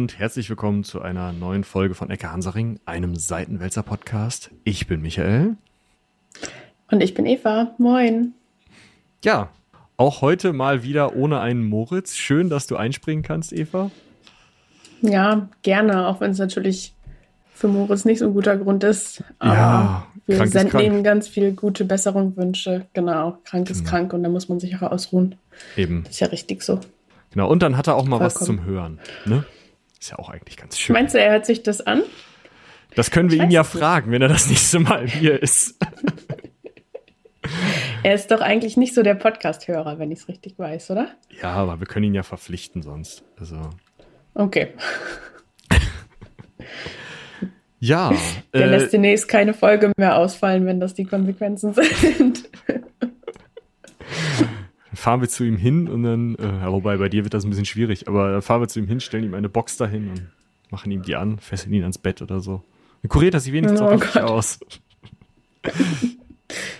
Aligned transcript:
und 0.00 0.18
herzlich 0.18 0.48
willkommen 0.48 0.82
zu 0.82 1.02
einer 1.02 1.30
neuen 1.34 1.62
Folge 1.62 1.94
von 1.94 2.08
Ecke 2.08 2.32
Hansaring, 2.32 2.80
einem 2.86 3.16
Seitenwälzer 3.16 3.82
Podcast. 3.82 4.50
Ich 4.64 4.86
bin 4.86 5.02
Michael. 5.02 5.58
Und 6.90 7.02
ich 7.02 7.12
bin 7.12 7.26
Eva. 7.26 7.74
Moin. 7.76 8.32
Ja, 9.22 9.50
auch 9.98 10.22
heute 10.22 10.54
mal 10.54 10.82
wieder 10.82 11.16
ohne 11.16 11.40
einen 11.40 11.68
Moritz. 11.68 12.16
Schön, 12.16 12.48
dass 12.48 12.66
du 12.66 12.76
einspringen 12.76 13.22
kannst, 13.22 13.52
Eva. 13.52 13.90
Ja, 15.02 15.50
gerne, 15.60 16.06
auch 16.06 16.22
wenn 16.22 16.30
es 16.30 16.38
natürlich 16.38 16.94
für 17.52 17.68
Moritz 17.68 18.06
nicht 18.06 18.20
so 18.20 18.24
ein 18.24 18.32
guter 18.32 18.56
Grund 18.56 18.82
ist. 18.82 19.22
Aber 19.38 19.54
ja, 19.54 20.06
wir 20.26 20.46
senden 20.46 20.80
ihm 20.80 21.04
ganz 21.04 21.28
viele 21.28 21.52
gute 21.52 21.84
Besserungswünsche. 21.84 22.86
Genau, 22.94 23.36
krank 23.44 23.68
ist 23.68 23.80
genau. 23.80 23.90
krank 23.90 24.12
und 24.14 24.22
da 24.22 24.30
muss 24.30 24.48
man 24.48 24.60
sich 24.60 24.74
auch 24.76 24.90
ausruhen. 24.90 25.34
Eben. 25.76 26.04
Das 26.04 26.14
ist 26.14 26.20
ja 26.20 26.28
richtig 26.28 26.62
so. 26.62 26.80
Genau, 27.32 27.50
und 27.50 27.62
dann 27.62 27.76
hat 27.76 27.86
er 27.86 27.96
auch 27.96 28.06
mal 28.06 28.16
Vollkommen. 28.16 28.40
was 28.40 28.46
zum 28.46 28.64
Hören. 28.64 28.98
Ne? 29.26 29.44
Ist 30.00 30.10
ja 30.10 30.18
auch 30.18 30.30
eigentlich 30.30 30.56
ganz 30.56 30.78
schön. 30.78 30.94
Meinst 30.94 31.14
du, 31.14 31.20
er 31.20 31.32
hört 31.32 31.44
sich 31.44 31.62
das 31.62 31.82
an? 31.82 32.02
Das 32.94 33.10
können 33.10 33.30
wir 33.30 33.36
ich 33.36 33.44
ihn 33.44 33.50
ja 33.50 33.64
fragen, 33.64 34.10
wenn 34.10 34.22
er 34.22 34.28
das 34.28 34.48
nächste 34.48 34.80
Mal 34.80 35.06
hier 35.06 35.40
ist. 35.40 35.78
er 38.02 38.14
ist 38.14 38.30
doch 38.30 38.40
eigentlich 38.40 38.78
nicht 38.78 38.94
so 38.94 39.02
der 39.02 39.14
Podcast-Hörer, 39.14 39.98
wenn 39.98 40.10
ich 40.10 40.20
es 40.20 40.28
richtig 40.28 40.58
weiß, 40.58 40.90
oder? 40.90 41.08
Ja, 41.42 41.50
aber 41.50 41.80
wir 41.80 41.86
können 41.86 42.06
ihn 42.06 42.14
ja 42.14 42.22
verpflichten 42.22 42.80
sonst. 42.82 43.22
Also. 43.38 43.60
Okay. 44.34 44.68
ja. 47.78 48.12
Der 48.54 48.62
äh, 48.62 48.70
lässt 48.70 48.94
demnächst 48.94 49.28
keine 49.28 49.52
Folge 49.52 49.92
mehr 49.98 50.16
ausfallen, 50.16 50.64
wenn 50.64 50.80
das 50.80 50.94
die 50.94 51.04
Konsequenzen 51.04 51.74
sind 52.00 52.48
fahren 55.00 55.22
wir 55.22 55.28
zu 55.28 55.44
ihm 55.44 55.56
hin 55.56 55.88
und 55.88 56.02
dann, 56.02 56.34
äh, 56.36 56.66
wobei 56.66 56.98
bei 56.98 57.08
dir 57.08 57.24
wird 57.24 57.32
das 57.32 57.44
ein 57.44 57.50
bisschen 57.50 57.64
schwierig, 57.64 58.06
aber 58.06 58.32
dann 58.32 58.42
fahren 58.42 58.60
wir 58.60 58.68
zu 58.68 58.78
ihm 58.78 58.86
hin, 58.86 59.00
stellen 59.00 59.24
ihm 59.24 59.34
eine 59.34 59.48
Box 59.48 59.78
dahin 59.78 60.10
und 60.10 60.26
machen 60.70 60.92
ihm 60.92 61.02
die 61.02 61.16
an, 61.16 61.38
fesseln 61.38 61.72
ihn 61.72 61.82
ans 61.82 61.98
Bett 61.98 62.20
oder 62.20 62.40
so. 62.40 62.62
Dann 63.02 63.08
kuriert 63.08 63.32
er 63.32 63.40
sich 63.40 63.52
wenigstens 63.52 63.80
oh 63.80 63.86
auch 63.86 64.00
richtig 64.00 64.22
aus. 64.22 64.60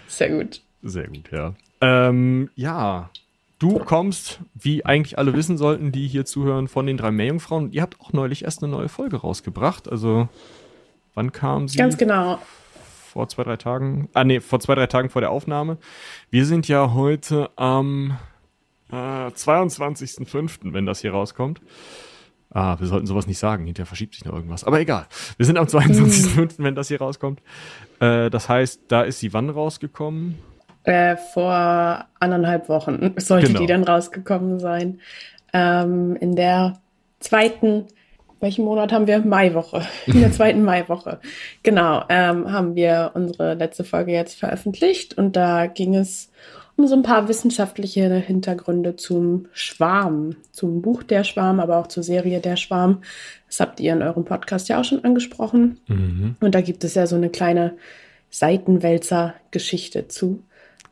Sehr 0.06 0.30
gut. 0.30 0.60
Sehr 0.82 1.08
gut, 1.08 1.30
ja. 1.32 1.54
Ähm, 1.80 2.50
ja, 2.56 3.10
du 3.58 3.78
kommst, 3.78 4.40
wie 4.54 4.84
eigentlich 4.84 5.18
alle 5.18 5.32
wissen 5.32 5.56
sollten, 5.56 5.90
die 5.90 6.06
hier 6.06 6.26
zuhören, 6.26 6.68
von 6.68 6.86
den 6.86 6.98
drei 6.98 7.10
Meerjungfrauen. 7.10 7.72
Ihr 7.72 7.80
habt 7.80 7.98
auch 8.00 8.12
neulich 8.12 8.44
erst 8.44 8.62
eine 8.62 8.70
neue 8.70 8.90
Folge 8.90 9.16
rausgebracht. 9.16 9.90
Also, 9.90 10.28
wann 11.14 11.32
kam 11.32 11.68
sie? 11.68 11.78
Ganz 11.78 11.96
genau 11.96 12.38
vor 13.10 13.28
zwei, 13.28 13.42
drei 13.42 13.56
Tagen. 13.56 14.08
Ah, 14.14 14.24
nee, 14.24 14.40
vor 14.40 14.60
zwei, 14.60 14.74
drei 14.74 14.86
Tagen 14.86 15.10
vor 15.10 15.20
der 15.20 15.30
Aufnahme. 15.30 15.78
Wir 16.30 16.46
sind 16.46 16.68
ja 16.68 16.94
heute 16.94 17.50
am 17.56 18.16
äh, 18.90 18.94
22.05., 18.94 20.72
wenn 20.72 20.86
das 20.86 21.00
hier 21.00 21.10
rauskommt. 21.10 21.60
Ah, 22.52 22.78
wir 22.78 22.86
sollten 22.86 23.06
sowas 23.06 23.26
nicht 23.26 23.38
sagen, 23.38 23.64
hinterher 23.66 23.86
verschiebt 23.86 24.14
sich 24.14 24.24
noch 24.24 24.34
irgendwas. 24.34 24.64
Aber 24.64 24.80
egal. 24.80 25.06
Wir 25.36 25.46
sind 25.46 25.58
am 25.58 25.66
22.05., 25.66 26.54
wenn 26.58 26.74
das 26.74 26.88
hier 26.88 26.98
rauskommt. 26.98 27.40
Äh, 27.98 28.30
das 28.30 28.48
heißt, 28.48 28.82
da 28.88 29.02
ist 29.02 29.18
sie 29.18 29.32
wann 29.32 29.50
rausgekommen? 29.50 30.38
Äh, 30.84 31.16
vor 31.16 32.06
anderthalb 32.20 32.68
Wochen 32.68 33.14
sollte 33.16 33.48
genau. 33.48 33.60
die 33.60 33.66
dann 33.66 33.84
rausgekommen 33.84 34.60
sein. 34.60 35.00
Ähm, 35.52 36.16
in 36.16 36.36
der 36.36 36.78
zweiten 37.18 37.86
welchen 38.40 38.64
Monat 38.64 38.92
haben 38.92 39.06
wir? 39.06 39.20
Maiwoche. 39.20 39.82
In 40.06 40.20
der 40.20 40.32
zweiten 40.32 40.62
Maiwoche. 40.62 41.20
Genau, 41.62 42.04
ähm, 42.08 42.50
haben 42.50 42.74
wir 42.74 43.12
unsere 43.14 43.54
letzte 43.54 43.84
Folge 43.84 44.12
jetzt 44.12 44.38
veröffentlicht 44.38 45.16
und 45.16 45.36
da 45.36 45.66
ging 45.66 45.94
es 45.94 46.30
um 46.76 46.86
so 46.86 46.96
ein 46.96 47.02
paar 47.02 47.28
wissenschaftliche 47.28 48.12
Hintergründe 48.14 48.96
zum 48.96 49.46
Schwarm, 49.52 50.36
zum 50.50 50.80
Buch 50.80 51.02
Der 51.02 51.24
Schwarm, 51.24 51.60
aber 51.60 51.76
auch 51.76 51.88
zur 51.88 52.02
Serie 52.02 52.40
Der 52.40 52.56
Schwarm. 52.56 53.02
Das 53.46 53.60
habt 53.60 53.80
ihr 53.80 53.92
in 53.92 54.02
eurem 54.02 54.24
Podcast 54.24 54.68
ja 54.68 54.80
auch 54.80 54.84
schon 54.84 55.04
angesprochen. 55.04 55.78
Mhm. 55.88 56.36
Und 56.40 56.54
da 56.54 56.62
gibt 56.62 56.82
es 56.84 56.94
ja 56.94 57.06
so 57.06 57.16
eine 57.16 57.28
kleine 57.28 57.74
Seitenwälzer-Geschichte 58.30 60.08
zu. 60.08 60.42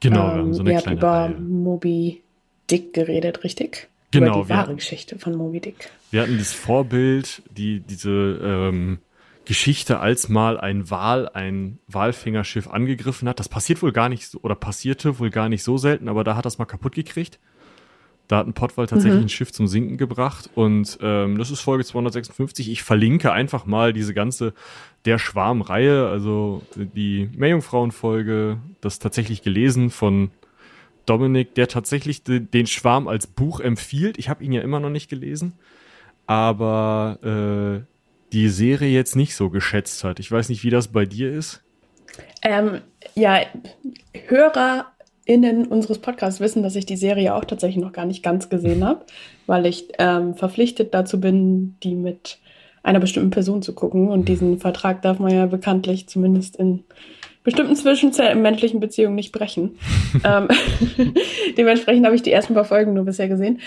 Genau, 0.01 0.35
ähm, 0.37 0.53
so 0.53 0.61
eine 0.61 0.73
ihr 0.73 0.77
habt 0.77 0.91
über 0.91 1.11
Reihe. 1.11 1.41
Moby 1.41 2.23
Dick 2.71 2.93
geredet, 2.93 3.45
richtig? 3.45 3.89
Genau. 4.11 4.37
Über 4.37 4.43
die 4.45 4.49
wahre 4.49 4.75
Geschichte 4.75 5.19
von 5.19 5.37
Moby 5.37 5.61
Dick. 5.61 5.91
Wir 6.11 6.23
hatten 6.23 6.39
das 6.39 6.53
Vorbild, 6.53 7.43
die, 7.51 7.81
diese 7.81 8.41
ähm, 8.43 8.99
Geschichte, 9.45 10.01
als 10.01 10.29
mal 10.29 10.59
ein 10.59 10.91
Wal 10.91 11.29
ein 11.29 11.79
Walfängerschiff 11.89 12.69
angegriffen 12.69 13.29
hat. 13.29 13.39
Das 13.39 13.49
passiert 13.49 13.83
wohl 13.83 13.93
gar 13.93 14.09
nicht 14.09 14.27
so, 14.27 14.39
oder 14.41 14.55
passierte 14.55 15.19
wohl 15.19 15.31
gar 15.31 15.49
nicht 15.49 15.63
so 15.63 15.77
selten, 15.77 16.09
aber 16.09 16.25
da 16.25 16.37
hat 16.37 16.47
das 16.47 16.59
mal 16.59 16.65
kaputt 16.65 16.95
gekriegt. 16.95 17.39
Da 18.29 18.37
hat 18.37 18.47
ein 18.47 18.53
Pottwal 18.53 18.87
tatsächlich 18.87 19.21
mhm. 19.21 19.27
ein 19.27 19.31
Schiff 19.31 19.53
zum 19.53 19.67
Sinken 19.67 19.97
gebracht 19.97 20.51
und 20.55 20.99
ähm, 21.01 21.39
das 21.39 21.51
ist 21.51 21.61
Folge 21.61 21.83
256. 21.83 22.71
Ich 22.71 22.83
verlinke 22.83 23.33
einfach 23.33 23.65
mal 23.65 23.95
diese 23.95 24.13
ganze 24.13 24.53
Der 25.07 25.19
Schwarm-Reihe, 25.19 26.09
also 26.09 26.63
die 26.77 27.31
Meerjungfrauen-Folge, 27.35 28.59
das 28.83 28.99
tatsächlich 28.99 29.41
gelesen 29.41 29.89
von 29.89 30.31
Dominik, 31.09 31.55
der 31.55 31.69
tatsächlich 31.69 32.23
den 32.25 32.67
Schwarm 32.67 33.09
als 33.09 33.27
Buch 33.27 33.61
empfiehlt. 33.61 34.19
Ich 34.19 34.29
habe 34.29 34.45
ihn 34.45 34.53
ja 34.53 34.63
immer 34.63 34.81
noch 34.81 34.91
nicht 34.91 35.09
gelesen 35.09 35.55
aber 36.29 37.19
äh, 37.25 37.85
die 38.33 38.49
Serie 38.51 38.91
jetzt 38.91 39.17
nicht 39.17 39.35
so 39.35 39.49
geschätzt 39.49 40.05
hat. 40.05 40.21
Ich 40.21 40.31
weiß 40.31 40.51
nicht, 40.51 40.63
wie 40.63 40.71
das 40.71 40.89
bei 40.89 41.07
dir 41.07 41.33
ist. 41.33 41.63
Ähm, 42.43 42.83
ja, 43.15 43.41
HörerInnen 44.27 45.67
unseres 45.69 45.99
Podcasts 45.99 46.39
wissen, 46.39 46.63
dass 46.63 46.77
ich 46.77 46.85
die 46.85 46.99
Serie 46.99 47.35
auch 47.35 47.47
tatsächlich 47.47 47.83
noch 47.83 47.93
gar 47.93 48.05
nicht 48.05 48.23
ganz 48.23 48.51
gesehen 48.51 48.85
habe, 48.85 49.07
weil 49.47 49.65
ich 49.65 49.89
ähm, 49.99 50.35
verpflichtet 50.35 50.93
dazu 50.93 51.19
bin, 51.19 51.77
die 51.83 51.95
mit 51.95 52.39
einer 52.83 53.01
bestimmten 53.01 53.31
Person 53.31 53.63
zu 53.63 53.75
gucken. 53.75 54.09
Und 54.09 54.29
diesen 54.29 54.59
Vertrag 54.59 55.01
darf 55.01 55.19
man 55.19 55.33
ja 55.33 55.47
bekanntlich 55.47 56.09
zumindest 56.09 56.57
in 56.57 56.85
bestimmten 57.45 57.77
zwischenmenschlichen 57.77 58.81
Beziehungen 58.81 59.15
nicht 59.15 59.33
brechen. 59.33 59.79
ähm, 60.25 60.49
dementsprechend 61.57 62.05
habe 62.05 62.17
ich 62.17 62.23
die 62.23 62.33
ersten 62.33 62.55
paar 62.55 62.65
Folgen 62.65 62.95
nur 62.95 63.05
bisher 63.05 63.29
gesehen. 63.29 63.61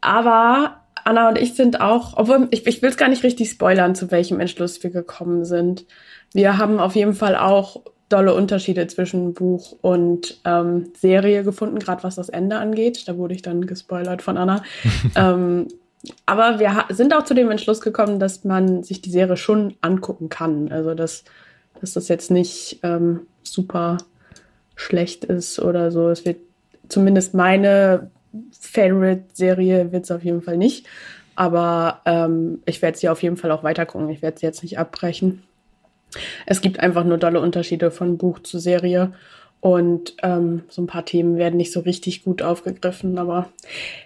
Aber 0.00 0.80
Anna 1.04 1.28
und 1.28 1.38
ich 1.38 1.54
sind 1.54 1.80
auch, 1.80 2.16
obwohl 2.16 2.48
ich, 2.50 2.66
ich 2.66 2.82
will 2.82 2.90
es 2.90 2.96
gar 2.96 3.08
nicht 3.08 3.22
richtig 3.22 3.50
spoilern, 3.50 3.94
zu 3.94 4.10
welchem 4.10 4.40
Entschluss 4.40 4.82
wir 4.82 4.90
gekommen 4.90 5.44
sind. 5.44 5.86
Wir 6.32 6.58
haben 6.58 6.78
auf 6.78 6.94
jeden 6.94 7.14
Fall 7.14 7.36
auch 7.36 7.82
dolle 8.10 8.34
Unterschiede 8.34 8.86
zwischen 8.88 9.34
Buch 9.34 9.76
und 9.80 10.40
ähm, 10.44 10.92
Serie 10.96 11.44
gefunden, 11.44 11.78
gerade 11.78 12.02
was 12.02 12.16
das 12.16 12.28
Ende 12.28 12.58
angeht. 12.58 13.08
Da 13.08 13.16
wurde 13.16 13.34
ich 13.34 13.42
dann 13.42 13.66
gespoilert 13.66 14.20
von 14.20 14.36
Anna. 14.36 14.62
ähm, 15.16 15.68
aber 16.26 16.58
wir 16.58 16.86
sind 16.90 17.14
auch 17.14 17.24
zu 17.24 17.34
dem 17.34 17.50
Entschluss 17.50 17.80
gekommen, 17.80 18.18
dass 18.18 18.44
man 18.44 18.82
sich 18.82 19.00
die 19.00 19.10
Serie 19.10 19.36
schon 19.36 19.76
angucken 19.80 20.28
kann. 20.28 20.72
Also 20.72 20.94
dass, 20.94 21.24
dass 21.80 21.94
das 21.94 22.08
jetzt 22.08 22.30
nicht 22.30 22.80
ähm, 22.82 23.20
super 23.42 23.98
schlecht 24.76 25.24
ist 25.24 25.58
oder 25.58 25.90
so. 25.90 26.08
Es 26.08 26.24
wird 26.24 26.38
zumindest 26.88 27.34
meine 27.34 28.10
Favorite-Serie 28.58 29.92
wird 29.92 30.04
es 30.04 30.10
auf 30.10 30.24
jeden 30.24 30.42
Fall 30.42 30.56
nicht. 30.56 30.86
Aber 31.36 32.00
ähm, 32.04 32.60
ich 32.66 32.82
werde 32.82 32.98
sie 32.98 33.08
auf 33.08 33.22
jeden 33.22 33.36
Fall 33.36 33.50
auch 33.50 33.62
weiter 33.62 33.86
gucken. 33.86 34.10
Ich 34.10 34.22
werde 34.22 34.38
sie 34.38 34.46
jetzt 34.46 34.62
nicht 34.62 34.78
abbrechen. 34.78 35.42
Es 36.46 36.60
gibt 36.60 36.80
einfach 36.80 37.04
nur 37.04 37.18
dolle 37.18 37.40
Unterschiede 37.40 37.90
von 37.90 38.18
Buch 38.18 38.40
zu 38.40 38.58
Serie. 38.58 39.12
Und 39.60 40.14
ähm, 40.22 40.62
so 40.68 40.82
ein 40.82 40.86
paar 40.86 41.04
Themen 41.04 41.36
werden 41.36 41.58
nicht 41.58 41.72
so 41.72 41.80
richtig 41.80 42.24
gut 42.24 42.42
aufgegriffen. 42.42 43.18
Aber 43.18 43.48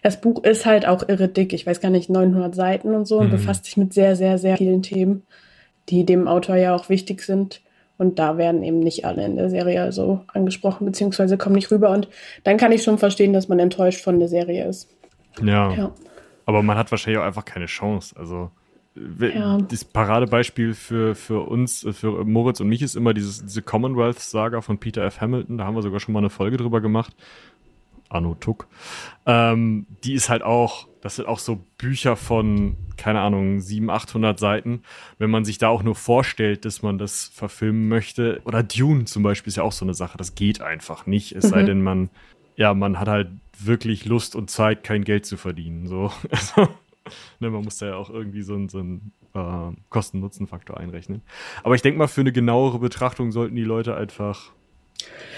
das 0.03 0.21
Buch 0.21 0.45
ist 0.45 0.67
halt 0.67 0.87
auch 0.87 1.09
irre 1.09 1.29
dick. 1.29 1.53
Ich 1.53 1.67
weiß 1.67 1.81
gar 1.81 1.91
nicht, 1.91 2.11
900 2.11 2.55
Seiten 2.55 2.95
und 2.95 3.07
so. 3.07 3.19
Und 3.19 3.29
mhm. 3.29 3.33
befasst 3.33 3.65
sich 3.65 3.77
mit 3.77 3.93
sehr, 3.93 4.17
sehr, 4.17 4.39
sehr 4.39 4.57
vielen 4.57 4.83
Themen, 4.83 5.23
die 5.89 6.05
dem 6.05 6.29
Autor 6.29 6.57
ja 6.57 6.75
auch 6.75 6.89
wichtig 6.89 7.23
sind. 7.23 7.61
Und 7.97 8.19
da 8.19 8.37
werden 8.39 8.63
eben 8.63 8.81
nicht 8.81 9.05
alle 9.05 9.25
in 9.25 9.37
der 9.37 9.51
Serie 9.51 9.93
so 9.93 10.21
angesprochen, 10.33 10.85
beziehungsweise 10.85 11.39
kommen 11.39 11.55
nicht 11.55 11.71
rüber. 11.71 11.91
Und 11.91 12.09
dann 12.43 12.57
kann 12.57 12.73
ich 12.73 12.83
schon 12.83 12.99
verstehen, 12.99 13.33
dass 13.33 13.49
man 13.49 13.59
enttäuscht 13.59 14.03
von 14.03 14.19
der 14.19 14.29
Serie 14.29 14.67
ist. 14.67 14.89
Ja. 15.43 15.73
ja. 15.73 15.93
Aber 16.47 16.63
man 16.63 16.77
hat 16.77 16.91
wahrscheinlich 16.91 17.21
auch 17.21 17.27
einfach 17.27 17.45
keine 17.45 17.67
Chance. 17.67 18.15
Also 18.19 18.51
ja. 19.21 19.59
das 19.59 19.85
Paradebeispiel 19.85 20.75
für, 20.75 21.15
für 21.15 21.41
uns, 21.41 21.87
für 21.93 22.25
Moritz 22.25 22.61
und 22.61 22.69
mich 22.69 22.83
ist 22.83 22.97
immer 22.97 23.15
dieses, 23.15 23.45
diese 23.45 23.63
Commonwealth-Saga 23.63 24.61
von 24.61 24.79
Peter 24.79 25.03
F. 25.05 25.21
Hamilton. 25.21 25.59
Da 25.59 25.65
haben 25.65 25.75
wir 25.75 25.83
sogar 25.83 26.01
schon 26.01 26.13
mal 26.13 26.21
eine 26.21 26.31
Folge 26.31 26.57
drüber 26.57 26.81
gemacht. 26.81 27.15
Anno 28.15 28.35
Tuck. 28.35 28.69
Ähm, 29.27 29.87
die 30.05 30.15
ist 30.15 30.29
halt 30.29 30.43
auch, 30.43 30.87
das 31.01 31.17
sind 31.17 31.27
auch 31.27 31.39
so 31.39 31.65
Bücher 31.79 32.17
von, 32.17 32.77
keine 32.97 33.21
Ahnung, 33.21 33.61
700, 33.61 34.03
800 34.05 34.39
Seiten. 34.39 34.83
Wenn 35.19 35.31
man 35.31 35.45
sich 35.45 35.59
da 35.59 35.69
auch 35.69 35.83
nur 35.83 35.95
vorstellt, 35.95 36.65
dass 36.65 36.83
man 36.83 36.99
das 36.99 37.31
verfilmen 37.35 37.89
möchte, 37.89 38.41
oder 38.45 38.63
Dune 38.63 39.05
zum 39.05 39.23
Beispiel 39.23 39.51
ist 39.51 39.57
ja 39.57 39.63
auch 39.63 39.73
so 39.73 39.85
eine 39.85 39.95
Sache, 39.95 40.19
das 40.19 40.35
geht 40.35 40.61
einfach 40.61 41.07
nicht, 41.07 41.33
es 41.33 41.45
mhm. 41.45 41.49
sei 41.49 41.63
denn, 41.63 41.83
man, 41.83 42.11
ja, 42.57 42.75
man 42.75 42.99
hat 42.99 43.09
halt 43.09 43.29
wirklich 43.59 44.05
Lust 44.05 44.37
und 44.37 44.51
Zeit, 44.51 44.85
kein 44.85 45.05
Geld 45.05 45.27
zu 45.27 45.37
verdienen. 45.37 45.87
So. 45.87 46.13
Also, 46.31 46.69
ne, 47.39 47.51
man 47.51 47.65
muss 47.65 47.77
da 47.77 47.87
ja 47.89 47.97
auch 47.97 48.09
irgendwie 48.09 48.41
so, 48.41 48.67
so 48.69 48.79
einen 48.79 49.13
äh, 49.35 49.73
Kosten-Nutzen-Faktor 49.91 50.79
einrechnen. 50.79 51.21
Aber 51.63 51.75
ich 51.75 51.83
denke 51.83 51.99
mal, 51.99 52.07
für 52.07 52.23
eine 52.23 52.33
genauere 52.33 52.79
Betrachtung 52.79 53.31
sollten 53.31 53.57
die 53.57 53.65
Leute 53.65 53.95
einfach 53.95 54.53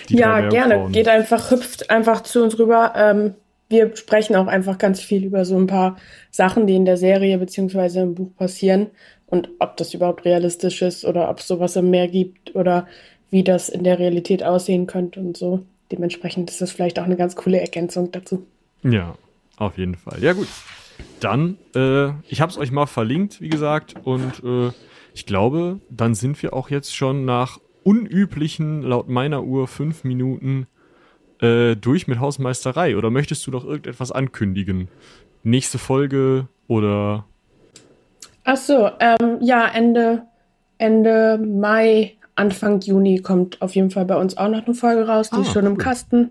ja, 0.09 0.49
gerne. 0.49 0.89
Geht 0.91 1.09
einfach, 1.09 1.51
hüpft 1.51 1.91
einfach 1.91 2.23
zu 2.23 2.43
uns 2.43 2.59
rüber. 2.59 2.93
Ähm, 2.97 3.35
wir 3.69 3.97
sprechen 3.97 4.37
auch 4.37 4.47
einfach 4.47 4.79
ganz 4.79 5.01
viel 5.01 5.25
über 5.25 5.45
so 5.45 5.57
ein 5.57 5.67
paar 5.67 5.97
Sachen, 6.31 6.67
die 6.67 6.77
in 6.77 6.85
der 6.85 6.97
Serie 6.97 7.39
beziehungsweise 7.39 8.01
im 8.01 8.15
Buch 8.15 8.31
passieren 8.37 8.89
und 9.27 9.51
ob 9.59 9.77
das 9.77 9.93
überhaupt 9.93 10.25
realistisch 10.25 10.83
ist 10.83 11.05
oder 11.05 11.29
ob 11.29 11.41
es 11.41 11.49
sowas 11.49 11.77
im 11.77 11.91
Meer 11.91 12.09
gibt 12.09 12.55
oder 12.55 12.87
wie 13.31 13.43
das 13.43 13.69
in 13.69 13.83
der 13.83 13.99
Realität 13.99 14.45
aussehen 14.45 14.87
könnte 14.87 15.19
und 15.21 15.37
so. 15.37 15.65
Dementsprechend 15.91 16.51
ist 16.51 16.61
das 16.61 16.71
vielleicht 16.71 16.99
auch 16.99 17.05
eine 17.05 17.17
ganz 17.17 17.35
coole 17.37 17.61
Ergänzung 17.61 18.13
dazu. 18.13 18.47
Ja, 18.83 19.17
auf 19.57 19.79
jeden 19.79 19.97
Fall. 19.97 20.23
Ja 20.23 20.33
gut, 20.33 20.49
dann, 21.21 21.59
äh, 21.75 22.11
ich 22.29 22.41
habe 22.41 22.51
es 22.51 22.59
euch 22.59 22.71
mal 22.71 22.87
verlinkt, 22.87 23.41
wie 23.41 23.49
gesagt, 23.49 23.95
und 24.05 24.43
äh, 24.45 24.71
ich 25.13 25.27
glaube, 25.27 25.81
dann 25.91 26.15
sind 26.15 26.41
wir 26.43 26.53
auch 26.53 26.71
jetzt 26.71 26.95
schon 26.95 27.25
nach 27.25 27.59
unüblichen, 27.87 28.83
laut 28.83 29.09
meiner 29.09 29.45
Uhr, 29.45 29.69
fünf 29.69 30.03
Minuten 30.03 30.67
äh, 31.41 31.77
durch 31.77 32.09
mit 32.09 32.19
Hausmeisterei. 32.19 32.97
Oder 32.97 33.11
möchtest 33.11 33.47
du 33.47 33.53
noch 33.53 33.65
irgendetwas 33.65 34.11
ankündigen? 34.11 34.89
Nächste 35.45 35.79
Folge 35.79 36.49
oder? 36.67 37.25
Ach 38.43 38.57
so, 38.57 38.91
ähm, 38.99 39.39
ja, 39.41 39.69
Ende, 39.69 40.23
Ende 40.79 41.39
Mai, 41.39 42.17
Anfang 42.35 42.81
Juni 42.81 43.21
kommt 43.21 43.63
auf 43.63 43.77
jeden 43.77 43.91
Fall 43.91 44.05
bei 44.05 44.17
uns 44.17 44.37
auch 44.37 44.49
noch 44.49 44.67
eine 44.67 44.75
Folge 44.75 45.07
raus, 45.07 45.31
die 45.31 45.37
ah, 45.37 45.43
ist 45.43 45.53
schon 45.53 45.65
cool. 45.65 45.71
im 45.71 45.79
Kasten. 45.79 46.31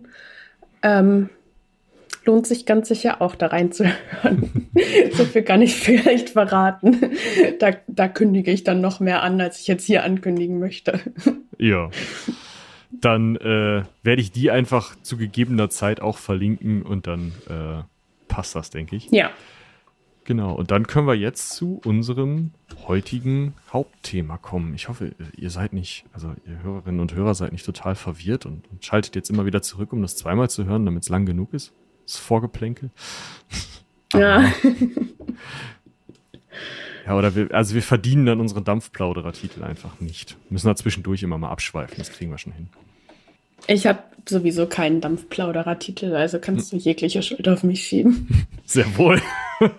Ähm, 0.84 1.30
lohnt 2.26 2.48
sich 2.48 2.66
ganz 2.66 2.90
sicher 2.90 3.22
auch 3.22 3.36
da 3.36 3.48
reinzuhören. 3.48 4.70
so 5.14 5.24
viel 5.24 5.44
kann 5.44 5.62
ich 5.62 5.76
vielleicht 5.76 6.32
verraten. 6.32 7.12
Da, 7.60 7.72
da 7.88 8.08
kündige 8.08 8.52
ich 8.52 8.64
dann 8.64 8.82
noch 8.82 9.00
mehr 9.00 9.24
an, 9.24 9.40
als 9.40 9.62
ich 9.62 9.68
jetzt 9.68 9.86
hier 9.86 10.04
ankündigen 10.04 10.60
möchte. 10.60 11.00
Ja 11.58 11.90
dann 13.02 13.36
äh, 13.38 13.84
werde 14.04 14.22
ich 14.22 14.32
die 14.32 14.52
einfach 14.52 14.96
zu 15.02 15.18
gegebener 15.18 15.70
Zeit 15.70 16.02
auch 16.02 16.18
verlinken 16.18 16.82
und 16.84 17.08
dann 17.08 17.34
äh, 17.50 17.84
passt 18.28 18.56
das, 18.56 18.70
denke 18.70 18.96
ich. 18.96 19.10
Ja. 19.12 19.30
Genau, 20.24 20.54
und 20.54 20.72
dann 20.72 20.88
können 20.88 21.06
wir 21.06 21.14
jetzt 21.14 21.52
zu 21.52 21.80
unserem 21.86 22.52
heutigen 22.88 23.54
Hauptthema 23.72 24.38
kommen. 24.38 24.74
Ich 24.74 24.90
hoffe, 24.90 25.14
ihr 25.38 25.52
seid 25.52 25.72
nicht, 25.72 26.06
also 26.14 26.34
ihr 26.48 26.64
Hörerinnen 26.64 27.00
und 27.00 27.14
Hörer 27.14 27.36
seid 27.36 27.52
nicht 27.52 27.66
total 27.66 27.94
verwirrt 27.94 28.48
und, 28.48 28.68
und 28.72 28.84
schaltet 28.84 29.16
jetzt 29.16 29.30
immer 29.30 29.46
wieder 29.46 29.62
zurück, 29.62 29.94
um 29.94 30.02
das 30.02 30.16
zweimal 30.16 30.50
zu 30.50 30.66
hören, 30.66 30.86
damit 30.86 31.04
es 31.04 31.10
lang 31.10 31.28
genug 31.28 31.54
ist. 31.54 31.74
Das 32.08 32.18
Vorgeplänkel. 32.18 32.90
Ja. 34.14 34.52
Ja, 37.06 37.16
oder 37.16 37.36
wir, 37.36 37.54
also 37.54 37.76
wir 37.76 37.84
verdienen 37.84 38.26
dann 38.26 38.40
unsere 38.40 38.62
Dampfplauderer-Titel 38.62 39.64
einfach 39.64 40.00
nicht. 40.00 40.38
Müssen 40.50 40.68
da 40.68 40.76
zwischendurch 40.76 41.22
immer 41.24 41.38
mal 41.38 41.50
abschweifen, 41.50 41.96
das 41.98 42.12
kriegen 42.12 42.32
wir 42.32 42.38
schon 42.38 42.54
hin. 42.54 42.68
Ich 43.68 43.88
habe 43.88 44.00
sowieso 44.28 44.66
keinen 44.68 45.02
Dampfplauderer-Titel, 45.02 46.16
also 46.16 46.40
kannst 46.40 46.72
du 46.72 46.78
jegliche 46.78 47.22
Schuld 47.22 47.48
auf 47.48 47.64
mich 47.64 47.84
schieben. 47.84 48.48
Sehr 48.66 48.98
wohl. 48.98 49.22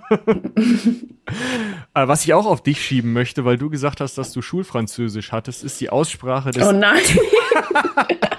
Was 1.94 2.24
ich 2.24 2.32
auch 2.34 2.46
auf 2.46 2.62
dich 2.62 2.80
schieben 2.80 3.12
möchte, 3.12 3.44
weil 3.44 3.58
du 3.58 3.70
gesagt 3.70 4.00
hast, 4.00 4.16
dass 4.18 4.32
du 4.32 4.40
Schulfranzösisch 4.42 5.32
hattest, 5.32 5.64
ist 5.64 5.80
die 5.80 5.90
Aussprache 5.90 6.52
des. 6.52 6.66
Oh 6.66 6.72
nein! 6.72 7.02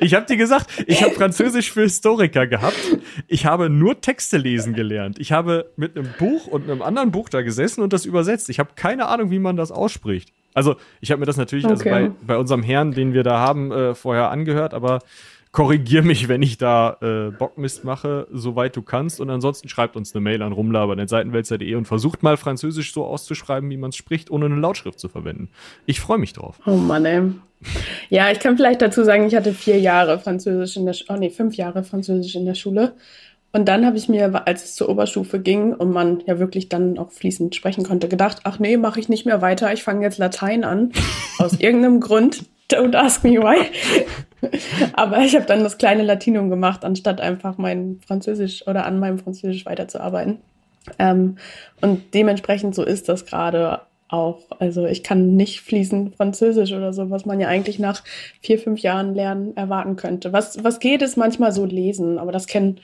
Ich 0.00 0.14
habe 0.14 0.26
dir 0.26 0.36
gesagt, 0.36 0.70
ich 0.86 1.02
habe 1.02 1.12
Französisch 1.14 1.72
für 1.72 1.82
Historiker 1.82 2.46
gehabt. 2.46 2.76
Ich 3.28 3.46
habe 3.46 3.70
nur 3.70 4.00
Texte 4.00 4.36
lesen 4.36 4.74
gelernt. 4.74 5.18
Ich 5.18 5.32
habe 5.32 5.70
mit 5.76 5.96
einem 5.96 6.08
Buch 6.18 6.46
und 6.46 6.68
einem 6.68 6.82
anderen 6.82 7.10
Buch 7.10 7.28
da 7.28 7.42
gesessen 7.42 7.82
und 7.82 7.92
das 7.92 8.04
übersetzt. 8.04 8.48
Ich 8.50 8.58
habe 8.58 8.70
keine 8.74 9.08
Ahnung, 9.08 9.30
wie 9.30 9.38
man 9.38 9.56
das 9.56 9.70
ausspricht. 9.70 10.32
Also, 10.54 10.76
ich 11.00 11.10
habe 11.10 11.20
mir 11.20 11.26
das 11.26 11.36
natürlich 11.36 11.64
okay. 11.64 11.72
also 11.72 11.84
bei, 11.84 12.10
bei 12.26 12.36
unserem 12.36 12.62
Herrn, 12.62 12.92
den 12.92 13.14
wir 13.14 13.22
da 13.22 13.38
haben, 13.38 13.72
äh, 13.72 13.94
vorher 13.94 14.30
angehört, 14.30 14.74
aber 14.74 15.00
korrigier 15.52 16.02
mich, 16.02 16.28
wenn 16.28 16.42
ich 16.42 16.56
da 16.56 16.96
äh, 17.02 17.30
Bockmist 17.30 17.84
mache, 17.84 18.26
soweit 18.32 18.74
du 18.74 18.82
kannst. 18.82 19.20
Und 19.20 19.30
ansonsten 19.30 19.68
schreibt 19.68 19.96
uns 19.96 20.14
eine 20.14 20.22
Mail 20.22 20.42
an 20.42 20.52
rumlabern.seitenwälzer.de 20.52 21.74
und 21.74 21.84
versucht 21.84 22.22
mal 22.22 22.38
Französisch 22.38 22.92
so 22.92 23.04
auszuschreiben, 23.04 23.70
wie 23.70 23.76
man 23.76 23.90
es 23.90 23.96
spricht, 23.96 24.30
ohne 24.30 24.46
eine 24.46 24.56
Lautschrift 24.56 24.98
zu 24.98 25.08
verwenden. 25.08 25.50
Ich 25.84 26.00
freue 26.00 26.18
mich 26.18 26.32
drauf. 26.32 26.58
Oh 26.66 26.76
Mann, 26.76 27.04
ey. 27.04 27.22
Ja, 28.08 28.30
ich 28.32 28.40
kann 28.40 28.56
vielleicht 28.56 28.82
dazu 28.82 29.04
sagen, 29.04 29.26
ich 29.26 29.36
hatte 29.36 29.52
vier 29.52 29.78
Jahre 29.78 30.18
Französisch 30.18 30.76
in 30.76 30.86
der 30.86 30.94
Schule, 30.94 31.16
oh 31.16 31.20
nee, 31.20 31.30
fünf 31.30 31.54
Jahre 31.54 31.84
Französisch 31.84 32.34
in 32.34 32.46
der 32.46 32.54
Schule. 32.54 32.94
Und 33.52 33.68
dann 33.68 33.84
habe 33.84 33.98
ich 33.98 34.08
mir, 34.08 34.46
als 34.46 34.64
es 34.64 34.74
zur 34.74 34.88
Oberstufe 34.88 35.38
ging 35.38 35.74
und 35.74 35.92
man 35.92 36.22
ja 36.26 36.38
wirklich 36.38 36.70
dann 36.70 36.98
auch 36.98 37.12
fließend 37.12 37.54
sprechen 37.54 37.84
konnte, 37.84 38.08
gedacht, 38.08 38.40
ach 38.44 38.58
nee, 38.58 38.78
mache 38.78 38.98
ich 38.98 39.10
nicht 39.10 39.26
mehr 39.26 39.42
weiter, 39.42 39.70
ich 39.74 39.82
fange 39.82 40.02
jetzt 40.02 40.16
Latein 40.16 40.64
an. 40.64 40.92
Aus 41.38 41.52
irgendeinem 41.60 42.00
Grund. 42.00 42.46
Don't 42.70 42.96
ask 42.96 43.22
me 43.22 43.32
why. 43.32 43.66
Aber 44.94 45.20
ich 45.20 45.34
habe 45.34 45.46
dann 45.46 45.62
das 45.62 45.78
kleine 45.78 46.02
Latinum 46.02 46.50
gemacht, 46.50 46.84
anstatt 46.84 47.20
einfach 47.20 47.58
mein 47.58 48.00
Französisch 48.06 48.66
oder 48.66 48.86
an 48.86 48.98
meinem 48.98 49.18
Französisch 49.18 49.66
weiterzuarbeiten. 49.66 50.38
Ähm, 50.98 51.36
und 51.80 52.14
dementsprechend 52.14 52.74
so 52.74 52.82
ist 52.82 53.08
das 53.08 53.24
gerade 53.26 53.82
auch. 54.08 54.40
Also 54.58 54.86
ich 54.86 55.02
kann 55.02 55.36
nicht 55.36 55.60
fließend 55.60 56.16
Französisch 56.16 56.72
oder 56.72 56.92
so, 56.92 57.10
was 57.10 57.24
man 57.24 57.40
ja 57.40 57.48
eigentlich 57.48 57.78
nach 57.78 58.02
vier, 58.40 58.58
fünf 58.58 58.80
Jahren 58.80 59.14
lernen 59.14 59.56
erwarten 59.56 59.96
könnte. 59.96 60.32
Was, 60.32 60.62
was 60.62 60.80
geht, 60.80 61.02
ist 61.02 61.16
manchmal 61.16 61.52
so 61.52 61.64
lesen, 61.64 62.18
aber 62.18 62.32
das 62.32 62.46
kennen 62.46 62.80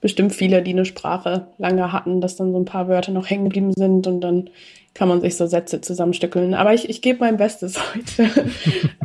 bestimmt 0.00 0.34
viele, 0.34 0.62
die 0.62 0.72
eine 0.72 0.84
Sprache 0.84 1.46
lange 1.58 1.92
hatten, 1.92 2.20
dass 2.20 2.36
dann 2.36 2.52
so 2.52 2.58
ein 2.58 2.64
paar 2.64 2.88
Wörter 2.88 3.12
noch 3.12 3.30
hängen 3.30 3.44
geblieben 3.44 3.72
sind 3.72 4.06
und 4.08 4.20
dann 4.20 4.50
kann 4.94 5.08
man 5.08 5.20
sich 5.20 5.36
so 5.36 5.46
Sätze 5.46 5.80
zusammenstückeln. 5.80 6.54
Aber 6.54 6.74
ich, 6.74 6.88
ich 6.88 7.02
gebe 7.02 7.20
mein 7.20 7.36
Bestes 7.36 7.78
heute. 7.94 8.30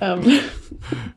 Ähm. 0.02 0.40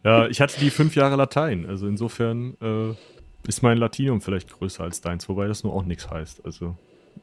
ja, 0.05 0.27
ich 0.27 0.41
hatte 0.41 0.59
die 0.61 0.71
fünf 0.71 0.95
Jahre 0.97 1.17
Latein, 1.17 1.67
also 1.67 1.87
insofern 1.87 2.57
äh, 2.61 3.49
ist 3.49 3.63
mein 3.63 3.79
Latinum 3.79 4.21
vielleicht 4.21 4.51
größer 4.51 4.85
als 4.85 5.01
deins, 5.01 5.29
wobei 5.29 5.49
das 5.49 5.65
nur 5.65 5.75
auch 5.75 5.85
nichts 5.85 6.11
heißt. 6.11 6.45
Also 6.45 6.77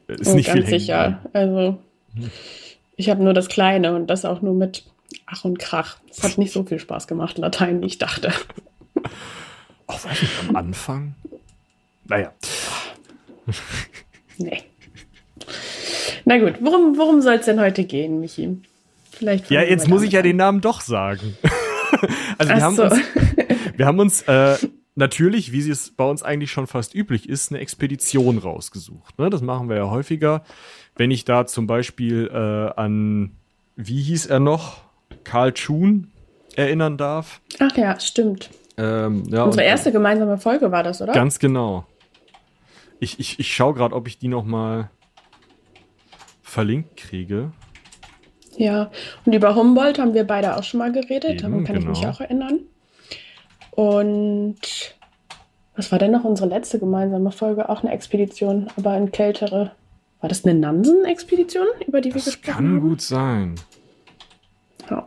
ist 0.06 0.28
oh, 0.28 0.34
nicht 0.34 0.46
ganz 0.46 0.66
viel 0.66 0.80
sicher. 0.80 1.20
Also 1.32 1.78
ich 2.96 3.10
habe 3.10 3.22
nur 3.22 3.34
das 3.34 3.48
Kleine 3.48 3.94
und 3.94 4.08
das 4.08 4.24
auch 4.24 4.42
nur 4.42 4.54
mit 4.54 4.84
Ach 5.26 5.44
und 5.44 5.58
Krach. 5.58 5.98
Es 6.10 6.22
hat 6.22 6.38
nicht 6.38 6.52
so 6.52 6.64
viel 6.64 6.78
Spaß 6.78 7.06
gemacht, 7.06 7.38
Latein, 7.38 7.80
wie 7.80 7.86
ich 7.86 7.98
dachte. 7.98 8.32
Auch 9.86 10.04
weiß 10.04 10.22
ich, 10.22 10.30
am 10.48 10.56
Anfang 10.56 11.14
naja. 12.08 12.32
nee. 14.38 14.62
Na 16.28 16.36
gut, 16.36 16.56
worum, 16.60 16.98
worum 16.98 17.22
soll 17.22 17.36
es 17.36 17.46
denn 17.46 17.58
heute 17.58 17.84
gehen, 17.84 18.20
Michi? 18.20 18.60
Vielleicht 19.10 19.50
ja, 19.50 19.62
jetzt 19.62 19.88
muss 19.88 20.02
ich 20.02 20.12
ja 20.12 20.20
den 20.20 20.36
Namen 20.36 20.60
doch 20.60 20.82
sagen. 20.82 21.38
also 22.38 22.52
wir 22.52 22.60
haben, 22.62 22.76
so. 22.76 22.82
uns, 22.82 23.00
wir 23.78 23.86
haben 23.86 23.98
uns 23.98 24.22
äh, 24.28 24.58
natürlich, 24.94 25.52
wie 25.52 25.66
es 25.70 25.90
bei 25.90 26.04
uns 26.04 26.22
eigentlich 26.22 26.50
schon 26.52 26.66
fast 26.66 26.94
üblich 26.94 27.30
ist, 27.30 27.50
eine 27.50 27.60
Expedition 27.60 28.36
rausgesucht. 28.36 29.18
Ne? 29.18 29.30
Das 29.30 29.40
machen 29.40 29.70
wir 29.70 29.76
ja 29.76 29.88
häufiger. 29.88 30.44
Wenn 30.96 31.10
ich 31.10 31.24
da 31.24 31.46
zum 31.46 31.66
Beispiel 31.66 32.28
äh, 32.30 32.78
an, 32.78 33.30
wie 33.76 34.02
hieß 34.02 34.26
er 34.26 34.38
noch, 34.38 34.82
Karl 35.24 35.56
Schuhn 35.56 36.12
erinnern 36.56 36.98
darf. 36.98 37.40
Ach 37.58 37.74
ja, 37.74 37.98
stimmt. 37.98 38.50
Ähm, 38.76 39.24
ja, 39.30 39.44
Unsere 39.44 39.64
erste 39.64 39.92
gemeinsame 39.92 40.36
Folge 40.36 40.70
war 40.72 40.82
das, 40.82 41.00
oder? 41.00 41.14
Ganz 41.14 41.38
genau. 41.38 41.86
Ich, 43.00 43.18
ich, 43.18 43.40
ich 43.40 43.50
schaue 43.50 43.72
gerade, 43.72 43.94
ob 43.94 44.06
ich 44.06 44.18
die 44.18 44.28
noch 44.28 44.44
mal 44.44 44.90
verlinkt 46.48 46.96
kriege. 46.96 47.52
Ja, 48.56 48.90
und 49.24 49.34
über 49.34 49.54
Humboldt 49.54 49.98
haben 49.98 50.14
wir 50.14 50.24
beide 50.24 50.56
auch 50.56 50.64
schon 50.64 50.78
mal 50.78 50.90
geredet, 50.90 51.42
daran 51.42 51.64
kann 51.64 51.76
genau. 51.76 51.92
ich 51.92 51.98
mich 51.98 52.08
auch 52.08 52.20
erinnern. 52.20 52.60
Und 53.70 54.58
was 55.76 55.92
war 55.92 56.00
denn 56.00 56.10
noch 56.10 56.24
unsere 56.24 56.48
letzte 56.48 56.80
gemeinsame 56.80 57.30
Folge? 57.30 57.68
Auch 57.68 57.84
eine 57.84 57.92
Expedition, 57.92 58.66
aber 58.76 58.96
in 58.96 59.12
kältere. 59.12 59.70
War 60.20 60.28
das 60.28 60.44
eine 60.44 60.58
Nansen-Expedition, 60.58 61.66
über 61.86 62.00
die 62.00 62.08
wir 62.08 62.14
das 62.14 62.24
gesprochen 62.24 62.54
haben? 62.56 62.64
Kann 62.64 62.80
gut 62.80 63.00
sein. 63.00 63.54
Ja. 64.90 65.06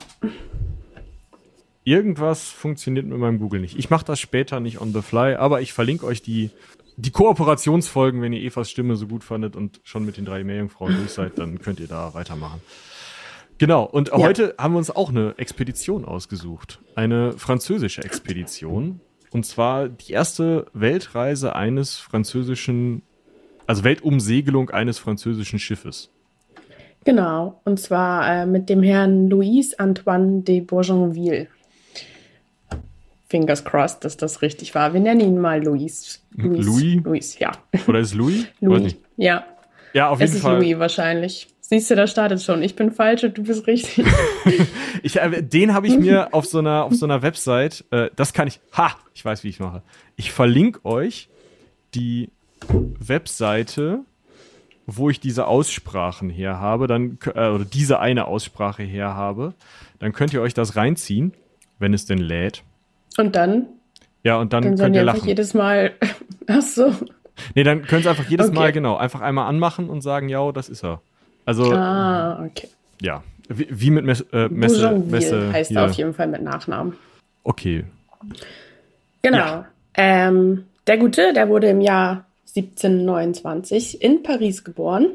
Irgendwas 1.84 2.50
funktioniert 2.50 3.06
mit 3.06 3.18
meinem 3.18 3.40
Google 3.40 3.60
nicht. 3.60 3.78
Ich 3.78 3.90
mache 3.90 4.06
das 4.06 4.22
später 4.22 4.62
nicht 4.62 4.80
on 4.80 4.94
the 4.94 5.02
fly, 5.02 5.36
aber 5.36 5.60
ich 5.60 5.74
verlinke 5.74 6.06
euch 6.06 6.22
die 6.22 6.52
die 7.02 7.12
Kooperationsfolgen, 7.12 8.22
wenn 8.22 8.32
ihr 8.32 8.42
Evas 8.42 8.70
Stimme 8.70 8.96
so 8.96 9.08
gut 9.08 9.24
fandet 9.24 9.56
und 9.56 9.82
schon 9.84 10.06
mit 10.06 10.18
den 10.18 10.26
drei 10.26 10.44
Meerjungfrauen 10.44 10.96
durch 10.96 11.12
seid, 11.12 11.38
dann 11.40 11.60
könnt 11.60 11.80
ihr 11.80 11.88
da 11.88 12.14
weitermachen. 12.14 12.62
Genau, 13.58 13.84
und 13.84 14.10
ja. 14.10 14.18
heute 14.18 14.56
haben 14.58 14.74
wir 14.74 14.78
uns 14.78 14.92
auch 14.92 15.10
eine 15.10 15.36
Expedition 15.38 16.06
ausgesucht. 16.06 16.80
Eine 16.96 17.34
französische 17.34 18.04
Expedition. 18.04 19.02
Und 19.32 19.46
zwar 19.46 19.90
die 19.90 20.12
erste 20.12 20.66
Weltreise 20.74 21.56
eines 21.56 21.98
französischen, 21.98 23.02
also 23.66 23.84
Weltumsegelung 23.84 24.70
eines 24.70 25.00
französischen 25.00 25.58
Schiffes. 25.58 26.12
Genau, 27.04 27.62
und 27.64 27.80
zwar 27.80 28.44
äh, 28.44 28.46
mit 28.46 28.70
dem 28.70 28.84
Herrn 28.84 29.28
Louis 29.28 29.74
Antoine 29.76 30.42
de 30.42 30.62
Bourgenville. 30.62 31.48
Fingers 33.32 33.64
crossed, 33.64 34.04
dass 34.04 34.18
das 34.18 34.42
richtig 34.42 34.76
war. 34.76 34.94
Wir 34.94 35.00
nennen 35.00 35.22
ihn 35.22 35.40
mal 35.40 35.64
Luis. 35.64 36.22
Luis? 36.36 36.66
Louis? 36.66 37.04
Louis, 37.04 37.40
ja. 37.40 37.52
Oder 37.88 38.00
ist 38.00 38.14
Louis? 38.14 38.46
Louis, 38.60 38.96
ja. 39.16 39.46
Ja, 39.94 40.10
auf 40.10 40.20
jeden 40.20 40.34
es 40.34 40.42
Fall. 40.42 40.56
Es 40.56 40.60
ist 40.60 40.66
Louis 40.66 40.80
wahrscheinlich. 40.80 41.48
Siehst 41.62 41.90
du, 41.90 41.96
da 41.96 42.06
startet 42.06 42.42
schon. 42.42 42.62
Ich 42.62 42.76
bin 42.76 42.92
falsch 42.92 43.24
und 43.24 43.38
du 43.38 43.44
bist 43.44 43.66
richtig. 43.68 44.06
ich, 45.04 45.16
äh, 45.16 45.42
den 45.42 45.74
habe 45.74 45.88
ich 45.88 45.98
mir 45.98 46.34
auf 46.34 46.46
so 46.46 46.60
einer, 46.60 46.84
auf 46.84 46.94
so 46.94 47.06
einer 47.06 47.22
Website, 47.22 47.86
äh, 47.92 48.10
das 48.18 48.34
kann 48.34 48.50
ich, 48.50 48.60
ha, 48.74 48.98
ich 49.14 49.24
weiß, 49.24 49.46
wie 49.46 49.48
ich 49.48 49.62
mache. 49.62 49.82
Ich 50.18 50.34
verlinke 50.34 50.84
euch 50.84 51.30
die 51.96 52.30
Webseite, 53.00 54.00
wo 54.86 55.10
ich 55.10 55.22
diese 55.22 55.48
Aussprachen 55.48 56.30
her 56.30 56.60
habe, 56.60 56.88
dann, 56.88 57.18
äh, 57.34 57.48
oder 57.48 57.64
diese 57.64 58.00
eine 58.00 58.26
Aussprache 58.26 58.84
her 58.84 59.16
habe, 59.16 59.54
dann 60.00 60.12
könnt 60.12 60.34
ihr 60.34 60.42
euch 60.42 60.54
das 60.54 60.76
reinziehen, 60.76 61.32
wenn 61.80 61.94
es 61.94 62.06
denn 62.06 62.18
lädt. 62.18 62.64
Und 63.18 63.36
dann? 63.36 63.68
Ja, 64.24 64.38
und 64.38 64.54
dann, 64.54 64.64
dann 64.64 64.78
könnt 64.78 64.96
ihr 64.96 65.04
lachen. 65.04 65.28
jedes 65.28 65.54
Mal, 65.54 65.94
ach 66.48 66.62
so. 66.62 66.94
Nee, 67.56 67.64
dann 67.64 67.84
können 67.84 68.04
sie 68.04 68.10
einfach 68.10 68.30
jedes 68.30 68.48
okay. 68.48 68.56
Mal, 68.56 68.72
genau, 68.72 68.98
einfach 68.98 69.22
einmal 69.22 69.48
anmachen 69.48 69.90
und 69.90 70.02
sagen, 70.02 70.30
ja, 70.30 70.52
das 70.52 70.70
ist 70.70 70.84
er. 70.84 71.02
Also, 71.46 71.74
ah, 71.74 72.44
okay. 72.46 72.68
Ja, 73.02 73.24
wie, 73.50 73.68
wie 73.70 73.90
mit 73.90 74.06
Mess, 74.06 74.22
äh, 74.32 74.48
Messe. 74.50 74.92
Messe 74.92 75.52
heißt 75.52 75.72
hier. 75.72 75.84
auf 75.84 75.94
jeden 75.94 76.14
Fall 76.14 76.28
mit 76.28 76.42
Nachnamen. 76.44 76.94
Okay. 77.44 77.86
Genau. 79.24 79.38
Ja. 79.38 79.68
Ähm, 79.96 80.66
der 80.88 80.98
Gute, 80.98 81.34
der 81.34 81.50
wurde 81.50 81.68
im 81.68 81.82
Jahr 81.82 82.26
1729 82.56 84.02
in 84.02 84.24
Paris 84.24 84.64
geboren. 84.64 85.08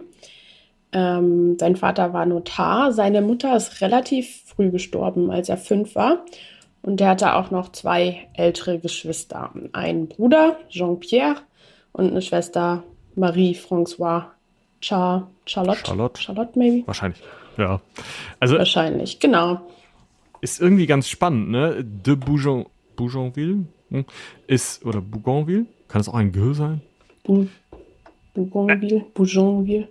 Ähm, 0.93 1.59
sein 1.59 1.76
Vater 1.76 2.12
war 2.12 2.26
Notar. 2.26 2.93
Seine 2.93 3.21
Mutter 3.21 3.57
ist 3.57 3.81
relativ 3.81 4.43
früh 4.47 4.71
gestorben, 4.71 5.31
als 5.31 5.49
er 5.49 5.57
fünf 5.57 5.95
war. 5.95 6.25
Und 6.87 7.00
er 7.00 7.09
hatte 7.09 7.35
auch 7.35 7.50
noch 7.50 7.73
zwei 7.73 8.28
ältere 8.35 8.78
Geschwister. 8.78 9.50
Einen 9.73 10.07
Bruder, 10.07 10.57
Jean-Pierre, 10.69 11.40
und 11.93 12.12
eine 12.12 12.23
Schwester, 12.23 12.85
Marie-François 13.16 14.26
Char 14.81 15.28
Charlotte. 15.47 15.81
Charlotte. 15.85 16.21
Charlotte, 16.21 16.57
maybe? 16.57 16.87
Wahrscheinlich. 16.87 17.21
Ja. 17.59 17.81
Also, 18.38 18.57
Wahrscheinlich, 18.57 19.19
genau. 19.19 19.61
Ist 20.40 20.61
irgendwie 20.61 20.87
ganz 20.87 21.09
spannend, 21.09 21.50
ne? 21.50 21.83
De 21.83 22.14
Bougon, 22.14 22.66
Bougonville 22.95 23.64
hm, 23.90 24.05
ist, 24.47 24.85
oder 24.85 25.00
Bougonville, 25.00 25.66
kann 25.88 26.02
es 26.02 26.09
auch 26.09 26.14
ein 26.14 26.31
G 26.31 26.52
sein? 26.52 26.83
Bou 27.25 27.49
Bougonville, 28.33 29.05
Bougonville. 29.12 29.88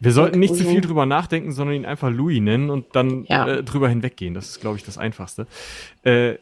Wir 0.00 0.12
sollten 0.12 0.38
nicht 0.38 0.54
zu 0.54 0.64
viel 0.64 0.80
drüber 0.80 1.06
nachdenken, 1.06 1.52
sondern 1.52 1.76
ihn 1.76 1.86
einfach 1.86 2.10
Louis 2.10 2.40
nennen 2.40 2.70
und 2.70 2.86
dann 2.92 3.24
ja. 3.28 3.46
äh, 3.46 3.62
drüber 3.62 3.88
hinweggehen. 3.88 4.34
Das 4.34 4.48
ist, 4.48 4.60
glaube 4.60 4.76
ich, 4.76 4.84
das 4.84 4.98
Einfachste. 4.98 5.46
Äh, 6.02 6.34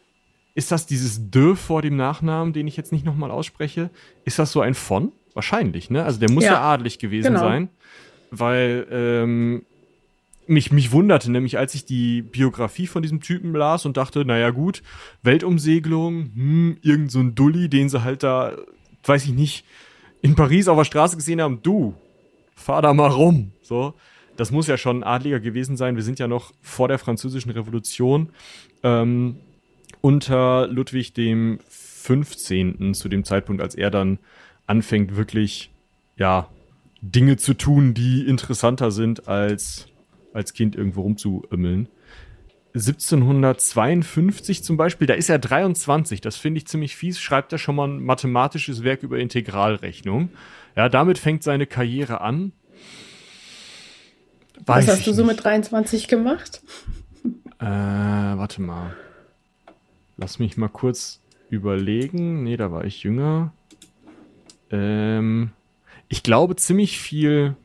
ist 0.55 0.71
das 0.71 0.87
dieses 0.87 1.31
De 1.31 1.57
vor 1.57 1.83
dem 1.83 1.97
Nachnamen, 1.97 2.53
den 2.53 2.67
ich 2.67 2.77
jetzt 2.77 2.93
nicht 2.93 3.05
nochmal 3.05 3.31
ausspreche? 3.31 3.91
Ist 4.25 4.39
das 4.39 4.53
so 4.53 4.61
ein 4.61 4.75
von? 4.75 5.13
Wahrscheinlich, 5.35 5.91
ne? 5.91 6.05
Also 6.05 6.21
der 6.21 6.31
muss 6.31 6.45
ja, 6.45 6.53
ja 6.53 6.61
adelig 6.61 7.01
gewesen 7.01 7.35
genau. 7.35 7.41
sein, 7.41 7.69
weil 8.31 8.87
ähm, 8.91 9.63
mich, 10.47 10.71
mich 10.71 10.93
wunderte 10.93 11.31
nämlich, 11.31 11.59
als 11.59 11.75
ich 11.75 11.85
die 11.85 12.23
Biografie 12.23 12.87
von 12.87 13.03
diesem 13.03 13.21
Typen 13.21 13.53
las 13.53 13.85
und 13.85 13.97
dachte, 13.97 14.25
naja 14.25 14.51
gut, 14.51 14.83
Weltumsegelung, 15.23 16.31
hm, 16.35 16.77
irgend 16.83 17.11
so 17.11 17.19
ein 17.19 17.35
Dulli, 17.35 17.69
den 17.69 17.89
sie 17.89 18.05
halt 18.05 18.23
da, 18.23 18.57
weiß 19.05 19.25
ich 19.25 19.33
nicht, 19.33 19.65
in 20.23 20.37
Paris 20.37 20.69
auf 20.69 20.79
der 20.79 20.85
Straße 20.85 21.17
gesehen 21.17 21.41
haben, 21.41 21.61
du, 21.63 21.95
fahr 22.55 22.83
da 22.83 22.95
mal 22.95 23.11
rum. 23.11 23.53
So, 23.63 23.95
das 24.37 24.51
muss 24.51 24.67
ja 24.67 24.77
schon 24.77 24.99
ein 24.99 25.05
Adliger 25.05 25.41
gewesen 25.41 25.77
sein. 25.77 25.97
Wir 25.97 26.03
sind 26.03 26.19
ja 26.19 26.29
noch 26.29 26.53
vor 26.61 26.89
der 26.89 26.99
französischen 26.99 27.51
Revolution. 27.51 28.31
Ähm, 28.83 29.37
unter 30.01 30.67
Ludwig 30.67 31.15
dem 31.15 31.61
15. 31.69 32.95
zu 32.95 33.09
dem 33.09 33.25
Zeitpunkt, 33.25 33.63
als 33.63 33.75
er 33.75 33.91
dann 33.91 34.19
anfängt, 34.67 35.17
wirklich, 35.17 35.71
ja, 36.17 36.49
Dinge 37.01 37.37
zu 37.37 37.55
tun, 37.55 37.95
die 37.95 38.27
interessanter 38.27 38.91
sind 38.91 39.29
als 39.29 39.89
als 40.35 40.53
Kind 40.53 40.77
irgendwo 40.77 41.03
rumzuümmeln. 41.03 41.89
1752 42.75 44.65
zum 44.65 44.77
Beispiel, 44.77 45.07
da 45.07 45.15
ist 45.15 45.29
er 45.31 45.39
23, 45.39 46.21
das 46.21 46.37
finde 46.37 46.59
ich 46.59 46.67
ziemlich 46.67 46.97
fies, 46.97 47.21
schreibt 47.21 47.53
er 47.53 47.59
schon 47.59 47.77
mal 47.77 47.87
ein 47.87 48.03
mathematisches 48.03 48.83
Werk 48.83 49.05
über 49.05 49.19
Integralrechnung. 49.19 50.31
Ja, 50.77 50.89
damit 50.89 51.19
fängt 51.19 51.43
seine 51.43 51.67
Karriere 51.67 52.21
an. 52.21 52.53
Weiß 54.67 54.87
Was 54.87 54.97
hast 54.97 55.07
du 55.07 55.13
so 55.13 55.25
mit 55.25 55.45
23 55.45 56.09
gemacht? 56.09 56.63
Äh, 57.59 57.65
warte 57.65 58.63
mal. 58.63 58.95
Lass 60.17 60.39
mich 60.39 60.57
mal 60.57 60.69
kurz 60.69 61.21
überlegen. 61.51 62.45
Nee, 62.45 62.57
da 62.57 62.71
war 62.71 62.85
ich 62.85 63.03
jünger. 63.03 63.53
Ähm, 64.71 65.51
ich 66.09 66.23
glaube 66.23 66.57
ziemlich 66.57 66.99
viel 66.99 67.57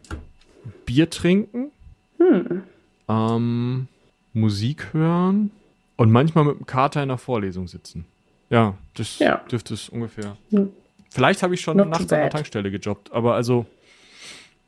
Bier 0.85 1.09
trinken. 1.09 1.71
Hm. 2.17 2.63
Ähm, 3.07 3.87
Musik 4.33 4.93
hören 4.93 5.51
und 5.95 6.11
manchmal 6.11 6.45
mit 6.45 6.59
dem 6.59 6.65
Kater 6.65 7.01
in 7.01 7.09
der 7.09 7.17
Vorlesung 7.17 7.67
sitzen. 7.67 8.05
Ja, 8.49 8.75
das 8.95 9.19
ja. 9.19 9.37
dürfte 9.51 9.73
es 9.73 9.89
ungefähr. 9.89 10.37
Hm. 10.51 10.69
Vielleicht 11.09 11.43
habe 11.43 11.53
ich 11.53 11.61
schon 11.61 11.77
Not 11.77 11.89
nachts 11.89 12.13
an 12.13 12.19
der 12.19 12.29
Tankstelle 12.29 12.71
gejobbt, 12.71 13.11
aber 13.11 13.35
also. 13.35 13.65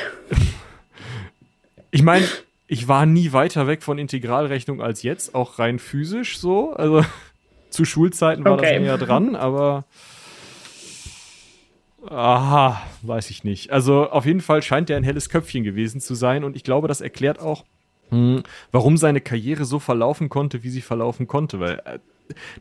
ich 1.91 2.03
meine, 2.03 2.27
ich 2.67 2.89
war 2.89 3.07
nie 3.07 3.33
weiter 3.33 3.67
weg 3.67 3.83
von 3.83 3.99
Integralrechnung 3.99 4.83
als 4.83 5.03
jetzt, 5.03 5.35
auch 5.35 5.59
rein 5.59 5.79
physisch 5.79 6.39
so. 6.39 6.73
Also 6.73 7.05
zu 7.71 7.85
Schulzeiten 7.85 8.45
war 8.45 8.55
okay. 8.55 8.75
das 8.75 8.81
näher 8.81 8.99
dran, 8.99 9.35
aber 9.35 9.85
Aha, 12.09 12.81
weiß 13.03 13.31
ich 13.31 13.45
nicht. 13.45 13.73
Also 13.73 14.11
auf 14.11 14.25
jeden 14.25 14.41
Fall 14.41 14.62
scheint 14.62 14.89
er 14.89 14.97
ein 14.97 15.05
helles 15.05 15.29
Köpfchen 15.29 15.65
gewesen 15.65 16.00
zu 16.00 16.15
sein 16.15 16.45
und 16.45 16.57
ich 16.57 16.65
glaube, 16.65 16.89
das 16.89 17.00
erklärt 17.00 17.41
auch, 17.41 17.65
hm, 18.09 18.43
warum 18.73 18.97
seine 18.97 19.21
Karriere 19.21 19.65
so 19.65 19.79
verlaufen 19.79 20.29
konnte, 20.29 20.62
wie 20.62 20.71
sie 20.71 20.81
verlaufen 20.81 21.27
konnte, 21.27 21.61
weil 21.61 21.83
äh, 21.85 21.99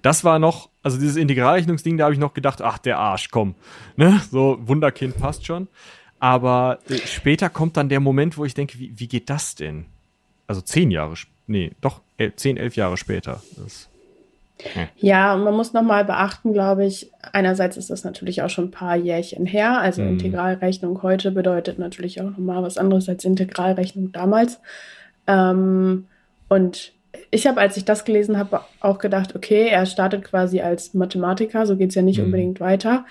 das 0.02 0.24
war 0.24 0.40
noch, 0.40 0.70
also 0.84 0.98
dieses 0.98 1.16
Integralrechnungsding, 1.16 1.98
da 1.98 2.06
habe 2.06 2.14
ich 2.14 2.20
noch 2.20 2.34
gedacht, 2.34 2.62
ach 2.62 2.78
der 2.78 2.98
Arsch, 3.00 3.30
komm, 3.32 3.56
ne, 3.96 4.22
so 4.32 4.58
Wunderkind 4.62 5.18
passt 5.18 5.46
schon. 5.46 5.68
Aber 6.20 6.80
äh, 6.90 6.98
später 6.98 7.50
kommt 7.50 7.78
dann 7.78 7.90
der 7.90 8.00
Moment, 8.00 8.38
wo 8.38 8.46
ich 8.46 8.54
denke, 8.54 8.78
wie, 8.80 8.94
wie 8.96 9.08
geht 9.08 9.30
das 9.30 9.56
denn? 9.56 9.86
Also 10.48 10.62
zehn 10.62 10.92
Jahre, 10.92 11.14
nee, 11.48 11.72
doch 11.82 12.02
el 12.18 12.36
zehn, 12.36 12.58
elf 12.58 12.76
Jahre 12.76 12.98
später. 12.98 13.42
Das 13.58 13.90
ja, 14.98 15.34
und 15.34 15.44
man 15.44 15.56
muss 15.56 15.74
nochmal 15.74 16.04
beachten, 16.04 16.52
glaube 16.52 16.86
ich, 16.86 17.12
einerseits 17.32 17.78
ist 17.78 17.90
das 17.90 18.04
natürlich 18.04 18.42
auch 18.42 18.50
schon 18.50 18.66
ein 18.66 18.72
paar 18.72 18.96
Jährchen 18.98 19.46
her. 19.46 19.80
Also 19.80 20.02
mhm. 20.02 20.10
Integralrechnung 20.10 21.02
heute 21.02 21.32
bedeutet 21.32 21.80
natürlich 21.80 22.22
auch 22.22 22.32
nochmal 22.32 22.62
was 22.62 22.78
anderes 22.78 23.08
als 23.08 23.24
Integralrechnung 23.24 24.12
damals. 24.12 24.60
Ähm, 25.28 26.08
und 26.50 26.92
ich 27.32 27.48
habe, 27.48 27.60
als 27.60 27.78
ich 27.78 27.86
das 27.86 28.06
gelesen 28.06 28.38
habe, 28.38 28.62
auch 28.80 29.00
gedacht, 29.00 29.36
okay, 29.36 29.68
er 29.68 29.86
startet 29.86 30.24
quasi 30.24 30.62
als 30.62 30.94
Mathematiker, 30.94 31.66
so 31.66 31.76
geht 31.76 31.90
es 31.90 31.96
ja 31.96 32.02
nicht 32.02 32.20
mhm. 32.20 32.26
unbedingt 32.26 32.60
weiter. 32.60 33.06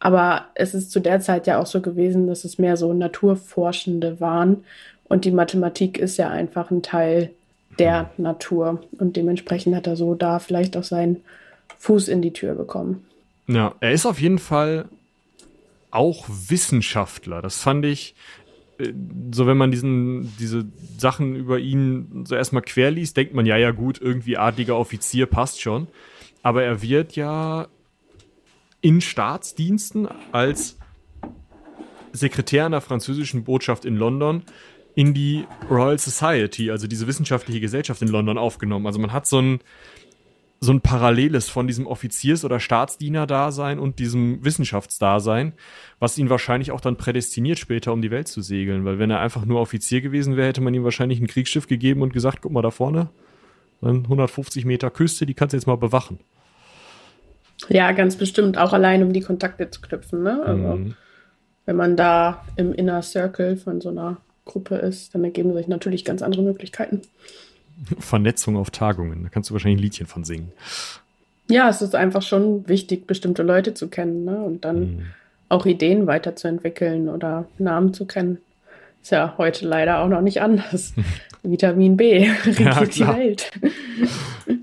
Aber 0.00 0.46
es 0.54 0.74
ist 0.74 0.90
zu 0.90 1.00
der 1.00 1.20
Zeit 1.20 1.46
ja 1.46 1.58
auch 1.58 1.66
so 1.66 1.80
gewesen, 1.80 2.26
dass 2.26 2.44
es 2.44 2.58
mehr 2.58 2.76
so 2.76 2.92
Naturforschende 2.92 4.20
waren. 4.20 4.64
Und 5.08 5.24
die 5.24 5.32
Mathematik 5.32 5.98
ist 5.98 6.18
ja 6.18 6.28
einfach 6.28 6.70
ein 6.70 6.82
Teil 6.82 7.30
der 7.78 8.10
Natur. 8.16 8.82
Und 8.98 9.16
dementsprechend 9.16 9.74
hat 9.74 9.86
er 9.86 9.96
so 9.96 10.14
da 10.14 10.38
vielleicht 10.38 10.76
auch 10.76 10.84
seinen 10.84 11.22
Fuß 11.78 12.08
in 12.08 12.22
die 12.22 12.32
Tür 12.32 12.54
bekommen. 12.54 13.04
Ja, 13.48 13.74
er 13.80 13.92
ist 13.92 14.06
auf 14.06 14.20
jeden 14.20 14.38
Fall 14.38 14.84
auch 15.90 16.26
Wissenschaftler. 16.28 17.42
Das 17.42 17.60
fand 17.60 17.84
ich, 17.84 18.14
so 19.32 19.46
wenn 19.46 19.56
man 19.56 19.70
diesen, 19.70 20.32
diese 20.38 20.66
Sachen 20.98 21.34
über 21.34 21.58
ihn 21.58 22.24
so 22.26 22.34
erstmal 22.34 22.62
querliest, 22.62 23.16
denkt 23.16 23.34
man, 23.34 23.46
ja, 23.46 23.56
ja, 23.56 23.72
gut, 23.72 24.00
irgendwie 24.00 24.36
adliger 24.36 24.76
Offizier 24.76 25.26
passt 25.26 25.60
schon. 25.60 25.88
Aber 26.42 26.62
er 26.62 26.80
wird 26.82 27.16
ja 27.16 27.68
in 28.80 29.00
Staatsdiensten 29.00 30.08
als 30.32 30.76
Sekretär 32.12 32.66
in 32.66 32.72
der 32.72 32.80
französischen 32.80 33.44
Botschaft 33.44 33.84
in 33.84 33.96
London 33.96 34.42
in 34.94 35.14
die 35.14 35.46
Royal 35.70 35.98
Society, 35.98 36.70
also 36.70 36.88
diese 36.88 37.06
wissenschaftliche 37.06 37.60
Gesellschaft 37.60 38.02
in 38.02 38.08
London 38.08 38.38
aufgenommen. 38.38 38.86
Also 38.86 38.98
man 38.98 39.12
hat 39.12 39.26
so 39.26 39.40
ein, 39.40 39.60
so 40.60 40.72
ein 40.72 40.80
Paralleles 40.80 41.48
von 41.48 41.66
diesem 41.66 41.86
Offiziers- 41.86 42.44
oder 42.44 42.58
Staatsdiener-Dasein 42.58 43.78
und 43.78 43.98
diesem 44.00 44.44
Wissenschaftsdasein, 44.44 45.52
was 46.00 46.18
ihn 46.18 46.30
wahrscheinlich 46.30 46.72
auch 46.72 46.80
dann 46.80 46.96
prädestiniert, 46.96 47.58
später 47.58 47.92
um 47.92 48.02
die 48.02 48.10
Welt 48.10 48.26
zu 48.26 48.42
segeln. 48.42 48.84
Weil 48.84 48.98
wenn 48.98 49.10
er 49.10 49.20
einfach 49.20 49.44
nur 49.44 49.60
Offizier 49.60 50.00
gewesen 50.00 50.36
wäre, 50.36 50.48
hätte 50.48 50.60
man 50.60 50.74
ihm 50.74 50.84
wahrscheinlich 50.84 51.20
ein 51.20 51.28
Kriegsschiff 51.28 51.68
gegeben 51.68 52.02
und 52.02 52.12
gesagt, 52.12 52.40
guck 52.42 52.52
mal 52.52 52.62
da 52.62 52.72
vorne, 52.72 53.08
150 53.82 54.64
Meter 54.64 54.90
Küste, 54.90 55.26
die 55.26 55.34
kannst 55.34 55.52
du 55.52 55.56
jetzt 55.56 55.66
mal 55.66 55.76
bewachen. 55.76 56.18
Ja, 57.68 57.92
ganz 57.92 58.16
bestimmt, 58.16 58.58
auch 58.58 58.72
allein 58.72 59.02
um 59.02 59.12
die 59.12 59.20
Kontakte 59.20 59.70
zu 59.70 59.80
knüpfen. 59.80 60.22
Ne? 60.22 60.42
Also, 60.44 60.76
mhm. 60.76 60.94
wenn 61.66 61.76
man 61.76 61.96
da 61.96 62.44
im 62.56 62.72
Inner 62.72 63.02
Circle 63.02 63.56
von 63.56 63.80
so 63.80 63.90
einer 63.90 64.18
Gruppe 64.44 64.76
ist, 64.76 65.14
dann 65.14 65.24
ergeben 65.24 65.54
sich 65.54 65.68
natürlich 65.68 66.04
ganz 66.04 66.22
andere 66.22 66.42
Möglichkeiten. 66.42 67.02
Vernetzung 67.98 68.56
auf 68.56 68.70
Tagungen, 68.70 69.24
da 69.24 69.28
kannst 69.28 69.50
du 69.50 69.54
wahrscheinlich 69.54 69.78
ein 69.78 69.82
Liedchen 69.82 70.06
von 70.06 70.24
singen. 70.24 70.52
Ja, 71.50 71.68
es 71.68 71.80
ist 71.80 71.94
einfach 71.94 72.22
schon 72.22 72.68
wichtig, 72.68 73.06
bestimmte 73.06 73.42
Leute 73.42 73.74
zu 73.74 73.88
kennen 73.88 74.24
ne? 74.24 74.38
und 74.38 74.64
dann 74.64 74.80
mhm. 74.80 75.06
auch 75.48 75.64
Ideen 75.64 76.06
weiterzuentwickeln 76.06 77.08
oder 77.08 77.46
Namen 77.58 77.94
zu 77.94 78.04
kennen. 78.04 78.38
Ist 79.02 79.12
ja 79.12 79.34
heute 79.38 79.66
leider 79.66 80.00
auch 80.00 80.08
noch 80.08 80.20
nicht 80.20 80.42
anders. 80.42 80.92
Vitamin 81.42 81.96
B 81.96 82.30
regiert 82.44 82.58
ja, 82.58 82.84
die 82.84 83.18
Welt. 83.18 83.50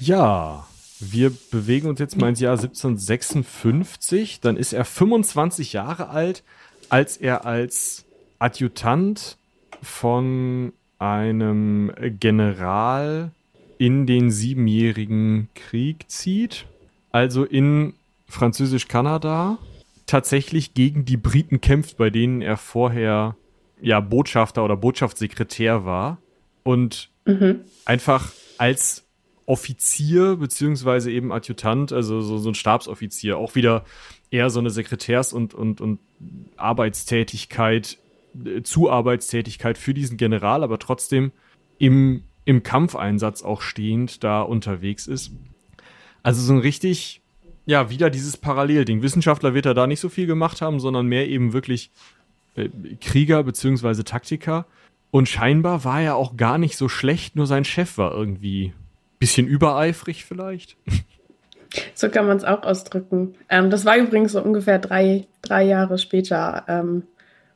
ja, 0.00 0.66
wir 0.98 1.32
bewegen 1.50 1.88
uns 1.88 2.00
jetzt 2.00 2.16
mal 2.16 2.28
ins 2.28 2.40
Jahr 2.40 2.54
1756. 2.54 4.40
Dann 4.40 4.56
ist 4.56 4.72
er 4.72 4.84
25 4.84 5.72
Jahre 5.72 6.08
alt, 6.08 6.42
als 6.88 7.16
er 7.16 7.44
als 7.46 8.04
Adjutant 8.38 9.36
von 9.82 10.72
einem 11.02 11.92
General 12.20 13.32
in 13.76 14.06
den 14.06 14.30
Siebenjährigen 14.30 15.48
Krieg 15.54 16.08
zieht. 16.08 16.66
Also 17.10 17.44
in 17.44 17.94
Französisch-Kanada 18.28 19.58
tatsächlich 20.06 20.74
gegen 20.74 21.04
die 21.04 21.16
Briten 21.16 21.60
kämpft, 21.60 21.96
bei 21.96 22.08
denen 22.08 22.40
er 22.40 22.56
vorher 22.56 23.36
ja 23.80 23.98
Botschafter 23.98 24.64
oder 24.64 24.76
Botschaftssekretär 24.76 25.84
war 25.84 26.18
und 26.62 27.10
mhm. 27.24 27.60
einfach 27.84 28.30
als 28.58 29.04
Offizier 29.44 30.36
beziehungsweise 30.36 31.10
eben 31.10 31.32
Adjutant, 31.32 31.92
also 31.92 32.20
so, 32.20 32.38
so 32.38 32.50
ein 32.50 32.54
Stabsoffizier, 32.54 33.36
auch 33.36 33.56
wieder 33.56 33.84
eher 34.30 34.50
so 34.50 34.60
eine 34.60 34.70
Sekretärs- 34.70 35.32
und, 35.32 35.52
und, 35.52 35.80
und 35.80 35.98
Arbeitstätigkeit, 36.56 37.98
Zuarbeitstätigkeit 38.62 39.78
für 39.78 39.94
diesen 39.94 40.16
General, 40.16 40.62
aber 40.62 40.78
trotzdem 40.78 41.32
im, 41.78 42.22
im 42.44 42.62
Kampfeinsatz 42.62 43.42
auch 43.42 43.60
stehend 43.62 44.24
da 44.24 44.42
unterwegs 44.42 45.06
ist. 45.06 45.32
Also 46.22 46.42
so 46.42 46.52
ein 46.52 46.60
richtig, 46.60 47.20
ja, 47.66 47.90
wieder 47.90 48.10
dieses 48.10 48.36
Parallelding. 48.36 49.02
Wissenschaftler 49.02 49.54
wird 49.54 49.66
er 49.66 49.74
da 49.74 49.86
nicht 49.86 50.00
so 50.00 50.08
viel 50.08 50.26
gemacht 50.26 50.62
haben, 50.62 50.80
sondern 50.80 51.06
mehr 51.06 51.28
eben 51.28 51.52
wirklich 51.52 51.90
äh, 52.56 52.68
Krieger 53.00 53.42
beziehungsweise 53.42 54.04
Taktiker. 54.04 54.66
Und 55.10 55.28
scheinbar 55.28 55.84
war 55.84 56.00
er 56.00 56.16
auch 56.16 56.36
gar 56.36 56.58
nicht 56.58 56.76
so 56.76 56.88
schlecht, 56.88 57.36
nur 57.36 57.46
sein 57.46 57.64
Chef 57.64 57.98
war 57.98 58.12
irgendwie 58.12 58.72
bisschen 59.22 59.46
übereifrig 59.46 60.24
vielleicht. 60.24 60.76
So 61.94 62.10
kann 62.10 62.26
man 62.26 62.36
es 62.36 62.44
auch 62.44 62.64
ausdrücken. 62.64 63.34
Ähm, 63.48 63.70
das 63.70 63.86
war 63.86 63.96
übrigens 63.96 64.32
so 64.32 64.42
ungefähr 64.42 64.78
drei, 64.78 65.26
drei 65.40 65.64
Jahre 65.64 65.96
später 65.96 66.64
ähm, 66.68 67.04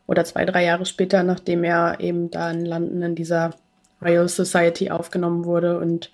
oder 0.07 0.25
zwei, 0.25 0.45
drei 0.45 0.65
Jahre 0.65 0.87
später, 0.87 1.23
nachdem 1.23 1.65
er 1.65 2.01
eben 2.01 2.31
da 2.31 2.51
in 2.51 2.65
London 2.65 3.03
in 3.03 3.15
dieser 3.15 3.55
Royal 4.03 4.29
Society 4.29 4.91
aufgenommen 4.91 5.45
wurde 5.45 5.79
und 5.79 6.13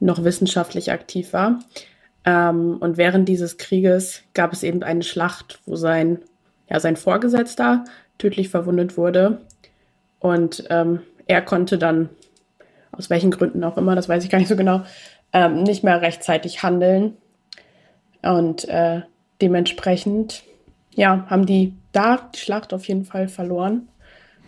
noch 0.00 0.24
wissenschaftlich 0.24 0.92
aktiv 0.92 1.32
war. 1.32 1.60
Ähm, 2.24 2.76
und 2.80 2.96
während 2.96 3.28
dieses 3.28 3.58
Krieges 3.58 4.22
gab 4.34 4.52
es 4.52 4.62
eben 4.62 4.82
eine 4.82 5.02
Schlacht, 5.02 5.60
wo 5.66 5.76
sein, 5.76 6.20
ja, 6.68 6.80
sein 6.80 6.96
Vorgesetzter 6.96 7.84
tödlich 8.18 8.48
verwundet 8.48 8.96
wurde. 8.96 9.40
Und 10.20 10.64
ähm, 10.70 11.00
er 11.26 11.42
konnte 11.42 11.78
dann 11.78 12.08
aus 12.92 13.10
welchen 13.10 13.30
Gründen 13.30 13.64
auch 13.64 13.76
immer, 13.76 13.94
das 13.94 14.08
weiß 14.08 14.24
ich 14.24 14.30
gar 14.30 14.38
nicht 14.38 14.48
so 14.48 14.56
genau, 14.56 14.82
ähm, 15.32 15.64
nicht 15.64 15.82
mehr 15.82 16.00
rechtzeitig 16.00 16.62
handeln. 16.62 17.16
Und 18.22 18.68
äh, 18.68 19.02
dementsprechend, 19.42 20.44
ja, 20.94 21.26
haben 21.28 21.44
die 21.44 21.74
da 21.94 22.28
die 22.34 22.38
Schlacht 22.38 22.74
auf 22.74 22.86
jeden 22.86 23.04
Fall 23.04 23.28
verloren, 23.28 23.88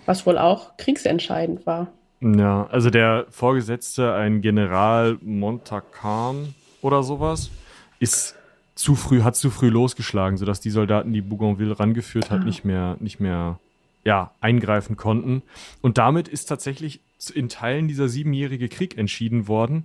was 0.05 0.26
wohl 0.26 0.38
auch 0.38 0.76
kriegsentscheidend 0.76 1.67
war. 1.67 1.88
Ja, 2.21 2.67
also 2.67 2.91
der 2.91 3.26
Vorgesetzte, 3.31 4.15
ein 4.15 4.41
General 4.41 5.19
Montacan 5.21 6.55
oder 6.81 7.03
sowas, 7.03 7.50
ist 7.99 8.35
zu 8.75 8.95
früh, 8.95 9.23
hat 9.23 9.37
zu 9.37 9.50
früh 9.50 9.69
losgeschlagen, 9.69 10.37
sodass 10.37 10.61
die 10.61 10.71
Soldaten, 10.71 11.12
die 11.12 11.23
Bougainville 11.23 11.79
rangeführt 11.79 12.31
hat, 12.31 12.41
ah. 12.41 12.45
nicht 12.45 12.65
mehr, 12.65 12.97
nicht 13.00 13.21
mehr 13.21 13.59
ja, 14.05 14.31
eingreifen 14.41 14.97
konnten. 14.97 15.43
Und 15.83 15.99
damit 15.99 16.29
ist 16.29 16.47
tatsächlich 16.47 17.00
in 17.35 17.49
Teilen 17.49 17.88
dieser 17.88 18.09
siebenjährige 18.09 18.69
Krieg 18.69 18.97
entschieden 18.99 19.49
worden, 19.49 19.85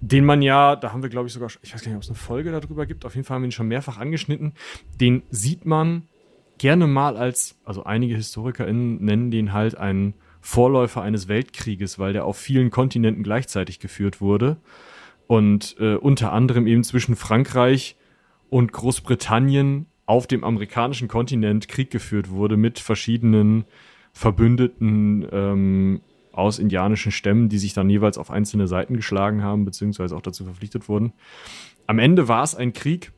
den 0.00 0.24
man 0.24 0.42
ja, 0.42 0.76
da 0.76 0.92
haben 0.92 1.02
wir 1.02 1.10
glaube 1.10 1.26
ich 1.26 1.32
sogar, 1.32 1.50
ich 1.62 1.74
weiß 1.74 1.82
gar 1.82 1.88
nicht, 1.88 1.96
ob 1.96 2.02
es 2.02 2.08
eine 2.08 2.16
Folge 2.16 2.52
darüber 2.52 2.86
gibt, 2.86 3.04
auf 3.04 3.14
jeden 3.14 3.26
Fall 3.26 3.36
haben 3.36 3.42
wir 3.42 3.48
ihn 3.48 3.52
schon 3.52 3.68
mehrfach 3.68 3.98
angeschnitten, 3.98 4.52
den 5.00 5.22
sieht 5.30 5.66
man 5.66 6.08
gerne 6.58 6.86
mal 6.86 7.16
als, 7.16 7.56
also 7.64 7.84
einige 7.84 8.16
HistorikerInnen 8.16 9.04
nennen 9.04 9.30
den 9.30 9.52
halt 9.52 9.76
einen 9.76 10.14
Vorläufer 10.40 11.02
eines 11.02 11.28
Weltkrieges, 11.28 11.98
weil 11.98 12.12
der 12.12 12.24
auf 12.24 12.36
vielen 12.36 12.70
Kontinenten 12.70 13.22
gleichzeitig 13.22 13.78
geführt 13.78 14.20
wurde 14.20 14.56
und 15.26 15.76
äh, 15.78 15.94
unter 15.94 16.32
anderem 16.32 16.66
eben 16.66 16.84
zwischen 16.84 17.16
Frankreich 17.16 17.96
und 18.50 18.72
Großbritannien 18.72 19.86
auf 20.04 20.26
dem 20.26 20.44
amerikanischen 20.44 21.08
Kontinent 21.08 21.68
Krieg 21.68 21.90
geführt 21.90 22.30
wurde 22.30 22.56
mit 22.56 22.80
verschiedenen 22.80 23.64
Verbündeten 24.12 25.26
ähm, 25.30 26.00
aus 26.32 26.58
indianischen 26.58 27.12
Stämmen, 27.12 27.48
die 27.48 27.58
sich 27.58 27.72
dann 27.72 27.88
jeweils 27.88 28.18
auf 28.18 28.30
einzelne 28.30 28.66
Seiten 28.66 28.94
geschlagen 28.94 29.42
haben, 29.42 29.64
beziehungsweise 29.64 30.16
auch 30.16 30.22
dazu 30.22 30.44
verpflichtet 30.44 30.88
wurden. 30.88 31.12
Am 31.86 31.98
Ende 31.98 32.28
war 32.28 32.42
es 32.42 32.54
ein 32.54 32.72
Krieg 32.72 33.12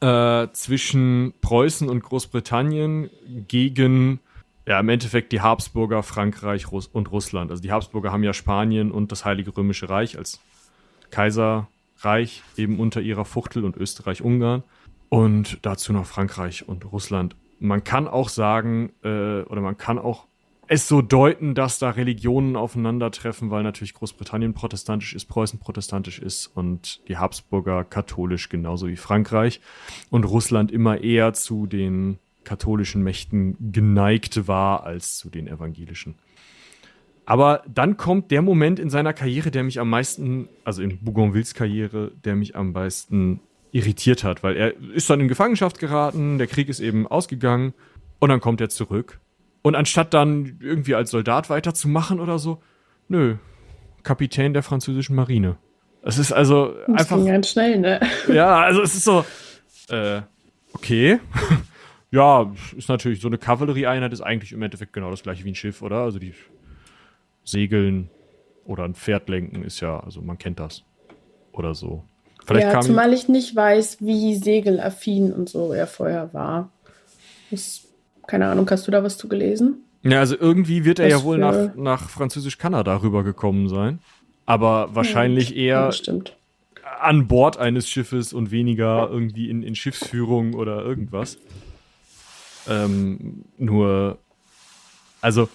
äh, 0.00 0.48
zwischen 0.52 1.34
Preußen 1.40 1.88
und 1.88 2.02
Großbritannien 2.02 3.10
gegen 3.48 4.20
ja, 4.66 4.80
im 4.80 4.88
Endeffekt 4.90 5.32
die 5.32 5.40
Habsburger, 5.40 6.02
Frankreich 6.02 6.70
Russ 6.70 6.86
und 6.86 7.10
Russland. 7.10 7.50
Also 7.50 7.62
die 7.62 7.72
Habsburger 7.72 8.12
haben 8.12 8.22
ja 8.22 8.34
Spanien 8.34 8.92
und 8.92 9.10
das 9.10 9.24
Heilige 9.24 9.56
Römische 9.56 9.88
Reich 9.88 10.18
als 10.18 10.40
Kaiserreich 11.10 12.42
eben 12.56 12.78
unter 12.78 13.00
ihrer 13.00 13.24
Fuchtel 13.24 13.64
und 13.64 13.76
Österreich-Ungarn 13.76 14.62
und 15.08 15.58
dazu 15.62 15.92
noch 15.94 16.06
Frankreich 16.06 16.68
und 16.68 16.92
Russland. 16.92 17.34
Man 17.60 17.82
kann 17.82 18.06
auch 18.06 18.28
sagen, 18.28 18.92
äh, 19.02 19.40
oder 19.42 19.62
man 19.62 19.78
kann 19.78 19.98
auch 19.98 20.27
es 20.68 20.86
so 20.86 21.00
deuten, 21.00 21.54
dass 21.54 21.78
da 21.78 21.90
Religionen 21.90 22.54
aufeinandertreffen, 22.54 23.50
weil 23.50 23.62
natürlich 23.62 23.94
Großbritannien 23.94 24.52
protestantisch 24.52 25.14
ist, 25.14 25.24
Preußen 25.24 25.58
protestantisch 25.58 26.18
ist 26.18 26.46
und 26.46 27.00
die 27.08 27.16
Habsburger 27.16 27.84
katholisch 27.84 28.50
genauso 28.50 28.86
wie 28.86 28.96
Frankreich 28.96 29.60
und 30.10 30.24
Russland 30.24 30.70
immer 30.70 31.00
eher 31.00 31.32
zu 31.32 31.66
den 31.66 32.18
katholischen 32.44 33.02
Mächten 33.02 33.56
geneigt 33.72 34.46
war 34.46 34.84
als 34.84 35.16
zu 35.16 35.30
den 35.30 35.48
evangelischen. 35.48 36.16
Aber 37.24 37.62
dann 37.66 37.96
kommt 37.96 38.30
der 38.30 38.42
Moment 38.42 38.78
in 38.78 38.90
seiner 38.90 39.12
Karriere, 39.12 39.50
der 39.50 39.62
mich 39.62 39.80
am 39.80 39.90
meisten, 39.90 40.48
also 40.64 40.82
in 40.82 40.98
Bougainvilles 40.98 41.54
Karriere, 41.54 42.12
der 42.24 42.36
mich 42.36 42.56
am 42.56 42.72
meisten 42.72 43.40
irritiert 43.72 44.24
hat, 44.24 44.42
weil 44.42 44.56
er 44.56 44.74
ist 44.94 45.08
dann 45.10 45.20
in 45.20 45.28
Gefangenschaft 45.28 45.78
geraten, 45.78 46.38
der 46.38 46.46
Krieg 46.46 46.68
ist 46.68 46.80
eben 46.80 47.06
ausgegangen 47.06 47.74
und 48.18 48.28
dann 48.30 48.40
kommt 48.40 48.60
er 48.60 48.68
zurück 48.68 49.18
und 49.62 49.74
anstatt 49.74 50.14
dann 50.14 50.58
irgendwie 50.60 50.94
als 50.94 51.10
Soldat 51.10 51.50
weiterzumachen 51.50 52.20
oder 52.20 52.38
so, 52.38 52.62
nö, 53.08 53.36
Kapitän 54.02 54.52
der 54.54 54.62
französischen 54.62 55.16
Marine. 55.16 55.56
Es 56.02 56.18
ist 56.18 56.32
also 56.32 56.74
das 56.86 57.00
einfach. 57.00 57.16
Ging 57.16 57.26
ganz 57.26 57.50
schnell, 57.50 57.78
ne? 57.78 58.00
Ja, 58.32 58.60
also 58.60 58.82
es 58.82 58.94
ist 58.94 59.04
so, 59.04 59.24
äh, 59.90 60.22
okay. 60.72 61.18
ja, 62.10 62.50
ist 62.76 62.88
natürlich 62.88 63.20
so 63.20 63.28
eine 63.28 63.38
Kavallerieeinheit 63.38 64.12
ist 64.12 64.20
eigentlich 64.20 64.52
im 64.52 64.62
Endeffekt 64.62 64.92
genau 64.92 65.10
das 65.10 65.22
gleiche 65.22 65.44
wie 65.44 65.50
ein 65.50 65.54
Schiff, 65.54 65.82
oder? 65.82 65.98
Also 65.98 66.18
die 66.18 66.34
Segeln 67.44 68.10
oder 68.64 68.84
ein 68.84 68.94
Pferd 68.94 69.28
lenken 69.28 69.64
ist 69.64 69.80
ja, 69.80 70.00
also 70.00 70.22
man 70.22 70.38
kennt 70.38 70.60
das. 70.60 70.84
Oder 71.52 71.74
so. 71.74 72.04
Vielleicht 72.46 72.72
ja, 72.72 72.80
zumal 72.80 73.12
ich 73.12 73.28
nicht 73.28 73.54
weiß, 73.54 73.98
wie 74.00 74.36
segelaffin 74.36 75.32
und 75.32 75.48
so 75.48 75.72
er 75.72 75.86
vorher 75.86 76.32
war. 76.32 76.70
Das 77.50 77.87
keine 78.28 78.46
Ahnung, 78.46 78.70
hast 78.70 78.86
du 78.86 78.92
da 78.92 79.02
was 79.02 79.18
zu 79.18 79.26
gelesen? 79.26 79.82
Ja, 80.02 80.20
also 80.20 80.36
irgendwie 80.38 80.84
wird 80.84 81.00
er 81.00 81.06
was 81.06 81.12
ja 81.12 81.24
wohl 81.24 81.38
nach, 81.38 81.74
nach 81.74 82.08
Französisch-Kanada 82.08 83.02
rübergekommen 83.02 83.68
sein. 83.68 83.98
Aber 84.46 84.94
wahrscheinlich 84.94 85.50
ja, 85.50 85.90
eher 85.90 85.90
an 87.00 87.26
Bord 87.26 87.58
eines 87.58 87.88
Schiffes 87.88 88.32
und 88.32 88.50
weniger 88.50 89.08
irgendwie 89.10 89.50
in, 89.50 89.62
in 89.62 89.74
Schiffsführung 89.74 90.54
oder 90.54 90.84
irgendwas. 90.84 91.38
Ähm, 92.68 93.44
nur, 93.56 94.18
also 95.20 95.48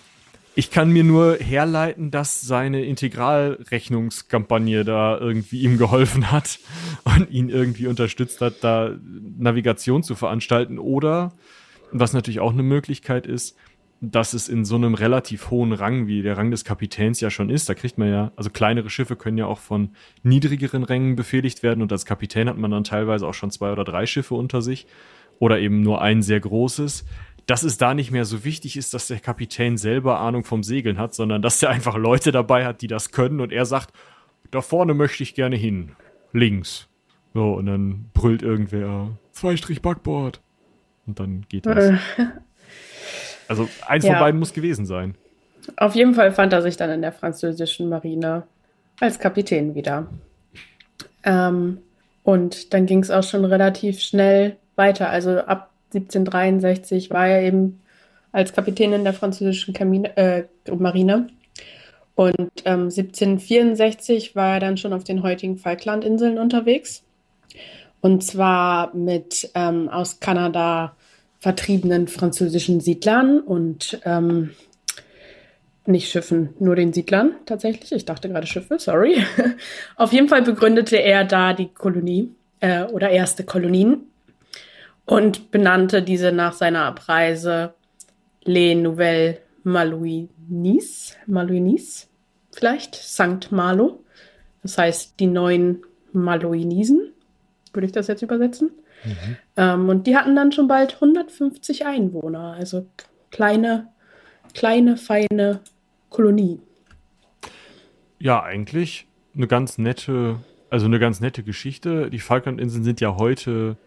ich 0.55 0.69
kann 0.69 0.91
mir 0.91 1.03
nur 1.03 1.37
herleiten, 1.37 2.11
dass 2.11 2.41
seine 2.41 2.83
Integralrechnungskampagne 2.85 4.83
da 4.83 5.17
irgendwie 5.17 5.61
ihm 5.61 5.77
geholfen 5.77 6.31
hat 6.31 6.59
und 7.03 7.31
ihn 7.31 7.49
irgendwie 7.49 7.87
unterstützt 7.87 8.41
hat, 8.41 8.55
da 8.61 8.95
Navigation 9.37 10.03
zu 10.03 10.15
veranstalten. 10.15 10.77
Oder 10.79 11.33
was 11.93 12.13
natürlich 12.13 12.39
auch 12.39 12.51
eine 12.51 12.63
Möglichkeit 12.63 13.25
ist, 13.27 13.57
dass 14.01 14.33
es 14.33 14.49
in 14.49 14.65
so 14.65 14.75
einem 14.75 14.95
relativ 14.95 15.49
hohen 15.49 15.71
Rang, 15.71 16.07
wie 16.07 16.21
der 16.21 16.37
Rang 16.37 16.51
des 16.51 16.65
Kapitäns 16.65 17.21
ja 17.21 17.29
schon 17.29 17.49
ist, 17.49 17.69
da 17.69 17.73
kriegt 17.73 17.97
man 17.97 18.09
ja, 18.09 18.33
also 18.35 18.49
kleinere 18.49 18.89
Schiffe 18.89 19.15
können 19.15 19.37
ja 19.37 19.45
auch 19.45 19.59
von 19.59 19.91
niedrigeren 20.23 20.83
Rängen 20.83 21.15
befehligt 21.15 21.63
werden 21.63 21.81
und 21.81 21.91
als 21.91 22.05
Kapitän 22.05 22.49
hat 22.49 22.57
man 22.57 22.69
dann 22.69 22.83
teilweise 22.83 23.25
auch 23.25 23.33
schon 23.33 23.49
zwei 23.49 23.71
oder 23.71 23.85
drei 23.85 24.05
Schiffe 24.05 24.35
unter 24.35 24.61
sich 24.61 24.87
oder 25.39 25.59
eben 25.59 25.81
nur 25.81 26.01
ein 26.01 26.21
sehr 26.21 26.41
großes. 26.41 27.05
Dass 27.45 27.63
es 27.63 27.77
da 27.77 27.93
nicht 27.93 28.11
mehr 28.11 28.25
so 28.25 28.43
wichtig 28.43 28.75
ist, 28.75 28.93
dass 28.93 29.07
der 29.07 29.19
Kapitän 29.19 29.77
selber 29.77 30.19
Ahnung 30.19 30.43
vom 30.43 30.63
Segeln 30.63 30.97
hat, 30.97 31.13
sondern 31.13 31.41
dass 31.41 31.63
er 31.63 31.69
einfach 31.69 31.95
Leute 31.95 32.33
dabei 32.33 32.65
hat, 32.65 32.81
die 32.81 32.87
das 32.87 33.11
können 33.11 33.39
und 33.39 33.53
er 33.53 33.65
sagt, 33.65 33.93
da 34.51 34.61
vorne 34.61 34.93
möchte 34.93 35.23
ich 35.23 35.33
gerne 35.33 35.55
hin. 35.55 35.93
Links. 36.33 36.89
So, 37.33 37.53
und 37.53 37.67
dann 37.67 38.09
brüllt 38.13 38.43
irgendwer, 38.43 39.17
zwei 39.31 39.55
Strich 39.55 39.81
Backbord. 39.81 40.42
Und 41.05 41.19
dann 41.19 41.45
geht 41.49 41.65
das. 41.65 41.85
Äh. 41.85 41.97
also 43.47 43.67
eins 43.85 44.05
ja. 44.05 44.13
von 44.13 44.19
beiden 44.19 44.39
muss 44.39 44.53
gewesen 44.53 44.85
sein. 44.85 45.15
Auf 45.77 45.95
jeden 45.95 46.13
Fall 46.13 46.31
fand 46.31 46.53
er 46.53 46.61
sich 46.61 46.77
dann 46.77 46.89
in 46.89 47.01
der 47.01 47.11
französischen 47.11 47.89
Marine 47.89 48.43
als 48.99 49.19
Kapitän 49.19 49.75
wieder. 49.75 50.07
Ähm, 51.23 51.79
Und 52.23 52.73
dann 52.73 52.85
ging 52.85 52.99
es 52.99 53.11
auch 53.11 53.23
schon 53.23 53.45
relativ 53.45 53.99
schnell 53.99 54.57
weiter. 54.75 55.09
Also 55.09 55.39
ab 55.39 55.71
1763 55.93 57.11
war 57.11 57.27
er 57.27 57.43
eben 57.43 57.81
als 58.31 58.53
Kapitän 58.53 58.93
in 58.93 59.03
der 59.03 59.13
französischen 59.13 59.73
Kamine, 59.73 60.15
äh, 60.17 60.43
Marine. 60.71 61.27
Und 62.15 62.51
ähm, 62.65 62.89
1764 62.89 64.35
war 64.35 64.55
er 64.55 64.59
dann 64.59 64.77
schon 64.77 64.93
auf 64.93 65.03
den 65.03 65.23
heutigen 65.23 65.57
Falklandinseln 65.57 66.37
unterwegs. 66.37 67.03
Und 68.03 68.21
zwar 68.21 68.93
mit 68.93 69.49
ähm, 69.55 69.87
aus 69.87 70.19
Kanada 70.19 70.97
vertriebenen 71.39 72.09
französischen 72.09 72.81
Siedlern 72.81 73.39
und 73.39 73.97
ähm, 74.03 74.49
nicht 75.85 76.11
Schiffen, 76.11 76.49
nur 76.59 76.75
den 76.75 76.91
Siedlern 76.91 77.35
tatsächlich. 77.45 77.93
Ich 77.93 78.03
dachte 78.03 78.27
gerade 78.27 78.45
Schiffe, 78.45 78.77
sorry. 78.77 79.23
Auf 79.95 80.11
jeden 80.11 80.27
Fall 80.27 80.41
begründete 80.41 80.97
er 80.97 81.23
da 81.23 81.53
die 81.53 81.69
Kolonie 81.69 82.35
äh, 82.59 82.83
oder 82.83 83.09
erste 83.09 83.45
Kolonien 83.45 84.01
und 85.05 85.51
benannte 85.51 86.01
diese 86.01 86.33
nach 86.33 86.51
seiner 86.51 86.83
Abreise 86.83 87.73
Les 88.43 88.75
Nouvelles 88.75 89.37
Malouinis, 89.63 91.15
Malouinis 91.25 92.09
vielleicht, 92.51 92.95
St. 92.95 93.49
Malo. 93.51 94.03
Das 94.61 94.77
heißt 94.77 95.21
die 95.21 95.27
neuen 95.27 95.83
Malouinisen, 96.11 97.12
würde 97.73 97.85
ich 97.85 97.91
das 97.91 98.07
jetzt 98.07 98.21
übersetzen. 98.21 98.71
Mhm. 99.03 99.37
Ähm, 99.57 99.89
und 99.89 100.07
die 100.07 100.15
hatten 100.15 100.35
dann 100.35 100.51
schon 100.51 100.67
bald 100.67 100.95
150 100.95 101.85
Einwohner, 101.85 102.55
also 102.57 102.87
kleine, 103.31 103.89
kleine, 104.53 104.97
feine 104.97 105.61
Kolonie. 106.09 106.59
Ja, 108.19 108.41
eigentlich 108.41 109.07
eine 109.35 109.47
ganz 109.47 109.77
nette, 109.77 110.37
also 110.69 110.85
eine 110.85 110.99
ganz 110.99 111.19
nette 111.19 111.43
Geschichte. 111.43 112.09
Die 112.09 112.19
Falklandinseln 112.19 112.83
sind 112.83 113.01
ja 113.01 113.17
heute 113.17 113.77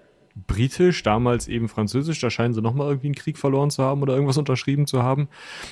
britisch, 0.46 1.03
damals 1.03 1.49
eben 1.49 1.68
französisch. 1.68 2.20
Da 2.20 2.31
scheinen 2.31 2.53
sie 2.53 2.61
nochmal 2.61 2.88
irgendwie 2.88 3.09
einen 3.09 3.14
Krieg 3.14 3.38
verloren 3.38 3.70
zu 3.70 3.83
haben 3.83 4.03
oder 4.03 4.14
irgendwas 4.14 4.37
unterschrieben 4.37 4.87
zu 4.87 5.03
haben. 5.03 5.29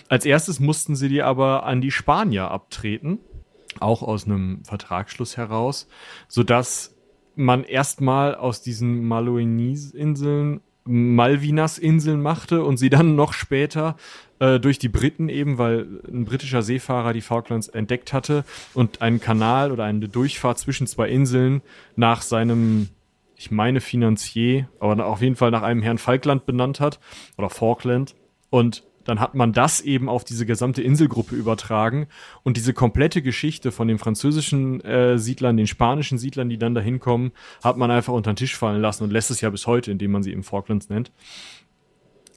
Als 0.09 0.25
erstes 0.25 0.61
mussten 0.61 0.97
sie 0.97 1.09
die 1.09 1.23
aber 1.23 1.65
an 1.65 1.81
die 1.81 1.91
Spanier 1.91 2.51
abtreten, 2.51 3.19
auch 3.81 4.03
aus 4.03 4.25
einem 4.25 4.65
Vertragsschluss 4.65 5.37
heraus, 5.37 5.89
sodass 6.29 6.94
man 7.37 7.65
erstmal 7.65 8.35
aus 8.35 8.63
diesen 8.63 9.07
Malouinis-Inseln 9.07 10.61
Malvinas-Inseln 10.87 12.21
machte 12.21 12.63
und 12.63 12.77
sie 12.77 12.91
dann 12.91 13.15
noch 13.17 13.33
später 13.33 13.97
äh, 14.39 14.61
durch 14.61 14.79
die 14.79 14.89
Briten 14.89 15.29
eben, 15.29 15.59
weil 15.59 15.87
ein 16.07 16.25
britischer 16.25 16.63
Seefahrer 16.63 17.13
die 17.13 17.23
Falklands 17.23 17.69
entdeckt 17.69 18.13
hatte 18.13 18.45
und 18.75 19.01
einen 19.01 19.21
Kanal 19.21 19.73
oder 19.73 19.85
eine 19.85 20.09
Durchfahrt 20.09 20.59
zwischen 20.59 20.87
zwei 20.87 21.09
Inseln 21.09 21.63
nach 21.97 22.23
seinem, 22.23 22.89
ich 23.37 23.51
meine 23.51 23.81
Finanzier, 23.81 24.69
aber 24.79 25.07
auf 25.07 25.23
jeden 25.23 25.37
Fall 25.37 25.51
nach 25.51 25.63
einem 25.63 25.83
Herrn 25.83 25.99
Falkland 25.99 26.45
benannt 26.45 26.81
hat 26.81 27.01
oder 27.39 27.49
Falkland. 27.49 28.15
Und 28.51 28.85
dann 29.05 29.21
hat 29.21 29.35
man 29.35 29.53
das 29.53 29.81
eben 29.81 30.09
auf 30.09 30.25
diese 30.25 30.47
gesamte 30.47 30.83
Inselgruppe 30.83 31.37
übertragen 31.37 32.07
und 32.43 32.57
diese 32.57 32.73
komplette 32.73 33.23
Geschichte 33.23 33.73
von 33.73 33.89
den 33.89 33.99
französischen 33.99 34.81
äh, 34.83 35.19
Siedlern, 35.19 35.57
den 35.57 35.67
spanischen 35.67 36.19
Siedlern, 36.19 36.49
die 36.49 36.59
dann 36.59 36.75
dahin 36.75 37.01
kommen, 37.01 37.33
hat 37.63 37.77
man 37.77 37.91
einfach 37.91 38.13
unter 38.13 38.33
den 38.33 38.37
Tisch 38.37 38.57
fallen 38.57 38.81
lassen 38.81 39.05
und 39.05 39.11
lässt 39.11 39.31
es 39.31 39.41
ja 39.41 39.51
bis 39.51 39.67
heute, 39.67 39.91
indem 39.91 40.13
man 40.13 40.23
sie 40.23 40.33
im 40.33 40.43
Falklands 40.43 40.89
nennt. 40.89 41.13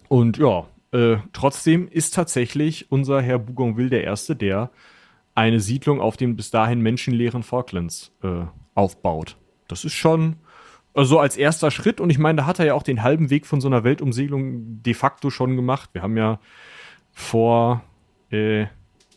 Und 0.08 0.38
ja, 0.38 0.68
äh, 0.92 1.18
trotzdem 1.34 1.88
ist 1.88 2.14
tatsächlich 2.14 2.92
unser 2.92 3.22
Herr 3.22 3.40
Bougainville 3.40 3.90
der 3.90 4.04
Erste, 4.04 4.36
der 4.36 4.72
eine 5.36 5.60
Siedlung 5.60 6.02
auf 6.02 6.18
den 6.18 6.36
bis 6.36 6.50
dahin 6.50 6.82
menschenleeren 6.82 7.44
Falklands 7.44 8.12
äh, 8.24 8.46
aufbaut. 8.74 9.38
Das 9.68 9.86
ist 9.86 9.94
schon 9.94 10.38
also 10.98 11.20
als 11.20 11.38
erster 11.38 11.70
Schritt. 11.70 12.02
Und 12.02 12.10
ich 12.10 12.18
meine, 12.18 12.38
da 12.38 12.46
hat 12.48 12.58
er 12.58 12.66
ja 12.66 12.74
auch 12.74 12.82
den 12.82 13.04
halben 13.04 13.30
Weg 13.30 13.46
von 13.46 13.62
so 13.62 13.68
einer 13.68 13.84
Weltumsegelung 13.84 14.82
de 14.82 14.96
facto 14.96 15.30
schon 15.30 15.56
gemacht. 15.56 15.92
Wir 15.94 16.02
haben 16.02 16.18
ja 16.18 16.40
vor 17.12 17.84
äh, 18.32 18.66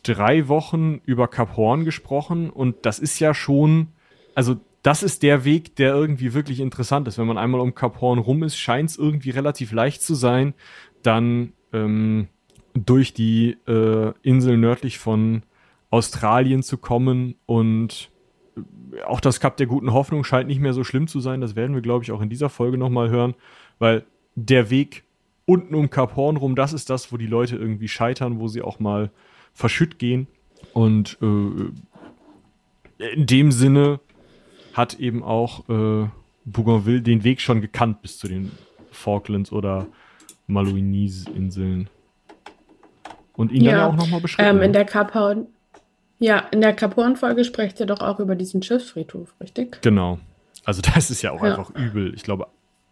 drei 0.03 0.47
Wochen 0.47 1.01
über 1.05 1.27
Cap 1.27 1.57
Horn 1.57 1.83
gesprochen 1.83 2.51
und 2.51 2.85
das 2.85 2.99
ist 2.99 3.19
ja 3.19 3.33
schon, 3.33 3.87
also 4.35 4.57
das 4.83 5.01
ist 5.01 5.23
der 5.23 5.43
Weg, 5.43 5.75
der 5.75 5.93
irgendwie 5.95 6.35
wirklich 6.35 6.59
interessant 6.59 7.07
ist. 7.07 7.17
Wenn 7.17 7.27
man 7.27 7.39
einmal 7.39 7.61
um 7.61 7.73
Cap 7.73 7.99
Horn 7.99 8.19
rum 8.19 8.43
ist, 8.43 8.57
scheint 8.57 8.91
es 8.91 8.97
irgendwie 8.97 9.31
relativ 9.31 9.71
leicht 9.71 10.03
zu 10.03 10.13
sein, 10.13 10.53
dann 11.01 11.53
ähm, 11.73 12.27
durch 12.75 13.15
die 13.15 13.57
äh, 13.67 14.13
Insel 14.21 14.57
nördlich 14.57 14.99
von 14.99 15.41
Australien 15.89 16.61
zu 16.61 16.77
kommen 16.77 17.35
und 17.47 18.11
auch 19.05 19.19
das 19.19 19.39
Cup 19.39 19.57
der 19.57 19.67
guten 19.67 19.93
Hoffnung 19.93 20.23
scheint 20.23 20.47
nicht 20.47 20.59
mehr 20.59 20.73
so 20.73 20.83
schlimm 20.83 21.07
zu 21.07 21.19
sein. 21.19 21.41
Das 21.41 21.55
werden 21.55 21.75
wir, 21.75 21.81
glaube 21.81 22.03
ich, 22.03 22.11
auch 22.11 22.21
in 22.21 22.29
dieser 22.29 22.49
Folge 22.49 22.77
nochmal 22.77 23.09
hören, 23.09 23.35
weil 23.79 24.05
der 24.35 24.69
Weg 24.69 25.03
unten 25.45 25.75
um 25.75 25.89
Cap 25.89 26.15
Horn 26.15 26.37
rum, 26.37 26.55
das 26.55 26.73
ist 26.73 26.89
das, 26.89 27.11
wo 27.11 27.17
die 27.17 27.27
Leute 27.27 27.55
irgendwie 27.55 27.87
scheitern, 27.87 28.39
wo 28.39 28.47
sie 28.47 28.61
auch 28.61 28.79
mal 28.79 29.11
verschütt 29.53 29.99
gehen. 29.99 30.27
Und 30.73 31.17
äh, 31.21 31.71
in 33.13 33.25
dem 33.25 33.51
Sinne 33.51 33.99
hat 34.73 34.99
eben 34.99 35.23
auch 35.23 35.67
äh, 35.69 36.07
Bougainville 36.45 37.01
den 37.01 37.23
Weg 37.23 37.41
schon 37.41 37.61
gekannt 37.61 38.01
bis 38.01 38.17
zu 38.17 38.27
den 38.27 38.51
Falklands 38.91 39.51
oder 39.51 39.87
Malouinese-Inseln. 40.47 41.89
Und 43.33 43.51
ihn 43.51 43.63
ja, 43.63 43.71
dann 43.71 43.79
ja 43.79 43.87
auch 43.87 43.95
nochmal 43.95 44.21
beschrieben. 44.21 44.57
Ähm, 44.57 44.61
in 44.61 44.73
der 44.73 44.85
Cap 44.85 45.13
Horn 45.13 45.47
ja, 46.21 46.37
in 46.51 46.61
der 46.61 46.73
Caporn-Folge 46.73 47.43
sprecht 47.43 47.79
ihr 47.79 47.87
doch 47.87 47.99
auch 47.99 48.19
über 48.19 48.35
diesen 48.35 48.61
Schiffsfriedhof, 48.61 49.33
richtig? 49.41 49.81
Genau. 49.81 50.19
Also 50.63 50.81
das 50.93 51.09
ist 51.09 51.23
ja 51.23 51.31
auch 51.31 51.43
ja. 51.43 51.51
einfach 51.55 51.71
übel. 51.71 52.13
Ich 52.13 52.21
glaube, 52.21 52.45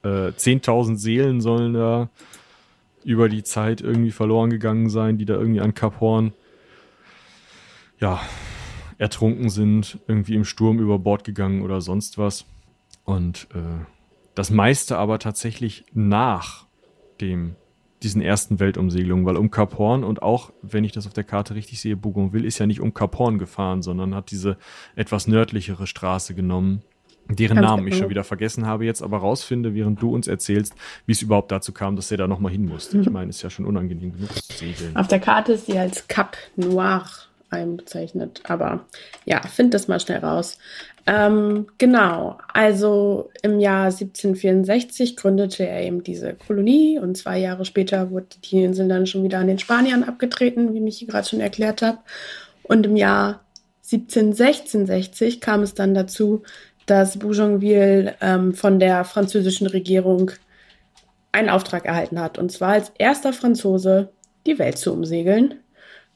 äh, 0.04 0.32
10.000 0.32 0.98
Seelen 0.98 1.40
sollen 1.40 1.74
da 1.74 2.10
über 3.04 3.30
die 3.30 3.44
Zeit 3.44 3.82
irgendwie 3.82 4.12
verloren 4.12 4.50
gegangen 4.50 4.90
sein, 4.90 5.20
die 5.20 5.26
da 5.26 5.36
irgendwie 5.36 5.62
an 5.62 5.76
Cap 5.76 6.00
Horn 6.02 6.34
ja, 8.00 8.20
ertrunken 8.98 9.50
sind, 9.50 10.00
irgendwie 10.08 10.34
im 10.34 10.44
Sturm 10.44 10.80
über 10.80 10.98
Bord 10.98 11.24
gegangen 11.24 11.62
oder 11.62 11.82
sonst 11.82 12.18
was. 12.18 12.46
Und 13.06 13.48
äh, 13.54 13.86
das 14.34 14.50
meiste 14.50 14.98
aber 14.98 15.20
tatsächlich 15.20 15.86
nach 15.94 16.66
dem 17.22 17.56
diesen 18.04 18.22
ersten 18.22 18.60
Weltumsegelungen, 18.60 19.26
weil 19.26 19.38
um 19.38 19.52
Cap 19.52 19.78
Horn 19.78 20.04
und 20.04 20.22
auch, 20.22 20.52
wenn 20.62 20.84
ich 20.84 20.92
das 20.92 21.06
auf 21.06 21.14
der 21.14 21.24
Karte 21.24 21.56
richtig 21.56 21.82
sehe, 21.82 21.98
Bougainville 21.98 22.48
ist 22.48 22.58
ja 22.60 22.66
nicht 22.66 22.80
um 22.80 22.94
Cap 22.94 23.18
Horn 23.18 23.38
gefahren, 23.40 23.82
sondern 23.82 24.16
hat 24.16 24.32
diese 24.32 24.58
etwas 24.96 25.28
nördlichere 25.28 25.86
Straße 25.86 26.34
genommen, 26.34 26.82
deren 27.28 27.56
Ganz 27.56 27.68
Namen 27.68 27.88
ich 27.88 27.98
schon 27.98 28.10
wieder 28.10 28.24
vergessen 28.24 28.66
habe, 28.66 28.86
jetzt 28.86 29.04
aber 29.04 29.18
rausfinde, 29.18 29.74
während 29.76 30.02
du 30.02 30.14
uns 30.14 30.28
erzählst, 30.28 30.74
wie 31.06 31.12
es 31.12 31.22
überhaupt 31.22 31.52
dazu 31.52 31.74
kam, 31.74 31.96
dass 31.96 32.10
er 32.12 32.18
da 32.18 32.28
nochmal 32.28 32.52
hin 32.52 32.66
musste. 32.66 33.00
Ich 33.00 33.08
mhm. 33.08 33.14
meine, 33.14 33.30
ist 33.30 33.42
ja 33.42 33.50
schon 33.50 33.66
unangenehm 33.66 34.14
genug 34.14 34.34
zu 34.34 34.54
segeln. 34.54 34.96
Auf 34.96 35.08
der 35.08 35.20
Karte 35.20 35.54
ist 35.54 35.68
sie 35.68 35.78
als 35.78 36.08
Cap 36.08 36.38
Noir 36.56 37.06
einbezeichnet, 37.52 38.42
aber 38.44 38.86
ja, 39.26 39.42
find 39.42 39.74
das 39.74 39.88
mal 39.88 40.00
schnell 40.00 40.20
raus. 40.20 40.58
Ähm, 41.08 41.68
genau, 41.78 42.38
also 42.54 43.30
im 43.42 43.60
Jahr 43.60 43.86
1764 43.86 45.16
gründete 45.16 45.68
er 45.68 45.84
eben 45.84 46.04
diese 46.04 46.34
Kolonie 46.34 47.00
und 47.00 47.18
zwei 47.18 47.40
Jahre 47.40 47.66
später 47.66 48.12
wurde 48.12 48.28
die 48.44 48.64
Insel 48.64 48.88
dann 48.88 49.08
schon 49.08 49.24
wieder 49.24 49.40
an 49.40 49.48
den 49.48 49.60
Spaniern 49.60 50.04
abgetreten, 50.04 50.74
wie 50.74 50.80
Michi 50.80 51.06
gerade 51.06 51.28
schon 51.28 51.42
erklärt 51.42 51.82
hat. 51.82 52.00
Und 52.64 52.86
im 52.86 52.96
Jahr 52.96 53.42
1766 53.92 55.42
kam 55.42 55.64
es 55.64 55.74
dann 55.74 55.96
dazu, 55.96 56.44
dass 56.86 57.18
Bougainville 57.18 58.16
ähm, 58.22 58.54
von 58.54 58.80
der 58.80 59.04
französischen 59.04 59.68
Regierung 59.68 60.32
einen 61.32 61.50
Auftrag 61.50 61.86
erhalten 61.86 62.20
hat, 62.20 62.38
und 62.38 62.52
zwar 62.52 62.70
als 62.70 62.92
erster 62.98 63.34
Franzose 63.34 64.10
die 64.48 64.58
Welt 64.58 64.78
zu 64.78 64.92
umsegeln, 64.92 65.56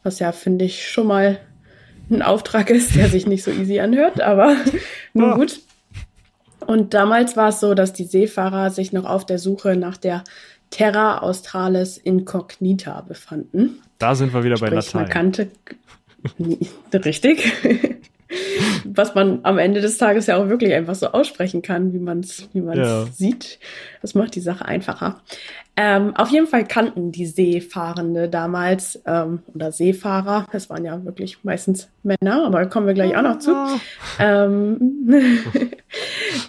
was 0.02 0.19
ja, 0.19 0.32
finde 0.32 0.65
ich, 0.65 0.89
schon 0.89 1.08
mal 1.08 1.39
ein 2.10 2.22
Auftrag 2.22 2.70
ist, 2.70 2.96
der 2.96 3.10
sich 3.10 3.28
nicht 3.28 3.44
so 3.44 3.52
easy 3.52 3.80
anhört, 3.80 4.22
aber 4.22 4.56
nun 5.13 5.30
ja. 5.30 5.36
gut. 5.36 5.60
Und 6.66 6.94
damals 6.94 7.36
war 7.36 7.50
es 7.50 7.60
so, 7.60 7.74
dass 7.74 7.94
die 7.94 8.06
Seefahrer 8.06 8.70
sich 8.70 8.94
noch 8.94 9.06
auf 9.06 9.26
der 9.26 9.39
Suche 9.39 9.76
nach 9.76 9.98
der 9.98 10.24
Terra 10.70 11.20
Australis 11.20 11.98
Incognita 11.98 13.02
befanden. 13.02 13.82
Da 14.00 14.16
sind 14.16 14.34
wir 14.34 14.44
wieder 14.44 14.58
Sprich, 14.58 14.72
bei 14.72 14.76
Latein. 14.78 15.02
Man 15.02 15.10
kannte, 15.10 15.52
richtig 16.94 17.54
was 18.86 19.15
man 19.15 19.39
am 19.43 19.58
Ende 19.58 19.82
des 19.82 19.98
Tages 19.98 20.28
ja 20.28 20.38
auch 20.38 20.50
wirklich 20.50 20.74
einfach 20.74 20.96
so 20.96 21.08
aussprechen 21.08 21.62
kann, 21.62 21.93
wie 21.93 22.00
man 22.00 22.22
es 22.22 22.50
wie 22.54 22.62
man's 22.62 22.78
ja. 22.78 23.06
sieht. 23.06 23.60
Das 24.02 24.15
macht 24.15 24.36
die 24.36 24.41
Sache 24.41 24.65
einfacher. 24.65 25.22
Ähm, 25.76 26.15
auf 26.15 26.30
jeden 26.30 26.46
Fall 26.46 26.67
kannten 26.67 27.12
die 27.12 27.26
Seefahrende 27.26 28.30
damals 28.30 29.02
ähm, 29.08 29.41
oder 29.56 29.72
Seefahrer, 29.72 30.46
es 30.52 30.69
waren 30.69 30.86
ja 30.86 31.04
wirklich 31.04 31.43
meistens 31.43 31.89
Männer, 32.04 32.46
aber 32.46 32.67
kommen 32.67 32.86
wir 32.86 32.93
gleich 32.93 33.17
auch 33.17 33.24
noch 33.24 33.39
zu, 33.39 33.56
ähm, 34.19 35.00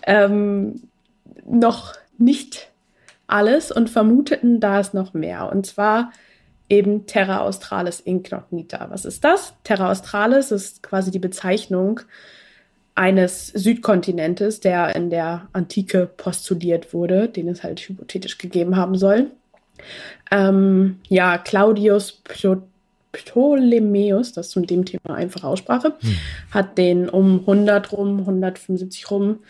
ähm, 0.07 0.83
noch 1.47 1.95
nicht 2.19 2.69
alles 3.27 3.73
und 3.73 3.89
vermuteten 3.89 4.61
da 4.61 4.81
es 4.81 4.93
noch 4.93 5.15
mehr. 5.15 5.51
Und 5.51 5.65
zwar 5.65 6.13
eben 6.69 7.07
Terra 7.07 7.41
Australis 7.41 8.01
Incognita. 8.01 8.89
Was 8.91 9.05
ist 9.05 9.25
das? 9.25 9.55
Terra 9.65 9.91
Australis 9.91 10.51
ist 10.51 10.83
quasi 10.83 11.11
die 11.11 11.19
Bezeichnung 11.19 12.01
eines 12.95 13.49
Südkontinentes, 13.49 14.61
der 14.61 14.95
in 14.95 15.11
der 15.11 15.49
Antike 15.53 16.07
postuliert 16.07 16.95
wurde, 16.95 17.29
den 17.29 17.49
es 17.49 17.63
halt 17.63 17.81
hypothetisch 17.81 18.39
gegeben 18.39 18.77
haben 18.77 18.97
soll. 18.97 19.31
Ähm, 20.31 21.01
ja, 21.09 21.39
Claudius 21.39 22.23
Ptolemäus, 23.13 24.33
das 24.33 24.47
ist 24.47 24.53
zum 24.53 24.67
dem 24.67 24.85
Thema 24.85 25.15
einfache 25.15 25.47
Aussprache, 25.47 25.95
hm. 26.01 26.17
hat 26.51 26.79
den 26.79 27.09
um 27.09 27.41
100 27.41 27.93
rum, 27.93 28.21
175 28.21 29.11
rum 29.11 29.41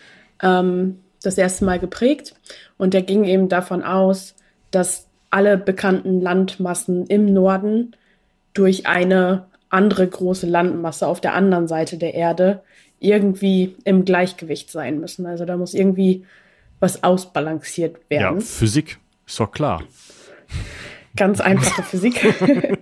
ähm, 0.41 0.99
das 1.21 1.37
erste 1.37 1.65
Mal 1.65 1.79
geprägt. 1.79 2.35
Und 2.77 2.93
er 2.93 3.01
ging 3.01 3.25
eben 3.25 3.49
davon 3.49 3.83
aus, 3.83 4.35
dass 4.71 5.07
alle 5.35 5.57
bekannten 5.57 6.21
Landmassen 6.21 7.07
im 7.07 7.33
Norden 7.33 7.93
durch 8.53 8.87
eine 8.87 9.47
andere 9.67 10.07
große 10.07 10.47
Landmasse 10.47 11.05
auf 11.05 11.19
der 11.19 11.33
anderen 11.33 11.67
Seite 11.67 11.97
der 11.97 12.13
Erde 12.13 12.63
irgendwie 13.01 13.75
im 13.83 14.05
Gleichgewicht 14.05 14.71
sein 14.71 15.01
müssen. 15.01 15.25
Also 15.25 15.43
da 15.43 15.57
muss 15.57 15.73
irgendwie 15.73 16.25
was 16.79 17.03
ausbalanciert 17.03 18.09
werden. 18.09 18.39
Ja, 18.39 18.45
Physik, 18.45 18.97
ist 19.27 19.37
doch 19.37 19.51
klar. 19.51 19.83
Ganz 21.17 21.41
einfache 21.41 21.83
Physik. 21.83 22.33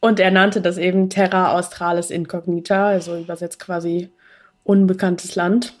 und 0.00 0.18
er 0.18 0.32
nannte 0.32 0.60
das 0.60 0.78
eben 0.78 1.10
Terra 1.10 1.56
Australis 1.56 2.10
Incognita, 2.10 2.88
also 2.88 3.16
übersetzt 3.16 3.60
quasi 3.60 4.10
unbekanntes 4.64 5.36
Land. 5.36 5.74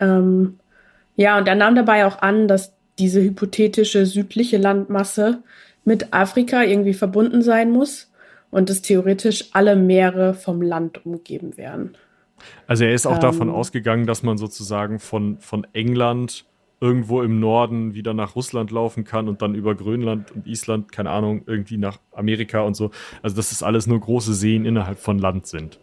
Ähm, 0.00 0.58
ja, 1.14 1.38
und 1.38 1.46
er 1.46 1.54
nahm 1.54 1.76
dabei 1.76 2.06
auch 2.06 2.22
an, 2.22 2.48
dass 2.48 2.72
diese 2.98 3.22
hypothetische 3.22 4.06
südliche 4.06 4.58
Landmasse 4.58 5.42
mit 5.84 6.12
Afrika 6.12 6.62
irgendwie 6.62 6.94
verbunden 6.94 7.42
sein 7.42 7.70
muss 7.70 8.12
und 8.50 8.70
dass 8.70 8.82
theoretisch 8.82 9.46
alle 9.52 9.76
Meere 9.76 10.34
vom 10.34 10.62
Land 10.62 11.04
umgeben 11.04 11.56
werden. 11.56 11.96
Also 12.66 12.84
er 12.84 12.94
ist 12.94 13.06
auch 13.06 13.14
ähm, 13.14 13.20
davon 13.20 13.50
ausgegangen, 13.50 14.06
dass 14.06 14.22
man 14.22 14.36
sozusagen 14.36 14.98
von, 14.98 15.38
von 15.38 15.66
England 15.72 16.44
irgendwo 16.80 17.22
im 17.22 17.38
Norden 17.38 17.94
wieder 17.94 18.12
nach 18.12 18.34
Russland 18.34 18.72
laufen 18.72 19.04
kann 19.04 19.28
und 19.28 19.40
dann 19.40 19.54
über 19.54 19.76
Grönland 19.76 20.32
und 20.32 20.46
Island, 20.48 20.90
keine 20.90 21.10
Ahnung, 21.10 21.42
irgendwie 21.46 21.78
nach 21.78 21.98
Amerika 22.10 22.62
und 22.62 22.74
so. 22.74 22.90
Also 23.22 23.36
dass 23.36 23.50
das 23.50 23.62
alles 23.62 23.86
nur 23.86 24.00
große 24.00 24.34
Seen 24.34 24.64
innerhalb 24.64 24.98
von 24.98 25.18
Land 25.18 25.46
sind. 25.46 25.78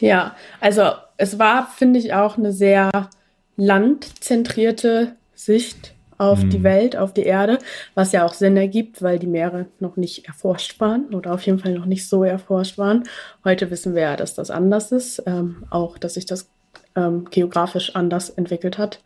Ja, 0.00 0.36
also 0.60 0.92
es 1.16 1.38
war, 1.38 1.66
finde 1.66 1.98
ich, 1.98 2.14
auch 2.14 2.38
eine 2.38 2.52
sehr 2.52 3.10
landzentrierte 3.56 5.16
Sicht 5.34 5.94
auf 6.22 6.44
mhm. 6.44 6.50
die 6.50 6.62
Welt, 6.62 6.96
auf 6.96 7.12
die 7.12 7.24
Erde, 7.24 7.58
was 7.94 8.12
ja 8.12 8.24
auch 8.24 8.32
Sinn 8.32 8.56
ergibt, 8.56 9.02
weil 9.02 9.18
die 9.18 9.26
Meere 9.26 9.66
noch 9.80 9.96
nicht 9.96 10.26
erforscht 10.26 10.78
waren 10.78 11.12
oder 11.14 11.34
auf 11.34 11.42
jeden 11.42 11.58
Fall 11.58 11.72
noch 11.72 11.86
nicht 11.86 12.08
so 12.08 12.22
erforscht 12.22 12.78
waren. 12.78 13.02
Heute 13.44 13.70
wissen 13.70 13.94
wir 13.94 14.02
ja, 14.02 14.16
dass 14.16 14.34
das 14.34 14.50
anders 14.50 14.92
ist, 14.92 15.22
ähm, 15.26 15.64
auch 15.70 15.98
dass 15.98 16.14
sich 16.14 16.24
das 16.24 16.48
ähm, 16.94 17.26
geografisch 17.30 17.96
anders 17.96 18.30
entwickelt 18.30 18.78
hat. 18.78 19.02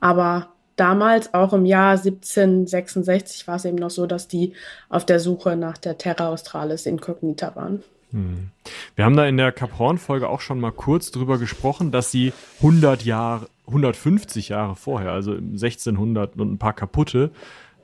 Aber 0.00 0.48
damals, 0.76 1.32
auch 1.32 1.54
im 1.54 1.64
Jahr 1.64 1.92
1766, 1.92 3.48
war 3.48 3.56
es 3.56 3.64
eben 3.64 3.78
noch 3.78 3.90
so, 3.90 4.06
dass 4.06 4.28
die 4.28 4.52
auf 4.90 5.06
der 5.06 5.18
Suche 5.18 5.56
nach 5.56 5.78
der 5.78 5.96
Terra 5.96 6.28
Australis 6.28 6.84
Incognita 6.84 7.56
waren. 7.56 7.82
Hm. 8.12 8.50
Wir 8.96 9.04
haben 9.04 9.16
da 9.16 9.26
in 9.26 9.36
der 9.36 9.52
Cap 9.52 9.78
Horn-Folge 9.78 10.28
auch 10.28 10.40
schon 10.40 10.60
mal 10.60 10.72
kurz 10.72 11.10
drüber 11.10 11.38
gesprochen, 11.38 11.90
dass 11.90 12.10
sie 12.10 12.32
100 12.58 13.04
Jahre, 13.04 13.48
150 13.66 14.50
Jahre 14.50 14.76
vorher, 14.76 15.12
also 15.12 15.32
1600 15.32 16.36
und 16.36 16.52
ein 16.52 16.58
paar 16.58 16.72
kaputte, 16.72 17.30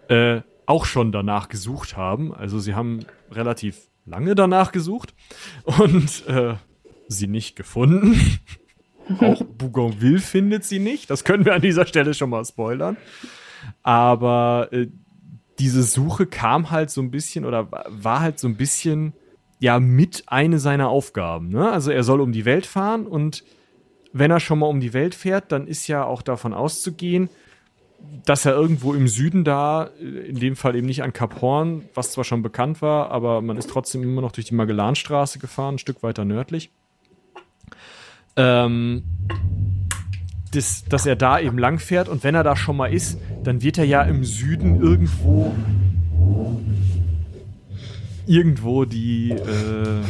äh, 0.09 0.41
auch 0.67 0.85
schon 0.85 1.13
danach 1.13 1.49
gesucht 1.49 1.97
haben. 1.97 2.35
Also 2.35 2.59
sie 2.59 2.75
haben 2.75 3.07
relativ 3.31 3.89
lange 4.05 4.35
danach 4.35 4.73
gesucht 4.73 5.15
und 5.65 6.27
äh, 6.27 6.55
sie 7.09 7.27
nicht 7.27 7.57
gefunden. 7.57 8.39
Auch 9.21 9.43
Bougainville 9.45 10.19
findet 10.19 10.65
sie 10.65 10.81
nicht. 10.81 11.11
Das 11.11 11.23
können 11.23 11.45
wir 11.45 11.55
an 11.55 11.63
dieser 11.63 11.87
Stelle 11.87 12.13
schon 12.13 12.31
mal 12.31 12.45
spoilern. 12.45 12.97
Aber 13.85 14.69
äh, 14.73 14.89
diese 15.61 15.85
Suche 15.85 16.27
kam 16.27 16.71
halt 16.71 16.91
so 16.91 17.01
ein 17.01 17.11
bisschen 17.11 17.45
oder 17.45 17.71
war 17.71 18.21
halt 18.21 18.39
so 18.39 18.49
ein 18.49 18.57
bisschen 18.57 19.13
ja 19.59 19.81
mit 19.81 20.25
eine 20.27 20.59
seiner 20.59 20.89
Aufgaben. 20.89 21.49
Ne? 21.49 21.71
Also 21.71 21.91
er 21.91 22.03
soll 22.03 22.21
um 22.21 22.33
die 22.33 22.45
Welt 22.45 22.67
fahren 22.67 23.07
und 23.07 23.45
wenn 24.13 24.31
er 24.31 24.41
schon 24.41 24.59
mal 24.59 24.67
um 24.67 24.81
die 24.81 24.93
Welt 24.93 25.15
fährt, 25.15 25.53
dann 25.53 25.67
ist 25.67 25.87
ja 25.89 26.05
auch 26.05 26.23
davon 26.23 26.55
auszugehen, 26.55 27.29
dass 28.25 28.45
er 28.45 28.53
irgendwo 28.53 28.95
im 28.95 29.09
Süden 29.09 29.45
da, 29.45 29.91
äh, 30.01 30.29
in 30.29 30.39
dem 30.39 30.57
Fall 30.57 30.77
eben 30.77 30.87
nicht 30.87 31.03
an 31.03 31.13
Kap 31.13 31.41
Horn, 31.41 31.89
was 31.95 32.13
zwar 32.13 32.25
schon 32.25 32.43
bekannt 32.43 32.83
war, 32.83 33.11
aber 33.11 33.41
man 33.41 33.57
ist 33.57 33.71
trotzdem 33.71 34.03
immer 34.03 34.21
noch 34.21 34.33
durch 34.33 34.47
die 34.47 34.55
Magellanstraße 34.55 35.39
gefahren, 35.39 35.77
ein 35.77 35.79
Stück 35.79 36.03
weiter 36.03 36.25
nördlich 36.25 36.71
ähm, 38.37 39.03
das, 40.53 40.85
dass 40.85 41.07
er 41.07 41.17
da 41.17 41.41
eben 41.41 41.59
lang 41.59 41.79
fährt 41.79 42.09
und 42.09 42.23
wenn 42.23 42.35
er 42.35 42.45
da 42.45 42.57
schon 42.57 42.77
mal 42.77 42.93
ist, 42.93 43.19
dann 43.43 43.63
wird 43.63 43.79
er 43.79 43.85
ja 43.85 44.03
im 44.03 44.25
Süden 44.25 44.81
irgendwo 44.81 45.55
irgendwo 48.27 48.85
die 48.85 49.31
äh, 49.31 50.03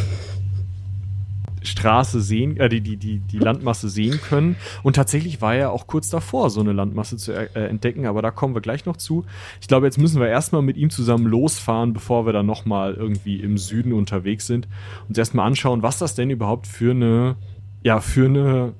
Straße 1.66 2.20
sehen, 2.20 2.56
äh, 2.58 2.68
die, 2.68 2.80
die, 2.80 2.96
die, 2.96 3.18
die 3.18 3.38
Landmasse 3.38 3.88
sehen 3.88 4.20
können. 4.20 4.56
Und 4.82 4.96
tatsächlich 4.96 5.40
war 5.40 5.54
er 5.54 5.72
auch 5.72 5.86
kurz 5.86 6.08
davor, 6.08 6.50
so 6.50 6.60
eine 6.60 6.72
Landmasse 6.72 7.16
zu 7.16 7.32
äh, 7.32 7.48
entdecken, 7.54 8.06
aber 8.06 8.22
da 8.22 8.30
kommen 8.30 8.54
wir 8.54 8.62
gleich 8.62 8.86
noch 8.86 8.96
zu. 8.96 9.24
Ich 9.60 9.68
glaube, 9.68 9.86
jetzt 9.86 9.98
müssen 9.98 10.20
wir 10.20 10.28
erstmal 10.28 10.62
mit 10.62 10.76
ihm 10.76 10.90
zusammen 10.90 11.26
losfahren, 11.26 11.92
bevor 11.92 12.26
wir 12.26 12.32
dann 12.32 12.46
nochmal 12.46 12.94
irgendwie 12.94 13.40
im 13.40 13.58
Süden 13.58 13.92
unterwegs 13.92 14.46
sind. 14.46 14.68
Uns 15.08 15.18
erstmal 15.18 15.46
anschauen, 15.46 15.82
was 15.82 15.98
das 15.98 16.14
denn 16.14 16.30
überhaupt 16.30 16.66
für 16.66 16.92
eine 16.92 17.36
ja 17.82 18.00
für 18.00 18.26
eine 18.26 18.72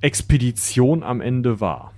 Expedition 0.00 1.02
am 1.02 1.20
Ende 1.20 1.60
war? 1.60 1.92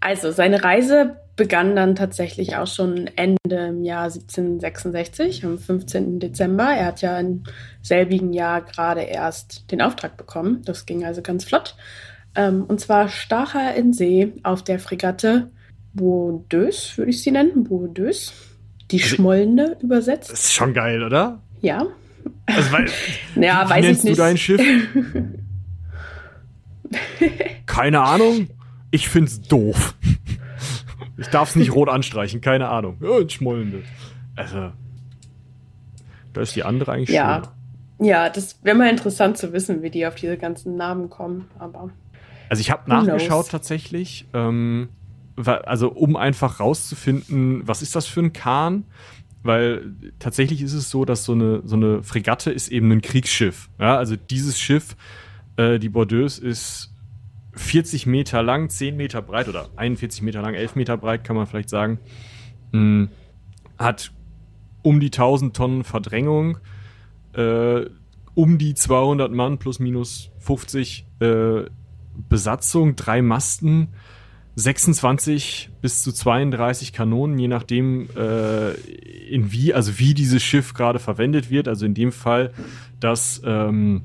Also 0.00 0.30
seine 0.30 0.62
Reise 0.62 1.16
begann 1.36 1.76
dann 1.76 1.94
tatsächlich 1.94 2.56
auch 2.56 2.66
schon 2.66 3.10
Ende 3.14 3.68
im 3.68 3.84
Jahr 3.84 4.04
1766, 4.04 5.44
am 5.44 5.58
15. 5.58 6.18
Dezember. 6.18 6.64
Er 6.64 6.86
hat 6.86 7.02
ja 7.02 7.20
im 7.20 7.44
selbigen 7.82 8.32
Jahr 8.32 8.62
gerade 8.62 9.02
erst 9.02 9.70
den 9.70 9.82
Auftrag 9.82 10.16
bekommen. 10.16 10.62
Das 10.64 10.86
ging 10.86 11.04
also 11.04 11.20
ganz 11.20 11.44
flott. 11.44 11.76
Ähm, 12.34 12.64
und 12.64 12.80
zwar 12.80 13.08
stach 13.08 13.54
er 13.54 13.74
in 13.74 13.92
See 13.92 14.32
auf 14.42 14.64
der 14.64 14.78
Fregatte 14.78 15.50
Boudeuse, 15.92 16.96
würde 16.96 17.10
ich 17.10 17.22
sie 17.22 17.30
nennen, 17.30 17.64
Boudeuse. 17.64 18.32
Die 18.90 19.02
also, 19.02 19.16
Schmollende 19.16 19.76
übersetzt. 19.82 20.30
Das 20.30 20.44
ist 20.44 20.52
schon 20.52 20.72
geil, 20.72 21.02
oder? 21.02 21.42
Ja. 21.60 21.86
Also, 22.46 22.72
weil, 22.72 22.86
ja, 23.42 23.66
wie, 23.66 23.70
weiß 23.70 23.84
nennst 23.84 24.04
ich 24.04 24.10
nicht. 24.10 24.18
du 24.18 24.22
dein 24.22 24.36
Schiff? 24.36 24.60
Keine 27.66 28.00
Ahnung. 28.00 28.48
Ich 28.90 29.08
find's 29.08 29.40
doof. 29.42 29.94
Ich 31.18 31.28
darf 31.28 31.50
es 31.50 31.56
nicht 31.56 31.74
rot 31.74 31.88
anstreichen, 31.88 32.40
keine 32.40 32.68
Ahnung. 32.68 32.98
Ja, 33.00 33.28
schmollende. 33.28 33.82
Also, 34.34 34.72
da 36.32 36.40
ist 36.40 36.54
die 36.54 36.62
andere 36.62 36.92
eigentlich 36.92 37.10
ja. 37.10 37.36
Schöner. 37.36 37.52
Ja, 37.98 38.28
das 38.28 38.58
wäre 38.62 38.76
mal 38.76 38.90
interessant 38.90 39.38
zu 39.38 39.52
wissen, 39.52 39.82
wie 39.82 39.90
die 39.90 40.06
auf 40.06 40.16
diese 40.16 40.36
ganzen 40.36 40.76
Namen 40.76 41.08
kommen, 41.08 41.48
aber. 41.58 41.90
Also 42.50 42.60
ich 42.60 42.70
habe 42.70 42.88
nachgeschaut 42.88 43.48
tatsächlich, 43.48 44.26
ähm, 44.34 44.90
also 45.36 45.90
um 45.90 46.16
einfach 46.16 46.60
rauszufinden, 46.60 47.66
was 47.66 47.82
ist 47.82 47.96
das 47.96 48.06
für 48.06 48.20
ein 48.20 48.32
Kahn? 48.32 48.84
Weil 49.42 49.94
tatsächlich 50.18 50.60
ist 50.60 50.72
es 50.72 50.90
so, 50.90 51.04
dass 51.04 51.24
so 51.24 51.32
eine, 51.32 51.62
so 51.64 51.76
eine 51.76 52.02
Fregatte 52.02 52.50
ist 52.50 52.68
eben 52.68 52.90
ein 52.90 53.00
Kriegsschiff. 53.00 53.68
Ja, 53.78 53.96
also 53.96 54.16
dieses 54.16 54.58
Schiff 54.58 54.96
äh, 55.56 55.78
die 55.78 55.88
Bordeaux 55.88 56.38
ist 56.38 56.92
40 57.56 58.06
Meter 58.06 58.42
lang, 58.42 58.68
10 58.68 58.96
Meter 58.96 59.22
breit 59.22 59.48
oder 59.48 59.68
41 59.76 60.22
Meter 60.22 60.42
lang, 60.42 60.54
11 60.54 60.76
Meter 60.76 60.96
breit, 60.96 61.24
kann 61.24 61.36
man 61.36 61.46
vielleicht 61.46 61.70
sagen. 61.70 61.98
Hm, 62.72 63.08
hat 63.78 64.12
um 64.82 65.00
die 65.00 65.06
1000 65.06 65.56
Tonnen 65.56 65.84
Verdrängung, 65.84 66.58
äh, 67.34 67.86
um 68.34 68.58
die 68.58 68.74
200 68.74 69.32
Mann 69.32 69.58
plus 69.58 69.78
minus 69.78 70.30
50 70.38 71.06
äh, 71.20 71.62
Besatzung, 72.28 72.96
drei 72.96 73.22
Masten, 73.22 73.88
26 74.56 75.70
bis 75.82 76.02
zu 76.02 76.12
32 76.12 76.92
Kanonen, 76.92 77.38
je 77.38 77.48
nachdem, 77.48 78.08
äh, 78.16 78.72
in 78.72 79.52
wie, 79.52 79.74
also 79.74 79.98
wie 79.98 80.14
dieses 80.14 80.42
Schiff 80.42 80.72
gerade 80.72 80.98
verwendet 80.98 81.50
wird. 81.50 81.68
Also 81.68 81.84
in 81.84 81.94
dem 81.94 82.10
Fall, 82.10 82.52
dass 82.98 83.42
ähm, 83.44 84.02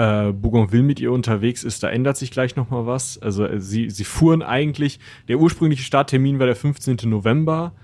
äh, 0.00 0.32
Bougainville 0.32 0.82
mit 0.82 0.98
ihr 0.98 1.12
unterwegs 1.12 1.62
ist, 1.62 1.82
da 1.82 1.90
ändert 1.90 2.16
sich 2.16 2.30
gleich 2.30 2.56
nochmal 2.56 2.86
was. 2.86 3.18
Also 3.18 3.44
äh, 3.44 3.60
sie, 3.60 3.90
sie 3.90 4.04
fuhren 4.04 4.42
eigentlich, 4.42 4.98
der 5.28 5.38
ursprüngliche 5.38 5.82
Starttermin 5.82 6.38
war 6.38 6.46
der 6.46 6.56
15. 6.56 6.96
November. 7.04 7.74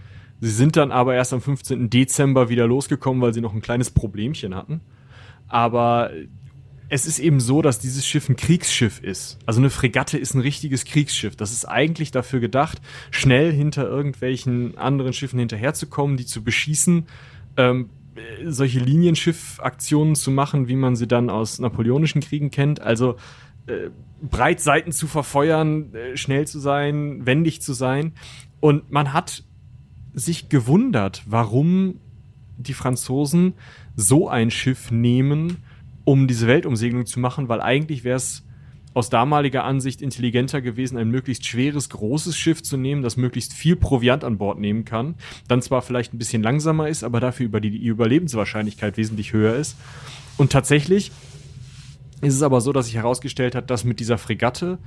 Sie 0.41 0.51
sind 0.51 0.77
dann 0.77 0.93
aber 0.93 1.15
erst 1.15 1.35
am 1.35 1.43
15. 1.43 1.91
Dezember 1.91 2.49
wieder 2.49 2.67
losgekommen, 2.67 3.21
weil 3.21 3.35
sie 3.35 3.43
noch 3.43 3.53
ein 3.53 3.61
kleines 3.61 3.91
Problemchen 3.91 4.55
hatten. 4.55 4.81
Aber 5.49 6.11
es 6.89 7.05
ist 7.05 7.19
eben 7.19 7.39
so, 7.39 7.61
dass 7.61 7.81
dieses 7.81 8.07
Schiff 8.07 8.31
ein 8.31 8.37
Kriegsschiff 8.37 9.03
ist. 9.03 9.39
Also 9.45 9.61
eine 9.61 9.71
Fregatte 9.71 10.17
ist 10.17 10.33
ein 10.35 10.41
richtiges 10.41 10.87
Kriegsschiff. 10.87 11.37
Das 11.37 11.53
ist 11.53 11.67
eigentlich 11.67 12.13
dafür 12.13 12.41
gedacht, 12.41 12.81
schnell 13.11 13.53
hinter 13.53 13.87
irgendwelchen 13.87 14.79
anderen 14.79 15.13
Schiffen 15.13 15.39
hinterherzukommen, 15.39 16.17
die 16.17 16.27
zu 16.27 16.43
beschießen, 16.43 17.07
ähm, 17.59 17.91
solche 18.45 18.81
Linienschiff-Aktionen 18.81 20.15
zu 20.15 20.31
machen, 20.31 20.69
wie 20.69 20.77
man 20.77 20.97
sie 20.97 21.07
dann 21.07 21.31
aus 21.31 21.59
napoleonischen 21.59 22.21
Kriegen 22.21 22.51
kennt. 22.51 22.81
Also 22.81 23.17
äh, 23.67 23.91
Breitseiten 24.23 24.93
zu 24.93 25.07
verfeuern, 25.07 25.95
äh, 25.95 26.17
schnell 26.17 26.47
zu 26.47 26.59
sein, 26.59 27.27
wendig 27.27 27.63
zu 27.63 27.73
sein. 27.73 28.13
Und 28.61 28.91
man 28.91 29.13
hat 29.13 29.45
sich 30.15 30.49
gewundert, 30.49 31.23
warum 31.27 32.01
die 32.57 32.73
Franzosen 32.73 33.55
so 33.97 34.29
ein 34.29 34.51
Schiff 34.51 34.91
nehmen, 34.91 35.59
um 36.05 36.27
diese 36.27 36.47
Weltumsegelung 36.47 37.07
zu 37.07 37.21
machen, 37.21 37.49
weil 37.49 37.61
eigentlich 37.61 38.05
wäre 38.05 38.17
es 38.17 38.46
aus 38.97 39.11
damaliger 39.11 39.65
Ansicht 39.65 40.01
intelligenter 40.01 40.63
gewesen, 40.63 40.97
ein 40.97 41.11
möglichst 41.11 41.45
schweres, 41.45 41.91
großes 41.91 42.35
Schiff 42.35 42.63
zu 42.63 42.79
nehmen, 42.79 43.03
das 43.03 43.19
möglichst 43.19 43.53
viel 43.53 43.77
Proviant 43.77 44.25
an 44.25 44.39
Bord 44.39 44.59
nehmen 44.59 44.87
kann. 44.87 45.17
Dann 45.49 45.61
zwar 45.61 45.83
vielleicht 45.83 46.15
ein 46.15 46.19
bisschen 46.19 46.43
langsamer 46.43 46.89
ist, 46.89 47.05
aber 47.05 47.21
dafür 47.21 47.45
über 47.45 47.61
die 47.61 47.77
Überlebenswahrscheinlichkeit 47.77 48.97
wesentlich 48.97 49.35
höher 49.35 49.55
ist. 49.55 49.77
Und 50.39 50.51
tatsächlich 50.51 51.13
ist 52.23 52.37
es 52.37 52.43
aber 52.43 52.63
so, 52.63 52.73
dass 52.73 52.87
sich 52.87 52.95
herausgestellt 52.95 53.55
hat, 53.55 53.69
dass 53.69 53.85
mit 53.85 54.01
dieser 54.01 54.17
Fregatte 54.17 54.79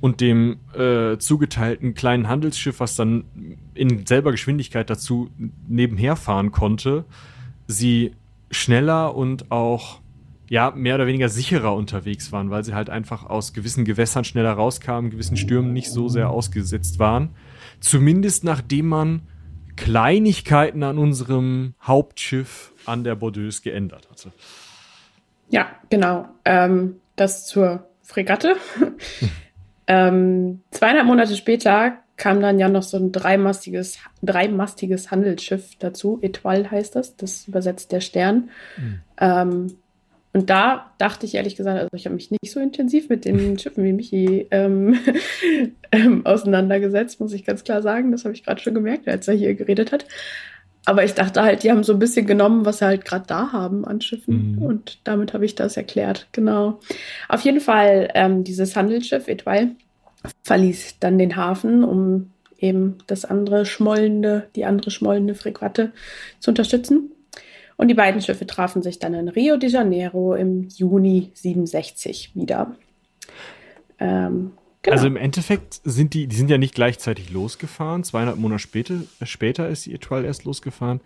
und 0.00 0.20
dem 0.20 0.58
äh, 0.72 1.18
zugeteilten 1.18 1.94
kleinen 1.94 2.28
Handelsschiff, 2.28 2.78
was 2.78 2.94
dann 2.94 3.24
in 3.74 4.06
selber 4.06 4.30
Geschwindigkeit 4.30 4.88
dazu 4.88 5.28
nebenher 5.66 6.14
fahren 6.14 6.52
konnte, 6.52 7.04
sie 7.66 8.12
schneller 8.48 9.16
und 9.16 9.50
auch 9.50 9.98
ja, 10.48 10.70
mehr 10.70 10.94
oder 10.94 11.06
weniger 11.06 11.28
sicherer 11.28 11.74
unterwegs 11.74 12.30
waren, 12.32 12.50
weil 12.50 12.64
sie 12.64 12.74
halt 12.74 12.90
einfach 12.90 13.24
aus 13.24 13.52
gewissen 13.52 13.84
Gewässern 13.84 14.24
schneller 14.24 14.52
rauskamen, 14.52 15.10
gewissen 15.10 15.36
Stürmen 15.36 15.72
nicht 15.72 15.90
so 15.90 16.08
sehr 16.08 16.30
ausgesetzt 16.30 16.98
waren. 16.98 17.30
Zumindest 17.80 18.44
nachdem 18.44 18.86
man 18.86 19.22
Kleinigkeiten 19.76 20.82
an 20.82 20.98
unserem 20.98 21.74
Hauptschiff 21.82 22.72
an 22.86 23.04
der 23.04 23.14
Bordeaux 23.14 23.60
geändert 23.62 24.08
hatte. 24.10 24.32
Ja, 25.48 25.68
genau. 25.90 26.28
Ähm, 26.44 27.00
das 27.16 27.46
zur 27.46 27.86
Fregatte. 28.02 28.56
ähm, 29.86 30.62
zweieinhalb 30.70 31.06
Monate 31.06 31.36
später 31.36 31.98
kam 32.16 32.40
dann 32.40 32.58
ja 32.58 32.68
noch 32.68 32.82
so 32.82 32.96
ein 32.96 33.12
dreimastiges, 33.12 33.98
dreimastiges 34.22 35.10
Handelsschiff 35.10 35.76
dazu. 35.78 36.18
Etoile 36.22 36.70
heißt 36.70 36.96
das. 36.96 37.16
Das 37.16 37.46
übersetzt 37.46 37.92
der 37.92 38.00
Stern. 38.00 38.50
Mhm. 38.78 39.00
Ähm, 39.18 39.66
und 40.36 40.50
da 40.50 40.92
dachte 40.98 41.24
ich 41.24 41.34
ehrlich 41.34 41.56
gesagt, 41.56 41.78
also 41.78 41.88
ich 41.94 42.04
habe 42.04 42.14
mich 42.14 42.30
nicht 42.30 42.52
so 42.52 42.60
intensiv 42.60 43.08
mit 43.08 43.24
den 43.24 43.58
Schiffen 43.58 43.82
wie 43.82 43.94
Michi 43.94 44.46
ähm, 44.50 44.98
ähm, 45.92 46.26
auseinandergesetzt, 46.26 47.20
muss 47.20 47.32
ich 47.32 47.46
ganz 47.46 47.64
klar 47.64 47.80
sagen. 47.80 48.12
Das 48.12 48.26
habe 48.26 48.34
ich 48.34 48.44
gerade 48.44 48.60
schon 48.60 48.74
gemerkt, 48.74 49.08
als 49.08 49.26
er 49.28 49.34
hier 49.34 49.54
geredet 49.54 49.92
hat. 49.92 50.04
Aber 50.84 51.04
ich 51.04 51.14
dachte 51.14 51.40
halt, 51.40 51.62
die 51.62 51.70
haben 51.70 51.84
so 51.84 51.94
ein 51.94 51.98
bisschen 51.98 52.26
genommen, 52.26 52.66
was 52.66 52.80
sie 52.80 52.84
halt 52.84 53.06
gerade 53.06 53.24
da 53.26 53.50
haben 53.52 53.86
an 53.86 54.02
Schiffen. 54.02 54.56
Mhm. 54.56 54.62
Und 54.62 54.98
damit 55.04 55.32
habe 55.32 55.46
ich 55.46 55.54
das 55.54 55.78
erklärt. 55.78 56.28
Genau. 56.32 56.80
Auf 57.30 57.40
jeden 57.40 57.60
Fall, 57.60 58.10
ähm, 58.12 58.44
dieses 58.44 58.76
Handelsschiff 58.76 59.28
Etoile 59.28 59.70
verließ 60.42 60.98
dann 61.00 61.16
den 61.16 61.36
Hafen, 61.36 61.82
um 61.82 62.30
eben 62.58 62.98
das 63.06 63.24
andere 63.24 63.64
schmollende, 63.64 64.48
die 64.54 64.66
andere 64.66 64.90
schmollende 64.90 65.34
Fregatte 65.34 65.92
zu 66.40 66.50
unterstützen. 66.50 67.10
Und 67.76 67.88
die 67.88 67.94
beiden 67.94 68.20
Schiffe 68.20 68.46
trafen 68.46 68.82
sich 68.82 68.98
dann 68.98 69.14
in 69.14 69.28
Rio 69.28 69.56
de 69.56 69.68
Janeiro 69.68 70.34
im 70.34 70.68
Juni 70.68 71.30
67 71.34 72.32
wieder. 72.34 72.74
Ähm, 73.98 74.52
genau. 74.82 74.94
Also 74.94 75.06
im 75.06 75.16
Endeffekt 75.16 75.80
sind 75.84 76.14
die, 76.14 76.26
die 76.26 76.36
sind 76.36 76.50
ja 76.50 76.58
nicht 76.58 76.74
gleichzeitig 76.74 77.30
losgefahren. 77.30 78.02
Zweieinhalb 78.02 78.38
Monate 78.38 78.60
später, 78.60 78.94
später 79.24 79.68
ist 79.68 79.86
die 79.86 79.94
Etoile 79.94 80.26
erst 80.26 80.44
losgefahren. 80.44 81.00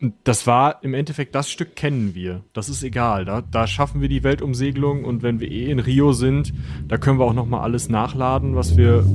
Und 0.00 0.14
das 0.24 0.46
war 0.46 0.82
im 0.82 0.92
Endeffekt, 0.92 1.34
das 1.34 1.50
Stück 1.50 1.74
kennen 1.74 2.14
wir. 2.14 2.42
Das 2.52 2.68
ist 2.68 2.82
egal. 2.82 3.24
Da, 3.24 3.40
da 3.40 3.66
schaffen 3.66 4.00
wir 4.00 4.08
die 4.08 4.24
Weltumsegelung 4.24 5.04
und 5.04 5.22
wenn 5.22 5.40
wir 5.40 5.50
eh 5.50 5.70
in 5.70 5.78
Rio 5.78 6.12
sind, 6.12 6.52
da 6.86 6.98
können 6.98 7.18
wir 7.18 7.24
auch 7.24 7.32
nochmal 7.32 7.62
alles 7.62 7.88
nachladen, 7.88 8.56
was 8.56 8.76
wir 8.76 9.06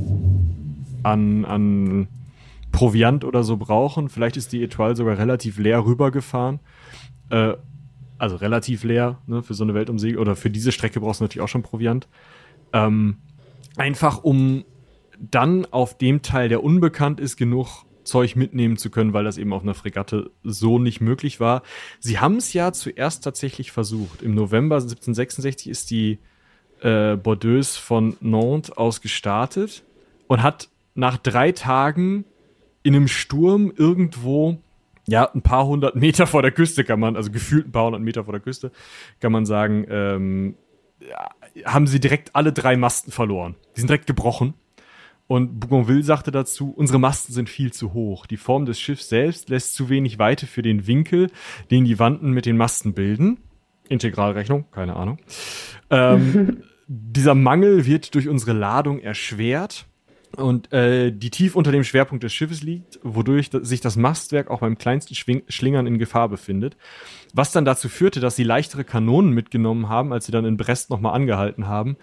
an, 1.04 1.44
an 1.44 2.08
Proviant 2.72 3.24
oder 3.24 3.44
so 3.44 3.58
brauchen. 3.58 4.08
Vielleicht 4.08 4.36
ist 4.36 4.52
die 4.52 4.62
Etoile 4.62 4.96
sogar 4.96 5.18
relativ 5.18 5.58
leer 5.58 5.84
rübergefahren. 5.84 6.58
Äh, 7.32 7.56
also 8.18 8.36
relativ 8.36 8.84
leer, 8.84 9.18
ne, 9.26 9.42
für 9.42 9.54
so 9.54 9.64
eine 9.64 9.74
Weltumsegelung. 9.74 10.22
Oder 10.22 10.36
für 10.36 10.50
diese 10.50 10.70
Strecke 10.70 11.00
brauchst 11.00 11.18
du 11.18 11.24
natürlich 11.24 11.42
auch 11.42 11.48
schon 11.48 11.64
Proviant. 11.64 12.06
Ähm, 12.72 13.16
einfach 13.76 14.22
um 14.22 14.64
dann 15.18 15.66
auf 15.66 15.98
dem 15.98 16.22
Teil, 16.22 16.48
der 16.48 16.62
unbekannt 16.62 17.18
ist, 17.18 17.36
genug 17.36 17.84
Zeug 18.04 18.36
mitnehmen 18.36 18.76
zu 18.76 18.90
können, 18.90 19.12
weil 19.12 19.24
das 19.24 19.38
eben 19.38 19.52
auf 19.52 19.62
einer 19.62 19.74
Fregatte 19.74 20.30
so 20.44 20.78
nicht 20.78 21.00
möglich 21.00 21.40
war. 21.40 21.62
Sie 21.98 22.20
haben 22.20 22.36
es 22.36 22.52
ja 22.52 22.72
zuerst 22.72 23.24
tatsächlich 23.24 23.72
versucht. 23.72 24.22
Im 24.22 24.34
November 24.34 24.76
1766 24.76 25.68
ist 25.68 25.90
die 25.90 26.18
äh, 26.80 27.16
Bordeaux 27.16 27.76
von 27.76 28.16
Nantes 28.20 28.72
aus 28.72 29.00
gestartet 29.00 29.84
und 30.26 30.42
hat 30.42 30.68
nach 30.94 31.16
drei 31.16 31.52
Tagen 31.52 32.24
in 32.82 32.94
einem 32.94 33.08
Sturm 33.08 33.72
irgendwo 33.74 34.58
ja, 35.06 35.28
ein 35.32 35.42
paar 35.42 35.66
hundert 35.66 35.96
Meter 35.96 36.26
vor 36.26 36.42
der 36.42 36.52
Küste 36.52 36.84
kann 36.84 37.00
man, 37.00 37.16
also 37.16 37.30
gefühlt 37.30 37.68
ein 37.68 37.72
paar 37.72 37.86
hundert 37.86 38.02
Meter 38.02 38.24
vor 38.24 38.32
der 38.32 38.40
Küste, 38.40 38.70
kann 39.20 39.32
man 39.32 39.46
sagen, 39.46 39.86
ähm, 39.88 40.54
ja, 41.00 41.30
haben 41.64 41.86
sie 41.86 42.00
direkt 42.00 42.34
alle 42.36 42.52
drei 42.52 42.76
Masten 42.76 43.12
verloren. 43.12 43.56
Die 43.74 43.80
sind 43.80 43.88
direkt 43.88 44.06
gebrochen. 44.06 44.54
Und 45.26 45.60
Bougainville 45.60 46.02
sagte 46.02 46.30
dazu, 46.30 46.72
unsere 46.76 46.98
Masten 46.98 47.32
sind 47.32 47.48
viel 47.48 47.72
zu 47.72 47.94
hoch. 47.94 48.26
Die 48.26 48.36
Form 48.36 48.66
des 48.66 48.78
Schiffs 48.78 49.08
selbst 49.08 49.48
lässt 49.48 49.74
zu 49.74 49.88
wenig 49.88 50.18
Weite 50.18 50.46
für 50.46 50.62
den 50.62 50.86
Winkel, 50.86 51.30
den 51.70 51.84
die 51.84 51.98
Wanden 51.98 52.32
mit 52.32 52.44
den 52.44 52.56
Masten 52.56 52.92
bilden. 52.92 53.38
Integralrechnung, 53.88 54.66
keine 54.72 54.94
Ahnung. 54.94 55.18
Ähm, 55.90 56.64
dieser 56.86 57.34
Mangel 57.34 57.86
wird 57.86 58.14
durch 58.14 58.28
unsere 58.28 58.52
Ladung 58.52 59.00
erschwert 59.00 59.86
und 60.36 60.72
äh, 60.72 61.12
die 61.12 61.30
tief 61.30 61.56
unter 61.56 61.72
dem 61.72 61.84
Schwerpunkt 61.84 62.24
des 62.24 62.32
Schiffes 62.32 62.62
liegt, 62.62 62.98
wodurch 63.02 63.50
sich 63.52 63.80
das 63.80 63.96
Mastwerk 63.96 64.50
auch 64.50 64.60
beim 64.60 64.78
kleinsten 64.78 65.14
Schwing 65.14 65.42
Schlingern 65.48 65.86
in 65.86 65.98
Gefahr 65.98 66.28
befindet. 66.28 66.76
Was 67.34 67.52
dann 67.52 67.64
dazu 67.64 67.88
führte, 67.88 68.20
dass 68.20 68.36
sie 68.36 68.44
leichtere 68.44 68.84
Kanonen 68.84 69.32
mitgenommen 69.32 69.88
haben, 69.88 70.12
als 70.12 70.26
sie 70.26 70.32
dann 70.32 70.44
in 70.44 70.56
Brest 70.56 70.90
nochmal 70.90 71.14
angehalten 71.14 71.66
haben 71.66 71.96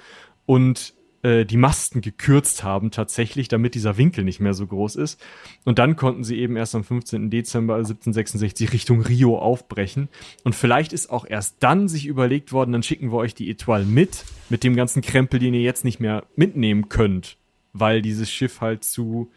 und 0.45 0.93
äh, 1.21 1.45
die 1.45 1.57
Masten 1.57 2.01
gekürzt 2.01 2.63
haben 2.63 2.91
tatsächlich, 2.91 3.47
damit 3.47 3.75
dieser 3.75 3.97
Winkel 3.97 4.23
nicht 4.23 4.39
mehr 4.39 4.53
so 4.53 4.65
groß 4.65 4.95
ist. 4.95 5.19
Und 5.65 5.79
dann 5.79 5.95
konnten 5.95 6.23
sie 6.23 6.37
eben 6.37 6.55
erst 6.55 6.75
am 6.75 6.83
15. 6.83 7.29
Dezember 7.29 7.75
1766 7.75 8.71
Richtung 8.71 9.01
Rio 9.01 9.37
aufbrechen. 9.37 10.07
Und 10.43 10.55
vielleicht 10.55 10.93
ist 10.93 11.09
auch 11.09 11.25
erst 11.27 11.57
dann 11.59 11.87
sich 11.87 12.05
überlegt 12.05 12.53
worden, 12.53 12.71
dann 12.71 12.83
schicken 12.83 13.11
wir 13.11 13.17
euch 13.17 13.35
die 13.35 13.49
Etoile 13.49 13.85
mit, 13.85 14.23
mit 14.49 14.63
dem 14.63 14.75
ganzen 14.75 15.01
Krempel, 15.01 15.39
den 15.39 15.53
ihr 15.53 15.61
jetzt 15.61 15.83
nicht 15.83 15.99
mehr 15.99 16.25
mitnehmen 16.35 16.89
könnt 16.89 17.38
weil 17.79 18.01
dieses 18.01 18.29
Schiff 18.29 18.61
halt 18.61 18.83
zu, 18.83 19.31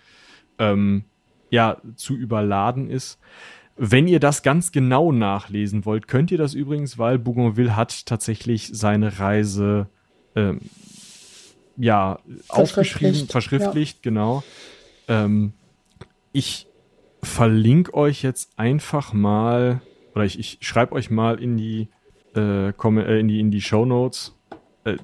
ähm, 0.59 1.05
ja, 1.51 1.79
zu 1.97 2.15
überladen 2.15 2.91
ist. 2.91 3.19
Wenn 3.77 4.07
ihr 4.07 4.21
das 4.21 4.43
ganz 4.43 4.71
genau 4.71 5.13
nachlesen 5.13 5.85
wollt, 5.85 6.07
könnt 6.07 6.31
ihr 6.31 6.39
das 6.39 6.55
übrigens, 6.55 6.99
weil 6.99 7.19
Bougainville 7.19 7.75
hat 7.75 8.07
tatsächlich 8.07 8.71
seine 8.73 9.19
Reise 9.19 9.89
ähm, 10.37 10.61
ja 11.77 12.19
aufgeschrieben, 12.49 13.29
verschriftlicht, 13.29 13.99
ja. 13.99 14.11
genau. 14.11 14.45
Ähm, 15.09 15.55
ich 16.33 16.67
verlinke 17.23 17.95
euch 17.95 18.23
jetzt 18.23 18.59
einfach 18.59 19.13
mal, 19.13 19.81
oder 20.15 20.25
ich, 20.25 20.39
ich 20.39 20.59
schreibe 20.61 20.93
euch 20.93 21.11
mal 21.11 21.41
in 21.41 21.57
die, 21.57 21.89
äh, 22.35 22.71
äh, 22.71 23.21
in 23.21 23.29
die, 23.29 23.41
in 23.41 23.51
die 23.51 23.61
Show 23.61 23.85
Notes 23.85 24.37
äh, 24.85 24.97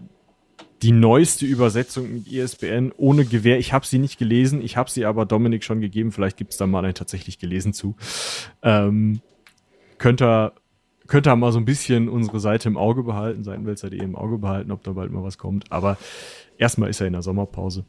die 0.83 0.93
neueste 0.93 1.45
Übersetzung 1.45 2.13
mit 2.13 2.31
ISBN 2.31 2.93
ohne 2.97 3.25
Gewähr. 3.25 3.59
Ich 3.59 3.73
habe 3.73 3.87
sie 3.87 3.99
nicht 3.99 4.19
gelesen, 4.19 4.63
ich 4.63 4.77
habe 4.77 4.91
sie 4.91 5.05
aber 5.05 5.27
Dominik 5.27 5.65
schon 5.65 5.81
gegeben. 5.81 6.13
Vielleicht 6.13 6.37
gibt 6.37 6.53
es 6.53 6.59
da 6.59 6.67
mal 6.67 6.85
einen 6.85 6.95
tatsächlich 6.95 7.39
gelesen 7.39 7.73
zu. 7.73 7.97
Ähm, 8.63 9.21
könnt 9.99 10.23
ihr 10.23 10.53
könnt 11.09 11.27
ihr 11.27 11.35
mal 11.35 11.53
so 11.53 11.59
ein 11.59 11.65
bisschen 11.65 12.09
unsere 12.09 12.39
Seite 12.39 12.69
im 12.69 12.77
Auge 12.77 13.03
behalten, 13.03 13.43
Seitenwälzer.de 13.43 13.99
im 13.99 14.15
Auge 14.15 14.39
behalten, 14.39 14.71
ob 14.71 14.85
da 14.85 14.93
bald 14.93 15.11
mal 15.11 15.25
was 15.25 15.39
kommt. 15.39 15.73
Aber 15.73 15.97
erstmal 16.59 16.91
ist 16.91 17.01
er 17.01 17.07
in 17.07 17.15
der 17.15 17.23
Sommerpause. 17.23 17.85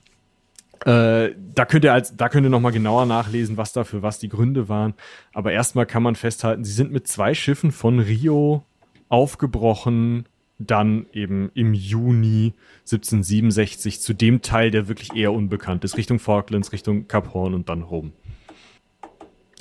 Äh, 0.85 1.35
da 1.53 1.65
könnt 1.65 1.83
ihr 1.83 1.93
als, 1.93 2.15
da 2.15 2.29
könnt 2.29 2.45
ihr 2.45 2.49
noch 2.49 2.61
mal 2.61 2.71
genauer 2.71 3.05
nachlesen, 3.05 3.57
was 3.57 3.73
da 3.73 3.83
für 3.83 4.01
was 4.01 4.19
die 4.19 4.29
Gründe 4.29 4.69
waren. 4.69 4.93
Aber 5.33 5.51
erstmal 5.51 5.85
kann 5.85 6.01
man 6.01 6.15
festhalten, 6.15 6.63
sie 6.63 6.71
sind 6.71 6.91
mit 6.91 7.07
zwei 7.07 7.33
Schiffen 7.33 7.73
von 7.73 7.99
Rio 7.99 8.63
aufgebrochen 9.09 10.25
dann 10.59 11.05
eben 11.13 11.49
im 11.55 11.73
Juni 11.73 12.53
1767 12.81 14.01
zu 14.01 14.13
dem 14.13 14.41
Teil, 14.41 14.71
der 14.71 14.87
wirklich 14.87 15.15
eher 15.15 15.33
unbekannt 15.33 15.83
ist, 15.85 15.97
Richtung 15.97 16.19
Falklands, 16.19 16.73
Richtung 16.73 17.07
Cap 17.07 17.33
Horn 17.33 17.53
und 17.53 17.69
dann 17.69 17.81
Rom. 17.81 18.11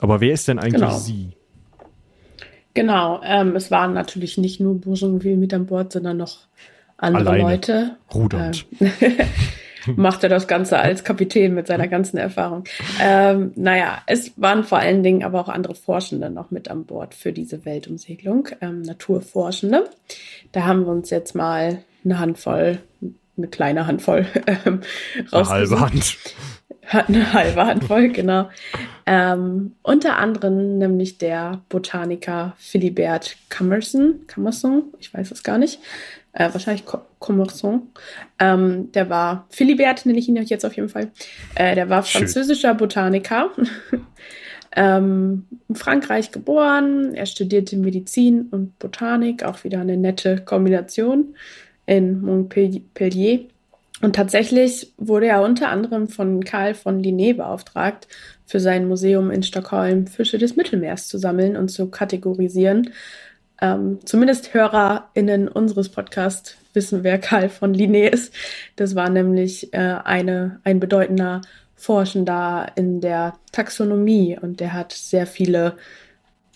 Aber 0.00 0.20
wer 0.20 0.32
ist 0.32 0.48
denn 0.48 0.58
eigentlich 0.58 0.82
genau. 0.82 0.98
sie? 0.98 1.30
Genau, 2.74 3.20
ähm, 3.24 3.56
es 3.56 3.70
waren 3.70 3.94
natürlich 3.94 4.38
nicht 4.38 4.60
nur 4.60 4.80
Bougainville 4.80 5.36
mit 5.36 5.54
an 5.54 5.66
Bord, 5.66 5.92
sondern 5.92 6.16
noch 6.16 6.46
andere 6.96 7.30
Alleine. 7.30 7.42
Leute. 7.42 7.96
Rudernd. 8.12 8.66
Ähm, 8.80 8.92
macht 9.96 10.22
er 10.22 10.28
das 10.28 10.48
Ganze 10.48 10.78
als 10.78 11.04
Kapitän 11.04 11.54
mit 11.54 11.66
seiner 11.66 11.88
ganzen 11.88 12.18
Erfahrung. 12.18 12.64
Ähm, 13.00 13.52
naja, 13.56 14.02
es 14.06 14.32
waren 14.36 14.64
vor 14.64 14.78
allen 14.78 15.02
Dingen 15.02 15.24
aber 15.24 15.40
auch 15.40 15.48
andere 15.48 15.74
Forschende 15.74 16.30
noch 16.30 16.50
mit 16.50 16.70
an 16.70 16.84
Bord 16.84 17.14
für 17.14 17.32
diese 17.32 17.64
Weltumsegelung, 17.64 18.48
ähm, 18.60 18.82
Naturforschende. 18.82 19.88
Da 20.52 20.64
haben 20.64 20.84
wir 20.84 20.92
uns 20.92 21.10
jetzt 21.10 21.34
mal 21.34 21.78
eine 22.04 22.18
Handvoll, 22.18 22.78
eine 23.36 23.48
kleine 23.48 23.86
Handvoll 23.86 24.26
ähm, 24.66 24.80
Eine 25.30 25.48
halbe 25.48 25.80
Hand. 25.80 26.16
Hat 26.86 27.08
eine 27.08 27.32
halbe 27.34 27.66
Handvoll, 27.66 28.08
genau. 28.08 28.48
Ähm, 29.04 29.72
unter 29.82 30.16
anderem 30.16 30.78
nämlich 30.78 31.18
der 31.18 31.60
Botaniker 31.68 32.54
Philibert 32.56 33.36
Commerson, 33.50 34.20
Commerson, 34.32 34.84
ich 34.98 35.12
weiß 35.12 35.30
es 35.30 35.42
gar 35.42 35.58
nicht, 35.58 35.80
äh, 36.38 36.52
wahrscheinlich 36.52 36.84
Commerson. 37.18 37.88
Ähm, 38.38 38.92
der 38.92 39.10
war, 39.10 39.46
Philibert 39.50 40.06
nenne 40.06 40.18
ich 40.18 40.28
ihn 40.28 40.36
jetzt 40.36 40.64
auf 40.64 40.74
jeden 40.74 40.88
Fall. 40.88 41.10
Äh, 41.56 41.74
der 41.74 41.90
war 41.90 42.02
französischer 42.04 42.70
Schön. 42.70 42.76
Botaniker. 42.76 43.50
ähm, 44.76 45.46
in 45.68 45.74
Frankreich 45.74 46.30
geboren. 46.30 47.12
Er 47.14 47.26
studierte 47.26 47.76
Medizin 47.76 48.48
und 48.52 48.78
Botanik, 48.78 49.42
auch 49.42 49.64
wieder 49.64 49.80
eine 49.80 49.96
nette 49.96 50.38
Kombination 50.38 51.34
in 51.86 52.20
Montpellier. 52.20 53.40
Und 54.00 54.14
tatsächlich 54.14 54.92
wurde 54.96 55.26
er 55.26 55.42
unter 55.42 55.70
anderem 55.70 56.06
von 56.06 56.44
Karl 56.44 56.74
von 56.74 57.02
Linné 57.02 57.34
beauftragt, 57.34 58.06
für 58.46 58.60
sein 58.60 58.86
Museum 58.86 59.32
in 59.32 59.42
Stockholm 59.42 60.06
Fische 60.06 60.38
des 60.38 60.54
Mittelmeers 60.54 61.08
zu 61.08 61.18
sammeln 61.18 61.56
und 61.56 61.68
zu 61.68 61.90
kategorisieren. 61.90 62.90
Ähm, 63.60 63.98
zumindest 64.04 64.54
HörerInnen 64.54 65.48
unseres 65.48 65.88
Podcasts 65.88 66.56
wissen, 66.74 67.02
wer 67.02 67.18
Karl 67.18 67.48
von 67.48 67.74
Linné 67.74 68.08
ist. 68.08 68.32
Das 68.76 68.94
war 68.94 69.10
nämlich 69.10 69.72
äh, 69.74 69.96
eine, 70.04 70.60
ein 70.64 70.78
bedeutender 70.80 71.40
Forschender 71.74 72.72
in 72.76 73.00
der 73.00 73.34
Taxonomie 73.52 74.38
und 74.40 74.60
der 74.60 74.72
hat 74.72 74.92
sehr 74.92 75.26
viele 75.26 75.76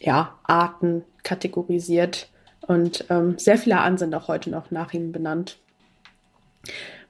ja, 0.00 0.36
Arten 0.44 1.05
kategorisiert 1.22 2.28
und 2.61 3.05
ähm, 3.09 3.38
sehr 3.38 3.57
viele 3.57 3.78
Arten 3.78 3.98
sind 3.98 4.14
auch 4.14 4.28
heute 4.28 4.50
noch 4.50 4.70
nach 4.70 4.92
ihm 4.92 5.12
benannt. 5.12 5.59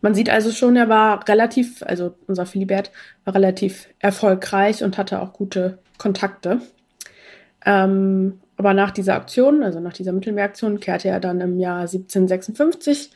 Man 0.03 0.15
sieht 0.15 0.29
also 0.29 0.51
schon, 0.51 0.77
er 0.77 0.89
war 0.89 1.27
relativ, 1.29 1.83
also 1.85 2.15
unser 2.27 2.45
Philibert 2.45 2.91
war 3.25 3.35
relativ 3.35 3.89
erfolgreich 3.99 4.83
und 4.83 4.99
hatte 4.99 5.23
auch 5.23 5.33
gute 5.33 5.79
Kontakte. 5.97 6.61
Ähm, 7.65 8.42
aber 8.63 8.75
nach 8.75 8.93
dieser 8.93 9.17
Aktion, 9.17 9.65
also 9.65 9.81
nach 9.81 9.93
dieser 9.93 10.13
Mittelmeeraktion, 10.13 10.79
kehrte 10.79 11.09
er 11.09 11.19
dann 11.19 11.41
im 11.41 11.59
Jahr 11.59 11.81
1756 11.81 13.11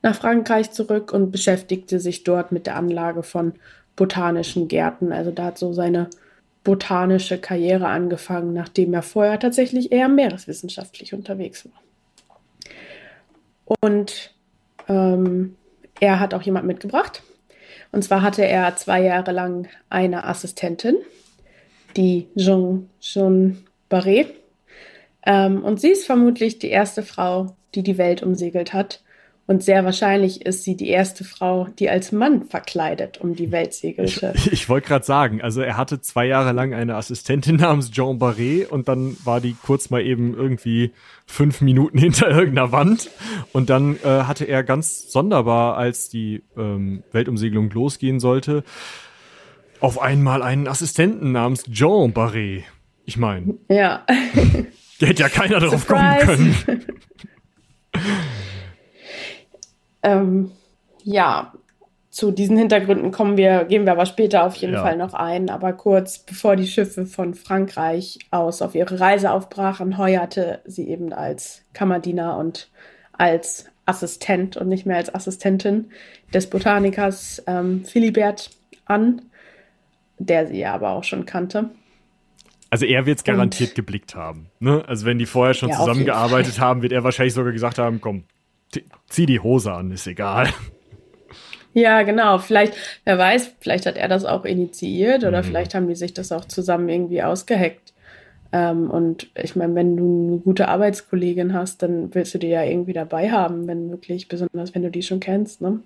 nach 0.00 0.14
Frankreich 0.14 0.70
zurück 0.70 1.12
und 1.12 1.30
beschäftigte 1.30 2.00
sich 2.00 2.24
dort 2.24 2.50
mit 2.50 2.66
der 2.66 2.76
Anlage 2.76 3.22
von 3.22 3.52
botanischen 3.94 4.68
Gärten. 4.68 5.12
Also 5.12 5.32
da 5.32 5.44
hat 5.44 5.58
so 5.58 5.74
seine 5.74 6.08
botanische 6.64 7.36
Karriere 7.36 7.88
angefangen, 7.88 8.54
nachdem 8.54 8.94
er 8.94 9.02
vorher 9.02 9.38
tatsächlich 9.38 9.92
eher 9.92 10.08
meereswissenschaftlich 10.08 11.12
unterwegs 11.12 11.66
war. 11.66 11.82
Und 13.82 14.34
ähm, 14.88 15.56
er 16.00 16.20
hat 16.20 16.32
auch 16.32 16.42
jemand 16.42 16.66
mitgebracht. 16.66 17.22
Und 17.92 18.02
zwar 18.02 18.22
hatte 18.22 18.46
er 18.46 18.76
zwei 18.76 19.02
Jahre 19.02 19.32
lang 19.32 19.68
eine 19.90 20.24
Assistentin, 20.24 20.96
die 21.98 22.28
Jean, 22.34 22.88
Jean 22.98 23.62
Barret. 23.90 24.45
Ähm, 25.26 25.62
und 25.62 25.80
sie 25.80 25.90
ist 25.90 26.06
vermutlich 26.06 26.58
die 26.58 26.70
erste 26.70 27.02
Frau, 27.02 27.56
die 27.74 27.82
die 27.82 27.98
Welt 27.98 28.22
umsegelt 28.22 28.72
hat. 28.72 29.02
Und 29.48 29.62
sehr 29.62 29.84
wahrscheinlich 29.84 30.44
ist 30.44 30.64
sie 30.64 30.76
die 30.76 30.88
erste 30.88 31.22
Frau, 31.22 31.68
die 31.78 31.88
als 31.88 32.10
Mann 32.10 32.42
verkleidet 32.42 33.18
um 33.18 33.36
die 33.36 33.52
Welt 33.52 33.74
segelte. 33.74 34.32
Ich, 34.34 34.52
ich 34.52 34.68
wollte 34.68 34.88
gerade 34.88 35.04
sagen, 35.04 35.40
also 35.40 35.60
er 35.60 35.76
hatte 35.76 36.00
zwei 36.00 36.26
Jahre 36.26 36.50
lang 36.52 36.74
eine 36.74 36.96
Assistentin 36.96 37.56
namens 37.60 37.92
Jean 37.92 38.18
Barret 38.18 38.70
und 38.70 38.88
dann 38.88 39.16
war 39.24 39.40
die 39.40 39.54
kurz 39.54 39.90
mal 39.90 40.02
eben 40.02 40.34
irgendwie 40.34 40.92
fünf 41.26 41.60
Minuten 41.60 41.98
hinter 41.98 42.28
irgendeiner 42.28 42.72
Wand. 42.72 43.10
Und 43.52 43.70
dann 43.70 43.96
äh, 44.02 44.22
hatte 44.24 44.46
er 44.46 44.64
ganz 44.64 45.12
sonderbar, 45.12 45.76
als 45.76 46.08
die 46.08 46.42
ähm, 46.56 47.04
Weltumsegelung 47.12 47.70
losgehen 47.70 48.18
sollte, 48.18 48.64
auf 49.78 50.00
einmal 50.00 50.42
einen 50.42 50.66
Assistenten 50.66 51.32
namens 51.32 51.64
Jean 51.64 52.12
Barret. 52.12 52.64
Ich 53.04 53.16
meine. 53.16 53.54
Ja. 53.68 54.04
hätte 55.06 55.22
ja 55.22 55.28
keiner 55.28 55.60
darauf 55.60 55.86
kommen 55.86 56.18
können. 56.18 56.84
Ähm, 60.06 60.52
ja, 61.02 61.52
zu 62.10 62.30
diesen 62.30 62.56
Hintergründen 62.56 63.10
kommen 63.10 63.36
wir, 63.36 63.64
gehen 63.64 63.84
wir 63.84 63.92
aber 63.92 64.06
später 64.06 64.44
auf 64.44 64.54
jeden 64.54 64.74
ja. 64.74 64.82
Fall 64.82 64.96
noch 64.96 65.12
ein. 65.12 65.50
Aber 65.50 65.72
kurz 65.72 66.20
bevor 66.20 66.56
die 66.56 66.68
Schiffe 66.68 67.06
von 67.06 67.34
Frankreich 67.34 68.20
aus 68.30 68.62
auf 68.62 68.74
ihre 68.74 69.00
Reise 69.00 69.32
aufbrachen, 69.32 69.98
heuerte 69.98 70.60
sie 70.64 70.88
eben 70.88 71.12
als 71.12 71.62
Kammerdiener 71.74 72.38
und 72.38 72.70
als 73.12 73.66
Assistent 73.84 74.56
und 74.56 74.68
nicht 74.68 74.86
mehr 74.86 74.96
als 74.96 75.14
Assistentin 75.14 75.90
des 76.32 76.48
Botanikers 76.48 77.42
ähm, 77.46 77.84
Philibert 77.84 78.50
an, 78.84 79.22
der 80.18 80.46
sie 80.46 80.60
ja 80.60 80.72
aber 80.72 80.90
auch 80.90 81.04
schon 81.04 81.26
kannte. 81.26 81.70
Also 82.70 82.84
er 82.84 83.06
wird 83.06 83.18
es 83.18 83.24
garantiert 83.24 83.74
geblickt 83.74 84.14
haben. 84.14 84.50
Ne? 84.58 84.84
Also 84.86 85.06
wenn 85.06 85.18
die 85.18 85.26
vorher 85.26 85.54
schon 85.54 85.68
ja, 85.68 85.76
zusammengearbeitet 85.76 86.58
haben, 86.60 86.82
wird 86.82 86.92
er 86.92 87.04
wahrscheinlich 87.04 87.34
sogar 87.34 87.52
gesagt 87.52 87.78
haben, 87.78 88.00
komm, 88.00 88.24
zieh 89.08 89.26
die 89.26 89.40
Hose 89.40 89.72
an, 89.72 89.90
ist 89.90 90.06
egal. 90.06 90.48
Ja, 91.72 92.02
genau. 92.02 92.38
Vielleicht, 92.38 92.74
wer 93.04 93.18
weiß, 93.18 93.56
vielleicht 93.60 93.84
hat 93.84 93.96
er 93.96 94.08
das 94.08 94.24
auch 94.24 94.46
initiiert 94.46 95.24
oder 95.24 95.42
mhm. 95.42 95.46
vielleicht 95.46 95.74
haben 95.74 95.88
die 95.88 95.94
sich 95.94 96.14
das 96.14 96.32
auch 96.32 96.46
zusammen 96.46 96.88
irgendwie 96.88 97.22
ausgeheckt. 97.22 97.92
Ähm, 98.52 98.90
und 98.90 99.28
ich 99.34 99.56
meine, 99.56 99.74
wenn 99.74 99.96
du 99.96 100.28
eine 100.28 100.38
gute 100.38 100.68
Arbeitskollegin 100.68 101.52
hast, 101.52 101.82
dann 101.82 102.14
willst 102.14 102.32
du 102.32 102.38
die 102.38 102.48
ja 102.48 102.62
irgendwie 102.62 102.94
dabei 102.94 103.30
haben, 103.30 103.66
wenn 103.66 103.88
möglich, 103.88 104.28
besonders 104.28 104.74
wenn 104.74 104.82
du 104.82 104.90
die 104.90 105.02
schon 105.02 105.20
kennst. 105.20 105.60
Ne? 105.60 105.80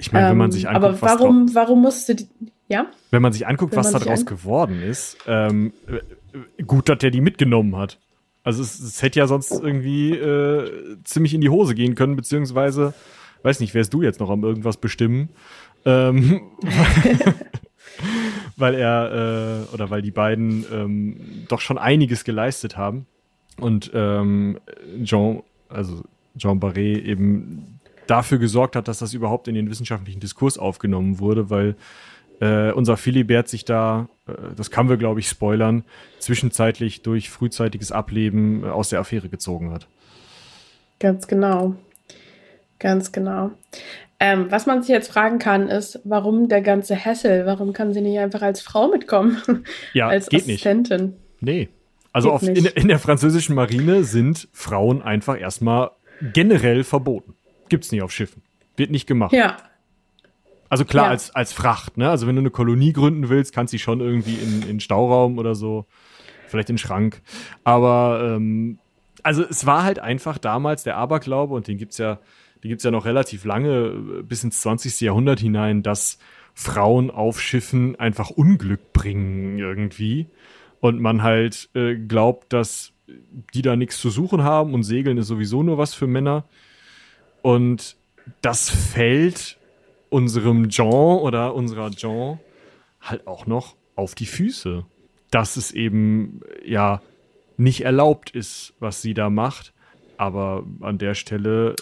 Ich 0.00 0.12
meine, 0.12 0.30
wenn 0.30 0.38
man 0.38 0.50
sich 0.50 0.64
ähm, 0.64 0.70
anguckt, 0.70 1.02
aber 1.02 1.02
warum, 1.02 1.54
warum 1.54 1.82
musste 1.82 2.16
die, 2.16 2.26
ja? 2.72 2.86
Wenn 3.10 3.22
man 3.22 3.32
sich 3.32 3.46
anguckt, 3.46 3.72
wenn 3.72 3.84
was 3.84 3.92
daraus 3.92 4.26
geworden 4.26 4.82
ist, 4.82 5.18
ähm, 5.26 5.72
gut, 6.66 6.88
dass 6.88 6.98
der 6.98 7.10
die 7.10 7.20
mitgenommen 7.20 7.76
hat. 7.76 7.98
Also 8.42 8.62
es, 8.62 8.80
es 8.80 9.02
hätte 9.02 9.20
ja 9.20 9.26
sonst 9.28 9.52
irgendwie 9.52 10.12
äh, 10.12 10.96
ziemlich 11.04 11.34
in 11.34 11.40
die 11.40 11.50
Hose 11.50 11.74
gehen 11.74 11.94
können, 11.94 12.16
beziehungsweise, 12.16 12.94
weiß 13.42 13.60
nicht, 13.60 13.74
wärst 13.74 13.94
du 13.94 14.02
jetzt 14.02 14.18
noch 14.18 14.30
am 14.30 14.42
irgendwas 14.42 14.78
bestimmen? 14.78 15.28
Ähm, 15.84 16.40
weil 18.56 18.74
er 18.74 19.68
äh, 19.70 19.74
oder 19.74 19.90
weil 19.90 20.02
die 20.02 20.10
beiden 20.10 20.64
ähm, 20.72 21.16
doch 21.48 21.60
schon 21.60 21.78
einiges 21.78 22.24
geleistet 22.24 22.76
haben. 22.76 23.06
Und 23.60 23.90
ähm, 23.94 24.58
Jean, 25.02 25.42
also 25.68 26.02
Jean 26.36 26.58
Barret 26.58 27.04
eben 27.04 27.78
dafür 28.06 28.38
gesorgt 28.38 28.76
hat, 28.76 28.88
dass 28.88 28.98
das 28.98 29.14
überhaupt 29.14 29.46
in 29.46 29.54
den 29.54 29.70
wissenschaftlichen 29.70 30.20
Diskurs 30.20 30.58
aufgenommen 30.58 31.18
wurde, 31.18 31.50
weil 31.50 31.76
äh, 32.42 32.72
unser 32.72 32.96
Philibert 32.96 33.48
sich 33.48 33.64
da, 33.64 34.08
äh, 34.26 34.32
das 34.56 34.70
kann 34.72 34.88
wir 34.88 34.96
glaube 34.96 35.20
ich 35.20 35.28
spoilern, 35.28 35.84
zwischenzeitlich 36.18 37.02
durch 37.02 37.30
frühzeitiges 37.30 37.92
Ableben 37.92 38.64
äh, 38.64 38.66
aus 38.66 38.88
der 38.88 38.98
Affäre 38.98 39.28
gezogen 39.28 39.70
hat. 39.70 39.86
Ganz 40.98 41.28
genau. 41.28 41.76
Ganz 42.80 43.12
genau. 43.12 43.52
Ähm, 44.18 44.50
was 44.50 44.66
man 44.66 44.82
sich 44.82 44.90
jetzt 44.90 45.12
fragen 45.12 45.38
kann, 45.38 45.68
ist, 45.68 46.00
warum 46.04 46.48
der 46.48 46.62
ganze 46.62 46.96
Hessel? 46.96 47.46
Warum 47.46 47.72
kann 47.72 47.92
sie 47.92 48.00
nicht 48.00 48.18
einfach 48.18 48.42
als 48.42 48.60
Frau 48.60 48.88
mitkommen? 48.88 49.40
Ja, 49.92 50.08
als 50.08 50.28
geht 50.28 50.42
Assistentin? 50.42 51.14
Nicht. 51.40 51.40
Nee. 51.40 51.68
Also 52.12 52.30
auf, 52.30 52.42
in, 52.42 52.66
in, 52.66 52.88
der 52.88 52.98
französischen 52.98 53.54
Marine 53.54 54.04
sind 54.04 54.48
Frauen 54.52 55.00
einfach 55.00 55.40
erstmal 55.40 55.92
generell 56.32 56.84
verboten. 56.84 57.36
Gibt's 57.68 57.90
nicht 57.90 58.02
auf 58.02 58.12
Schiffen. 58.12 58.42
Wird 58.76 58.90
nicht 58.90 59.06
gemacht. 59.06 59.32
Ja, 59.32 59.56
also 60.72 60.86
klar, 60.86 61.04
ja. 61.04 61.10
als, 61.10 61.34
als 61.34 61.52
Fracht, 61.52 61.98
ne? 61.98 62.08
Also 62.08 62.26
wenn 62.26 62.34
du 62.34 62.40
eine 62.40 62.48
Kolonie 62.48 62.94
gründen 62.94 63.28
willst, 63.28 63.54
kannst 63.54 63.74
du 63.74 63.78
schon 63.78 64.00
irgendwie 64.00 64.36
in, 64.36 64.66
in 64.66 64.80
Stauraum 64.80 65.36
oder 65.36 65.54
so, 65.54 65.84
vielleicht 66.48 66.70
in 66.70 66.76
den 66.76 66.78
Schrank. 66.78 67.20
Aber 67.62 68.36
ähm, 68.36 68.78
also 69.22 69.44
es 69.44 69.66
war 69.66 69.82
halt 69.82 69.98
einfach 69.98 70.38
damals 70.38 70.82
der 70.82 70.96
Aberglaube, 70.96 71.54
und 71.54 71.68
den 71.68 71.76
gibt's 71.76 71.98
ja, 71.98 72.20
den 72.64 72.70
gibt's 72.70 72.84
ja 72.84 72.90
noch 72.90 73.04
relativ 73.04 73.44
lange, 73.44 74.22
bis 74.26 74.44
ins 74.44 74.62
20. 74.62 75.02
Jahrhundert 75.02 75.40
hinein, 75.40 75.82
dass 75.82 76.18
Frauen 76.54 77.10
auf 77.10 77.38
Schiffen 77.38 78.00
einfach 78.00 78.30
Unglück 78.30 78.94
bringen 78.94 79.58
irgendwie. 79.58 80.28
Und 80.80 81.02
man 81.02 81.22
halt 81.22 81.68
äh, 81.74 81.96
glaubt, 81.96 82.50
dass 82.54 82.94
die 83.52 83.60
da 83.60 83.76
nichts 83.76 83.98
zu 83.98 84.08
suchen 84.08 84.42
haben 84.42 84.72
und 84.72 84.84
Segeln 84.84 85.18
ist 85.18 85.26
sowieso 85.26 85.62
nur 85.62 85.76
was 85.76 85.92
für 85.92 86.06
Männer. 86.06 86.44
Und 87.42 87.94
das 88.40 88.70
fällt 88.70 89.58
unserem 90.12 90.68
Jean 90.68 91.18
oder 91.18 91.54
unserer 91.54 91.90
Jean 91.90 92.38
halt 93.00 93.26
auch 93.26 93.46
noch 93.46 93.74
auf 93.96 94.14
die 94.14 94.26
Füße. 94.26 94.84
Dass 95.30 95.56
es 95.56 95.72
eben 95.72 96.40
ja 96.64 97.00
nicht 97.56 97.84
erlaubt 97.84 98.30
ist, 98.30 98.74
was 98.80 99.00
sie 99.00 99.14
da 99.14 99.30
macht. 99.30 99.72
Aber 100.18 100.64
an 100.80 100.98
der 100.98 101.14
Stelle, 101.14 101.74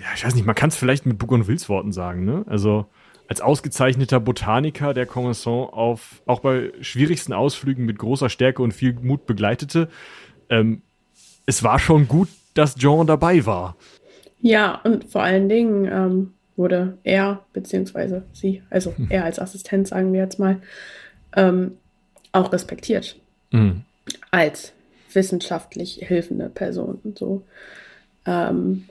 ja, 0.00 0.06
ich 0.14 0.24
weiß 0.24 0.34
nicht, 0.34 0.46
man 0.46 0.54
kann 0.54 0.70
es 0.70 0.76
vielleicht 0.76 1.04
mit 1.04 1.18
Bug 1.18 1.32
und 1.32 1.46
Wilsworten 1.46 1.92
sagen, 1.92 2.24
ne? 2.24 2.44
Also 2.48 2.86
als 3.28 3.40
ausgezeichneter 3.40 4.20
Botaniker 4.20 4.94
der 4.94 5.08
Commerçant 5.08 5.72
auf 5.72 6.22
auch 6.26 6.40
bei 6.40 6.72
schwierigsten 6.80 7.32
Ausflügen 7.32 7.84
mit 7.84 7.98
großer 7.98 8.28
Stärke 8.28 8.62
und 8.62 8.72
viel 8.72 8.94
Mut 8.94 9.26
begleitete. 9.26 9.88
Ähm, 10.48 10.82
es 11.46 11.62
war 11.62 11.78
schon 11.78 12.08
gut, 12.08 12.28
dass 12.54 12.74
Jean 12.74 13.06
dabei 13.06 13.44
war. 13.46 13.76
Ja, 14.40 14.80
und 14.84 15.04
vor 15.04 15.22
allen 15.22 15.48
Dingen 15.48 15.86
ähm, 15.90 16.34
wurde 16.56 16.98
er, 17.04 17.44
beziehungsweise 17.52 18.22
sie, 18.32 18.62
also 18.70 18.96
hm. 18.96 19.08
er 19.10 19.24
als 19.24 19.38
Assistent, 19.38 19.88
sagen 19.88 20.12
wir 20.12 20.20
jetzt 20.20 20.38
mal, 20.38 20.60
ähm, 21.36 21.72
auch 22.32 22.52
respektiert. 22.52 23.16
Mhm. 23.50 23.82
Als 24.30 24.72
wissenschaftlich 25.12 26.00
hilfende 26.02 26.48
Person 26.48 26.98
und 27.04 27.18
so. 27.18 27.44
Ähm, 28.26 28.84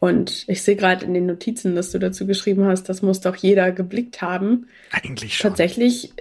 und 0.00 0.44
ich 0.48 0.62
sehe 0.62 0.76
gerade 0.76 1.04
in 1.04 1.14
den 1.14 1.26
Notizen, 1.26 1.74
dass 1.74 1.92
du 1.92 1.98
dazu 1.98 2.26
geschrieben 2.26 2.64
hast, 2.64 2.88
das 2.88 3.02
muss 3.02 3.20
doch 3.20 3.36
jeder 3.36 3.70
geblickt 3.70 4.22
haben. 4.22 4.66
Eigentlich 4.90 5.36
schon. 5.36 5.50
Tatsächlich 5.50 6.12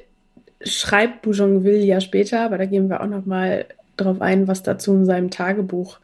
schreibt 0.61 1.21
Bougainville 1.21 1.85
ja 1.85 2.01
später, 2.01 2.41
aber 2.41 2.57
da 2.57 2.65
gehen 2.65 2.89
wir 2.89 3.01
auch 3.01 3.07
noch 3.07 3.25
mal 3.25 3.65
drauf 3.95 4.21
ein, 4.21 4.47
was 4.47 4.63
dazu 4.63 4.93
in 4.93 5.05
seinem 5.05 5.31
Tagebuch. 5.31 5.99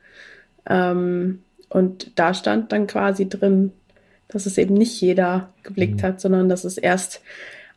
Ähm, 0.68 1.44
und 1.70 2.12
da 2.16 2.34
stand 2.34 2.72
dann 2.72 2.88
quasi 2.88 3.28
drin, 3.28 3.74
dass 4.28 4.46
es 4.46 4.58
eben 4.58 4.74
nicht 4.74 5.00
jeder 5.02 5.54
geblickt 5.64 6.02
mhm. 6.02 6.08
hat, 6.08 6.22
sondern 6.22 6.50
dass 6.50 6.64
es 6.64 6.78
erst 6.78 7.22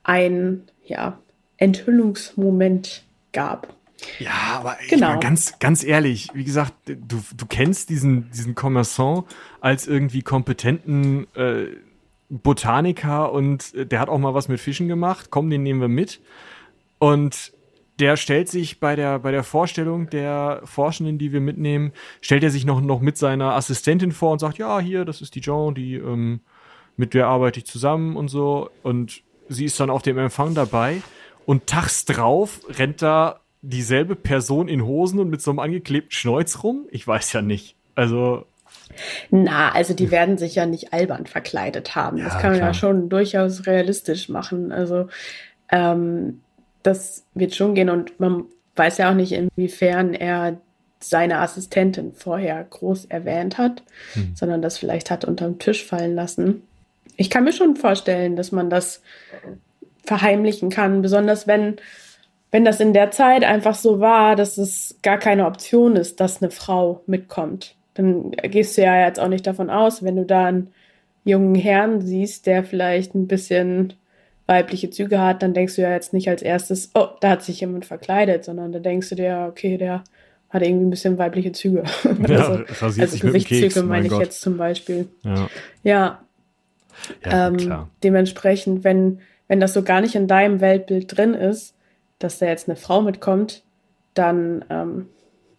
ein 0.03 0.63
ja, 0.85 1.19
Enthüllungsmoment 1.57 3.05
gab. 3.33 3.75
Ja, 4.19 4.31
aber 4.59 4.77
genau. 4.89 5.19
ganz, 5.19 5.59
ganz 5.59 5.83
ehrlich, 5.83 6.29
wie 6.33 6.45
gesagt, 6.45 6.73
du, 6.87 7.21
du 7.37 7.47
kennst 7.47 7.91
diesen, 7.91 8.31
diesen 8.31 8.55
Commerçant 8.55 9.25
als 9.61 9.87
irgendwie 9.87 10.23
kompetenten 10.23 11.27
äh, 11.35 11.67
Botaniker 12.29 13.33
und 13.33 13.75
äh, 13.75 13.87
der 13.87 14.01
hat 14.01 14.09
auch 14.09 14.19
mal 14.19 14.35
was 14.35 14.49
mit 14.49 14.61
Fischen 14.61 14.89
gemacht. 14.89 15.29
Komm, 15.31 15.51
den 15.51 15.63
nehmen 15.63 15.81
wir 15.81 15.89
mit. 15.89 16.21
Und 16.99 17.53
der 17.99 18.17
stellt 18.17 18.49
sich 18.49 18.81
bei 18.81 18.97
der, 18.97 19.19
bei 19.19 19.31
der 19.31 19.43
Vorstellung 19.43 20.09
der 20.11 20.61
Forschenden, 20.65 21.19
die 21.19 21.33
wir 21.33 21.41
mitnehmen, 21.41 21.93
stellt 22.21 22.45
er 22.45 22.51
sich 22.51 22.65
noch, 22.65 22.81
noch 22.81 23.01
mit 23.01 23.17
seiner 23.17 23.55
Assistentin 23.55 24.13
vor 24.13 24.33
und 24.33 24.39
sagt, 24.39 24.59
ja, 24.59 24.81
hier, 24.81 25.05
das 25.05 25.21
ist 25.21 25.35
die 25.35 25.41
Joan, 25.41 25.75
die, 25.75 25.95
ähm, 25.95 26.41
mit 26.97 27.15
der 27.15 27.27
arbeite 27.27 27.59
ich 27.59 27.67
zusammen 27.67 28.17
und 28.17 28.29
so. 28.29 28.71
Und 28.83 29.23
sie 29.49 29.65
ist 29.65 29.79
dann 29.81 29.91
auf 29.91 30.03
dem 30.03 30.19
Empfang 30.19 30.55
dabei. 30.55 31.03
Und 31.47 31.67
tags 31.67 32.05
drauf 32.05 32.61
rennt 32.69 33.03
da 33.03 33.41
dieselbe 33.63 34.17
Person 34.17 34.69
in 34.69 34.85
Hosen 34.85 35.19
und 35.19 35.31
mit 35.31 35.43
so 35.43 35.51
einem 35.51 35.59
angeklebten 35.59 36.13
Schnäuz 36.13 36.63
rum? 36.63 36.87
Ich 36.91 37.07
weiß 37.07 37.33
ja 37.33 37.43
nicht. 37.43 37.77
Also. 37.95 38.45
Na, 39.31 39.73
also 39.73 39.95
die 39.95 40.11
werden 40.11 40.39
sich 40.39 40.55
ja 40.55 40.67
nicht 40.67 40.93
albern 40.93 41.27
verkleidet 41.27 41.95
haben. 41.95 42.19
Ja, 42.19 42.25
das 42.25 42.35
kann 42.35 42.51
man 42.51 42.59
klar. 42.59 42.69
ja 42.71 42.75
schon 42.75 43.09
durchaus 43.09 43.67
realistisch 43.67 44.29
machen. 44.29 44.73
Also 44.73 45.09
ähm, 45.71 46.41
das 46.83 47.25
wird 47.35 47.55
schon 47.55 47.75
gehen 47.75 47.91
und 47.91 48.19
man 48.21 48.45
weiß 48.77 48.99
ja 48.99 49.11
auch 49.11 49.15
nicht, 49.15 49.33
inwiefern 49.33 50.15
er 50.15 50.59
seine 51.01 51.39
Assistentin 51.39 52.13
vorher 52.13 52.65
groß 52.65 53.07
erwähnt 53.07 53.59
hat, 53.59 53.83
hm. 54.15 54.33
sondern 54.35 54.63
das 54.63 54.79
vielleicht 54.79 55.11
hat 55.11 55.25
unterm 55.25 55.59
Tisch 55.59 55.85
fallen 55.85 56.15
lassen. 56.15 56.63
Ich 57.17 57.31
kann 57.31 57.45
mir 57.45 57.53
schon 57.53 57.77
vorstellen, 57.77 58.37
dass 58.37 58.53
man 58.53 58.71
das 58.71 59.03
verheimlichen 60.05 60.71
kann, 60.71 61.03
besonders 61.03 61.47
wenn 61.47 61.77
wenn 62.51 62.65
das 62.65 62.81
in 62.81 62.93
der 62.93 63.11
Zeit 63.11 63.45
einfach 63.45 63.75
so 63.75 64.01
war, 64.01 64.35
dass 64.35 64.57
es 64.57 64.99
gar 65.03 65.19
keine 65.19 65.47
Option 65.47 65.97
ist, 65.97 66.21
dass 66.21 66.41
eine 66.41 66.51
Frau 66.51 67.03
mitkommt, 67.07 67.75
dann 67.95 68.31
gehst 68.31 68.79
du 68.79 68.83
ja 68.83 69.07
jetzt 69.07 69.21
auch 69.21 69.29
nicht 69.29 69.47
davon 69.47 69.71
aus, 69.71 70.03
wenn 70.03 70.17
du 70.17 70.25
da 70.25 70.47
einen 70.47 70.73
jungen 71.25 71.55
Herrn 71.55 72.01
siehst, 72.01 72.47
der 72.47 72.65
vielleicht 72.65 73.15
ein 73.15 73.27
bisschen 73.27 73.95
weibliche 74.49 74.91
Züge 74.91 75.21
hat, 75.21 75.43
dann 75.43 75.53
denkst 75.53 75.77
du 75.77 75.83
ja 75.83 75.93
jetzt 75.93 76.13
nicht 76.13 76.29
als 76.29 76.43
erstes, 76.43 76.91
oh, 76.95 77.09
da 77.21 77.31
hat 77.31 77.43
sich 77.43 77.61
jemand 77.61 77.85
verkleidet, 77.85 78.45
sondern 78.45 78.73
da 78.73 78.79
denkst 78.79 79.11
du 79.11 79.15
dir, 79.15 79.47
okay, 79.49 79.77
der 79.77 80.03
hat 80.49 80.63
irgendwie 80.63 80.87
ein 80.87 80.91
bisschen 80.91 81.19
weibliche 81.19 81.53
Züge. 81.53 81.85
Ja, 82.29 82.65
also, 82.81 83.01
also 83.01 83.19
Gesichtszüge 83.19 83.83
meine 83.83 84.07
ich 84.07 84.11
Gott. 84.11 84.23
jetzt 84.23 84.41
zum 84.41 84.57
Beispiel. 84.57 85.07
Ja. 85.23 85.49
Ja. 85.83 86.21
ja 87.25 87.49
ähm, 87.49 87.87
dementsprechend, 88.03 88.85
wenn, 88.85 89.21
wenn 89.49 89.61
das 89.61 89.75
so 89.75 89.83
gar 89.83 90.01
nicht 90.01 90.15
in 90.15 90.27
deinem 90.27 90.61
Weltbild 90.61 91.15
drin 91.15 91.35
ist, 91.35 91.75
dass 92.19 92.39
da 92.39 92.47
jetzt 92.47 92.69
eine 92.69 92.77
Frau 92.77 93.03
mitkommt, 93.03 93.63
dann 94.15 94.65
ähm, 94.71 95.07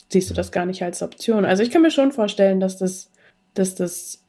siehst 0.10 0.32
du 0.32 0.34
das 0.34 0.52
gar 0.52 0.66
nicht 0.66 0.82
als 0.82 1.04
Option. 1.04 1.46
Also 1.46 1.62
ich 1.62 1.70
kann 1.70 1.84
mir 1.84 1.92
schon 1.92 2.12
vorstellen, 2.12 2.60
dass 2.60 2.78
das, 2.78 3.12
dass 3.54 3.76
das 3.76 4.24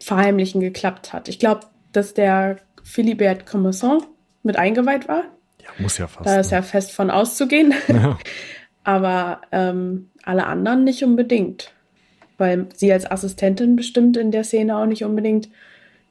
Verheimlichen 0.00 0.60
geklappt 0.60 1.12
hat. 1.12 1.28
Ich 1.28 1.38
glaube, 1.38 1.60
dass 1.92 2.12
der 2.14 2.58
Philibert 2.84 3.46
Commerson 3.46 4.02
mit 4.42 4.56
eingeweiht 4.56 5.08
war. 5.08 5.24
Ja, 5.62 5.68
muss 5.78 5.98
ja 5.98 6.06
fast. 6.06 6.26
Da 6.26 6.40
ist 6.40 6.50
ne? 6.50 6.58
ja 6.58 6.62
fest 6.62 6.92
von 6.92 7.10
auszugehen. 7.10 7.74
Ja. 7.88 8.18
Aber 8.84 9.42
ähm, 9.52 10.10
alle 10.22 10.46
anderen 10.46 10.84
nicht 10.84 11.04
unbedingt. 11.04 11.72
Weil 12.38 12.66
sie 12.74 12.92
als 12.92 13.10
Assistentin 13.10 13.76
bestimmt 13.76 14.16
in 14.16 14.30
der 14.30 14.44
Szene 14.44 14.78
auch 14.78 14.86
nicht 14.86 15.04
unbedingt 15.04 15.50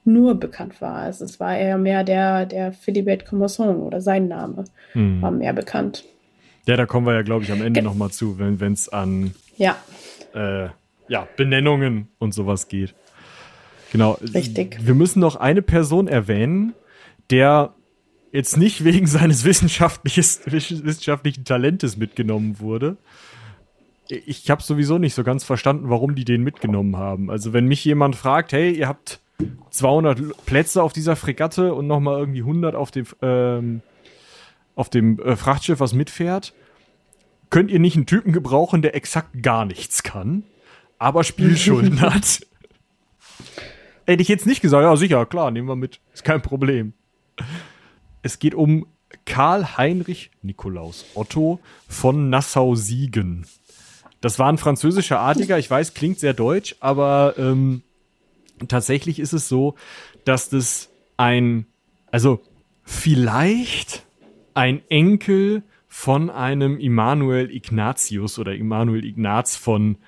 nur 0.06 0.36
bekannt 0.36 0.82
war. 0.82 0.96
Also 0.96 1.26
es 1.26 1.40
war 1.40 1.58
eher 1.58 1.78
mehr 1.78 2.04
der, 2.04 2.46
der 2.46 2.72
Philibert 2.72 3.26
Commerson 3.26 3.78
oder 3.82 4.02
sein 4.02 4.28
Name 4.28 4.66
hm. 4.94 5.22
war 5.22 5.32
mehr 5.32 5.54
bekannt. 5.54 6.06
Ja, 6.68 6.78
da 6.78 6.86
kommen 6.86 7.08
wir 7.08 7.14
ja, 7.14 7.22
glaube 7.24 7.44
ich, 7.44 7.52
am 7.52 7.62
Ende 7.62 7.82
nochmal 7.82 8.12
zu, 8.12 8.38
wenn 8.38 8.74
es 8.74 8.90
an 8.90 9.34
ja. 9.58 9.76
Äh, 10.36 10.70
ja, 11.08 11.28
Benennungen 11.36 12.08
und 12.20 12.34
sowas 12.34 12.68
geht. 12.68 12.94
Genau. 13.92 14.18
Richtig. 14.34 14.80
Wir 14.82 14.96
müssen 14.96 15.20
noch 15.20 15.36
eine 15.36 15.62
Person 15.62 16.08
erwähnen, 16.08 16.74
der 17.30 17.76
jetzt 18.32 18.58
nicht 18.58 18.84
wegen 18.84 19.08
seines 19.08 19.46
wissenschaftlichen 19.46 21.46
Talentes 21.46 21.98
mitgenommen 21.98 22.60
wurde. 22.60 22.98
Ich 24.08 24.50
habe 24.50 24.64
sowieso 24.64 24.98
nicht 24.98 25.14
so 25.14 25.24
ganz 25.24 25.44
verstanden, 25.44 25.90
warum 25.90 26.16
die 26.16 26.26
den 26.26 26.44
mitgenommen 26.44 26.98
haben. 26.98 27.30
Also 27.30 27.54
wenn 27.54 27.66
mich 27.66 27.86
jemand 27.86 28.16
fragt, 28.16 28.54
hey, 28.54 28.72
ihr 28.72 28.88
habt 28.88 29.20
200 29.72 30.46
Plätze 30.46 30.82
auf 30.82 30.94
dieser 30.94 31.16
Fregatte 31.16 31.74
und 31.74 31.88
nochmal 31.88 32.20
irgendwie 32.20 32.42
100 32.42 32.76
auf 32.76 32.92
dem, 32.92 33.06
ähm, 33.22 33.82
auf 34.76 34.90
dem 34.90 35.20
äh, 35.20 35.36
Frachtschiff, 35.36 35.80
was 35.80 35.94
mitfährt. 35.94 36.54
Könnt 37.50 37.72
ihr 37.72 37.80
nicht 37.80 37.96
einen 37.96 38.06
Typen 38.06 38.32
gebrauchen, 38.32 38.82
der 38.82 38.96
exakt 38.96 39.42
gar 39.42 39.66
nichts 39.66 40.04
kann, 40.04 40.44
aber 40.98 41.24
Spielschulden 41.24 42.02
hat? 42.14 42.42
Hätte 44.10 44.24
ich 44.24 44.28
jetzt 44.28 44.48
nicht 44.48 44.62
gesagt, 44.62 44.82
ja 44.82 44.96
sicher, 44.96 45.24
klar, 45.28 45.52
nehmen 45.52 45.68
wir 45.68 45.76
mit, 45.76 46.00
ist 46.16 46.24
kein 46.24 46.42
Problem. 46.42 46.94
Es 48.24 48.40
geht 48.40 48.56
um 48.56 48.88
Karl 49.26 49.78
Heinrich 49.78 50.32
Nikolaus 50.42 51.06
Otto 51.14 51.60
von 51.88 52.32
Nassau-Siegen. 52.32 53.46
Das 54.20 54.40
war 54.40 54.52
ein 54.52 54.58
französischer 54.58 55.20
Adliger, 55.20 55.60
ich 55.60 55.70
weiß, 55.70 55.94
klingt 55.94 56.18
sehr 56.18 56.34
deutsch, 56.34 56.76
aber 56.80 57.36
ähm, 57.38 57.84
tatsächlich 58.68 59.20
ist 59.20 59.34
es 59.34 59.48
so, 59.48 59.76
dass 60.26 60.50
das 60.50 60.90
ein, 61.18 61.68
also 62.10 62.42
vielleicht 62.82 64.08
ein 64.56 64.82
Enkel 64.90 65.62
von 65.88 66.32
einem 66.32 66.80
Immanuel 66.80 67.52
Ignatius 67.52 68.40
oder 68.40 68.56
Immanuel 68.56 69.06
Ignaz 69.06 69.56
von 69.56 70.00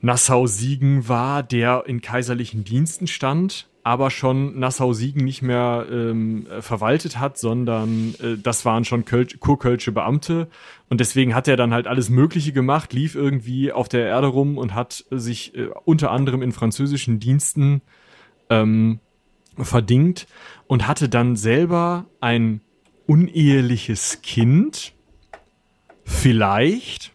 Nassau-Siegen 0.00 1.08
war, 1.08 1.42
der 1.42 1.84
in 1.86 2.00
kaiserlichen 2.00 2.64
Diensten 2.64 3.06
stand, 3.06 3.68
aber 3.82 4.10
schon 4.10 4.58
Nassau-Siegen 4.58 5.24
nicht 5.24 5.42
mehr 5.42 5.86
ähm, 5.90 6.46
verwaltet 6.60 7.20
hat, 7.20 7.38
sondern 7.38 8.14
äh, 8.20 8.36
das 8.36 8.64
waren 8.64 8.84
schon 8.84 9.04
Köl 9.04 9.26
kurkölsche 9.38 9.92
Beamte. 9.92 10.48
Und 10.88 11.00
deswegen 11.00 11.34
hat 11.34 11.46
er 11.46 11.56
dann 11.56 11.72
halt 11.72 11.86
alles 11.86 12.10
Mögliche 12.10 12.52
gemacht, 12.52 12.92
lief 12.92 13.14
irgendwie 13.14 13.70
auf 13.70 13.88
der 13.88 14.06
Erde 14.06 14.26
rum 14.26 14.58
und 14.58 14.74
hat 14.74 15.04
sich 15.10 15.54
äh, 15.56 15.68
unter 15.84 16.10
anderem 16.10 16.42
in 16.42 16.50
französischen 16.52 17.20
Diensten 17.20 17.80
ähm, 18.50 18.98
verdingt 19.56 20.26
und 20.66 20.88
hatte 20.88 21.08
dann 21.08 21.36
selber 21.36 22.06
ein 22.20 22.60
uneheliches 23.06 24.20
Kind. 24.22 24.94
Vielleicht. 26.04 27.12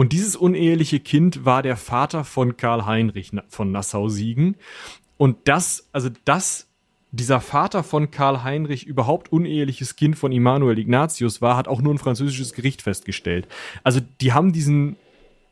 Und 0.00 0.14
dieses 0.14 0.34
uneheliche 0.34 0.98
Kind 0.98 1.44
war 1.44 1.62
der 1.62 1.76
Vater 1.76 2.24
von 2.24 2.56
Karl 2.56 2.86
Heinrich 2.86 3.32
von 3.48 3.70
Nassau-Siegen. 3.70 4.56
Und 5.18 5.36
das, 5.44 5.90
also 5.92 6.08
das, 6.24 6.68
dieser 7.10 7.42
Vater 7.42 7.82
von 7.82 8.10
Karl 8.10 8.42
Heinrich 8.42 8.86
überhaupt 8.86 9.30
uneheliches 9.30 9.96
Kind 9.96 10.16
von 10.16 10.32
Immanuel 10.32 10.78
Ignatius 10.78 11.42
war, 11.42 11.54
hat 11.54 11.68
auch 11.68 11.82
nur 11.82 11.92
ein 11.92 11.98
französisches 11.98 12.54
Gericht 12.54 12.80
festgestellt. 12.80 13.46
Also 13.84 14.00
die 14.22 14.32
haben 14.32 14.54
diesen 14.54 14.96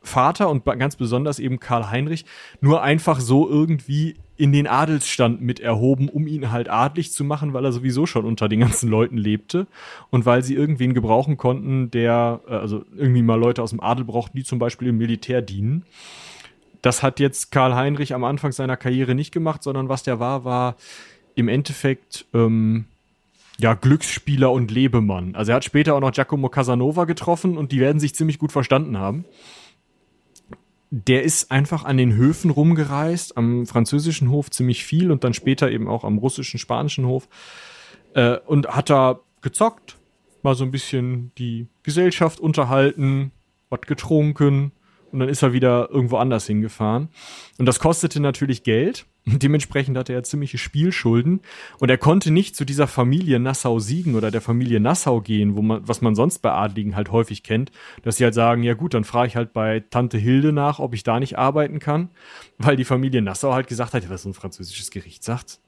Vater 0.02 0.48
und 0.48 0.64
ganz 0.64 0.96
besonders 0.96 1.40
eben 1.40 1.60
Karl 1.60 1.90
Heinrich 1.90 2.24
nur 2.62 2.82
einfach 2.82 3.20
so 3.20 3.46
irgendwie 3.50 4.16
in 4.38 4.52
den 4.52 4.68
Adelsstand 4.68 5.42
mit 5.42 5.58
erhoben, 5.58 6.08
um 6.08 6.28
ihn 6.28 6.52
halt 6.52 6.70
adlig 6.70 7.12
zu 7.12 7.24
machen, 7.24 7.52
weil 7.52 7.64
er 7.64 7.72
sowieso 7.72 8.06
schon 8.06 8.24
unter 8.24 8.48
den 8.48 8.60
ganzen 8.60 8.88
Leuten 8.88 9.18
lebte 9.18 9.66
und 10.10 10.24
weil 10.26 10.44
sie 10.44 10.54
irgendwen 10.54 10.94
gebrauchen 10.94 11.36
konnten, 11.36 11.90
der, 11.90 12.40
äh, 12.48 12.54
also 12.54 12.84
irgendwie 12.96 13.22
mal 13.22 13.38
Leute 13.38 13.62
aus 13.62 13.70
dem 13.70 13.80
Adel 13.80 14.04
brauchten, 14.04 14.36
die 14.38 14.44
zum 14.44 14.60
Beispiel 14.60 14.88
im 14.88 14.96
Militär 14.96 15.42
dienen. 15.42 15.84
Das 16.82 17.02
hat 17.02 17.18
jetzt 17.18 17.50
Karl 17.50 17.74
Heinrich 17.74 18.14
am 18.14 18.22
Anfang 18.22 18.52
seiner 18.52 18.76
Karriere 18.76 19.16
nicht 19.16 19.32
gemacht, 19.32 19.64
sondern 19.64 19.88
was 19.88 20.04
der 20.04 20.20
war, 20.20 20.44
war 20.44 20.76
im 21.34 21.48
Endeffekt 21.48 22.24
ähm, 22.32 22.84
ja, 23.58 23.74
Glücksspieler 23.74 24.52
und 24.52 24.70
Lebemann. 24.70 25.34
Also 25.34 25.50
er 25.50 25.56
hat 25.56 25.64
später 25.64 25.96
auch 25.96 26.00
noch 26.00 26.12
Giacomo 26.12 26.48
Casanova 26.48 27.06
getroffen 27.06 27.58
und 27.58 27.72
die 27.72 27.80
werden 27.80 27.98
sich 27.98 28.14
ziemlich 28.14 28.38
gut 28.38 28.52
verstanden 28.52 28.98
haben. 28.98 29.24
Der 30.90 31.22
ist 31.22 31.50
einfach 31.50 31.84
an 31.84 31.98
den 31.98 32.14
Höfen 32.14 32.50
rumgereist, 32.50 33.36
am 33.36 33.66
französischen 33.66 34.30
Hof 34.30 34.50
ziemlich 34.50 34.84
viel 34.84 35.10
und 35.10 35.22
dann 35.24 35.34
später 35.34 35.70
eben 35.70 35.86
auch 35.88 36.04
am 36.04 36.18
russischen, 36.18 36.58
spanischen 36.58 37.06
Hof 37.06 37.28
äh, 38.14 38.38
und 38.46 38.68
hat 38.68 38.88
da 38.88 39.20
gezockt, 39.42 39.98
mal 40.42 40.54
so 40.54 40.64
ein 40.64 40.70
bisschen 40.70 41.32
die 41.36 41.66
Gesellschaft 41.82 42.40
unterhalten, 42.40 43.32
was 43.68 43.82
getrunken 43.82 44.72
und 45.12 45.20
dann 45.20 45.28
ist 45.28 45.42
er 45.42 45.52
wieder 45.52 45.88
irgendwo 45.90 46.16
anders 46.16 46.46
hingefahren. 46.46 47.08
Und 47.58 47.66
das 47.66 47.80
kostete 47.80 48.20
natürlich 48.20 48.62
Geld. 48.62 49.06
Dementsprechend 49.26 49.96
hatte 49.96 50.12
er 50.12 50.22
ziemliche 50.22 50.58
Spielschulden 50.58 51.40
und 51.78 51.90
er 51.90 51.98
konnte 51.98 52.30
nicht 52.30 52.56
zu 52.56 52.64
dieser 52.64 52.86
Familie 52.86 53.38
Nassau-Siegen 53.38 54.14
oder 54.14 54.30
der 54.30 54.40
Familie 54.40 54.80
Nassau 54.80 55.20
gehen, 55.20 55.56
wo 55.56 55.62
man, 55.62 55.86
was 55.86 56.00
man 56.00 56.14
sonst 56.14 56.38
bei 56.38 56.52
Adligen 56.52 56.96
halt 56.96 57.10
häufig 57.10 57.42
kennt, 57.42 57.70
dass 58.02 58.16
sie 58.16 58.24
halt 58.24 58.34
sagen, 58.34 58.62
ja 58.62 58.74
gut, 58.74 58.94
dann 58.94 59.04
frage 59.04 59.28
ich 59.28 59.36
halt 59.36 59.52
bei 59.52 59.80
Tante 59.90 60.18
Hilde 60.18 60.52
nach, 60.52 60.78
ob 60.78 60.94
ich 60.94 61.02
da 61.02 61.20
nicht 61.20 61.36
arbeiten 61.36 61.78
kann, 61.78 62.08
weil 62.58 62.76
die 62.76 62.84
Familie 62.84 63.20
Nassau 63.20 63.52
halt 63.52 63.66
gesagt 63.66 63.92
hat, 63.94 64.08
was 64.08 64.22
so 64.22 64.30
ein 64.30 64.34
französisches 64.34 64.90
Gericht 64.90 65.22
sagt. 65.24 65.60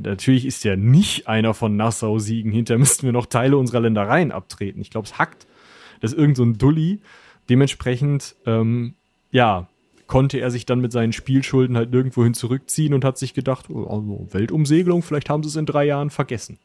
Natürlich 0.00 0.46
ist 0.46 0.62
ja 0.62 0.76
nicht 0.76 1.26
einer 1.26 1.54
von 1.54 1.76
Nassau-Siegen, 1.76 2.52
hinter 2.52 2.78
müssten 2.78 3.04
wir 3.04 3.12
noch 3.12 3.26
Teile 3.26 3.56
unserer 3.56 3.80
Ländereien 3.80 4.30
abtreten. 4.30 4.80
Ich 4.80 4.90
glaube, 4.90 5.06
es 5.06 5.18
hackt. 5.18 5.46
Das 6.00 6.12
ist 6.12 6.18
irgend 6.18 6.36
so 6.36 6.44
ein 6.44 6.58
Dulli. 6.58 7.00
Dementsprechend, 7.48 8.36
ähm, 8.46 8.94
ja, 9.30 9.68
konnte 10.06 10.38
er 10.38 10.50
sich 10.50 10.66
dann 10.66 10.80
mit 10.80 10.92
seinen 10.92 11.12
Spielschulden 11.12 11.76
halt 11.76 11.90
nirgendwohin 11.90 12.34
zurückziehen 12.34 12.92
und 12.92 13.04
hat 13.04 13.16
sich 13.16 13.34
gedacht, 13.34 13.70
oh, 13.70 13.84
also 13.84 14.26
Weltumsegelung, 14.30 15.02
vielleicht 15.02 15.30
haben 15.30 15.42
sie 15.42 15.48
es 15.48 15.56
in 15.56 15.66
drei 15.66 15.84
Jahren 15.84 16.10
vergessen. 16.10 16.58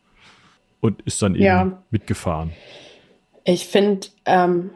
Und 0.80 1.02
ist 1.04 1.22
dann 1.22 1.34
eben 1.34 1.44
ja. 1.44 1.84
mitgefahren. 1.90 2.52
Ich 3.46 3.68
finde, 3.68 4.08
ähm, 4.26 4.72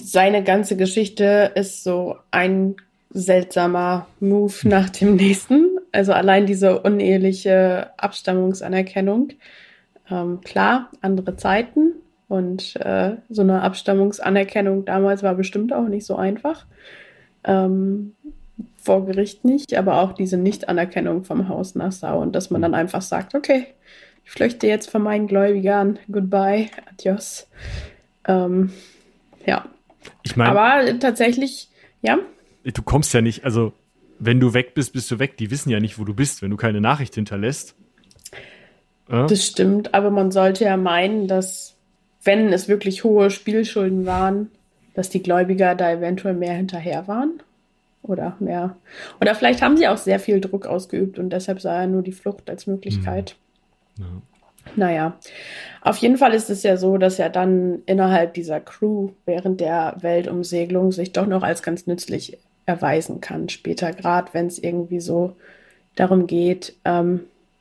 seine 0.00 0.44
ganze 0.44 0.76
Geschichte 0.76 1.52
ist 1.54 1.84
so 1.84 2.16
ein 2.30 2.76
seltsamer 3.10 4.06
Move 4.20 4.52
hm. 4.52 4.70
nach 4.70 4.88
dem 4.90 5.16
nächsten. 5.16 5.78
Also 5.90 6.12
allein 6.12 6.46
diese 6.46 6.80
uneheliche 6.80 7.90
Abstammungsanerkennung. 7.98 9.30
Ähm, 10.10 10.40
klar, 10.42 10.90
andere 11.00 11.36
Zeiten. 11.36 11.94
Und 12.32 12.76
äh, 12.76 13.16
so 13.28 13.42
eine 13.42 13.60
Abstammungsanerkennung 13.60 14.86
damals 14.86 15.22
war 15.22 15.34
bestimmt 15.34 15.70
auch 15.74 15.86
nicht 15.86 16.06
so 16.06 16.16
einfach 16.16 16.64
ähm, 17.44 18.14
vor 18.78 19.04
Gericht 19.04 19.44
nicht, 19.44 19.74
aber 19.74 20.00
auch 20.00 20.14
diese 20.14 20.38
Nichtanerkennung 20.38 21.24
vom 21.24 21.50
Haus 21.50 21.74
Nassau 21.74 22.22
und 22.22 22.34
dass 22.34 22.48
man 22.48 22.62
dann 22.62 22.74
einfach 22.74 23.02
sagt, 23.02 23.34
okay, 23.34 23.66
ich 24.24 24.30
flüchte 24.30 24.66
jetzt 24.66 24.88
von 24.88 25.02
meinen 25.02 25.26
Gläubigern, 25.26 25.98
goodbye, 26.10 26.70
adios. 26.90 27.48
Ähm, 28.26 28.72
ja. 29.44 29.66
Ich 30.22 30.34
meine, 30.34 30.58
aber 30.58 30.98
tatsächlich, 31.00 31.68
ja. 32.00 32.18
Du 32.64 32.80
kommst 32.80 33.12
ja 33.12 33.20
nicht, 33.20 33.44
also 33.44 33.74
wenn 34.18 34.40
du 34.40 34.54
weg 34.54 34.72
bist, 34.72 34.94
bist 34.94 35.10
du 35.10 35.18
weg. 35.18 35.36
Die 35.36 35.50
wissen 35.50 35.68
ja 35.68 35.80
nicht, 35.80 35.98
wo 35.98 36.04
du 36.04 36.14
bist, 36.14 36.40
wenn 36.40 36.50
du 36.50 36.56
keine 36.56 36.80
Nachricht 36.80 37.14
hinterlässt. 37.14 37.74
Äh? 39.10 39.26
Das 39.26 39.44
stimmt, 39.44 39.92
aber 39.92 40.10
man 40.10 40.30
sollte 40.30 40.64
ja 40.64 40.78
meinen, 40.78 41.28
dass 41.28 41.71
wenn 42.24 42.52
es 42.52 42.68
wirklich 42.68 43.04
hohe 43.04 43.30
Spielschulden 43.30 44.06
waren, 44.06 44.50
dass 44.94 45.08
die 45.08 45.22
Gläubiger 45.22 45.74
da 45.74 45.90
eventuell 45.90 46.34
mehr 46.34 46.54
hinterher 46.54 47.08
waren. 47.08 47.40
Oder 48.02 48.36
mehr. 48.40 48.76
Oder 49.20 49.34
vielleicht 49.36 49.62
haben 49.62 49.76
sie 49.76 49.86
auch 49.86 49.96
sehr 49.96 50.18
viel 50.18 50.40
Druck 50.40 50.66
ausgeübt 50.66 51.20
und 51.20 51.30
deshalb 51.30 51.60
sah 51.60 51.82
er 51.82 51.86
nur 51.86 52.02
die 52.02 52.12
Flucht 52.12 52.50
als 52.50 52.66
Möglichkeit. 52.66 53.36
Mhm. 53.96 54.04
Ja. 54.04 54.22
Naja, 54.76 55.18
auf 55.82 55.96
jeden 55.98 56.16
Fall 56.16 56.34
ist 56.34 56.50
es 56.50 56.62
ja 56.62 56.76
so, 56.76 56.96
dass 56.96 57.18
er 57.18 57.30
dann 57.30 57.82
innerhalb 57.86 58.34
dieser 58.34 58.60
Crew 58.60 59.10
während 59.24 59.60
der 59.60 59.96
Weltumsegelung 60.00 60.92
sich 60.92 61.12
doch 61.12 61.26
noch 61.26 61.42
als 61.42 61.62
ganz 61.62 61.86
nützlich 61.86 62.38
erweisen 62.66 63.20
kann. 63.20 63.48
Später, 63.48 63.92
gerade 63.92 64.32
wenn 64.32 64.46
es 64.46 64.58
irgendwie 64.58 65.00
so 65.00 65.36
darum 65.96 66.26
geht, 66.26 66.74
ähm, 66.84 67.20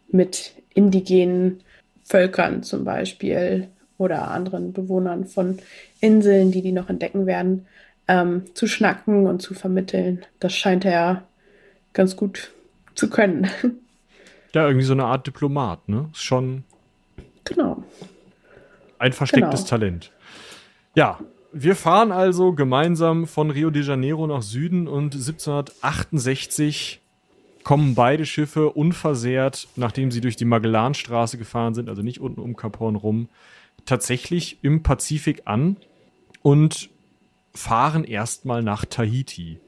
mit 0.09 0.53
indigenen 0.73 1.61
Völkern 2.03 2.63
zum 2.63 2.83
Beispiel 2.83 3.67
oder 4.01 4.29
anderen 4.29 4.73
Bewohnern 4.73 5.25
von 5.25 5.59
Inseln, 5.99 6.51
die 6.51 6.61
die 6.61 6.71
noch 6.71 6.89
entdecken 6.89 7.25
werden, 7.25 7.65
ähm, 8.07 8.43
zu 8.53 8.67
schnacken 8.67 9.27
und 9.27 9.41
zu 9.41 9.53
vermitteln. 9.53 10.25
Das 10.39 10.53
scheint 10.53 10.85
er 10.85 11.23
ganz 11.93 12.15
gut 12.15 12.51
zu 12.95 13.09
können. 13.09 13.49
Ja, 14.53 14.67
irgendwie 14.67 14.85
so 14.85 14.91
eine 14.91 15.05
Art 15.05 15.25
Diplomat, 15.27 15.87
ne? 15.87 16.09
Ist 16.11 16.25
schon. 16.25 16.65
Genau. 17.45 17.85
Ein 18.99 19.13
verstecktes 19.13 19.61
genau. 19.61 19.69
Talent. 19.69 20.11
Ja, 20.93 21.19
wir 21.53 21.77
fahren 21.77 22.11
also 22.11 22.51
gemeinsam 22.51 23.27
von 23.27 23.49
Rio 23.49 23.69
de 23.69 23.81
Janeiro 23.83 24.27
nach 24.27 24.41
Süden 24.41 24.89
und 24.89 25.15
1768 25.15 26.99
kommen 27.63 27.95
beide 27.95 28.25
Schiffe 28.25 28.69
unversehrt, 28.71 29.67
nachdem 29.75 30.11
sie 30.11 30.21
durch 30.21 30.35
die 30.35 30.45
Magellanstraße 30.45 31.37
gefahren 31.37 31.73
sind, 31.73 31.89
also 31.89 32.01
nicht 32.01 32.19
unten 32.19 32.41
um 32.41 32.55
Cap 32.55 32.79
Horn 32.79 32.95
rum, 32.95 33.29
tatsächlich 33.85 34.59
im 34.61 34.83
Pazifik 34.83 35.43
an 35.45 35.77
und 36.41 36.89
fahren 37.53 38.03
erstmal 38.03 38.63
nach 38.63 38.85
Tahiti. 38.85 39.59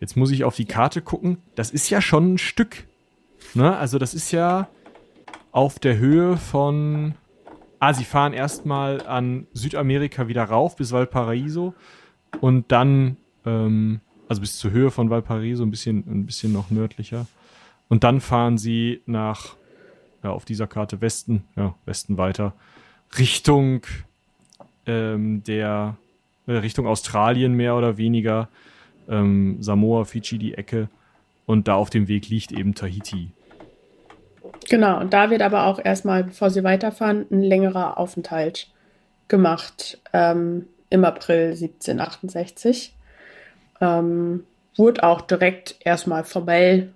Jetzt 0.00 0.16
muss 0.16 0.30
ich 0.30 0.44
auf 0.44 0.56
die 0.56 0.64
Karte 0.64 1.02
gucken. 1.02 1.38
Das 1.54 1.70
ist 1.70 1.90
ja 1.90 2.00
schon 2.00 2.34
ein 2.34 2.38
Stück. 2.38 2.86
Ne? 3.54 3.76
Also 3.76 3.98
das 3.98 4.14
ist 4.14 4.32
ja 4.32 4.68
auf 5.52 5.78
der 5.78 5.98
Höhe 5.98 6.36
von. 6.36 7.14
Ah, 7.78 7.94
sie 7.94 8.04
fahren 8.04 8.34
erstmal 8.34 9.06
an 9.06 9.46
Südamerika 9.54 10.28
wieder 10.28 10.44
rauf 10.44 10.76
bis 10.76 10.92
Valparaiso 10.92 11.74
und 12.40 12.70
dann, 12.72 13.16
ähm, 13.46 14.00
also 14.28 14.42
bis 14.42 14.58
zur 14.58 14.70
Höhe 14.70 14.90
von 14.90 15.08
Valparaiso, 15.08 15.62
ein 15.62 15.70
bisschen, 15.70 16.04
ein 16.06 16.26
bisschen 16.26 16.52
noch 16.52 16.70
nördlicher. 16.70 17.26
Und 17.88 18.04
dann 18.04 18.20
fahren 18.20 18.58
sie 18.58 19.00
nach, 19.06 19.56
ja, 20.22 20.30
auf 20.30 20.44
dieser 20.44 20.66
Karte 20.66 21.00
Westen, 21.00 21.44
ja, 21.56 21.74
Westen 21.86 22.18
weiter 22.18 22.54
Richtung 23.18 23.82
ähm, 24.86 25.42
der 25.44 25.96
äh, 26.46 26.52
Richtung 26.52 26.86
Australien 26.86 27.54
mehr 27.54 27.76
oder 27.76 27.96
weniger, 27.96 28.48
ähm, 29.08 29.56
Samoa, 29.60 30.04
Fidschi, 30.04 30.38
die 30.38 30.54
Ecke. 30.54 30.88
Und 31.46 31.68
da 31.68 31.74
auf 31.74 31.90
dem 31.90 32.08
Weg 32.08 32.28
liegt 32.28 32.52
eben 32.52 32.74
Tahiti. 32.74 33.30
Genau, 34.68 35.00
und 35.00 35.12
da 35.12 35.30
wird 35.30 35.42
aber 35.42 35.64
auch 35.66 35.84
erstmal, 35.84 36.24
bevor 36.24 36.50
sie 36.50 36.62
weiterfahren, 36.62 37.26
ein 37.30 37.42
längerer 37.42 37.98
Aufenthalt 37.98 38.68
gemacht 39.26 39.98
ähm, 40.12 40.66
im 40.90 41.04
April 41.04 41.50
1768. 41.50 42.94
Ähm, 43.80 44.44
wurde 44.76 45.02
auch 45.02 45.22
direkt 45.22 45.76
erstmal 45.80 46.24
formell 46.24 46.92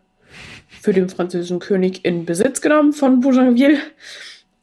für 0.80 0.92
den 0.92 1.08
französischen 1.08 1.58
König 1.58 2.04
in 2.04 2.26
Besitz 2.26 2.60
genommen 2.60 2.92
von 2.92 3.20
Bougainville. 3.20 3.78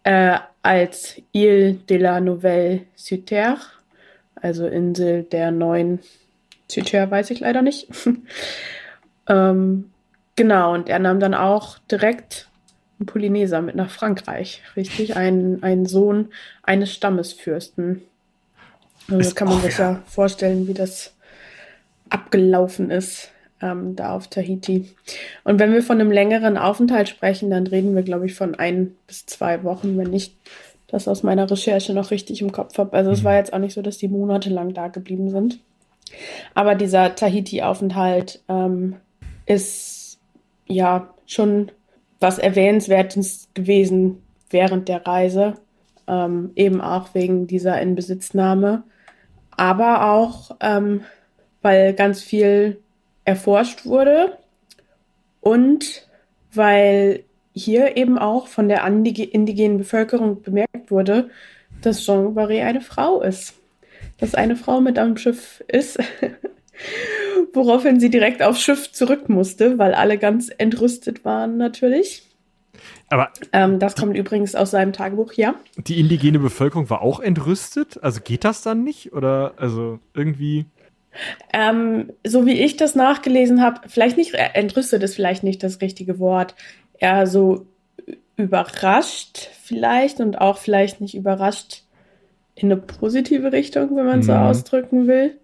Äh, 0.04 0.38
als 0.64 1.22
Ile 1.32 1.74
de 1.74 1.98
la 1.98 2.20
Nouvelle 2.20 2.82
Cité, 2.98 3.56
also 4.36 4.68
Insel 4.68 5.24
der 5.24 5.52
neuen 5.52 6.00
Cité, 6.70 7.10
weiß 7.10 7.32
ich 7.32 7.40
leider 7.40 7.62
nicht. 7.62 7.88
ähm, 9.28 9.92
genau, 10.36 10.74
und 10.74 10.90
er 10.90 11.00
nahm 11.00 11.20
dann 11.20 11.34
auch 11.34 11.80
direkt 11.80 12.48
einen 13.00 13.08
Polyneser 13.08 13.62
mit 13.62 13.76
nach 13.76 13.90
Frankreich, 13.90 14.62
richtig? 14.76 15.16
Ein, 15.16 15.60
ein 15.64 15.86
Sohn 15.86 16.32
eines 16.64 16.94
Stammesfürsten. 16.94 18.04
Also 19.08 19.18
das 19.18 19.36
kann 19.36 19.48
man 19.48 19.62
sich 19.62 19.78
ja 19.78 20.02
vorstellen, 20.06 20.68
wie 20.68 20.74
das 20.74 21.16
abgelaufen 22.10 22.92
ist 22.92 23.32
ähm, 23.62 23.96
da 23.96 24.16
auf 24.16 24.28
Tahiti. 24.28 24.90
Und 25.44 25.60
wenn 25.60 25.74
wir 25.74 25.84
von 25.84 26.00
einem 26.00 26.12
längeren 26.12 26.58
Aufenthalt 26.58 27.10
sprechen, 27.10 27.50
dann 27.50 27.68
reden 27.68 27.96
wir, 27.96 28.04
glaube 28.04 28.26
ich, 28.26 28.34
von 28.34 28.56
ein 28.56 28.96
bis 29.08 29.26
zwei 29.26 29.64
Wochen, 29.64 29.98
wenn 29.98 30.14
ich 30.14 30.36
das 30.88 31.08
aus 31.08 31.24
meiner 31.24 31.50
Recherche 31.50 31.94
noch 31.94 32.12
richtig 32.12 32.42
im 32.42 32.52
Kopf 32.52 32.78
habe. 32.78 32.94
Also 32.94 33.12
es 33.12 33.24
war 33.24 33.34
mhm. 33.34 33.38
jetzt 33.38 33.54
auch 33.54 33.60
nicht 33.60 33.74
so, 33.74 33.82
dass 33.82 33.98
die 33.98 34.08
monatelang 34.08 34.74
da 34.74 34.88
geblieben 34.90 35.30
sind. 35.30 35.60
Aber 36.54 36.76
dieser 36.76 37.16
Tahiti-Aufenthalt 37.16 38.42
ähm, 38.50 38.98
ist 39.46 40.20
ja 40.68 41.14
schon 41.26 41.72
was 42.20 42.38
Erwähnenswertes 42.38 43.48
gewesen 43.54 44.22
während 44.50 44.90
der 44.90 45.08
Reise. 45.08 45.56
Ähm, 46.08 46.52
eben 46.56 46.82
auch 46.82 47.14
wegen 47.14 47.48
dieser 47.48 47.82
Inbesitznahme. 47.82 48.84
Aber 49.56 50.12
auch, 50.12 50.52
ähm, 50.60 51.02
weil 51.62 51.94
ganz 51.94 52.22
viel 52.22 52.81
erforscht 53.26 53.86
wurde 53.86 54.38
und 55.42 56.08
weil 56.54 57.24
hier 57.54 57.98
eben 57.98 58.18
auch 58.18 58.48
von 58.48 58.70
der 58.70 58.86
indigenen 58.86 59.78
Bevölkerung 59.78 60.42
bemerkt 60.42 60.90
wurde, 60.90 61.30
dass 61.82 62.04
Jean 62.04 62.34
Barré 62.36 62.64
eine 62.64 62.82
Frau 62.82 63.22
ist. 63.22 63.56
Dass 64.20 64.36
eine 64.36 64.56
Frau 64.56 64.82
mit 64.82 65.00
am 65.00 65.18
Schiff 65.18 65.64
ist. 65.68 66.00
Woraufhin 67.54 68.00
sie 68.00 68.10
direkt 68.10 68.42
aufs 68.42 68.62
Schiff 68.62 68.92
zurück 68.92 69.30
musste, 69.30 69.78
weil 69.78 69.94
alle 69.94 70.18
ganz 70.18 70.50
entrüstet 70.58 71.26
waren 71.26 71.58
natürlich. 71.58 72.24
Aber 73.10 73.30
ähm, 73.52 73.78
das 73.80 73.96
kommt 73.96 74.16
übrigens 74.16 74.56
aus 74.56 74.72
seinem 74.72 74.94
Tagebuch, 74.94 75.34
ja. 75.34 75.56
Die 75.76 76.00
indigene 76.00 76.40
Bevölkerung 76.40 76.90
war 76.90 77.02
auch 77.02 77.20
entrüstet? 77.20 78.02
Also 78.02 78.22
geht 78.22 78.46
das 78.46 78.62
dann 78.62 78.84
nicht? 78.84 79.14
Oder 79.14 79.54
also 79.58 80.00
irgendwie. 80.14 80.66
Ähm, 81.54 82.12
so 82.26 82.46
wie 82.46 82.54
ich 82.54 82.78
das 82.78 82.96
nachgelesen 82.96 83.62
habe, 83.62 83.82
vielleicht 83.88 84.18
nicht, 84.18 84.34
entrüstet 84.34 85.04
ist 85.04 85.16
vielleicht 85.16 85.44
nicht 85.44 85.64
das 85.64 85.82
richtige 85.82 86.20
Wort. 86.20 86.56
Eher 87.00 87.28
so 87.28 87.66
überrascht 88.38 89.50
vielleicht 89.64 90.20
und 90.20 90.40
auch 90.40 90.58
vielleicht 90.58 91.02
nicht 91.02 91.16
überrascht 91.16 91.84
in 92.56 92.72
eine 92.72 92.82
positive 92.82 93.52
Richtung, 93.52 93.96
wenn 93.96 94.06
man 94.06 94.20
mhm. 94.20 94.24
so 94.24 94.34
ausdrücken 94.34 95.08
will. 95.08 95.38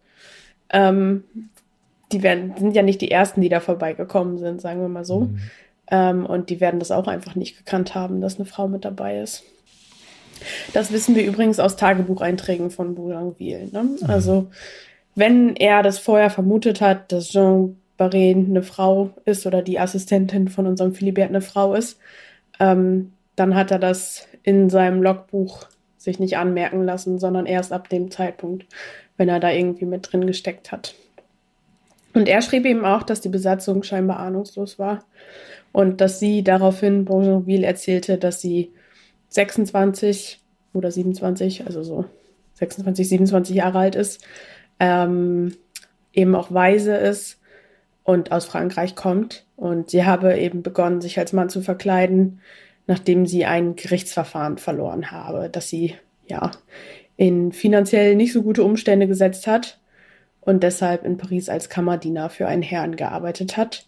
Ähm, 0.70 1.24
die 2.12 2.24
werden, 2.24 2.54
sind 2.58 2.76
ja 2.76 2.84
nicht 2.84 3.02
die 3.02 3.12
ersten, 3.12 3.42
die 3.42 3.50
da 3.50 3.60
vorbeigekommen 3.60 4.38
sind, 4.38 4.62
sagen 4.62 4.82
wir 4.82 4.88
mal 4.88 5.06
so. 5.06 5.22
Mhm. 5.22 5.40
Ähm, 5.90 6.26
und 6.26 6.50
die 6.50 6.60
werden 6.60 6.80
das 6.80 6.92
auch 6.92 7.08
einfach 7.08 7.36
nicht 7.36 7.58
gekannt 7.58 7.96
haben, 7.96 8.22
dass 8.22 8.36
eine 8.36 8.46
Frau 8.46 8.68
mit 8.68 8.86
dabei 8.86 9.20
ist. 9.20 9.44
Das 10.74 10.92
wissen 10.92 11.16
wir 11.16 11.26
übrigens 11.26 11.60
aus 11.60 11.78
Tagebucheinträgen 11.78 12.70
von 12.70 12.96
Boulangville. 12.96 13.70
Ne? 13.72 13.84
Mhm. 13.84 13.98
Also, 14.08 14.48
wenn 15.18 15.56
er 15.56 15.82
das 15.82 15.98
vorher 15.98 16.30
vermutet 16.30 16.80
hat, 16.80 17.12
dass 17.12 17.30
Jean 17.30 17.76
Barret 17.98 18.38
eine 18.38 18.62
Frau 18.62 19.10
ist 19.26 19.48
oder 19.48 19.64
die 19.64 19.80
Assistentin 19.80 20.48
von 20.48 20.68
unserem 20.68 20.94
Philibert 20.94 21.30
eine 21.30 21.42
Frau 21.42 21.74
ist, 21.74 22.00
ähm, 22.60 23.14
dann 23.36 23.56
hat 23.56 23.72
er 23.72 23.80
das 23.80 24.28
in 24.44 24.70
seinem 24.70 25.02
Logbuch 25.02 25.66
sich 25.98 26.20
nicht 26.20 26.38
anmerken 26.38 26.84
lassen, 26.84 27.18
sondern 27.18 27.48
erst 27.48 27.74
ab 27.74 27.90
dem 27.90 28.12
Zeitpunkt, 28.12 28.68
wenn 29.18 29.28
er 29.28 29.40
da 29.40 29.50
irgendwie 29.50 29.86
mit 29.86 30.12
drin 30.12 30.28
gesteckt 30.28 30.72
hat. 30.72 30.94
Und 32.14 32.30
er 32.30 32.44
schrieb 32.44 32.68
eben 32.68 32.86
auch, 32.86 33.02
dass 33.02 33.20
die 33.20 33.30
Besatzung 33.30 33.82
scheinbar 33.82 34.20
ahnungslos 34.20 34.78
war 34.78 35.04
und 35.72 36.00
dass 36.00 36.20
sie 36.20 36.44
daraufhin 36.44 37.06
Bourgeonville 37.06 37.66
erzählte, 37.66 38.20
dass 38.20 38.40
sie 38.40 38.72
26 39.30 40.40
oder 40.74 40.92
27, 40.92 41.66
also 41.66 41.82
so 41.82 42.06
26, 42.54 43.10
27 43.10 43.56
Jahre 43.56 43.80
alt 43.80 43.96
ist, 43.96 44.24
ähm, 44.80 45.56
eben 46.14 46.36
auch 46.36 46.52
weise 46.52 46.96
ist 46.96 47.40
und 48.04 48.32
aus 48.32 48.46
Frankreich 48.46 48.96
kommt. 48.96 49.46
Und 49.56 49.90
sie 49.90 50.06
habe 50.06 50.38
eben 50.38 50.64
begonnen, 50.64 51.02
sich 51.02 51.20
als 51.20 51.34
Mann 51.34 51.50
zu 51.50 51.62
verkleiden, 51.62 52.42
nachdem 52.88 53.26
sie 53.26 53.46
ein 53.46 53.76
Gerichtsverfahren 53.76 54.58
verloren 54.58 55.12
habe, 55.12 55.50
das 55.50 55.70
sie 55.70 55.96
ja 56.28 56.52
in 57.18 57.52
finanziell 57.52 58.16
nicht 58.16 58.32
so 58.32 58.44
gute 58.44 58.64
Umstände 58.64 59.08
gesetzt 59.08 59.48
hat 59.48 59.80
und 60.42 60.64
deshalb 60.64 61.04
in 61.04 61.18
Paris 61.18 61.50
als 61.50 61.70
Kammerdiener 61.70 62.30
für 62.30 62.48
einen 62.48 62.62
Herrn 62.62 62.96
gearbeitet 62.96 63.58
hat 63.58 63.88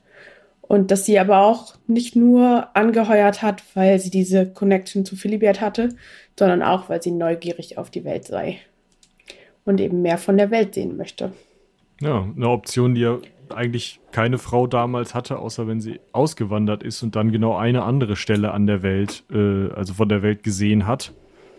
und 0.61 0.91
dass 0.91 1.05
sie 1.05 1.19
aber 1.19 1.43
auch 1.43 1.75
nicht 1.87 2.15
nur 2.15 2.75
angeheuert 2.75 3.41
hat, 3.41 3.63
weil 3.75 3.99
sie 3.99 4.09
diese 4.09 4.51
Connection 4.51 5.05
zu 5.05 5.15
Philibert 5.15 5.61
hatte, 5.61 5.89
sondern 6.37 6.61
auch, 6.61 6.89
weil 6.89 7.01
sie 7.01 7.11
neugierig 7.11 7.77
auf 7.77 7.89
die 7.89 8.03
Welt 8.03 8.25
sei 8.25 8.59
und 9.66 9.80
eben 9.80 10.01
mehr 10.01 10.18
von 10.18 10.38
der 10.38 10.51
Welt 10.51 10.76
sehen 10.76 10.97
möchte. 10.97 11.34
Ja, 12.01 12.28
eine 12.36 12.49
Option, 12.49 12.95
die 12.95 13.01
ja 13.01 13.20
eigentlich 13.49 13.99
keine 14.12 14.38
Frau 14.38 14.68
damals 14.68 15.16
hatte, 15.16 15.39
außer 15.39 15.68
wenn 15.68 15.82
sie 15.82 15.99
ausgewandert 16.12 16.84
ist 16.84 17.03
und 17.03 17.16
dann 17.16 17.32
genau 17.32 17.55
eine 17.55 17.84
andere 17.84 18.16
Stelle 18.16 18.51
an 18.51 18.68
der 18.68 18.84
Welt, 18.84 19.24
äh, 19.32 19.72
also 19.74 19.93
von 19.93 20.10
der 20.10 20.22
Welt 20.22 20.43
gesehen 20.43 20.88
hat, 20.88 21.14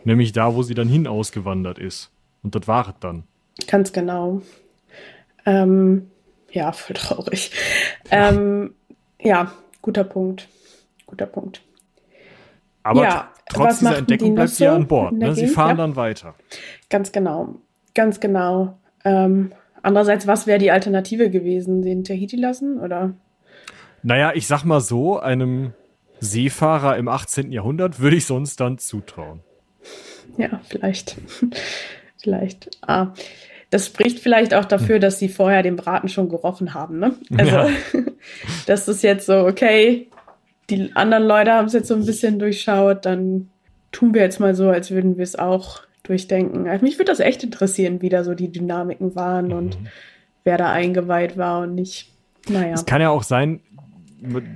nämlich 0.05 0.33
da, 0.33 0.55
wo 0.55 0.63
sie 0.63 0.75
dann 0.75 0.89
hin 0.89 1.07
ausgewandert 1.07 1.79
ist. 1.79 2.11
Und 2.43 2.55
das 2.55 2.67
war 2.69 2.89
es 2.89 2.95
dann. 3.01 3.25
Ganz 3.67 3.93
genau. 3.93 4.41
Ähm, 5.45 6.11
ja, 6.51 6.73
voll 6.73 6.97
traurig. 6.97 7.51
Ähm, 8.13 8.75
ja, 9.21 9.53
guter 9.83 10.03
Punkt. 10.03 10.49
Guter 11.07 11.27
Punkt. 11.27 11.63
Aber 12.83 13.05
ja, 13.05 13.33
trotz 13.49 13.79
dieser 13.79 13.99
Entdeckung 13.99 14.35
bleibt 14.35 14.51
sie 14.51 14.65
ja 14.65 14.75
an 14.75 14.89
Bord. 14.89 15.13
Ne? 15.13 15.33
Sie 15.37 15.47
fahren 15.47 15.71
ja. 15.71 15.87
dann 15.87 15.95
weiter. 15.95 16.35
Ganz 16.89 17.13
genau. 17.13 17.55
Ganz 17.95 18.21
genau. 18.21 18.79
Ähm, 19.05 19.53
andererseits, 19.83 20.27
was 20.27 20.47
wäre 20.47 20.59
die 20.59 20.71
Alternative 20.71 21.31
gewesen? 21.31 21.83
Den 21.83 22.05
Tahiti 22.05 22.37
lassen 22.37 22.79
oder? 22.81 23.15
Naja, 24.03 24.33
ich 24.35 24.47
sag 24.47 24.65
mal 24.65 24.81
so, 24.81 25.19
einem 25.19 25.73
Seefahrer 26.21 26.97
im 26.97 27.09
18. 27.09 27.53
Jahrhundert 27.53 28.01
würde 28.01 28.17
ich 28.17 28.27
sonst 28.27 28.61
dann 28.61 28.79
zutrauen. 28.79 29.41
Ja, 30.37 30.61
vielleicht. 30.69 31.17
vielleicht. 32.23 32.71
Ah, 32.87 33.13
das 33.71 33.87
spricht 33.87 34.19
vielleicht 34.19 34.53
auch 34.53 34.65
dafür, 34.65 34.99
dass 34.99 35.19
sie 35.19 35.29
vorher 35.29 35.63
den 35.63 35.77
Braten 35.77 36.09
schon 36.09 36.29
gerochen 36.29 36.75
haben. 36.75 36.99
Ne? 36.99 37.15
Also, 37.37 37.57
ja. 37.57 37.69
das 38.67 38.89
ist 38.89 39.03
jetzt 39.03 39.27
so, 39.27 39.47
okay, 39.47 40.09
die 40.69 40.91
anderen 40.95 41.25
Leute 41.25 41.53
haben 41.53 41.67
es 41.67 41.73
jetzt 41.73 41.89
so 41.89 41.95
ein 41.95 42.05
bisschen 42.05 42.39
durchschaut, 42.39 43.07
dann 43.07 43.49
tun 43.93 44.15
wir 44.15 44.23
jetzt 44.23 44.41
mal 44.41 44.55
so, 44.55 44.69
als 44.69 44.91
würden 44.91 45.17
wir 45.17 45.25
es 45.25 45.37
auch 45.37 45.83
durchdenken. 46.03 46.67
Also 46.69 46.85
mich 46.85 46.99
würde 46.99 47.11
das 47.11 47.21
echt 47.21 47.45
interessieren, 47.45 48.03
wie 48.03 48.09
da 48.09 48.25
so 48.25 48.35
die 48.35 48.51
Dynamiken 48.51 49.15
waren 49.15 49.49
mhm. 49.49 49.53
und 49.53 49.79
wer 50.45 50.57
da 50.57 50.71
eingeweiht 50.71 51.37
war 51.37 51.63
und 51.63 51.75
nicht. 51.75 52.13
Naja. 52.49 52.73
Es 52.73 52.87
kann 52.87 53.01
ja 53.01 53.11
auch 53.11 53.23
sein, 53.23 53.61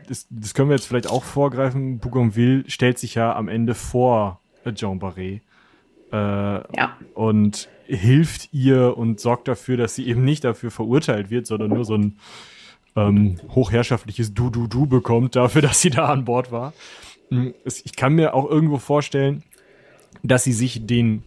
das, 0.08 0.26
das, 0.30 0.54
können 0.54 0.68
wir 0.68 0.76
jetzt 0.76 0.86
vielleicht 0.86 1.08
auch 1.08 1.24
vorgreifen, 1.24 1.98
Bougainville 1.98 2.64
stellt 2.68 2.98
sich 2.98 3.14
ja 3.14 3.34
am 3.34 3.48
Ende 3.48 3.74
vor 3.74 4.40
Jean 4.74 4.98
Barret. 4.98 5.42
Äh, 6.12 6.16
ja. 6.16 6.96
Und 7.14 7.68
hilft 7.86 8.52
ihr 8.52 8.96
und 8.96 9.20
sorgt 9.20 9.48
dafür, 9.48 9.76
dass 9.76 9.94
sie 9.94 10.06
eben 10.06 10.24
nicht 10.24 10.44
dafür 10.44 10.70
verurteilt 10.70 11.30
wird, 11.30 11.46
sondern 11.46 11.70
nur 11.70 11.84
so 11.84 11.96
ein 11.96 12.18
ähm, 12.96 13.36
hochherrschaftliches 13.50 14.34
Du-Du-Du 14.34 14.86
bekommt 14.86 15.36
dafür, 15.36 15.62
dass 15.62 15.80
sie 15.80 15.90
da 15.90 16.06
an 16.06 16.24
Bord 16.24 16.52
war. 16.52 16.72
Hm, 17.30 17.54
ich 17.64 17.96
kann 17.96 18.14
mir 18.14 18.34
auch 18.34 18.48
irgendwo 18.48 18.78
vorstellen, 18.78 19.42
dass 20.22 20.44
sie 20.44 20.52
sich 20.52 20.86
den 20.86 21.22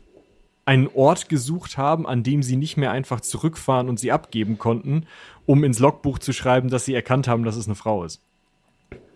einen 0.68 0.90
Ort 0.94 1.30
gesucht 1.30 1.78
haben, 1.78 2.06
an 2.06 2.24
dem 2.24 2.44
sie 2.44 2.58
nicht 2.58 2.76
mehr 2.76 2.92
einfach 2.92 3.22
zurückfahren 3.22 3.88
und 3.88 4.02
sie 4.02 4.12
abgeben 4.12 4.58
konnten, 4.58 5.08
um 5.46 5.64
ins 5.64 5.80
Logbuch 5.80 6.20
zu 6.20 6.34
schreiben, 6.34 6.70
dass 6.70 6.84
sie 6.84 6.94
erkannt 6.94 7.30
haben, 7.30 7.46
dass 7.46 7.56
es 7.56 7.68
eine 7.68 7.76
Frau 7.76 8.04
ist. 8.04 8.22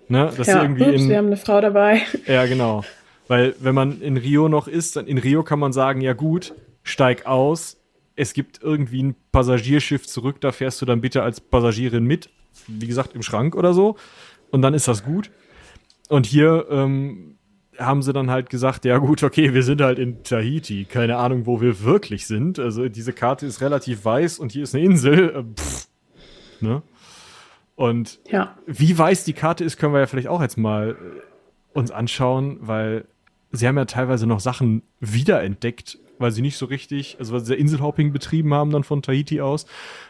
Ne? 0.07 0.31
Dass 0.37 0.47
ja, 0.47 0.53
sie 0.53 0.59
irgendwie 0.59 0.83
ups, 0.85 1.01
in, 1.01 1.09
wir 1.09 1.17
haben 1.17 1.27
eine 1.27 1.37
Frau 1.37 1.59
dabei. 1.59 2.03
Ja, 2.25 2.45
genau. 2.45 2.85
Weil 3.27 3.53
wenn 3.59 3.75
man 3.75 3.99
in 4.01 4.15
Rio 4.15 4.47
noch 4.47 4.69
ist, 4.69 4.95
dann 4.95 5.07
in 5.07 5.17
Rio 5.17 5.43
kann 5.43 5.59
man 5.59 5.73
sagen, 5.73 5.99
ja 5.99 6.13
gut, 6.13 6.53
steig 6.83 7.25
aus, 7.25 7.77
es 8.15 8.33
gibt 8.33 8.61
irgendwie 8.63 9.03
ein 9.03 9.15
Passagierschiff 9.33 10.07
zurück, 10.07 10.39
da 10.39 10.53
fährst 10.53 10.81
du 10.81 10.85
dann 10.85 11.01
bitte 11.01 11.21
als 11.21 11.41
Passagierin 11.41 12.05
mit, 12.05 12.29
wie 12.67 12.87
gesagt, 12.87 13.13
im 13.13 13.23
Schrank 13.23 13.55
oder 13.55 13.73
so. 13.73 13.97
Und 14.51 14.61
dann 14.61 14.73
ist 14.73 14.87
das 14.87 15.03
gut. 15.03 15.31
Und 16.07 16.25
hier 16.25 16.67
ähm, 16.69 17.35
haben 17.81 18.01
sie 18.01 18.13
dann 18.13 18.29
halt 18.29 18.49
gesagt, 18.49 18.85
ja 18.85 18.97
gut, 18.97 19.23
okay, 19.23 19.53
wir 19.53 19.63
sind 19.63 19.81
halt 19.81 19.99
in 19.99 20.23
Tahiti, 20.23 20.85
keine 20.85 21.17
Ahnung, 21.17 21.45
wo 21.45 21.61
wir 21.61 21.83
wirklich 21.83 22.27
sind. 22.27 22.59
Also 22.59 22.87
diese 22.89 23.13
Karte 23.13 23.45
ist 23.45 23.61
relativ 23.61 24.05
weiß 24.05 24.39
und 24.39 24.51
hier 24.51 24.63
ist 24.63 24.75
eine 24.75 24.83
Insel. 24.83 25.29
Äh, 25.29 25.43
pff, 25.59 25.87
ne? 26.61 26.81
Und 27.75 28.19
ja. 28.29 28.57
wie 28.67 28.97
weiß 28.97 29.23
die 29.23 29.33
Karte 29.33 29.63
ist, 29.63 29.77
können 29.77 29.93
wir 29.93 29.99
ja 29.99 30.07
vielleicht 30.07 30.27
auch 30.27 30.41
jetzt 30.41 30.57
mal 30.57 30.91
äh, 30.91 31.77
uns 31.77 31.91
anschauen, 31.91 32.57
weil 32.61 33.05
sie 33.51 33.67
haben 33.67 33.77
ja 33.77 33.85
teilweise 33.85 34.27
noch 34.27 34.39
Sachen 34.39 34.83
wiederentdeckt, 34.99 35.97
weil 36.19 36.31
sie 36.31 36.41
nicht 36.41 36.57
so 36.57 36.65
richtig, 36.65 37.17
also 37.19 37.33
weil 37.33 37.39
sie 37.41 37.55
Inselhopping 37.55 38.11
betrieben 38.11 38.53
haben 38.53 38.71
dann 38.71 38.83
von 38.83 39.01
Tahiti 39.01 39.41
aus 39.41 39.65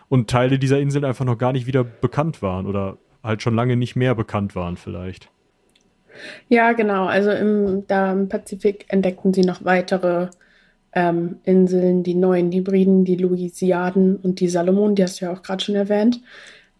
und 0.09 0.29
Teile 0.29 0.59
dieser 0.59 0.79
Inseln 0.79 1.05
einfach 1.05 1.25
noch 1.25 1.37
gar 1.37 1.53
nicht 1.53 1.65
wieder 1.65 1.83
bekannt 1.83 2.41
waren 2.41 2.65
oder 2.65 2.97
halt 3.23 3.41
schon 3.41 3.55
lange 3.55 3.77
nicht 3.77 3.95
mehr 3.95 4.15
bekannt 4.15 4.55
waren 4.55 4.77
vielleicht. 4.77 5.29
Ja, 6.49 6.73
genau. 6.73 7.05
Also 7.05 7.31
im, 7.31 7.85
da 7.87 8.11
im 8.11 8.29
Pazifik 8.29 8.85
entdeckten 8.89 9.33
sie 9.33 9.41
noch 9.41 9.63
weitere 9.63 10.27
ähm, 10.93 11.39
Inseln, 11.43 12.03
die 12.03 12.15
neuen 12.15 12.51
Hybriden, 12.51 13.05
die 13.05 13.15
Louisiaden 13.15 14.17
und 14.17 14.39
die 14.39 14.49
Salomon, 14.49 14.95
die 14.95 15.03
hast 15.03 15.21
du 15.21 15.25
ja 15.25 15.33
auch 15.33 15.41
gerade 15.41 15.63
schon 15.63 15.75
erwähnt. 15.75 16.21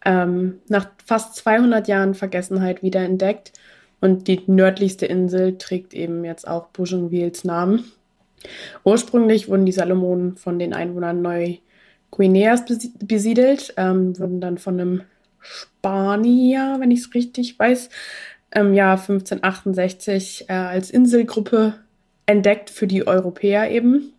Ähm, 0.03 0.59
nach 0.67 0.88
fast 1.05 1.36
200 1.36 1.88
Jahren 1.88 2.13
Vergessenheit 2.13 2.84
wiederentdeckt. 2.84 3.53
Und 4.01 4.27
die 4.27 4.41
nördlichste 4.47 5.05
Insel 5.05 5.57
trägt 5.59 5.93
eben 5.93 6.25
jetzt 6.25 6.47
auch 6.47 6.67
Bougainvilles 6.69 7.43
Namen. 7.43 7.86
Ursprünglich 8.84 9.47
wurden 9.47 9.67
die 9.67 9.71
Salomonen 9.71 10.38
von 10.38 10.57
den 10.57 10.73
Einwohnern 10.73 11.21
Neu-Guineas 11.21 12.65
besiedelt, 12.99 13.75
ähm, 13.77 14.17
wurden 14.17 14.41
dann 14.41 14.57
von 14.57 14.79
einem 14.79 15.01
Spanier, 15.39 16.77
wenn 16.79 16.89
ich 16.89 17.01
es 17.01 17.13
richtig 17.13 17.57
weiß, 17.59 17.89
im 18.54 18.74
Jahr 18.74 18.97
1568 18.97 20.45
äh, 20.49 20.54
als 20.54 20.89
Inselgruppe 20.91 21.76
entdeckt 22.26 22.70
für 22.70 22.88
die 22.88 23.08
Europäer 23.08 23.72
eben. 23.72 24.14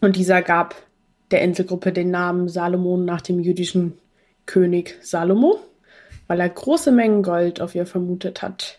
Und 0.00 0.16
dieser 0.16 0.42
gab 0.42 0.74
der 1.30 1.42
Inselgruppe 1.42 1.92
den 1.92 2.10
Namen 2.10 2.48
Salomon 2.48 3.04
nach 3.04 3.20
dem 3.20 3.40
jüdischen 3.40 3.98
König 4.46 4.98
Salomo, 5.00 5.58
weil 6.26 6.40
er 6.40 6.48
große 6.48 6.92
Mengen 6.92 7.22
Gold 7.22 7.60
auf 7.60 7.74
ihr 7.74 7.86
vermutet 7.86 8.42
hat. 8.42 8.78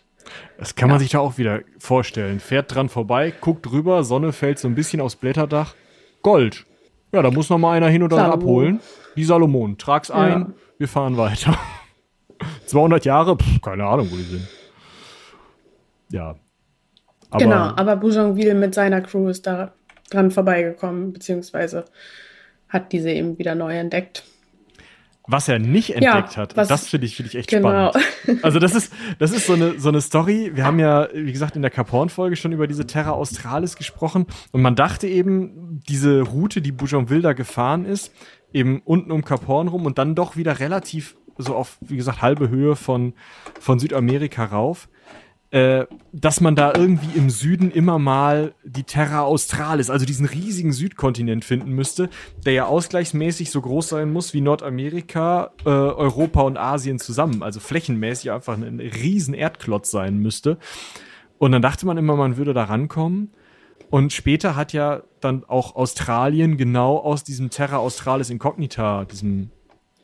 Das 0.58 0.74
kann 0.74 0.88
man 0.88 0.98
sich 0.98 1.10
da 1.10 1.20
auch 1.20 1.38
wieder 1.38 1.60
vorstellen. 1.78 2.40
Fährt 2.40 2.74
dran 2.74 2.88
vorbei, 2.88 3.32
guckt 3.40 3.66
drüber, 3.66 4.04
Sonne 4.04 4.32
fällt 4.32 4.58
so 4.58 4.68
ein 4.68 4.74
bisschen 4.74 5.00
aufs 5.00 5.16
Blätterdach. 5.16 5.74
Gold. 6.22 6.66
Ja, 7.12 7.22
da 7.22 7.30
muss 7.30 7.50
noch 7.50 7.58
mal 7.58 7.76
einer 7.76 7.88
hin 7.88 8.02
und 8.02 8.10
dann 8.10 8.30
abholen. 8.30 8.80
Die 9.16 9.24
Salomon. 9.24 9.78
Trag's 9.78 10.10
ein, 10.10 10.40
ja. 10.40 10.50
wir 10.78 10.88
fahren 10.88 11.16
weiter. 11.16 11.56
200 12.66 13.04
Jahre, 13.04 13.36
pff, 13.36 13.62
keine 13.62 13.86
Ahnung, 13.86 14.08
wo 14.10 14.16
die 14.16 14.22
sind. 14.22 14.48
Ja. 16.10 16.36
Aber 17.30 17.44
genau, 17.44 17.72
aber 17.76 17.96
Bougainville 17.96 18.54
mit 18.54 18.74
seiner 18.74 19.00
Crew 19.00 19.28
ist 19.28 19.46
da 19.46 19.72
dran 20.10 20.30
vorbeigekommen, 20.30 21.12
beziehungsweise 21.12 21.84
hat 22.68 22.92
diese 22.92 23.10
eben 23.10 23.38
wieder 23.38 23.54
neu 23.54 23.76
entdeckt. 23.76 24.24
Was 25.28 25.48
er 25.48 25.58
nicht 25.58 25.90
entdeckt 25.90 26.36
ja, 26.36 26.42
hat, 26.42 26.56
das 26.56 26.86
finde 26.86 27.06
ich, 27.06 27.16
find 27.16 27.28
ich 27.28 27.34
echt 27.34 27.50
genau. 27.50 27.90
spannend. 27.90 28.44
Also 28.44 28.60
das 28.60 28.76
ist, 28.76 28.92
das 29.18 29.32
ist 29.32 29.46
so 29.46 29.54
eine, 29.54 29.78
so 29.78 29.88
eine 29.88 30.00
Story. 30.00 30.52
Wir 30.54 30.64
haben 30.64 30.78
ja, 30.78 31.08
wie 31.12 31.32
gesagt, 31.32 31.56
in 31.56 31.62
der 31.62 31.70
Caporn-Folge 31.70 32.36
schon 32.36 32.52
über 32.52 32.68
diese 32.68 32.86
Terra 32.86 33.10
Australis 33.10 33.74
gesprochen. 33.74 34.26
Und 34.52 34.62
man 34.62 34.76
dachte 34.76 35.08
eben, 35.08 35.80
diese 35.88 36.20
Route, 36.22 36.60
die 36.60 36.70
Bougainville 36.70 37.22
da 37.22 37.32
gefahren 37.32 37.84
ist, 37.84 38.12
eben 38.52 38.82
unten 38.84 39.10
um 39.10 39.24
Caporn 39.24 39.66
rum 39.66 39.84
und 39.84 39.98
dann 39.98 40.14
doch 40.14 40.36
wieder 40.36 40.60
relativ 40.60 41.16
so 41.38 41.56
auf, 41.56 41.78
wie 41.80 41.96
gesagt, 41.96 42.22
halbe 42.22 42.48
Höhe 42.48 42.76
von, 42.76 43.14
von 43.60 43.80
Südamerika 43.80 44.44
rauf 44.44 44.88
äh, 45.50 45.86
dass 46.12 46.40
man 46.40 46.56
da 46.56 46.72
irgendwie 46.74 47.16
im 47.16 47.30
Süden 47.30 47.70
immer 47.70 47.98
mal 47.98 48.54
die 48.64 48.82
Terra 48.82 49.22
Australis, 49.22 49.90
also 49.90 50.04
diesen 50.04 50.26
riesigen 50.26 50.72
Südkontinent 50.72 51.44
finden 51.44 51.70
müsste, 51.70 52.10
der 52.44 52.52
ja 52.52 52.66
ausgleichsmäßig 52.66 53.50
so 53.50 53.60
groß 53.60 53.90
sein 53.90 54.12
muss 54.12 54.34
wie 54.34 54.40
Nordamerika, 54.40 55.52
äh, 55.64 55.68
Europa 55.68 56.42
und 56.42 56.56
Asien 56.56 56.98
zusammen, 56.98 57.42
also 57.42 57.60
flächenmäßig 57.60 58.32
einfach 58.32 58.56
ein 58.56 58.80
riesen 58.80 59.34
Erdklotz 59.34 59.90
sein 59.90 60.18
müsste. 60.18 60.58
Und 61.38 61.52
dann 61.52 61.62
dachte 61.62 61.86
man 61.86 61.96
immer, 61.96 62.16
man 62.16 62.36
würde 62.36 62.54
da 62.54 62.64
rankommen. 62.64 63.30
Und 63.88 64.12
später 64.12 64.56
hat 64.56 64.72
ja 64.72 65.02
dann 65.20 65.44
auch 65.44 65.76
Australien 65.76 66.56
genau 66.56 66.98
aus 66.98 67.22
diesem 67.22 67.50
Terra 67.50 67.76
Australis 67.76 68.30
Incognita, 68.30 69.04
diesem 69.04 69.50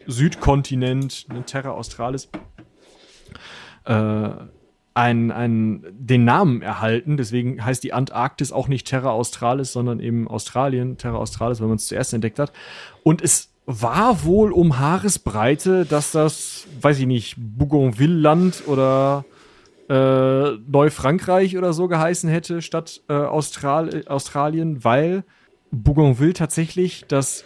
Südkontinent, 0.07 1.27
ne, 1.33 1.45
Terra 1.45 1.71
Australis, 1.71 2.29
äh, 3.87 4.31
ein, 4.95 5.31
ein, 5.31 5.85
den 5.93 6.25
Namen 6.25 6.63
erhalten. 6.63 7.17
Deswegen 7.17 7.65
heißt 7.65 7.83
die 7.83 7.93
Antarktis 7.93 8.53
auch 8.53 8.69
nicht 8.69 8.87
Terra 8.87 9.11
Australis, 9.11 9.73
sondern 9.73 10.01
eben 10.01 10.29
Australien, 10.29 10.99
Terra 10.99 11.17
Australis, 11.17 11.61
weil 11.61 11.69
man 11.69 11.77
es 11.77 11.87
zuerst 11.87 12.13
entdeckt 12.13 12.39
hat. 12.39 12.53
Und 13.03 13.23
es 13.23 13.51
war 13.65 14.25
wohl 14.25 14.53
um 14.53 14.79
Haaresbreite, 14.79 15.87
dass 15.87 16.13
das, 16.13 16.67
weiß 16.81 16.99
ich 16.99 17.07
nicht, 17.07 17.37
Bougainville-Land 17.39 18.65
oder 18.67 19.25
äh, 19.89 20.53
Neufrankreich 20.67 21.57
oder 21.57 21.73
so 21.73 21.89
geheißen 21.89 22.29
hätte, 22.29 22.61
statt 22.61 23.03
äh, 23.09 23.15
Austral 23.15 24.05
Australien, 24.07 24.85
weil 24.85 25.25
Bougainville 25.71 26.35
tatsächlich 26.35 27.05
das 27.09 27.45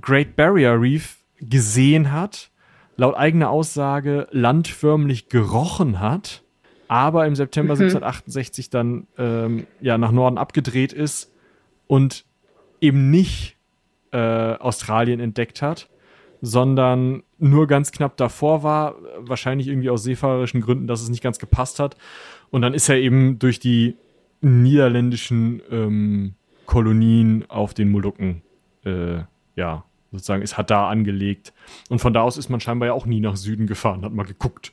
Great 0.00 0.36
Barrier 0.36 0.80
Reef 0.80 1.18
gesehen 1.40 2.12
hat, 2.12 2.50
laut 2.96 3.16
eigener 3.16 3.50
Aussage 3.50 4.28
landförmlich 4.30 5.28
gerochen 5.28 6.00
hat 6.00 6.42
aber 6.88 7.26
im 7.26 7.34
September 7.34 7.74
mhm. 7.74 7.82
1768 7.82 8.70
dann 8.70 9.06
ähm, 9.18 9.66
ja 9.80 9.98
nach 9.98 10.12
Norden 10.12 10.38
abgedreht 10.38 10.92
ist 10.92 11.32
und 11.86 12.24
eben 12.80 13.10
nicht 13.10 13.56
äh, 14.12 14.18
Australien 14.54 15.20
entdeckt 15.20 15.62
hat, 15.62 15.88
sondern 16.40 17.22
nur 17.38 17.66
ganz 17.66 17.92
knapp 17.92 18.16
davor 18.16 18.62
war, 18.62 18.96
wahrscheinlich 19.18 19.68
irgendwie 19.68 19.90
aus 19.90 20.02
seefahrerischen 20.02 20.60
Gründen, 20.60 20.86
dass 20.86 21.02
es 21.02 21.08
nicht 21.08 21.22
ganz 21.22 21.38
gepasst 21.38 21.78
hat. 21.78 21.96
Und 22.50 22.62
dann 22.62 22.74
ist 22.74 22.88
er 22.88 22.96
eben 22.96 23.38
durch 23.38 23.58
die 23.58 23.96
niederländischen 24.40 25.62
ähm, 25.70 26.34
Kolonien 26.66 27.44
auf 27.48 27.74
den 27.74 27.90
Molukken, 27.90 28.42
äh, 28.84 29.20
ja, 29.56 29.84
sozusagen, 30.12 30.42
es 30.42 30.56
hat 30.56 30.70
da 30.70 30.88
angelegt. 30.88 31.52
Und 31.88 31.98
von 31.98 32.12
da 32.12 32.22
aus 32.22 32.36
ist 32.36 32.48
man 32.48 32.60
scheinbar 32.60 32.88
ja 32.88 32.92
auch 32.92 33.06
nie 33.06 33.20
nach 33.20 33.36
Süden 33.36 33.66
gefahren, 33.66 34.04
hat 34.04 34.12
mal 34.12 34.24
geguckt. 34.24 34.72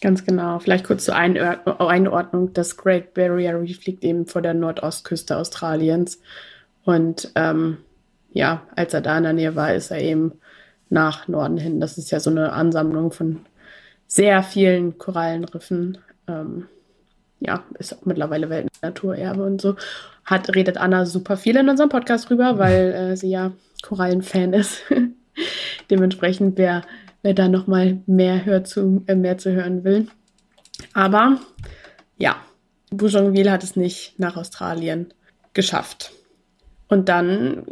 Ganz 0.00 0.24
genau. 0.24 0.58
Vielleicht 0.58 0.86
kurz 0.86 1.04
zur 1.04 1.14
Einordnung. 1.14 2.52
Das 2.54 2.76
Great 2.76 3.12
Barrier 3.12 3.60
Reef 3.60 3.84
liegt 3.84 4.02
eben 4.02 4.26
vor 4.26 4.40
der 4.40 4.54
Nordostküste 4.54 5.36
Australiens. 5.36 6.20
Und 6.84 7.30
ähm, 7.34 7.78
ja, 8.32 8.62
als 8.76 8.94
er 8.94 9.02
da 9.02 9.18
in 9.18 9.24
der 9.24 9.32
Nähe 9.34 9.56
war, 9.56 9.74
ist 9.74 9.90
er 9.90 10.00
eben 10.00 10.32
nach 10.88 11.28
Norden 11.28 11.58
hin. 11.58 11.80
Das 11.80 11.98
ist 11.98 12.10
ja 12.10 12.18
so 12.18 12.30
eine 12.30 12.52
Ansammlung 12.52 13.12
von 13.12 13.40
sehr 14.06 14.42
vielen 14.42 14.96
Korallenriffen. 14.96 15.98
Ähm, 16.26 16.66
ja, 17.38 17.64
ist 17.78 17.94
auch 17.94 18.06
mittlerweile 18.06 18.48
Weltnaturerbe 18.48 19.42
und 19.42 19.60
so. 19.60 19.76
Hat, 20.24 20.54
redet 20.54 20.78
Anna 20.78 21.06
super 21.06 21.36
viel 21.36 21.56
in 21.56 21.68
unserem 21.68 21.90
Podcast 21.90 22.28
drüber, 22.30 22.58
weil 22.58 22.92
äh, 22.92 23.16
sie 23.16 23.30
ja 23.30 23.52
Korallenfan 23.82 24.54
ist. 24.54 24.82
Dementsprechend, 25.90 26.58
wer 26.58 26.82
wer 27.22 27.34
da 27.34 27.48
noch 27.48 27.66
mal 27.66 28.00
mehr, 28.06 28.44
hört 28.44 28.66
zu, 28.66 29.02
äh, 29.06 29.14
mehr 29.14 29.38
zu 29.38 29.52
hören 29.52 29.84
will. 29.84 30.08
Aber 30.94 31.40
ja, 32.16 32.36
Bougainville 32.90 33.50
hat 33.50 33.62
es 33.62 33.76
nicht 33.76 34.18
nach 34.18 34.36
Australien 34.36 35.12
geschafft. 35.54 36.12
Und 36.88 37.08
dann 37.08 37.66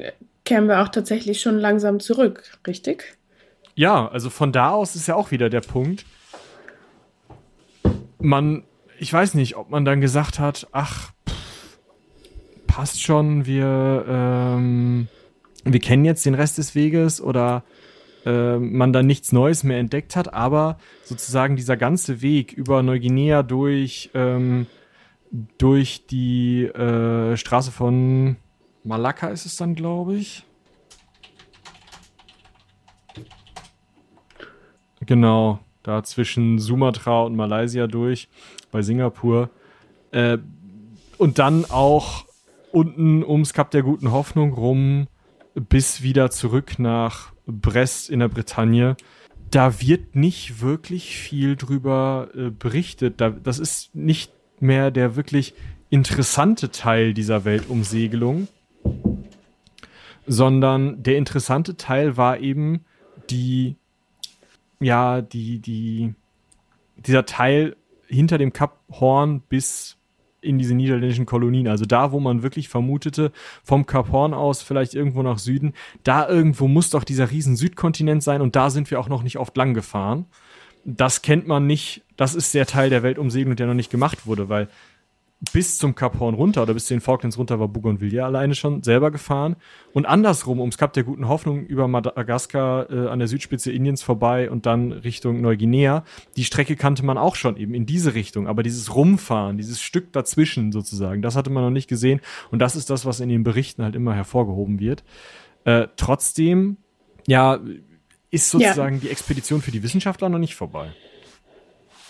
kehren 0.45 0.69
wir 0.69 0.81
auch 0.83 0.89
tatsächlich 0.89 1.41
schon 1.41 1.59
langsam 1.59 2.01
zurück, 2.01 2.59
richtig? 2.67 3.17
Ja, 3.75 4.09
also 4.09 4.31
von 4.31 4.53
da 4.53 4.71
aus 4.71 4.97
ist 4.97 5.09
ja 5.09 5.15
auch 5.15 5.31
wieder 5.31 5.51
der 5.51 5.61
Punkt. 5.61 6.05
Man, 8.19 8.65
ich 8.99 9.13
weiß 9.13 9.35
nicht, 9.35 9.57
ob 9.57 9.71
man 9.71 9.85
dann 9.85 10.01
gesagt 10.01 10.39
hat, 10.39 10.67
ach, 10.73 11.13
pff, 11.29 11.79
passt 12.67 13.03
schon, 13.03 13.47
wir, 13.47 14.05
ähm, 14.09 15.09
wir 15.65 15.81
kennen 15.81 16.05
jetzt 16.05 16.25
den 16.27 16.35
Rest 16.35 16.59
des 16.59 16.75
Weges 16.75 17.21
oder 17.21 17.65
äh, 18.29 18.59
man 18.59 18.93
dann 18.93 19.07
nichts 19.07 19.33
Neues 19.33 19.65
mehr 19.65 19.79
entdeckt 19.79 20.15
hat, 20.15 20.35
aber 20.35 20.77
sozusagen 21.03 21.57
dieser 21.57 21.79
ganze 21.79 22.21
Weg 22.21 22.53
über 22.53 22.83
Neuguinea 22.83 23.43
durch, 23.43 24.11
ähm, 24.13 24.67
durch 25.57 26.07
die 26.07 26.65
äh, 26.65 27.39
Straße 27.39 27.73
von 27.73 28.37
Malakka 28.85 29.29
ist 29.29 29.47
es 29.47 29.57
dann, 29.57 29.75
glaube 29.75 30.17
ich. 30.17 30.45
Genau, 35.07 35.61
da 35.83 36.03
zwischen 36.03 36.59
Sumatra 36.59 37.23
und 37.23 37.35
Malaysia 37.35 37.87
durch, 37.87 38.29
bei 38.71 38.83
Singapur. 38.83 39.49
Äh, 40.11 40.37
und 41.17 41.39
dann 41.39 41.65
auch 41.65 42.27
unten 42.73 43.25
ums 43.25 43.55
Kap 43.55 43.71
der 43.71 43.83
Guten 43.83 44.13
Hoffnung 44.13 44.53
rum 44.53 45.07
bis 45.55 46.03
wieder 46.03 46.31
zurück 46.31 46.79
nach 46.79 47.33
Brest 47.49 48.11
in 48.11 48.21
der 48.21 48.29
Bretagne. 48.29 48.97
Da 49.51 49.81
wird 49.81 50.15
nicht 50.15 50.61
wirklich 50.61 51.17
viel 51.17 51.57
drüber 51.57 52.29
äh, 52.35 52.51
berichtet. 52.51 53.21
Da, 53.21 53.31
das 53.31 53.59
ist 53.59 53.95
nicht 53.95 54.33
mehr 54.61 54.91
der 54.91 55.17
wirklich 55.17 55.55
interessante 55.91 56.71
Teil 56.71 57.15
dieser 57.15 57.45
Weltumsegelung, 57.45 58.49
sondern 60.27 61.03
der 61.03 61.17
interessante 61.17 61.77
Teil 61.77 62.17
war 62.17 62.39
eben 62.41 62.85
die, 63.31 63.77
ja, 64.81 65.23
die, 65.23 65.61
die, 65.61 66.15
dieser 66.97 67.25
Teil 67.25 67.77
hinter 68.07 68.39
dem 68.39 68.53
Kap 68.53 68.81
Horn 68.91 69.41
bis 69.41 69.98
in 70.49 70.59
diese 70.59 70.75
niederländischen 70.75 71.27
Kolonien. 71.27 71.69
Also 71.69 71.85
da, 71.85 72.11
wo 72.11 72.21
man 72.21 72.43
wirklich 72.43 72.69
vermutete, 72.69 73.31
vom 73.63 73.87
Kap 73.87 74.11
Horn 74.11 74.35
aus 74.35 74.63
vielleicht 74.63 74.95
irgendwo 74.95 75.23
nach 75.23 75.39
Süden, 75.39 75.75
da 76.03 76.29
irgendwo 76.29 76.67
muss 76.67 76.91
doch 76.91 77.05
dieser 77.05 77.31
riesen 77.31 77.55
Südkontinent 77.55 78.23
sein 78.23 78.41
und 78.41 78.57
da 78.57 78.71
sind 78.71 78.91
wir 78.91 78.99
auch 78.99 79.09
noch 79.09 79.23
nicht 79.23 79.39
oft 79.39 79.57
lang 79.57 79.75
gefahren. 79.75 80.27
Das 80.85 81.23
kennt 81.23 81.47
man 81.47 81.67
nicht. 81.67 82.03
Das 82.17 82.35
ist 82.35 82.55
der 82.55 82.67
Teil 82.67 82.89
der 82.89 83.03
Weltumsegelung, 83.03 83.57
der 83.57 83.67
noch 83.67 83.75
nicht 83.75 83.91
gemacht 83.91 84.27
wurde, 84.27 84.49
weil 84.49 84.69
bis 85.53 85.79
zum 85.79 85.95
Kap 85.95 86.19
Horn 86.19 86.35
runter 86.35 86.63
oder 86.63 86.75
bis 86.75 86.87
zu 86.87 86.95
den 86.95 87.01
Falklands 87.01 87.39
runter 87.39 87.61
war 87.61 87.69
Bougainville 87.69 88.25
alleine 88.25 88.57
schon 88.57 88.83
selber 88.83 89.13
gefahren. 89.13 89.55
Und 89.93 90.05
andersrum 90.07 90.59
ums 90.59 90.79
Kap 90.79 90.93
der 90.95 91.05
Guten 91.05 91.29
Hoffnung 91.29 91.65
über 91.65 91.87
Madagaskar 91.87 92.91
äh, 92.91 93.09
an 93.09 93.21
der 93.21 93.29
Südspitze 93.29 93.71
Indiens 93.71 94.03
vorbei 94.03 94.51
und 94.51 94.67
dann 94.67 94.91
Richtung 94.91 95.41
Neuguinea. 95.41 96.05
Die 96.37 96.45
Strecke 96.45 96.75
kannte 96.75 97.05
man 97.05 97.19
auch 97.19 97.37
schon 97.37 97.57
eben 97.57 97.73
in 97.73 97.87
diese 97.87 98.15
Richtung. 98.15 98.49
Aber 98.49 98.65
dieses 98.65 98.95
Rumfahren, 98.95 99.57
dieses 99.59 99.81
Stück 99.81 100.13
dazwischen 100.13 100.73
sozusagen, 100.73 101.23
das 101.23 101.37
hatte 101.37 101.51
man 101.51 101.63
noch 101.63 101.71
nicht 101.71 101.89
gesehen. 101.89 102.21
Und 102.51 102.59
das 102.59 102.75
ist 102.75 102.91
das, 102.91 103.07
was 103.07 103.21
in 103.21 103.29
den 103.29 103.45
Berichten 103.45 103.85
halt 103.85 103.95
immer 103.95 104.15
hervorgehoben 104.15 104.81
wird. 104.81 105.05
Äh, 105.65 105.87
trotzdem, 105.97 106.79
ja, 107.29 107.61
ist 108.31 108.51
sozusagen 108.51 108.97
ja. 108.97 109.03
die 109.03 109.11
Expedition 109.11 109.63
für 109.63 109.71
die 109.71 109.85
Wissenschaftler 109.85 110.29
noch 110.29 110.39
nicht 110.39 110.57
vorbei. 110.57 110.93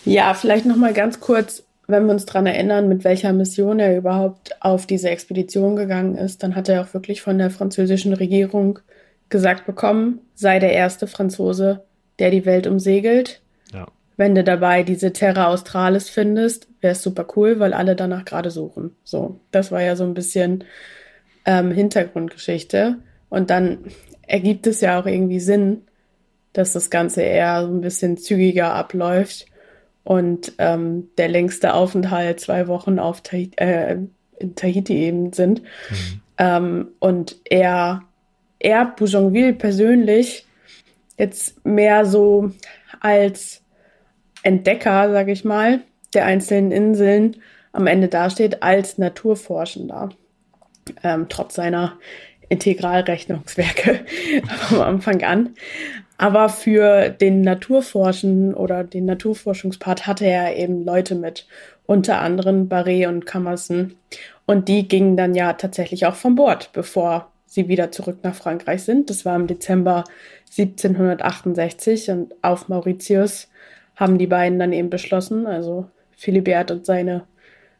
Ja, 0.03 0.33
vielleicht 0.33 0.65
noch 0.65 0.77
mal 0.77 0.93
ganz 0.93 1.19
kurz 1.19 1.63
wenn 1.89 2.05
wir 2.05 2.13
uns 2.13 2.25
daran 2.25 2.45
erinnern, 2.45 2.87
mit 2.87 3.03
welcher 3.03 3.33
Mission 3.33 3.79
er 3.79 3.97
überhaupt 3.97 4.55
auf 4.61 4.85
diese 4.85 5.09
Expedition 5.09 5.75
gegangen 5.75 6.15
ist, 6.15 6.43
dann 6.43 6.55
hat 6.55 6.69
er 6.69 6.81
auch 6.81 6.93
wirklich 6.93 7.21
von 7.21 7.37
der 7.39 7.49
französischen 7.49 8.13
Regierung 8.13 8.79
gesagt 9.29 9.65
bekommen, 9.65 10.21
sei 10.35 10.59
der 10.59 10.73
erste 10.73 11.07
Franzose, 11.07 11.83
der 12.19 12.29
die 12.29 12.45
Welt 12.45 12.67
umsegelt. 12.67 13.41
Ja. 13.73 13.87
Wenn 14.17 14.35
du 14.35 14.43
dabei 14.43 14.83
diese 14.83 15.13
Terra 15.13 15.47
Australis 15.47 16.09
findest, 16.09 16.67
wäre 16.79 16.91
es 16.91 17.01
super 17.01 17.25
cool, 17.35 17.59
weil 17.59 17.73
alle 17.73 17.95
danach 17.95 18.23
gerade 18.23 18.51
suchen. 18.51 18.95
So, 19.03 19.39
das 19.49 19.71
war 19.71 19.81
ja 19.81 19.95
so 19.95 20.03
ein 20.03 20.13
bisschen 20.13 20.65
ähm, 21.45 21.71
Hintergrundgeschichte. 21.71 22.97
Und 23.29 23.49
dann 23.49 23.79
ergibt 24.27 24.67
es 24.67 24.81
ja 24.81 24.99
auch 24.99 25.07
irgendwie 25.07 25.39
Sinn, 25.39 25.83
dass 26.53 26.73
das 26.73 26.91
Ganze 26.91 27.23
eher 27.23 27.63
so 27.65 27.73
ein 27.73 27.81
bisschen 27.81 28.17
zügiger 28.17 28.73
abläuft 28.75 29.47
und 30.03 30.53
ähm, 30.57 31.09
der 31.17 31.27
längste 31.27 31.73
Aufenthalt 31.73 32.39
zwei 32.39 32.67
Wochen 32.67 32.99
auf 32.99 33.21
Tahiti, 33.21 33.55
äh, 33.57 33.97
in 34.39 34.55
Tahiti 34.55 34.97
eben 34.97 35.33
sind. 35.33 35.61
Mhm. 35.61 36.21
Ähm, 36.37 36.87
und 36.99 37.35
er, 37.45 38.03
er, 38.59 38.85
Bougainville 38.85 39.53
persönlich, 39.53 40.45
jetzt 41.17 41.65
mehr 41.65 42.05
so 42.05 42.51
als 43.01 43.61
Entdecker, 44.43 45.11
sage 45.11 45.33
ich 45.33 45.43
mal, 45.43 45.81
der 46.13 46.25
einzelnen 46.25 46.71
Inseln 46.71 47.35
am 47.71 47.87
Ende 47.87 48.07
dasteht 48.07 48.63
als 48.63 48.97
Naturforschender, 48.97 50.09
ähm, 51.03 51.27
trotz 51.29 51.55
seiner 51.55 51.99
Integralrechnungswerke 52.47 53.99
am 54.71 54.81
Anfang 54.81 55.23
an. 55.23 55.55
Aber 56.19 56.49
für 56.49 57.07
den 57.07 57.39
Naturforschen 57.41 58.53
oder 58.53 58.83
den 58.83 59.05
Naturforschungspart 59.05 60.05
hatte 60.05 60.25
er 60.25 60.57
eben 60.57 60.83
Leute 60.83 61.15
mit, 61.15 61.47
unter 61.85 62.19
anderem 62.19 62.67
Barré 62.67 63.07
und 63.07 63.25
Camerson. 63.25 63.95
Und 64.45 64.67
die 64.67 64.85
gingen 64.89 65.15
dann 65.15 65.33
ja 65.33 65.53
tatsächlich 65.53 66.05
auch 66.05 66.15
von 66.15 66.35
Bord, 66.35 66.71
bevor 66.73 67.31
sie 67.45 67.69
wieder 67.69 67.91
zurück 67.91 68.17
nach 68.21 68.35
Frankreich 68.35 68.83
sind. 68.83 69.09
Das 69.09 69.23
war 69.23 69.37
im 69.37 69.47
Dezember 69.47 70.03
1768 70.57 72.11
und 72.11 72.35
auf 72.41 72.67
Mauritius 72.67 73.47
haben 73.95 74.17
die 74.17 74.27
beiden 74.27 74.59
dann 74.59 74.73
eben 74.73 74.89
beschlossen, 74.89 75.47
also 75.47 75.85
Philibert 76.17 76.69
und 76.69 76.85
seine 76.85 77.23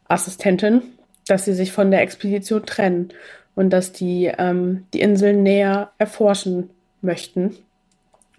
Assistentin, 0.07 0.81
dass 1.27 1.43
sie 1.43 1.53
sich 1.53 1.73
von 1.73 1.91
der 1.91 2.03
Expedition 2.03 2.65
trennen 2.65 3.09
und 3.53 3.71
dass 3.71 3.91
die 3.91 4.31
ähm, 4.37 4.85
die 4.93 5.01
Inseln 5.01 5.43
näher 5.43 5.91
erforschen 5.97 6.69
möchten. 7.01 7.57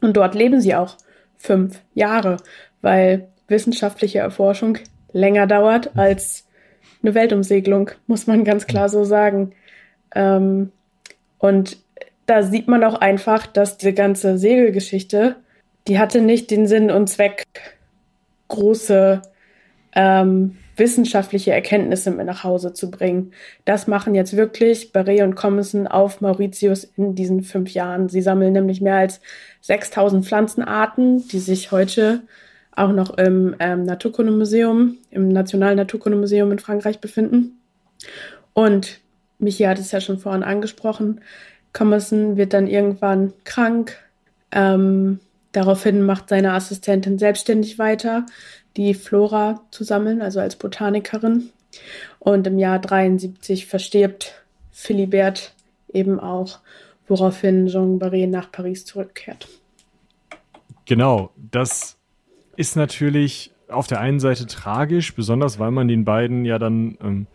Und 0.01 0.17
dort 0.17 0.35
leben 0.35 0.61
sie 0.61 0.75
auch 0.75 0.97
fünf 1.37 1.81
Jahre, 1.95 2.39
weil 2.83 3.29
wissenschaftliche 3.49 4.19
Erforschung 4.19 4.79
länger 5.13 5.47
dauert 5.47 5.97
als 5.97 6.47
eine 7.03 7.15
Weltumsegelung, 7.15 7.91
muss 8.07 8.27
man 8.27 8.45
ganz 8.45 8.67
klar 8.67 8.89
so 8.89 9.05
sagen. 9.05 9.53
Ähm, 10.15 10.73
und 11.39 11.79
da 12.27 12.43
sieht 12.43 12.69
man 12.69 12.85
auch 12.85 12.95
einfach, 12.95 13.47
dass 13.47 13.79
diese 13.79 13.93
ganze 13.93 14.39
Segelgeschichte, 14.39 15.37
die 15.89 15.99
hatte 15.99 16.21
nicht 16.21 16.51
den 16.51 16.67
Sinn 16.67 16.91
und 16.91 17.09
Zweck, 17.09 17.45
große 18.49 19.23
ähm, 19.95 20.57
wissenschaftliche 20.77 21.53
Erkenntnisse 21.53 22.11
mit 22.11 22.27
nach 22.27 22.45
Hause 22.45 22.73
zu 22.73 22.91
bringen. 22.91 23.33
Das 23.65 23.87
machen 23.87 24.15
jetzt 24.15 24.37
wirklich 24.37 24.93
Barré 24.93 25.23
und 25.23 25.35
Commerson 25.35 25.87
auf 25.87 26.21
Mauritius 26.21 26.85
in 26.85 27.15
diesen 27.15 27.43
fünf 27.43 27.73
Jahren. 27.75 28.09
Sie 28.09 28.23
sammeln 28.23 28.53
nämlich 28.53 28.81
mehr 28.81 28.97
als 28.97 29.21
6000 29.63 30.25
Pflanzenarten, 30.25 31.27
die 31.29 31.39
sich 31.39 31.73
heute 31.73 32.23
auch 32.75 32.93
noch 32.93 33.17
im 33.19 33.57
ähm, 33.59 33.85
Naturkundemuseum, 33.85 34.99
im 35.11 35.29
Nationalen 35.29 35.77
Naturkundemuseum 35.77 36.53
in 36.53 36.59
Frankreich 36.59 37.01
befinden. 37.01 37.59
Und 38.55 39.01
Michi 39.39 39.65
hat 39.65 39.79
es 39.79 39.93
ja 39.93 40.01
schon 40.01 40.19
vorhin 40.19 40.43
angesprochen, 40.43 41.21
Commerson 41.73 42.37
wird 42.37 42.53
dann 42.53 42.67
irgendwann 42.67 43.33
krank. 43.45 43.97
Ähm, 44.51 45.21
daraufhin 45.53 46.03
macht 46.03 46.29
seine 46.29 46.53
Assistentin 46.53 47.19
selbstständig 47.19 47.79
weiter 47.79 48.27
die 48.77 48.95
Flora 48.95 49.61
zu 49.71 49.85
sammeln, 49.85 50.23
also 50.23 50.41
als 50.41 50.57
Botanikerin. 50.57 51.51
Und 52.19 52.47
im 52.47 52.59
Jahr 52.59 52.79
73 52.79 53.67
verstirbt 53.67 54.35
Philibert 54.73 55.55
eben 55.93 56.21
auch, 56.21 56.61
woraufhin 57.11 57.67
Jean 57.67 57.99
Barré 57.99 58.27
nach 58.27 58.51
Paris 58.51 58.85
zurückkehrt. 58.85 59.49
Genau, 60.87 61.31
das 61.37 61.99
ist 62.57 62.77
natürlich 62.77 63.53
auf 63.69 63.87
der 63.87 64.01
einen 64.01 64.21
Seite 64.21 64.47
tragisch, 64.47 65.15
besonders 65.15 65.59
weil 65.59 65.71
man 65.71 65.89
den 65.89 66.05
beiden 66.05 66.45
ja 66.45 66.59
dann, 66.59 66.99
ähm, 67.03 67.27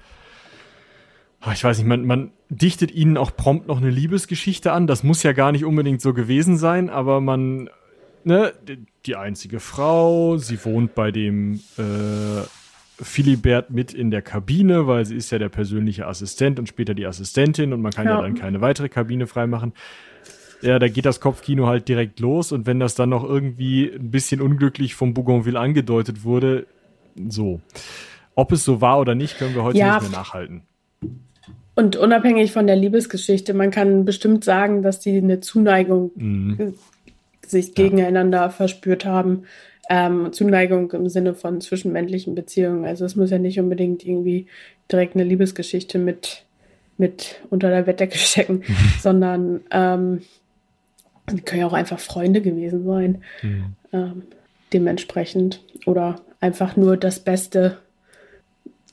ah, 1.41 1.53
ich 1.53 1.63
weiß 1.63 1.77
nicht, 1.77 1.87
man, 1.87 2.05
man 2.05 2.31
dichtet 2.49 2.91
ihnen 2.91 3.17
auch 3.17 3.35
prompt 3.35 3.67
noch 3.67 3.77
eine 3.77 3.89
Liebesgeschichte 3.89 4.71
an. 4.71 4.87
Das 4.87 5.03
muss 5.03 5.23
ja 5.23 5.33
gar 5.33 5.51
nicht 5.51 5.65
unbedingt 5.65 6.01
so 6.01 6.13
gewesen 6.13 6.57
sein, 6.57 6.89
aber 6.89 7.21
man 7.21 7.69
ne, 8.23 8.53
die 9.05 9.15
einzige 9.15 9.59
Frau, 9.59 10.37
sie 10.37 10.63
wohnt 10.65 10.95
bei 10.95 11.11
dem 11.11 11.61
äh, 11.77 12.41
Philibert 13.01 13.69
mit 13.69 13.93
in 13.93 14.11
der 14.11 14.21
Kabine, 14.21 14.87
weil 14.87 15.05
sie 15.05 15.15
ist 15.15 15.31
ja 15.31 15.39
der 15.39 15.49
persönliche 15.49 16.07
Assistent 16.07 16.59
und 16.59 16.67
später 16.67 16.93
die 16.93 17.05
Assistentin 17.05 17.73
und 17.73 17.81
man 17.81 17.91
kann 17.91 18.05
ja, 18.05 18.15
ja 18.15 18.21
dann 18.21 18.35
keine 18.35 18.61
weitere 18.61 18.89
Kabine 18.89 19.27
freimachen. 19.27 19.73
Ja, 20.61 20.79
da 20.79 20.87
geht 20.87 21.05
das 21.05 21.19
Kopfkino 21.19 21.67
halt 21.67 21.87
direkt 21.87 22.19
los 22.19 22.51
und 22.51 22.65
wenn 22.65 22.79
das 22.79 22.95
dann 22.95 23.09
noch 23.09 23.23
irgendwie 23.23 23.91
ein 23.91 24.11
bisschen 24.11 24.41
unglücklich 24.41 24.95
vom 24.95 25.13
Bougainville 25.13 25.59
angedeutet 25.59 26.23
wurde, 26.23 26.67
so. 27.29 27.61
Ob 28.33 28.51
es 28.51 28.63
so 28.63 28.81
war 28.81 28.99
oder 28.99 29.15
nicht, 29.15 29.37
können 29.37 29.55
wir 29.55 29.63
heute 29.63 29.77
ja. 29.77 29.99
nicht 29.99 30.09
mehr 30.09 30.19
nachhalten. 30.19 30.63
Und 31.75 31.97
unabhängig 31.97 32.53
von 32.53 32.67
der 32.67 32.77
Liebesgeschichte, 32.77 33.53
man 33.53 33.71
kann 33.71 34.05
bestimmt 34.05 34.43
sagen, 34.45 34.81
dass 34.81 34.99
die 35.01 35.17
eine 35.17 35.41
Zuneigung 35.41 36.11
mhm 36.15 36.75
sich 37.49 37.73
gegeneinander 37.75 38.41
ja. 38.41 38.49
verspürt 38.49 39.05
haben. 39.05 39.43
Ähm, 39.89 40.33
Zuneigung 40.33 40.91
im 40.91 41.09
Sinne 41.09 41.35
von 41.35 41.61
zwischenmännlichen 41.61 42.33
Beziehungen. 42.35 42.85
Also 42.85 43.05
es 43.05 43.15
muss 43.15 43.29
ja 43.29 43.37
nicht 43.37 43.59
unbedingt 43.59 44.05
irgendwie 44.05 44.47
direkt 44.91 45.15
eine 45.15 45.23
Liebesgeschichte 45.23 45.99
mit, 45.99 46.43
mit 46.97 47.41
unter 47.49 47.69
der 47.69 47.83
Bettdecke 47.83 48.17
stecken, 48.17 48.63
mhm. 48.67 48.75
sondern 48.99 49.61
ähm, 49.71 50.21
die 51.31 51.41
können 51.41 51.61
ja 51.61 51.67
auch 51.67 51.73
einfach 51.73 51.99
Freunde 51.99 52.41
gewesen 52.41 52.85
sein. 52.85 53.23
Mhm. 53.41 53.75
Ähm, 53.93 54.23
dementsprechend. 54.73 55.61
Oder 55.85 56.21
einfach 56.39 56.75
nur 56.75 56.97
das 56.97 57.19
Beste 57.19 57.77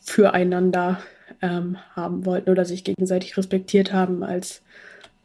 füreinander 0.02 1.00
ähm, 1.40 1.76
haben 1.94 2.24
wollten 2.26 2.50
oder 2.50 2.64
sich 2.64 2.84
gegenseitig 2.84 3.36
respektiert 3.36 3.92
haben 3.92 4.22
als, 4.22 4.62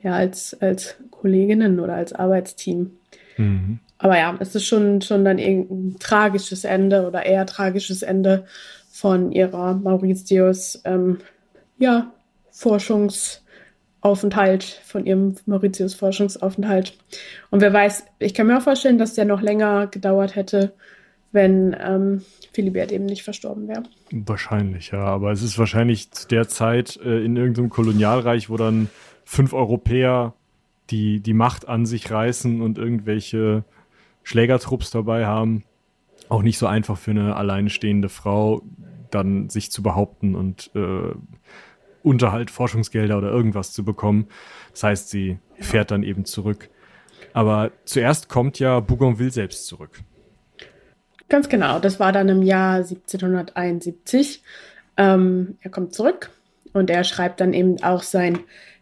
ja, 0.02 0.14
als, 0.14 0.60
als 0.62 0.96
Kolleginnen 1.12 1.80
oder 1.80 1.96
als 1.96 2.14
Arbeitsteam. 2.14 2.92
Mhm. 3.38 3.80
Aber 4.00 4.18
ja, 4.18 4.36
es 4.40 4.56
ist 4.56 4.66
schon, 4.66 5.02
schon 5.02 5.26
dann 5.26 5.40
irgendein 5.40 5.98
tragisches 6.00 6.64
Ende 6.64 7.08
oder 7.08 7.26
eher 7.26 7.46
tragisches 7.46 8.04
Ende 8.04 8.46
von 8.92 9.32
ihrer 9.32 9.74
Mauritius, 9.74 10.82
ähm, 10.86 11.18
ja, 11.78 12.12
Forschungsaufenthalt, 12.52 14.64
von 14.64 15.06
ihrem 15.06 15.36
Mauritius 15.46 15.94
Forschungsaufenthalt. 15.94 16.98
Und 17.50 17.62
wer 17.62 17.74
weiß, 17.74 18.06
ich 18.20 18.34
kann 18.34 18.48
mir 18.48 18.58
auch 18.58 18.64
vorstellen, 18.64 18.98
dass 18.98 19.14
der 19.14 19.26
noch 19.26 19.42
länger 19.42 19.88
gedauert 19.88 20.36
hätte, 20.36 20.74
wenn 21.32 21.76
ähm, 21.80 22.24
Philibert 22.54 22.92
eben 22.92 23.06
nicht 23.06 23.24
verstorben 23.24 23.68
wäre. 23.68 23.84
Wahrscheinlich, 24.12 24.92
ja. 24.92 25.04
Aber 25.04 25.32
es 25.32 25.44
ist 25.44 25.60
wahrscheinlich 25.60 26.12
zu 26.12 26.28
der 26.28 26.48
Zeit 26.48 27.00
äh, 27.04 27.24
in 27.24 27.36
irgendeinem 27.36 27.70
Kolonialreich, 27.70 28.50
wo 28.50 28.58
dann 28.58 28.90
fünf 29.26 29.54
Europäer 29.54 30.34
die 30.90 31.20
die 31.20 31.34
Macht 31.34 31.68
an 31.68 31.86
sich 31.86 32.10
reißen 32.10 32.62
und 32.62 32.78
irgendwelche 32.78 33.66
Schlägertrupps 34.28 34.92
dabei 34.92 35.26
haben. 35.26 35.64
Auch 36.28 36.42
nicht 36.42 36.58
so 36.58 36.68
einfach 36.68 36.98
für 36.98 37.12
eine 37.12 37.38
alleinstehende 37.38 38.10
Frau 38.10 38.62
dann 39.10 39.48
sich 39.50 39.72
zu 39.72 39.82
behaupten 39.82 40.36
und 40.36 40.70
äh, 40.76 41.16
Unterhalt, 42.04 42.52
Forschungsgelder 42.52 43.18
oder 43.18 43.32
irgendwas 43.32 43.72
zu 43.72 43.86
bekommen. 43.86 44.28
Das 44.74 44.84
heißt, 44.84 45.10
sie 45.10 45.40
fährt 45.62 45.92
dann 45.92 46.04
eben 46.04 46.26
zurück. 46.26 46.70
Aber 47.32 47.72
zuerst 47.86 48.28
kommt 48.28 48.60
ja 48.60 48.82
Bougainville 48.82 49.32
selbst 49.32 49.66
zurück. 49.66 50.02
Ganz 51.30 51.48
genau, 51.48 51.80
das 51.80 51.98
war 52.02 52.12
dann 52.12 52.28
im 52.28 52.42
Jahr 52.42 52.80
1771. 52.80 54.44
Ähm, 54.98 55.56
er 55.62 55.72
kommt 55.72 55.94
zurück 55.94 56.32
und 56.74 56.90
er 56.90 57.06
schreibt 57.06 57.40
dann 57.40 57.54
eben 57.54 57.82
auch 57.82 58.04
seinen 58.04 58.40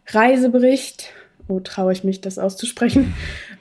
Reisebericht 0.08 1.12
oh, 1.48 1.60
traue 1.60 1.92
ich 1.92 2.04
mich, 2.04 2.20
das 2.20 2.38
auszusprechen. 2.38 3.14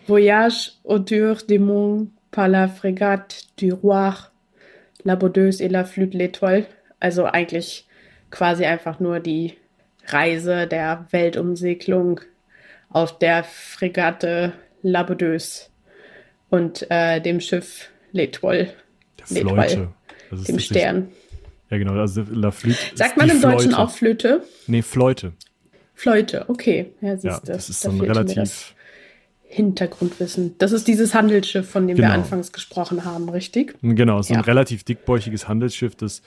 Voyage 0.08 0.74
autour 0.84 1.38
du 1.47 1.60
monde 1.60 2.08
par 2.32 2.47
la 2.47 2.68
frégate 2.68 3.47
du 3.58 3.72
Roi, 3.74 4.14
la 5.03 5.16
Baudeuse 5.16 5.62
et 5.62 5.70
la 5.70 5.84
Flûte 5.84 6.14
l'Étoile. 6.14 6.66
Also 6.99 7.26
eigentlich 7.26 7.88
quasi 8.30 8.66
einfach 8.66 8.99
nur 8.99 9.20
die 9.20 9.53
Reise 10.08 10.68
der 10.68 11.08
Weltumsegelung 11.12 12.22
auf 12.89 13.18
der 13.18 13.43
Fregatte 13.43 14.53
La 14.84 15.03
Baudeuse 15.03 15.70
und 16.49 16.86
äh, 16.89 17.20
dem 17.20 17.39
Schiff 17.39 17.89
L'Étoile. 18.14 18.68
L'Étoile. 19.30 19.88
Dem 20.32 20.60
Stern. 20.60 21.10
Ja, 21.70 21.78
genau. 21.78 21.93
Also 21.99 22.24
La 22.32 22.51
Flûte. 22.51 22.78
Sagt 22.93 23.18
man 23.18 23.30
im 23.30 23.41
Deutschen 23.41 23.74
auch 23.74 23.89
Flöte? 23.89 24.43
Nee, 24.68 24.82
Fleute. 24.82 25.34
Fleute, 25.93 26.45
okay. 26.49 26.93
Ja, 27.01 27.16
ja 27.16 27.41
das 27.43 27.70
ist 27.70 27.86
da 27.86 27.89
so 27.89 27.95
ein 27.95 28.01
relativ. 28.01 28.75
Hintergrundwissen. 29.56 30.56
Das 30.58 30.74
ist 30.74 30.86
dieses 30.86 31.14
Handelsschiff, 31.14 31.70
von 31.70 31.88
dem 31.88 31.95
genau. 31.95 32.10
wir 32.10 32.14
anfangs 32.14 32.51
gesprochen 32.51 33.06
haben, 33.06 33.30
richtig? 33.30 33.74
Genau, 33.82 34.22
so 34.22 34.34
ein 34.34 34.41
relativ 34.41 34.84
dickbäuchiges 34.84 35.47
Handelsschiff, 35.47 35.95
das 35.95 36.22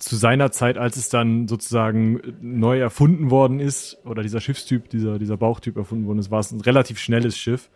zu 0.00 0.16
seiner 0.16 0.50
Zeit, 0.50 0.76
als 0.76 0.96
es 0.96 1.08
dann 1.08 1.46
sozusagen 1.46 2.20
neu 2.42 2.80
erfunden 2.80 3.30
worden 3.30 3.60
ist, 3.60 3.98
oder 4.04 4.24
dieser 4.24 4.40
Schiffstyp, 4.40 4.90
dieser, 4.90 5.20
dieser 5.20 5.36
Bauchtyp 5.36 5.76
erfunden 5.76 6.06
worden 6.06 6.18
ist, 6.18 6.32
war 6.32 6.40
es 6.40 6.50
ein 6.50 6.60
relativ 6.60 6.98
schnelles 6.98 7.38
Schiff. 7.38 7.70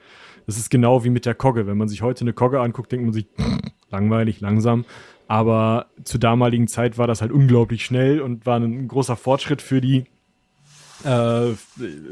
Das 0.47 0.59
ist 0.59 0.69
genau 0.69 1.05
wie 1.05 1.11
mit 1.11 1.27
der 1.27 1.37
Kogge. 1.37 1.69
Wenn 1.69 1.79
man 1.79 1.87
sich 1.87 2.03
heute 2.03 2.23
eine 2.23 2.33
Kogge 2.33 2.61
anguckt, 2.61 2.91
denkt 2.91 3.05
man 3.05 3.13
sich, 3.13 3.27
langweilig, 3.91 4.41
langsam. 4.41 4.85
Aber 5.29 5.87
zur 6.03 6.19
damaligen 6.19 6.67
Zeit 6.67 6.99
war 6.99 7.07
das 7.07 7.21
halt 7.21 7.31
unglaublich 7.31 7.85
schnell 7.85 8.21
und 8.21 8.47
war 8.47 8.59
ein 8.59 8.89
großer 8.89 9.15
Fortschritt 9.15 9.63
für 9.63 9.81
die, 9.81 10.07
äh, 11.05 11.55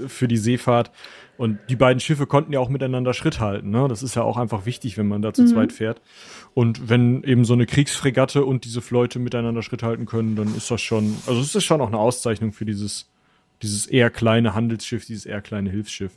für 0.08 0.28
die 0.28 0.36
Seefahrt. 0.36 0.90
Und 1.38 1.58
die 1.68 1.76
beiden 1.76 2.00
Schiffe 2.00 2.26
konnten 2.26 2.52
ja 2.52 2.60
auch 2.60 2.70
miteinander 2.70 3.12
Schritt 3.12 3.40
halten. 3.40 3.70
Ne? 3.70 3.88
Das 3.88 4.02
ist 4.02 4.14
ja 4.14 4.22
auch 4.22 4.38
einfach 4.38 4.64
wichtig, 4.64 4.96
wenn 4.96 5.06
man 5.06 5.20
da 5.20 5.34
zu 5.34 5.42
mhm. 5.42 5.48
zweit 5.48 5.72
fährt. 5.72 6.00
Und 6.54 6.88
wenn 6.88 7.22
eben 7.24 7.44
so 7.44 7.52
eine 7.52 7.66
Kriegsfregatte 7.66 8.44
und 8.44 8.64
diese 8.64 8.80
Leute 8.90 9.18
miteinander 9.18 9.62
Schritt 9.62 9.82
halten 9.82 10.06
können, 10.06 10.36
dann 10.36 10.54
ist 10.56 10.70
das 10.70 10.80
schon, 10.80 11.16
also 11.26 11.40
es 11.40 11.54
ist 11.54 11.64
schon 11.64 11.80
auch 11.82 11.88
eine 11.88 11.98
Auszeichnung 11.98 12.52
für 12.52 12.64
dieses, 12.64 13.10
dieses 13.62 13.86
eher 13.86 14.08
kleine 14.08 14.54
Handelsschiff, 14.54 15.04
dieses 15.04 15.26
eher 15.26 15.42
kleine 15.42 15.70
Hilfsschiff. 15.70 16.12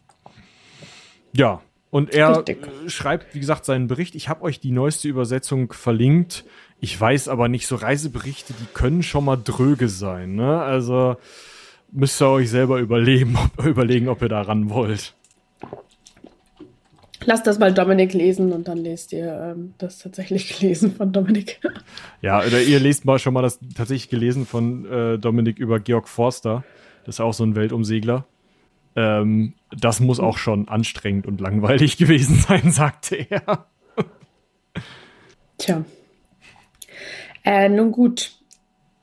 Ja, 1.34 1.61
und 1.91 2.13
er 2.13 2.38
Richtig. 2.38 2.67
schreibt, 2.88 3.34
wie 3.34 3.39
gesagt, 3.39 3.65
seinen 3.65 3.88
Bericht. 3.88 4.15
Ich 4.15 4.30
habe 4.30 4.43
euch 4.43 4.59
die 4.59 4.72
neueste 4.72 5.07
Übersetzung 5.07 5.74
verlinkt. 5.74 6.45
Ich 6.80 6.99
weiß 6.99 7.28
aber 7.28 7.49
nicht, 7.49 7.67
so 7.67 7.76
Reiseberichte, 7.76 8.53
die 8.53 8.67
können 8.74 9.01
schon 9.01 9.26
mal 9.26 9.38
dröge 9.38 9.89
sein. 9.89 10.36
Ne? 10.36 10.61
Also 10.61 11.17
müsst 11.92 12.22
ihr 12.22 12.30
euch 12.30 12.50
selber 12.50 12.80
überlegen, 12.80 13.38
ob, 13.38 13.66
überlegen, 13.66 14.10
ob 14.10 14.22
ihr 14.22 14.30
da 14.30 14.42
ran 14.42 14.70
wollt. 14.70 15.14
Lasst 17.26 17.46
das 17.48 17.60
mal 17.60 17.74
Dominik 17.74 18.14
lesen 18.14 18.54
und 18.54 18.68
dann 18.68 18.78
lest 18.78 19.12
ihr 19.12 19.54
ähm, 19.56 19.74
das 19.78 20.00
tatsächlich 20.00 20.58
gelesen 20.60 20.96
von 20.96 21.12
Dominik. 21.12 21.60
Ja, 22.22 22.40
oder 22.40 22.62
ihr 22.62 22.80
lest 22.80 23.06
mal 23.06 23.20
schon 23.20 23.34
mal 23.34 23.42
das 23.42 23.60
tatsächlich 23.76 24.10
gelesen 24.10 24.46
von 24.46 24.86
äh, 24.86 25.20
Dominik 25.20 25.60
über 25.60 25.80
Georg 25.80 26.08
Forster. 26.08 26.64
Das 27.06 27.16
ist 27.16 27.20
auch 27.20 27.34
so 27.34 27.44
ein 27.44 27.56
Weltumsegler. 27.56 28.26
Ähm, 28.96 29.54
das 29.78 30.00
muss 30.00 30.20
auch 30.20 30.38
schon 30.38 30.68
anstrengend 30.68 31.28
und 31.28 31.42
langweilig 31.42 31.98
gewesen 32.00 32.36
sein, 32.36 32.72
sagte 32.72 33.28
er. 33.30 33.66
Tja. 35.58 35.84
Äh, 37.44 37.70
nun 37.70 37.92
gut, 37.92 38.32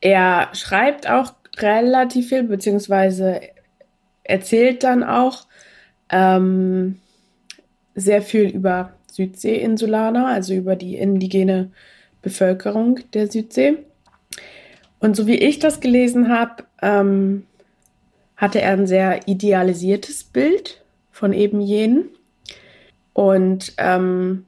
er 0.00 0.50
schreibt 0.52 1.08
auch 1.08 1.32
relativ 1.58 2.28
viel, 2.28 2.44
beziehungsweise 2.44 3.40
erzählt 4.24 4.82
dann 4.82 5.02
auch 5.04 5.46
ähm, 6.10 7.00
sehr 7.94 8.22
viel 8.22 8.48
über 8.48 8.92
Südseeinsulaner, 9.10 10.26
also 10.26 10.54
über 10.54 10.76
die 10.76 10.96
indigene 10.96 11.70
Bevölkerung 12.22 13.00
der 13.14 13.30
Südsee. 13.30 13.78
Und 14.98 15.16
so 15.16 15.26
wie 15.26 15.36
ich 15.36 15.58
das 15.58 15.80
gelesen 15.80 16.28
habe, 16.28 16.64
ähm, 16.82 17.46
hatte 18.36 18.60
er 18.60 18.72
ein 18.72 18.86
sehr 18.86 19.26
idealisiertes 19.26 20.24
Bild 20.24 20.82
von 21.10 21.32
eben 21.32 21.60
jenen 21.60 22.10
und 23.14 23.72
ähm, 23.78 24.44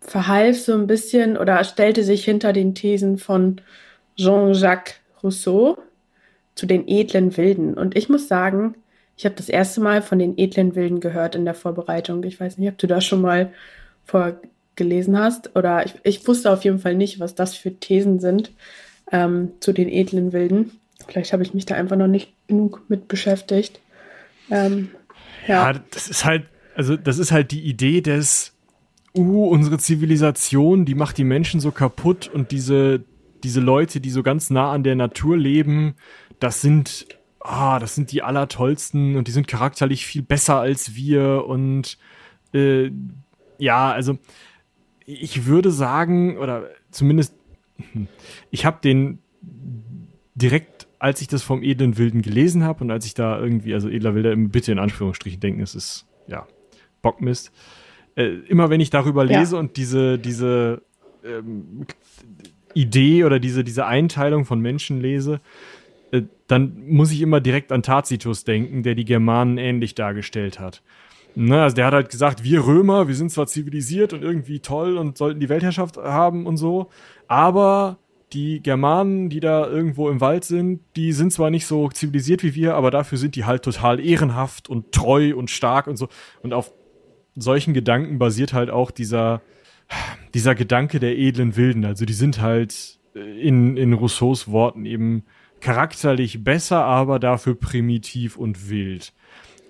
verhalf 0.00 0.60
so 0.60 0.74
ein 0.74 0.86
bisschen 0.86 1.36
oder 1.36 1.64
stellte 1.64 2.04
sich 2.04 2.24
hinter 2.24 2.52
den 2.52 2.74
Thesen 2.74 3.18
von 3.18 3.60
Jean-Jacques 4.16 5.00
Rousseau, 5.22 5.78
zu 6.54 6.66
den 6.66 6.86
edlen 6.88 7.36
Wilden. 7.36 7.74
Und 7.74 7.96
ich 7.96 8.08
muss 8.08 8.28
sagen, 8.28 8.74
ich 9.16 9.24
habe 9.24 9.34
das 9.36 9.48
erste 9.48 9.80
Mal 9.80 10.02
von 10.02 10.18
den 10.18 10.36
edlen 10.38 10.74
Wilden 10.74 11.00
gehört 11.00 11.34
in 11.34 11.44
der 11.44 11.54
Vorbereitung. 11.54 12.24
Ich 12.24 12.40
weiß 12.40 12.58
nicht, 12.58 12.68
ob 12.68 12.78
du 12.78 12.86
da 12.86 13.00
schon 13.00 13.20
mal 13.20 13.52
vorgelesen 14.04 15.18
hast. 15.18 15.54
Oder 15.56 15.86
ich, 15.86 15.94
ich 16.02 16.26
wusste 16.26 16.50
auf 16.50 16.64
jeden 16.64 16.78
Fall 16.78 16.94
nicht, 16.94 17.20
was 17.20 17.34
das 17.34 17.54
für 17.54 17.74
Thesen 17.74 18.20
sind 18.20 18.52
ähm, 19.12 19.52
zu 19.60 19.72
den 19.72 19.88
edlen 19.88 20.32
Wilden. 20.32 20.72
Vielleicht 21.06 21.32
habe 21.32 21.42
ich 21.42 21.54
mich 21.54 21.66
da 21.66 21.74
einfach 21.74 21.96
noch 21.96 22.06
nicht 22.08 22.32
genug 22.48 22.82
mit 22.88 23.08
beschäftigt. 23.08 23.80
Ähm, 24.50 24.90
ja. 25.46 25.72
ja, 25.72 25.80
das 25.90 26.08
ist 26.08 26.24
halt, 26.24 26.44
also 26.74 26.96
das 26.96 27.18
ist 27.18 27.30
halt 27.30 27.50
die 27.50 27.62
Idee 27.62 28.00
des, 28.00 28.52
uh, 29.16 29.48
unsere 29.48 29.78
Zivilisation, 29.78 30.84
die 30.84 30.94
macht 30.94 31.18
die 31.18 31.24
Menschen 31.24 31.60
so 31.60 31.70
kaputt 31.70 32.30
und 32.32 32.50
diese, 32.50 33.04
diese 33.42 33.60
Leute, 33.60 34.00
die 34.00 34.10
so 34.10 34.22
ganz 34.22 34.50
nah 34.50 34.72
an 34.72 34.82
der 34.82 34.96
Natur 34.96 35.36
leben, 35.36 35.94
das 36.44 36.60
sind, 36.60 37.06
ah, 37.40 37.78
das 37.78 37.94
sind 37.94 38.12
die 38.12 38.22
allertollsten 38.22 39.16
und 39.16 39.28
die 39.28 39.32
sind 39.32 39.48
charakterlich 39.48 40.04
viel 40.04 40.20
besser 40.20 40.60
als 40.60 40.94
wir 40.94 41.46
und 41.46 41.96
äh, 42.52 42.90
ja, 43.56 43.90
also 43.90 44.18
ich 45.06 45.46
würde 45.46 45.70
sagen, 45.70 46.36
oder 46.36 46.68
zumindest, 46.90 47.34
ich 48.50 48.66
habe 48.66 48.78
den 48.84 49.20
direkt, 50.34 50.86
als 50.98 51.22
ich 51.22 51.28
das 51.28 51.42
vom 51.42 51.62
edlen 51.62 51.96
Wilden 51.96 52.20
gelesen 52.20 52.62
habe 52.62 52.84
und 52.84 52.90
als 52.90 53.06
ich 53.06 53.14
da 53.14 53.40
irgendwie, 53.40 53.72
also 53.72 53.88
edler 53.88 54.14
Wilder, 54.14 54.36
bitte 54.36 54.70
in 54.70 54.78
Anführungsstrichen 54.78 55.40
denken, 55.40 55.62
es 55.62 55.74
ist, 55.74 56.06
ja, 56.26 56.46
Bockmist. 57.00 57.52
Äh, 58.16 58.40
immer 58.48 58.68
wenn 58.68 58.80
ich 58.80 58.90
darüber 58.90 59.24
lese 59.24 59.54
ja. 59.54 59.60
und 59.60 59.78
diese, 59.78 60.18
diese 60.18 60.82
ähm, 61.24 61.86
Idee 62.74 63.24
oder 63.24 63.38
diese, 63.38 63.64
diese 63.64 63.86
Einteilung 63.86 64.44
von 64.44 64.60
Menschen 64.60 65.00
lese, 65.00 65.40
dann 66.46 66.86
muss 66.86 67.12
ich 67.12 67.20
immer 67.20 67.40
direkt 67.40 67.72
an 67.72 67.82
Tacitus 67.82 68.44
denken, 68.44 68.82
der 68.82 68.94
die 68.94 69.04
Germanen 69.04 69.58
ähnlich 69.58 69.94
dargestellt 69.94 70.60
hat. 70.60 70.82
Ne, 71.36 71.62
also 71.62 71.74
der 71.74 71.86
hat 71.86 71.94
halt 71.94 72.10
gesagt, 72.10 72.44
wir 72.44 72.64
Römer, 72.64 73.08
wir 73.08 73.14
sind 73.16 73.32
zwar 73.32 73.48
zivilisiert 73.48 74.12
und 74.12 74.22
irgendwie 74.22 74.60
toll 74.60 74.96
und 74.96 75.18
sollten 75.18 75.40
die 75.40 75.48
Weltherrschaft 75.48 75.96
haben 75.96 76.46
und 76.46 76.58
so, 76.58 76.90
aber 77.26 77.98
die 78.32 78.62
Germanen, 78.62 79.30
die 79.30 79.40
da 79.40 79.66
irgendwo 79.66 80.10
im 80.10 80.20
Wald 80.20 80.44
sind, 80.44 80.80
die 80.96 81.12
sind 81.12 81.32
zwar 81.32 81.50
nicht 81.50 81.66
so 81.66 81.88
zivilisiert 81.88 82.42
wie 82.42 82.54
wir, 82.54 82.74
aber 82.74 82.90
dafür 82.90 83.18
sind 83.18 83.36
die 83.36 83.44
halt 83.44 83.62
total 83.62 84.00
ehrenhaft 84.00 84.68
und 84.68 84.92
treu 84.92 85.34
und 85.36 85.50
stark 85.50 85.86
und 85.86 85.96
so. 85.96 86.08
Und 86.42 86.52
auf 86.52 86.72
solchen 87.36 87.74
Gedanken 87.74 88.18
basiert 88.18 88.52
halt 88.52 88.70
auch 88.70 88.90
dieser, 88.90 89.40
dieser 90.34 90.54
Gedanke 90.54 91.00
der 91.00 91.16
edlen 91.16 91.56
Wilden. 91.56 91.84
Also 91.84 92.04
die 92.04 92.12
sind 92.12 92.40
halt 92.40 92.98
in, 93.14 93.76
in 93.76 93.92
Rousseaus 93.92 94.48
Worten 94.48 94.84
eben 94.84 95.24
charakterlich 95.64 96.44
besser, 96.44 96.84
aber 96.84 97.18
dafür 97.18 97.58
primitiv 97.58 98.36
und 98.36 98.68
wild. 98.68 99.14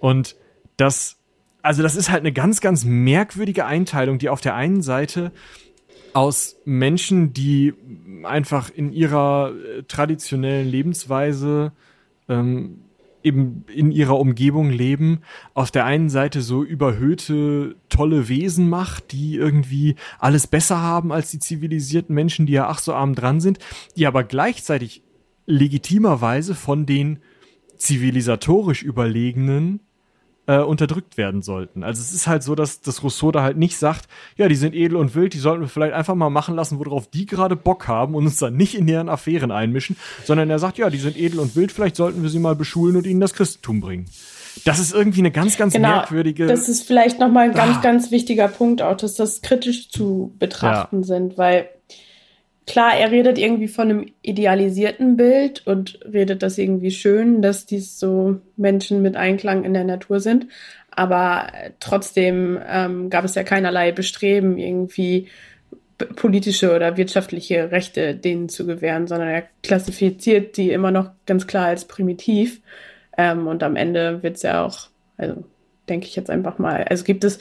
Und 0.01 0.34
das, 0.76 1.20
also 1.62 1.84
das 1.84 1.95
ist 1.95 2.11
halt 2.11 2.22
eine 2.22 2.32
ganz, 2.32 2.61
ganz 2.61 2.84
merkwürdige 2.84 3.64
Einteilung, 3.64 4.18
die 4.18 4.28
auf 4.28 4.40
der 4.40 4.57
einen 4.57 4.82
Seite 4.82 5.30
aus 6.12 6.57
Menschen, 6.64 7.32
die 7.32 7.74
einfach 8.24 8.70
in 8.70 8.92
ihrer 8.92 9.53
äh, 9.53 9.82
traditionellen 9.84 10.68
Lebensweise 10.68 11.70
ähm, 12.28 12.80
eben 13.22 13.64
in 13.72 13.92
ihrer 13.92 14.18
Umgebung 14.18 14.70
leben, 14.70 15.20
auf 15.55 15.70
der 15.70 15.84
einen 15.84 16.11
Seite 16.11 16.42
so 16.42 16.64
überhöhte, 16.64 17.76
tolle 17.88 18.28
Wesen 18.28 18.68
macht, 18.68 19.12
die 19.12 19.36
irgendwie 19.36 19.95
alles 20.18 20.49
besser 20.49 20.82
haben 20.82 21.12
als 21.12 21.30
die 21.30 21.38
zivilisierten 21.38 22.16
Menschen, 22.16 22.47
die 22.47 22.55
ja 22.55 22.66
ach 22.66 22.80
so 22.80 22.95
arm 22.95 23.14
dran 23.14 23.40
sind, 23.40 23.61
die 23.97 24.09
aber 24.09 24.24
gleichzeitig 24.24 25.03
legitimerweise 25.47 26.55
von 26.55 26.86
den 26.86 27.20
zivilisatorisch 27.76 28.82
Überlegenen 28.82 29.81
äh, 30.47 30.59
unterdrückt 30.59 31.16
werden 31.16 31.43
sollten. 31.43 31.82
Also 31.82 32.02
es 32.02 32.12
ist 32.12 32.27
halt 32.27 32.43
so, 32.43 32.55
dass 32.55 32.81
das 32.81 33.02
Rousseau 33.02 33.32
da 33.32 33.43
halt 33.43 33.56
nicht 33.56 33.78
sagt, 33.78 34.09
ja, 34.36 34.48
die 34.48 34.55
sind 34.56 34.74
edel 34.74 34.97
und 34.97 35.14
wild, 35.14 35.32
die 35.32 35.39
sollten 35.39 35.62
wir 35.62 35.69
vielleicht 35.69 35.94
einfach 35.94 36.14
mal 36.14 36.31
machen 36.31 36.55
lassen, 36.55 36.78
worauf 36.78 37.09
die 37.09 37.27
gerade 37.27 37.56
Bock 37.56 37.89
haben 37.89 38.14
und 38.14 38.27
uns 38.27 38.39
dann 38.39 38.56
nicht 38.56 38.74
in 38.74 38.86
deren 38.86 39.09
Affären 39.09 39.51
einmischen, 39.51 39.97
sondern 40.24 40.51
er 40.51 40.59
sagt, 40.59 40.78
ja, 40.78 40.90
die 40.90 40.98
sind 40.98 41.16
edel 41.16 41.40
und 41.40 41.56
wild, 41.56 41.73
vielleicht 41.73 41.97
sollten 41.97 42.23
wir 42.23 42.31
sie 42.31 42.39
mal 42.39 42.55
beschulen 42.55 42.97
und 42.97 43.06
ihnen 43.06 43.20
das 43.20 43.32
Christentum 43.32 43.81
bringen. 43.81 44.06
Das 44.64 44.78
ist 44.78 44.94
irgendwie 44.94 45.20
eine 45.20 45.31
ganz, 45.31 45.56
ganz 45.56 45.73
genau, 45.73 45.89
merkwürdige. 45.89 46.47
Das 46.47 46.69
ist 46.69 46.86
vielleicht 46.86 47.19
nochmal 47.19 47.48
ein 47.48 47.55
ganz, 47.55 47.78
ah. 47.78 47.81
ganz 47.81 48.10
wichtiger 48.10 48.48
Punkt 48.48 48.82
auch, 48.82 48.97
dass 48.97 49.14
das 49.14 49.43
kritisch 49.43 49.90
zu 49.90 50.35
betrachten 50.39 51.01
ja. 51.01 51.06
sind, 51.06 51.39
weil 51.39 51.69
klar, 52.66 52.97
er 52.97 53.11
redet 53.11 53.39
irgendwie 53.39 53.69
von 53.69 53.91
einem 53.91 54.07
idealisierten 54.23 55.16
Bild 55.16 55.66
und 55.66 56.01
redet 56.05 56.43
das 56.43 56.59
irgendwie 56.59 56.91
schön, 56.91 57.43
dass 57.43 57.66
dies 57.66 57.99
so 57.99 58.41
Menschen 58.57 59.03
mit 59.03 59.16
Einklang 59.16 59.65
in 59.65 59.74
der 59.74 59.85
Natur 59.85 60.20
sind. 60.20 60.47
Aber 60.91 61.49
trotzdem 61.81 62.59
ähm, 62.66 63.11
gab 63.11 63.24
es 63.24 63.35
ja 63.35 63.43
keinerlei 63.43 63.93
Bestreben, 63.93 64.59
irgendwie 64.59 65.28
politische 66.16 66.74
oder 66.74 66.97
wirtschaftliche 66.97 67.70
Rechte 67.70 68.15
denen 68.15 68.49
zu 68.49 68.66
gewähren, 68.66 69.07
sondern 69.07 69.28
er 69.28 69.45
klassifiziert 69.62 70.57
die 70.57 70.70
immer 70.70 70.91
noch 70.91 71.11
ganz 71.27 71.47
klar 71.47 71.66
als 71.66 71.85
primitiv. 71.85 72.61
Ähm, 73.16 73.47
und 73.47 73.62
am 73.62 73.77
Ende 73.77 74.23
wird 74.23 74.36
es 74.36 74.43
ja 74.43 74.65
auch, 74.65 74.89
also 75.16 75.45
denke 75.89 76.07
ich 76.07 76.16
jetzt 76.16 76.31
einfach 76.31 76.59
mal, 76.59 76.85
also 76.85 77.05
gibt 77.05 77.24
es, 77.24 77.39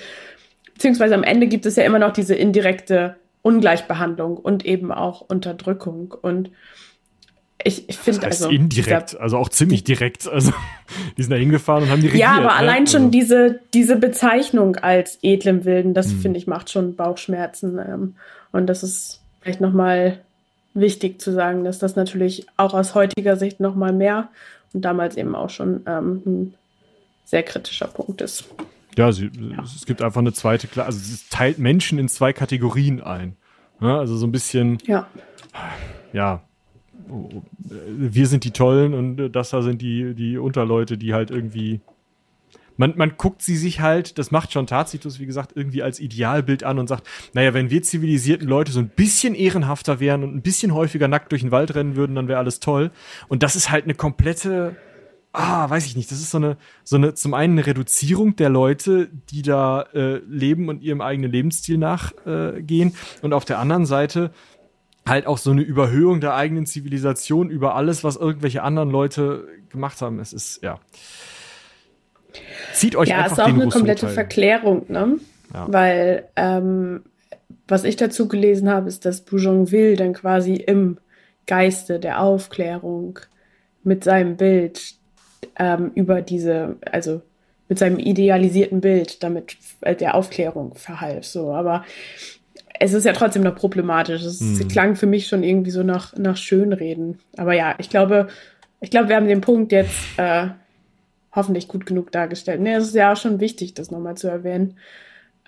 beziehungsweise 0.74 1.16
am 1.16 1.24
Ende 1.24 1.48
gibt 1.48 1.66
es 1.66 1.76
ja 1.76 1.84
immer 1.84 2.00
noch 2.00 2.14
diese 2.14 2.36
indirekte 2.36 3.16
Ungleichbehandlung 3.44 4.38
und 4.38 4.65
eben 4.65 4.91
auch 4.91 5.22
Unterdrückung. 5.22 6.15
Und 6.20 6.49
ich, 7.64 7.88
ich 7.88 7.98
finde 7.98 8.26
also. 8.26 8.49
Indirekt, 8.49 9.20
also 9.20 9.38
auch 9.38 9.49
ziemlich 9.49 9.84
direkt. 9.84 10.28
Also, 10.28 10.52
die 11.18 11.22
sind 11.22 11.32
da 11.32 11.38
hingefahren 11.38 11.84
und 11.84 11.90
haben 11.91 12.02
die 12.02 12.07
regiert. 12.07 12.24
Ja, 12.24 12.32
aber 12.38 12.45
ne? 12.45 12.53
allein 12.53 12.88
schon 12.88 13.03
also. 13.03 13.11
diese, 13.11 13.60
diese 13.74 13.98
Bezeichnung 13.98 14.78
als 14.78 15.20
edlem 15.22 15.65
Wilden, 15.65 15.94
das 15.94 16.10
hm. 16.10 16.22
finde 16.22 16.40
ich 16.40 16.48
macht 16.48 16.72
schon 16.72 16.95
Bauchschmerzen. 16.95 17.78
Ähm, 17.78 18.15
und 18.52 18.68
das 18.68 18.82
ist 18.82 19.22
vielleicht 19.41 19.61
nochmal 19.61 20.20
wichtig 20.74 21.22
zu 21.22 21.32
sagen, 21.32 21.64
dass 21.64 21.80
das 21.80 21.95
natürlich 21.95 22.48
auch 22.57 22.74
aus 22.74 22.95
heutiger 22.95 23.36
Sicht 23.36 23.60
nochmal 23.60 23.94
mehr 23.94 24.30
und 24.74 24.84
damals 24.84 25.18
eben 25.18 25.36
auch 25.36 25.49
schon 25.49 25.82
ähm, 25.86 26.22
ein 26.26 26.53
sehr 27.26 27.44
kritischer 27.44 27.88
Punkt 27.88 28.22
ist. 28.22 28.45
Ja, 28.98 29.11
sie, 29.11 29.32
ja, 29.36 29.64
es 29.64 29.86
gibt 29.86 30.02
einfach 30.02 30.22
eine 30.22 30.34
zweite 30.34 30.68
Klasse. 30.68 30.88
Also 30.88 30.99
es 30.99 31.30
teilt 31.30 31.60
Menschen 31.60 31.99
in 31.99 32.07
zwei 32.07 32.34
Kategorien 32.34 33.02
ein. 33.02 33.36
Ja, 33.82 33.99
also 33.99 34.15
so 34.15 34.28
ein 34.28 34.32
bisschen, 34.32 34.78
ja, 34.86 35.07
ja 36.14 36.44
wir 37.07 38.28
sind 38.28 38.44
die 38.44 38.52
Tollen 38.52 38.94
und 38.94 39.32
das 39.32 39.49
da 39.49 39.61
sind 39.61 39.82
die, 39.82 40.14
die 40.14 40.38
Unterleute, 40.38 40.98
die 40.98 41.14
halt 41.14 41.32
irgendwie 41.32 41.82
man, 42.78 42.94
man 42.95 43.18
guckt 43.18 43.41
sie 43.41 43.56
sich 43.56 43.82
halt, 43.82 44.18
das 44.18 44.32
macht 44.32 44.52
schon 44.52 44.68
Tacitus, 44.68 45.20
wie 45.20 45.26
gesagt, 45.26 45.52
irgendwie 45.56 45.84
als 45.84 45.99
Idealbild 45.99 46.64
an 46.64 46.80
und 46.80 46.88
sagt, 46.88 47.07
naja, 47.34 47.53
wenn 47.53 47.70
wir 47.70 47.84
zivilisierten 47.84 48.48
Leute 48.48 48.72
so 48.72 48.80
ein 48.80 48.90
bisschen 48.90 49.36
ehrenhafter 49.36 49.99
wären 49.99 50.24
und 50.24 50.36
ein 50.36 50.41
bisschen 50.41 50.74
häufiger 50.74 51.07
nackt 51.07 51.32
durch 51.32 51.41
den 51.41 51.52
Wald 51.52 51.76
rennen 51.76 51.95
würden, 51.95 52.15
dann 52.15 52.28
wäre 52.28 52.40
alles 52.40 52.60
toll. 52.60 52.91
Und 53.28 53.44
das 53.44 53.56
ist 53.56 53.70
halt 53.70 53.84
eine 53.84 53.94
komplette, 53.94 54.76
ah, 55.34 55.69
weiß 55.69 55.85
ich 55.88 55.95
nicht, 55.95 56.11
das 56.11 56.19
ist 56.19 56.31
so 56.31 56.38
eine, 56.38 56.57
so 56.84 56.95
eine, 56.95 57.15
zum 57.15 57.34
einen 57.34 57.57
eine 57.57 57.68
Reduzierung 57.68 58.35
der 58.35 58.49
Leute, 58.49 59.10
die 59.31 59.41
da 59.41 59.81
äh, 59.93 60.22
leben 60.27 60.69
und 60.69 60.81
ihrem 60.81 61.01
eigenen 61.01 61.31
Lebensstil 61.31 61.77
nachgehen. 61.77 62.89
Äh, 62.89 63.26
und 63.26 63.34
auf 63.34 63.43
der 63.43 63.60
anderen 63.60 63.85
Seite 63.85 64.31
halt 65.05 65.27
auch 65.27 65.38
so 65.38 65.51
eine 65.51 65.61
Überhöhung 65.61 66.22
der 66.22 66.35
eigenen 66.35 66.65
Zivilisation 66.65 67.49
über 67.49 67.76
alles, 67.76 68.03
was 68.03 68.15
irgendwelche 68.15 68.64
anderen 68.64 68.89
Leute 68.89 69.47
gemacht 69.69 70.01
haben. 70.01 70.19
Es 70.19 70.31
ist, 70.31 70.64
ja. 70.64 70.80
Zieht 72.73 72.95
euch 72.95 73.10
ja, 73.10 73.23
einfach 73.23 73.38
Ja, 73.39 73.45
ist 73.45 73.49
auch 73.49 73.61
eine 73.61 73.69
komplette 73.69 74.07
Verklärung, 74.07 74.85
ne? 74.88 75.18
Ja. 75.53 75.68
Weil 75.69 76.30
ähm, 76.35 77.03
was 77.68 77.84
ich 77.84 77.95
dazu 77.95 78.27
gelesen 78.27 78.69
habe, 78.69 78.88
ist, 78.88 79.05
dass 79.05 79.22
Bougainville 79.22 79.95
dann 79.95 80.14
quasi 80.14 80.55
im 80.55 80.97
Geiste 81.45 81.99
der 81.99 82.22
Aufklärung 82.22 83.19
mit 83.84 84.03
seinem 84.03 84.38
Bild 84.38 84.95
ähm, 85.57 85.91
über 85.95 86.22
diese, 86.22 86.78
also 86.91 87.22
mit 87.70 87.80
seinem 87.80 87.99
idealisierten 87.99 88.82
Bild 88.82 89.24
damit 89.24 89.57
äh, 89.82 89.95
der 89.95 90.15
Aufklärung 90.15 90.76
verhalf. 90.76 91.26
So, 91.26 91.52
aber 91.52 91.84
es 92.80 92.94
ist 92.94 93.06
ja 93.06 93.14
trotzdem 93.14 93.44
noch 93.44 93.56
problematisch. 93.56 94.24
Es 94.24 94.40
hm. 94.40 94.68
klang 94.68 94.95
für 94.95 95.07
mich 95.07 95.28
schon 95.28 95.44
irgendwie 95.44 95.72
so 95.72 95.84
nach, 95.84 96.15
nach 96.18 96.38
Schönreden. 96.38 97.20
Aber 97.38 97.53
ja, 97.53 97.76
ich 97.78 97.90
glaube, 97.90 98.28
ich 98.82 98.90
glaube, 98.90 99.10
wir 99.10 99.15
haben 99.15 99.28
den 99.28 99.41
Punkt 99.41 99.72
jetzt 99.72 99.98
äh, 100.18 100.48
hoffentlich 101.32 101.68
gut 101.68 101.86
genug 101.86 102.11
dargestellt. 102.11 102.61
Nee, 102.61 102.74
es 102.74 102.88
ist 102.88 102.95
ja 102.95 103.14
auch 103.14 103.18
schon 103.18 103.40
wichtig, 103.40 103.74
das 103.74 103.91
nochmal 103.91 104.15
zu 104.15 104.28
erwähnen. 104.28 104.78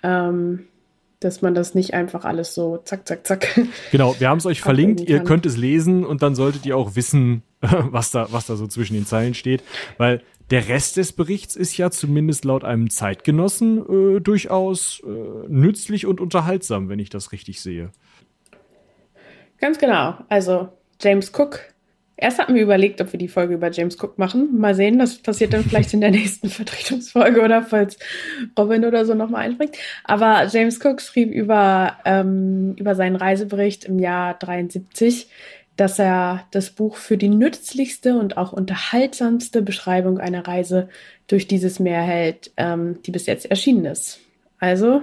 Ähm, 0.02 0.66
dass 1.20 1.42
man 1.42 1.54
das 1.54 1.74
nicht 1.74 1.94
einfach 1.94 2.24
alles 2.24 2.54
so 2.54 2.78
zack, 2.78 3.08
zack, 3.08 3.26
zack. 3.26 3.48
Genau, 3.90 4.14
wir 4.18 4.28
haben 4.28 4.38
es 4.38 4.46
euch 4.46 4.60
verlinkt, 4.62 5.00
ihr 5.00 5.20
könnt 5.20 5.46
es 5.46 5.56
lesen 5.56 6.04
und 6.04 6.22
dann 6.22 6.34
solltet 6.34 6.66
ihr 6.66 6.76
auch 6.76 6.94
wissen, 6.94 7.42
was 7.90 8.10
da, 8.10 8.28
was 8.30 8.46
da 8.46 8.56
so 8.56 8.66
zwischen 8.66 8.94
den 8.94 9.06
Zeilen 9.06 9.34
steht. 9.34 9.62
Weil 9.98 10.22
der 10.50 10.68
Rest 10.68 10.96
des 10.96 11.12
Berichts 11.12 11.56
ist 11.56 11.76
ja 11.76 11.90
zumindest 11.90 12.44
laut 12.44 12.64
einem 12.64 12.90
Zeitgenossen 12.90 14.16
äh, 14.16 14.20
durchaus 14.20 15.02
äh, 15.04 15.48
nützlich 15.48 16.06
und 16.06 16.20
unterhaltsam, 16.20 16.88
wenn 16.88 16.98
ich 16.98 17.10
das 17.10 17.32
richtig 17.32 17.60
sehe. 17.60 17.90
Ganz 19.58 19.78
genau. 19.78 20.14
Also 20.28 20.68
James 21.00 21.32
Cook 21.34 21.60
Erst 22.18 22.38
hatten 22.38 22.54
wir 22.54 22.62
überlegt, 22.62 23.02
ob 23.02 23.12
wir 23.12 23.18
die 23.18 23.28
Folge 23.28 23.54
über 23.54 23.70
James 23.70 24.02
Cook 24.02 24.16
machen. 24.16 24.58
Mal 24.58 24.74
sehen, 24.74 24.98
das 24.98 25.18
passiert 25.18 25.52
dann 25.52 25.64
vielleicht 25.64 25.92
in 25.92 26.00
der 26.00 26.10
nächsten 26.12 26.48
Vertretungsfolge 26.48 27.42
oder 27.42 27.62
falls 27.62 27.98
Robin 28.58 28.86
oder 28.86 29.04
so 29.04 29.12
nochmal 29.12 29.42
einspringt. 29.42 29.76
Aber 30.02 30.46
James 30.46 30.82
Cook 30.82 31.02
schrieb 31.02 31.30
über, 31.30 31.98
ähm, 32.06 32.74
über 32.78 32.94
seinen 32.94 33.16
Reisebericht 33.16 33.84
im 33.84 33.98
Jahr 33.98 34.32
73, 34.32 35.28
dass 35.76 35.98
er 35.98 36.46
das 36.50 36.70
Buch 36.70 36.96
für 36.96 37.18
die 37.18 37.28
nützlichste 37.28 38.18
und 38.18 38.36
auch 38.36 38.52
unterhaltsamste 38.52 39.62
Beschreibung 39.62 40.18
einer 40.18 40.46
Reise 40.46 40.88
durch 41.26 41.46
dieses 41.46 41.78
Meer 41.78 42.02
hält, 42.02 42.50
ähm, 42.56 43.02
die 43.02 43.10
bis 43.10 43.26
jetzt 43.26 43.50
erschienen 43.50 43.84
ist. 43.84 44.20
Also, 44.58 45.02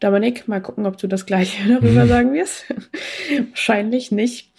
Dominik, 0.00 0.48
mal 0.48 0.60
gucken, 0.60 0.86
ob 0.86 0.96
du 0.98 1.06
das 1.06 1.26
gleiche 1.26 1.68
darüber 1.80 2.06
sagen 2.06 2.32
wirst. 2.32 2.64
Wahrscheinlich 3.50 4.10
nicht. 4.10 4.50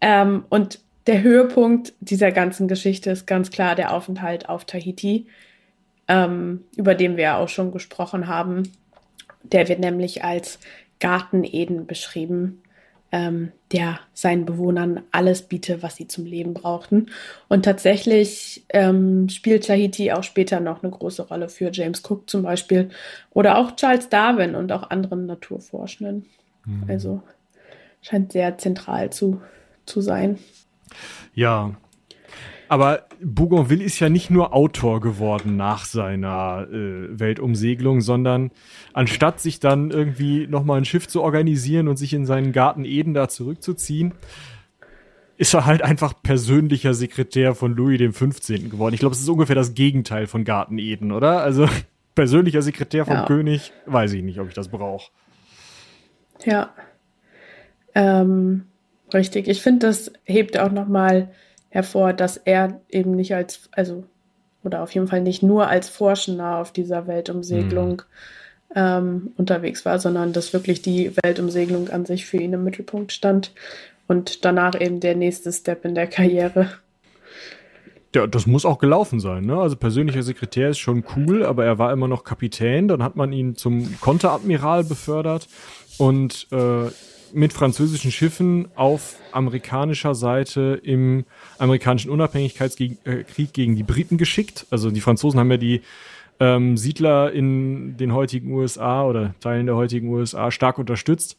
Ähm, 0.00 0.44
und 0.50 0.80
der 1.06 1.22
Höhepunkt 1.22 1.94
dieser 2.00 2.30
ganzen 2.30 2.68
Geschichte 2.68 3.10
ist 3.10 3.26
ganz 3.26 3.50
klar 3.50 3.74
der 3.74 3.94
Aufenthalt 3.94 4.48
auf 4.48 4.66
Tahiti, 4.66 5.26
ähm, 6.08 6.64
über 6.76 6.94
den 6.94 7.16
wir 7.16 7.24
ja 7.24 7.38
auch 7.38 7.48
schon 7.48 7.72
gesprochen 7.72 8.28
haben. 8.28 8.70
Der 9.42 9.68
wird 9.68 9.80
nämlich 9.80 10.22
als 10.22 10.58
Garten 11.00 11.44
Eden 11.44 11.86
beschrieben, 11.86 12.62
ähm, 13.12 13.52
der 13.72 14.00
seinen 14.14 14.46
Bewohnern 14.46 15.02
alles 15.10 15.42
bietet, 15.42 15.82
was 15.82 15.96
sie 15.96 16.06
zum 16.06 16.24
Leben 16.24 16.54
brauchten. 16.54 17.06
Und 17.48 17.64
tatsächlich 17.64 18.64
ähm, 18.70 19.28
spielt 19.28 19.66
Tahiti 19.66 20.12
auch 20.12 20.22
später 20.22 20.60
noch 20.60 20.82
eine 20.82 20.92
große 20.92 21.22
Rolle 21.22 21.48
für 21.48 21.70
James 21.72 22.02
Cook 22.08 22.28
zum 22.28 22.42
Beispiel 22.42 22.90
oder 23.30 23.58
auch 23.58 23.76
Charles 23.76 24.08
Darwin 24.08 24.54
und 24.54 24.70
auch 24.72 24.90
anderen 24.90 25.26
Naturforschenden. 25.26 26.26
Mhm. 26.64 26.84
Also 26.88 27.22
scheint 28.02 28.32
sehr 28.32 28.58
zentral 28.58 29.10
zu, 29.10 29.40
zu 29.86 30.00
sein. 30.00 30.38
Ja. 31.34 31.74
Aber 32.70 33.06
Bougainville 33.20 33.82
ist 33.82 33.98
ja 33.98 34.08
nicht 34.08 34.30
nur 34.30 34.54
Autor 34.54 35.00
geworden 35.00 35.56
nach 35.56 35.84
seiner 35.84 36.68
äh, 36.70 37.18
Weltumsegelung, 37.18 38.00
sondern 38.00 38.52
anstatt 38.92 39.40
sich 39.40 39.58
dann 39.58 39.90
irgendwie 39.90 40.46
nochmal 40.46 40.78
ein 40.78 40.84
Schiff 40.84 41.08
zu 41.08 41.20
organisieren 41.20 41.88
und 41.88 41.96
sich 41.96 42.12
in 42.12 42.26
seinen 42.26 42.52
Garten 42.52 42.84
Eden 42.84 43.12
da 43.12 43.28
zurückzuziehen, 43.28 44.14
ist 45.36 45.52
er 45.52 45.66
halt 45.66 45.82
einfach 45.82 46.14
persönlicher 46.22 46.94
Sekretär 46.94 47.56
von 47.56 47.74
Louis 47.74 47.98
XV. 47.98 48.70
geworden. 48.70 48.94
Ich 48.94 49.00
glaube, 49.00 49.16
es 49.16 49.20
ist 49.20 49.28
ungefähr 49.28 49.56
das 49.56 49.74
Gegenteil 49.74 50.28
von 50.28 50.44
Garten 50.44 50.78
Eden, 50.78 51.10
oder? 51.10 51.42
Also 51.42 51.68
persönlicher 52.14 52.62
Sekretär 52.62 53.04
vom 53.04 53.14
ja. 53.14 53.26
König, 53.26 53.72
weiß 53.86 54.12
ich 54.12 54.22
nicht, 54.22 54.38
ob 54.38 54.46
ich 54.46 54.54
das 54.54 54.68
brauche. 54.68 55.10
Ja. 56.44 56.72
Ähm, 57.96 58.66
Richtig. 59.12 59.48
Ich 59.48 59.60
finde, 59.60 59.88
das 59.88 60.12
hebt 60.24 60.56
auch 60.56 60.70
nochmal 60.70 61.30
hervor, 61.70 62.12
dass 62.12 62.36
er 62.36 62.80
eben 62.90 63.12
nicht 63.12 63.34
als, 63.34 63.68
also, 63.72 64.04
oder 64.62 64.82
auf 64.82 64.92
jeden 64.92 65.08
Fall 65.08 65.22
nicht 65.22 65.42
nur 65.42 65.68
als 65.68 65.88
Forschender 65.88 66.58
auf 66.58 66.72
dieser 66.72 67.06
Weltumsegelung 67.06 68.02
mhm. 68.68 68.74
ähm, 68.76 69.32
unterwegs 69.36 69.84
war, 69.86 69.98
sondern 69.98 70.32
dass 70.32 70.52
wirklich 70.52 70.82
die 70.82 71.12
Weltumsegelung 71.22 71.88
an 71.88 72.04
sich 72.04 72.26
für 72.26 72.36
ihn 72.36 72.52
im 72.52 72.64
Mittelpunkt 72.64 73.12
stand 73.12 73.52
und 74.06 74.44
danach 74.44 74.78
eben 74.78 75.00
der 75.00 75.14
nächste 75.14 75.52
Step 75.52 75.84
in 75.84 75.94
der 75.94 76.08
Karriere. 76.08 76.70
Ja, 78.12 78.26
das 78.26 78.44
muss 78.48 78.64
auch 78.64 78.78
gelaufen 78.78 79.20
sein, 79.20 79.44
ne? 79.44 79.56
Also 79.56 79.76
persönlicher 79.76 80.24
Sekretär 80.24 80.70
ist 80.70 80.80
schon 80.80 81.04
cool, 81.14 81.46
aber 81.46 81.64
er 81.64 81.78
war 81.78 81.92
immer 81.92 82.08
noch 82.08 82.24
Kapitän, 82.24 82.88
dann 82.88 83.04
hat 83.04 83.14
man 83.14 83.32
ihn 83.32 83.54
zum 83.54 84.00
Konteradmiral 84.00 84.82
befördert 84.82 85.46
und 85.96 86.48
äh, 86.50 86.90
mit 87.32 87.52
französischen 87.52 88.10
Schiffen 88.10 88.68
auf 88.74 89.16
amerikanischer 89.32 90.14
Seite 90.14 90.80
im 90.82 91.24
amerikanischen 91.58 92.10
Unabhängigkeitskrieg 92.10 92.98
äh, 93.04 93.44
gegen 93.52 93.76
die 93.76 93.82
Briten 93.82 94.18
geschickt. 94.18 94.66
Also 94.70 94.90
die 94.90 95.00
Franzosen 95.00 95.38
haben 95.40 95.50
ja 95.50 95.56
die 95.56 95.82
ähm, 96.40 96.76
Siedler 96.76 97.32
in 97.32 97.96
den 97.96 98.12
heutigen 98.12 98.52
USA 98.52 99.04
oder 99.04 99.34
Teilen 99.40 99.66
der 99.66 99.76
heutigen 99.76 100.08
USA 100.08 100.50
stark 100.50 100.78
unterstützt. 100.78 101.38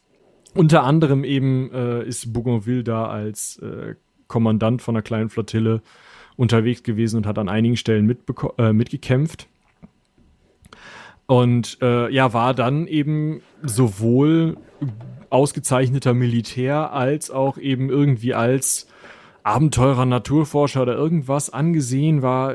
Unter 0.54 0.84
anderem 0.84 1.24
eben 1.24 1.72
äh, 1.72 2.04
ist 2.04 2.32
Bougainville 2.32 2.84
da 2.84 3.06
als 3.06 3.58
äh, 3.58 3.94
Kommandant 4.28 4.82
von 4.82 4.94
einer 4.94 5.02
kleinen 5.02 5.28
Flottille 5.28 5.82
unterwegs 6.36 6.82
gewesen 6.82 7.18
und 7.18 7.26
hat 7.26 7.38
an 7.38 7.48
einigen 7.48 7.76
Stellen 7.76 8.16
äh, 8.58 8.72
mitgekämpft. 8.72 9.48
Und 11.26 11.78
äh, 11.80 12.12
ja, 12.12 12.32
war 12.32 12.54
dann 12.54 12.86
eben 12.86 13.42
sowohl 13.62 14.56
ausgezeichneter 15.32 16.14
Militär 16.14 16.92
als 16.92 17.30
auch 17.30 17.58
eben 17.58 17.88
irgendwie 17.88 18.34
als 18.34 18.86
Abenteurer, 19.42 20.04
Naturforscher 20.04 20.82
oder 20.82 20.94
irgendwas 20.94 21.50
angesehen, 21.50 22.22
war 22.22 22.54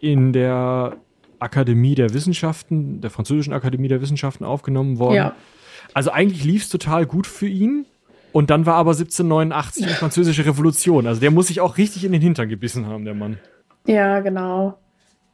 in 0.00 0.32
der 0.32 0.96
Akademie 1.38 1.94
der 1.94 2.14
Wissenschaften, 2.14 3.00
der 3.00 3.10
französischen 3.10 3.52
Akademie 3.52 3.88
der 3.88 4.00
Wissenschaften 4.00 4.44
aufgenommen 4.44 4.98
worden. 4.98 5.16
Ja. 5.16 5.34
Also 5.94 6.10
eigentlich 6.10 6.44
lief 6.44 6.62
es 6.62 6.68
total 6.68 7.06
gut 7.06 7.26
für 7.26 7.48
ihn. 7.48 7.86
Und 8.32 8.50
dann 8.50 8.66
war 8.66 8.74
aber 8.74 8.90
1789 8.90 9.86
die 9.86 9.94
französische 9.94 10.44
Revolution. 10.44 11.06
Also 11.06 11.20
der 11.20 11.30
muss 11.30 11.46
sich 11.46 11.60
auch 11.60 11.78
richtig 11.78 12.04
in 12.04 12.12
den 12.12 12.20
Hintern 12.20 12.48
gebissen 12.48 12.86
haben, 12.86 13.04
der 13.04 13.14
Mann. 13.14 13.38
Ja, 13.86 14.20
genau. 14.20 14.78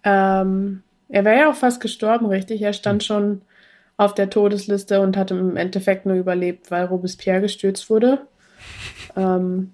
Ähm, 0.04 0.82
er 1.08 1.24
wäre 1.24 1.38
ja 1.40 1.50
auch 1.50 1.56
fast 1.56 1.80
gestorben, 1.80 2.26
richtig? 2.26 2.62
Er 2.62 2.72
stand 2.72 3.02
hm. 3.02 3.06
schon 3.06 3.42
auf 4.04 4.14
der 4.14 4.30
Todesliste 4.30 5.00
und 5.00 5.16
hat 5.16 5.30
im 5.30 5.56
Endeffekt 5.56 6.06
nur 6.06 6.16
überlebt, 6.16 6.70
weil 6.70 6.84
Robespierre 6.84 7.40
gestürzt 7.40 7.90
wurde. 7.90 8.26
Ähm, 9.16 9.72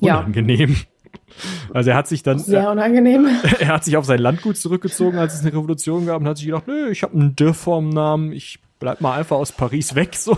Unangenehm. 0.00 0.70
Ja. 0.70 0.76
Also 1.72 1.90
er 1.90 1.96
hat 1.96 2.06
sich 2.06 2.22
dann 2.22 2.38
sehr 2.38 2.70
unangenehm. 2.70 3.26
Er 3.58 3.68
hat 3.68 3.84
sich 3.84 3.96
auf 3.96 4.04
sein 4.04 4.20
Landgut 4.20 4.56
zurückgezogen, 4.56 5.18
als 5.18 5.34
es 5.34 5.40
eine 5.40 5.52
Revolution 5.52 6.06
gab 6.06 6.20
und 6.20 6.28
hat 6.28 6.36
sich 6.36 6.46
gedacht, 6.46 6.68
nö, 6.68 6.90
ich 6.90 7.02
habe 7.02 7.14
einen 7.14 7.34
De 7.34 7.52
vorm 7.52 7.88
Namen, 7.88 8.32
ich 8.32 8.60
bleib 8.78 9.00
mal 9.00 9.18
einfach 9.18 9.36
aus 9.36 9.52
Paris 9.52 9.94
weg 9.94 10.14
so. 10.14 10.36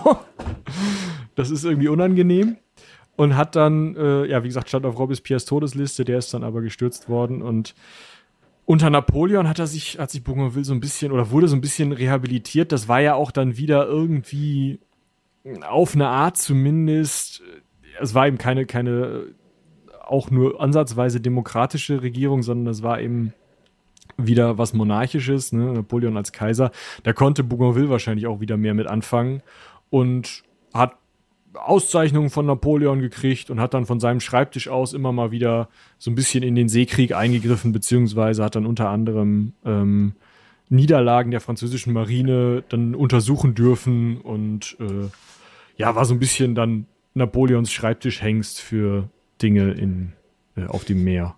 Das 1.35 1.51
ist 1.51 1.65
irgendwie 1.65 1.89
unangenehm 1.89 2.57
und 3.17 3.37
hat 3.37 3.57
dann 3.57 3.97
äh, 3.97 4.27
ja, 4.27 4.43
wie 4.43 4.49
gesagt, 4.49 4.69
stand 4.69 4.87
auf 4.87 4.99
Robespierres 4.99 5.45
Todesliste, 5.45 6.05
der 6.05 6.19
ist 6.19 6.33
dann 6.33 6.45
aber 6.45 6.63
gestürzt 6.63 7.09
worden 7.09 7.43
und 7.43 7.75
unter 8.67 8.91
Napoleon 8.91 9.49
hat 9.49 9.61
er 9.61 9.69
sich, 9.69 9.99
hat 9.99 10.11
sich 10.11 10.23
Bougainville 10.23 10.65
so 10.65 10.75
ein 10.75 10.81
bisschen 10.81 11.13
oder 11.13 11.31
wurde 11.31 11.49
so 11.49 11.57
ein 11.57 11.61
bisschen 11.61 11.93
rehabilitiert. 11.93 12.73
Das 12.73 12.89
war 12.89 13.01
ja 13.01 13.15
auch 13.15 13.31
dann 13.31 13.57
wieder 13.57 13.87
irgendwie 13.87 14.81
auf 15.63 15.95
eine 15.95 16.09
Art 16.09 16.37
zumindest, 16.37 17.43
es 18.01 18.15
war 18.15 18.27
eben 18.27 18.39
keine, 18.39 18.67
keine 18.67 19.27
auch 20.05 20.31
nur 20.31 20.61
ansatzweise 20.61 21.21
demokratische 21.21 22.03
Regierung, 22.03 22.43
sondern 22.43 22.73
es 22.73 22.83
war 22.83 23.01
eben 23.01 23.33
wieder 24.17 24.59
was 24.59 24.73
Monarchisches, 24.73 25.53
ne? 25.53 25.73
Napoleon 25.73 26.17
als 26.17 26.33
Kaiser. 26.33 26.71
Da 27.05 27.13
konnte 27.13 27.45
Bougainville 27.45 27.91
wahrscheinlich 27.91 28.27
auch 28.27 28.41
wieder 28.41 28.57
mehr 28.57 28.75
mit 28.75 28.87
anfangen 28.87 29.43
und 29.91 30.43
hat 30.75 30.97
Auszeichnungen 31.57 32.31
von 32.31 32.47
Napoleon 32.47 33.01
gekriegt 33.01 33.51
und 33.51 33.61
hat 33.61 33.75
dann 33.75 33.87
von 33.87 34.01
seinem 34.01 34.21
Schreibtisch 34.21 34.69
aus 34.69 34.93
immer 34.93 35.13
mal 35.13 35.31
wieder 35.31 35.69
so 35.99 36.11
ein 36.11 36.15
bisschen 36.15 36.43
in 36.43 36.55
den 36.55 36.69
Seekrieg 36.69 37.15
eingegriffen, 37.15 37.73
beziehungsweise 37.73 38.45
hat 38.45 38.57
dann 38.57 38.67
unter 38.67 38.89
anderem 38.89 39.53
ähm, 39.65 40.15
Niederlagen 40.69 41.31
der 41.31 41.41
französischen 41.41 41.93
Marine 41.93 42.65
dann 42.69 42.95
untersuchen 42.95 43.55
dürfen 43.55 44.21
und 44.21 44.77
äh, 44.81 45.09
ja, 45.77 45.95
war 45.95 46.05
so 46.05 46.15
ein 46.15 46.19
bisschen 46.19 46.55
dann 46.55 46.87
Napoleons 47.15 47.73
Schreibtischhengst 47.73 48.61
für 48.61 49.09
Dinge 49.41 49.73
in, 49.73 50.13
äh, 50.57 50.67
auf 50.67 50.85
dem 50.85 51.05
Meer. 51.05 51.37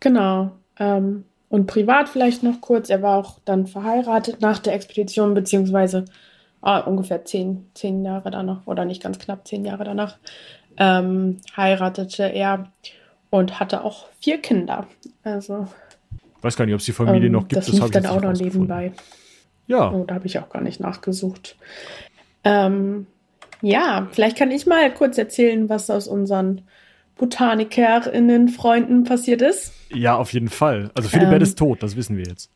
Genau. 0.00 0.52
Ähm, 0.78 1.24
und 1.48 1.66
privat 1.66 2.08
vielleicht 2.08 2.42
noch 2.42 2.60
kurz, 2.60 2.90
er 2.90 3.00
war 3.00 3.16
auch 3.16 3.38
dann 3.44 3.66
verheiratet 3.66 4.40
nach 4.40 4.58
der 4.58 4.74
Expedition, 4.74 5.34
beziehungsweise 5.34 6.04
ah, 6.64 6.78
ungefähr 6.78 7.24
zehn, 7.24 7.66
zehn 7.74 8.04
Jahre 8.04 8.30
danach, 8.30 8.66
oder 8.66 8.84
nicht 8.84 9.02
ganz 9.02 9.18
knapp 9.18 9.46
zehn 9.46 9.64
Jahre 9.64 9.84
danach, 9.84 10.16
ähm, 10.78 11.38
heiratete 11.56 12.24
er 12.24 12.72
und 13.30 13.60
hatte 13.60 13.84
auch 13.84 14.06
vier 14.20 14.38
Kinder. 14.38 14.86
Also. 15.22 15.68
Weiß 16.40 16.56
gar 16.56 16.64
nicht, 16.64 16.74
ob 16.74 16.80
es 16.80 16.86
die 16.86 16.92
Familie 16.92 17.26
ähm, 17.26 17.32
noch 17.32 17.48
gibt. 17.48 17.56
Das, 17.56 17.66
das 17.66 17.80
lief 17.80 17.90
dann 17.90 18.06
auch 18.06 18.20
noch 18.20 18.32
nebenbei. 18.32 18.92
Ja. 19.66 19.92
Oh, 19.92 20.04
da 20.04 20.14
habe 20.14 20.26
ich 20.26 20.38
auch 20.38 20.48
gar 20.48 20.62
nicht 20.62 20.80
nachgesucht. 20.80 21.56
Ähm, 22.44 23.06
ja, 23.62 24.08
vielleicht 24.12 24.36
kann 24.36 24.50
ich 24.50 24.66
mal 24.66 24.92
kurz 24.92 25.16
erzählen, 25.18 25.68
was 25.68 25.90
aus 25.90 26.08
unseren 26.08 26.62
BotanikerInnen 27.16 28.48
Freunden 28.48 29.04
passiert 29.04 29.42
ist. 29.42 29.72
Ja, 29.90 30.16
auf 30.16 30.32
jeden 30.32 30.48
Fall. 30.48 30.90
Also 30.94 31.08
Philibert 31.08 31.36
ähm, 31.36 31.42
ist 31.42 31.58
tot, 31.58 31.82
das 31.82 31.96
wissen 31.96 32.16
wir 32.16 32.24
jetzt. 32.24 32.50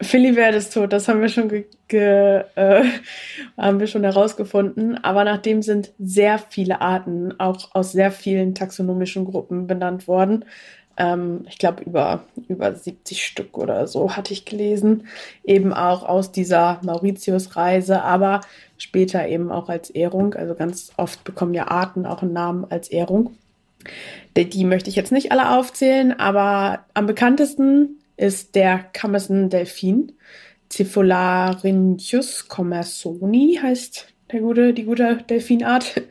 Philibert 0.00 0.54
ist 0.54 0.72
tot, 0.74 0.92
das 0.92 1.08
haben 1.08 1.20
wir 1.20 1.28
schon 1.28 1.48
ge, 1.48 1.64
ge 1.88 2.44
äh, 2.54 2.84
haben 3.56 3.80
wir 3.80 3.86
schon 3.86 4.04
herausgefunden. 4.04 5.02
Aber 5.02 5.24
nachdem 5.24 5.62
sind 5.62 5.92
sehr 5.98 6.38
viele 6.38 6.80
Arten 6.80 7.38
auch 7.38 7.74
aus 7.74 7.92
sehr 7.92 8.10
vielen 8.10 8.54
taxonomischen 8.54 9.24
Gruppen 9.24 9.66
benannt 9.66 10.08
worden. 10.08 10.44
Ähm, 10.96 11.44
ich 11.48 11.58
glaube 11.58 11.82
über 11.82 12.24
über 12.48 12.74
70 12.74 13.24
Stück 13.24 13.58
oder 13.58 13.86
so 13.86 14.16
hatte 14.16 14.32
ich 14.32 14.44
gelesen, 14.44 15.06
eben 15.42 15.72
auch 15.72 16.04
aus 16.04 16.32
dieser 16.32 16.80
Mauritius-Reise, 16.84 18.02
aber 18.02 18.40
später 18.78 19.26
eben 19.26 19.50
auch 19.50 19.68
als 19.68 19.90
Ehrung. 19.90 20.34
Also 20.34 20.54
ganz 20.54 20.92
oft 20.96 21.24
bekommen 21.24 21.54
ja 21.54 21.68
Arten 21.68 22.06
auch 22.06 22.22
einen 22.22 22.32
Namen 22.32 22.66
als 22.70 22.88
Ehrung. 22.88 23.36
Die, 24.36 24.48
die 24.48 24.64
möchte 24.64 24.88
ich 24.88 24.96
jetzt 24.96 25.12
nicht 25.12 25.32
alle 25.32 25.58
aufzählen, 25.58 26.18
aber 26.18 26.84
am 26.94 27.06
bekanntesten 27.06 27.98
ist 28.16 28.54
der 28.54 28.78
Camerson-Delfin. 28.92 30.12
Cephalarynchus 30.70 32.48
commersoni 32.48 33.58
heißt 33.62 34.08
der 34.32 34.40
gute, 34.40 34.72
die 34.72 34.84
gute 34.84 35.18
Delfinart. 35.28 36.02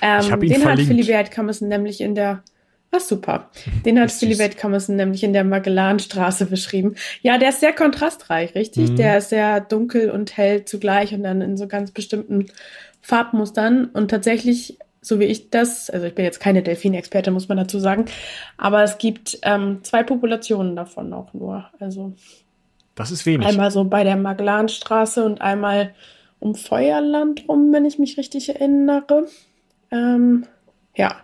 Ähm, 0.00 0.20
den 0.20 0.28
verlinkt. 0.28 0.64
hat 0.64 0.80
Philibert 0.80 1.30
Camerson 1.32 1.66
nämlich 1.66 2.00
in 2.00 2.14
der 2.14 2.44
Ach 2.90 3.00
super. 3.00 3.50
Den 3.84 4.00
hat 4.00 4.10
Philibert 4.10 4.56
Camerson 4.56 4.96
nämlich 4.96 5.22
in 5.22 5.32
der 5.32 5.44
Magellanstraße 5.44 6.46
beschrieben. 6.46 6.94
Ja, 7.20 7.36
der 7.36 7.50
ist 7.50 7.60
sehr 7.60 7.72
kontrastreich, 7.72 8.54
richtig? 8.54 8.90
Mhm. 8.90 8.96
Der 8.96 9.18
ist 9.18 9.28
sehr 9.28 9.60
dunkel 9.60 10.10
und 10.10 10.36
hell 10.36 10.64
zugleich 10.64 11.12
und 11.12 11.22
dann 11.24 11.42
in 11.42 11.56
so 11.56 11.66
ganz 11.68 11.90
bestimmten 11.90 12.46
Farbmustern. 13.02 13.86
Und 13.86 14.10
tatsächlich 14.10 14.78
so 15.00 15.20
wie 15.20 15.24
ich 15.24 15.50
das, 15.50 15.90
also 15.90 16.06
ich 16.06 16.14
bin 16.14 16.24
jetzt 16.24 16.40
keine 16.40 16.62
Delfinexperte, 16.62 17.30
muss 17.30 17.48
man 17.48 17.58
dazu 17.58 17.78
sagen, 17.78 18.06
aber 18.56 18.82
es 18.82 18.98
gibt 18.98 19.38
ähm, 19.42 19.80
zwei 19.82 20.02
Populationen 20.02 20.76
davon 20.76 21.12
auch 21.12 21.32
nur. 21.34 21.70
Also 21.78 22.14
das 22.94 23.10
ist 23.10 23.26
wenig. 23.26 23.46
Einmal 23.46 23.70
so 23.70 23.84
bei 23.84 24.02
der 24.02 24.16
Magellanstraße 24.16 25.24
und 25.24 25.40
einmal 25.40 25.94
um 26.40 26.54
Feuerland 26.54 27.48
rum, 27.48 27.72
wenn 27.72 27.84
ich 27.84 27.98
mich 27.98 28.18
richtig 28.18 28.48
erinnere. 28.48 29.26
Ähm, 29.90 30.46
ja. 30.96 31.16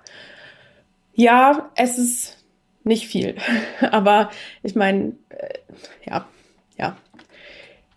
Ja, 1.14 1.70
es 1.76 1.98
ist 1.98 2.44
nicht 2.84 3.06
viel. 3.06 3.34
aber 3.90 4.30
ich 4.62 4.74
meine, 4.74 5.14
äh, 5.30 5.58
ja, 6.06 6.26
ja. 6.78 6.96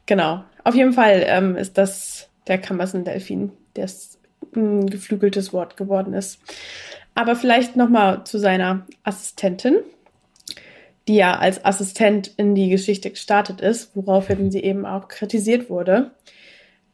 Genau. 0.06 0.44
Auf 0.64 0.76
jeden 0.76 0.94
Fall 0.94 1.24
ähm, 1.28 1.56
ist 1.56 1.78
das 1.78 2.30
der 2.48 2.58
Kammersen-Delfin. 2.58 3.52
Der 3.76 3.86
ist 3.86 4.16
ein 4.56 4.90
geflügeltes 4.90 5.53
Wort 5.53 5.78
geworden 5.78 6.14
ist. 6.14 6.40
Aber 7.15 7.36
vielleicht 7.36 7.76
nochmal 7.76 8.24
zu 8.26 8.38
seiner 8.38 8.86
Assistentin, 9.03 9.78
die 11.07 11.15
ja 11.15 11.38
als 11.38 11.64
Assistent 11.64 12.32
in 12.38 12.53
die 12.53 12.69
Geschichte 12.69 13.10
gestartet 13.10 13.61
ist, 13.61 13.95
woraufhin 13.95 14.52
sie 14.52 14.64
eben 14.64 14.86
auch 14.86 15.07
kritisiert 15.07 15.69
wurde, 15.69 16.11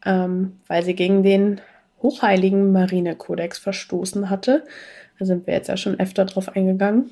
ähm, 0.05 0.59
weil 0.67 0.83
sie 0.83 0.95
gegen 0.95 1.23
den 1.23 1.61
hochheiligen 2.01 2.71
Marinekodex 2.71 3.57
verstoßen 3.57 4.29
hatte. 4.29 4.63
Da 5.19 5.25
sind 5.25 5.47
wir 5.47 5.53
jetzt 5.53 5.67
ja 5.67 5.77
schon 5.77 5.99
öfter 5.99 6.25
drauf 6.25 6.49
eingegangen. 6.55 7.11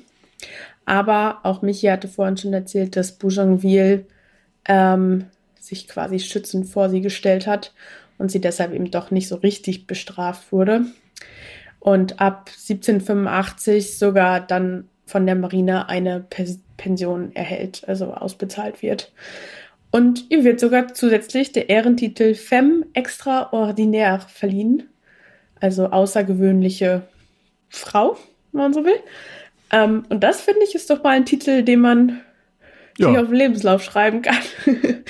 Aber 0.84 1.40
auch 1.42 1.62
Michi 1.62 1.86
hatte 1.86 2.08
vorhin 2.08 2.36
schon 2.36 2.52
erzählt, 2.52 2.96
dass 2.96 3.12
Bougainville 3.12 4.06
ähm, 4.66 5.26
sich 5.60 5.88
quasi 5.88 6.18
schützend 6.18 6.66
vor 6.66 6.90
sie 6.90 7.00
gestellt 7.00 7.46
hat 7.46 7.72
und 8.22 8.30
sie 8.30 8.40
deshalb 8.40 8.72
eben 8.72 8.88
doch 8.88 9.10
nicht 9.10 9.26
so 9.26 9.34
richtig 9.34 9.88
bestraft 9.88 10.52
wurde. 10.52 10.86
Und 11.80 12.20
ab 12.20 12.50
1785 12.50 13.98
sogar 13.98 14.40
dann 14.40 14.88
von 15.06 15.26
der 15.26 15.34
Marine 15.34 15.88
eine 15.88 16.24
Pension 16.76 17.34
erhält, 17.34 17.82
also 17.88 18.14
ausbezahlt 18.14 18.80
wird. 18.80 19.10
Und 19.90 20.30
ihr 20.30 20.44
wird 20.44 20.60
sogar 20.60 20.94
zusätzlich 20.94 21.50
der 21.50 21.68
Ehrentitel 21.68 22.34
Femme 22.36 22.86
Extraordinaire 22.94 24.20
verliehen, 24.28 24.84
also 25.60 25.86
außergewöhnliche 25.86 27.02
Frau, 27.70 28.16
wenn 28.52 28.62
man 28.62 28.72
so 28.72 28.84
will. 28.84 29.00
Ähm, 29.72 30.04
und 30.10 30.22
das 30.22 30.40
finde 30.40 30.60
ich 30.62 30.76
ist 30.76 30.88
doch 30.90 31.02
mal 31.02 31.10
ein 31.10 31.26
Titel, 31.26 31.64
den 31.64 31.80
man 31.80 32.20
ja. 32.98 33.08
sich 33.08 33.18
auf 33.18 33.26
den 33.26 33.36
Lebenslauf 33.36 33.82
schreiben 33.82 34.22
kann. 34.22 34.38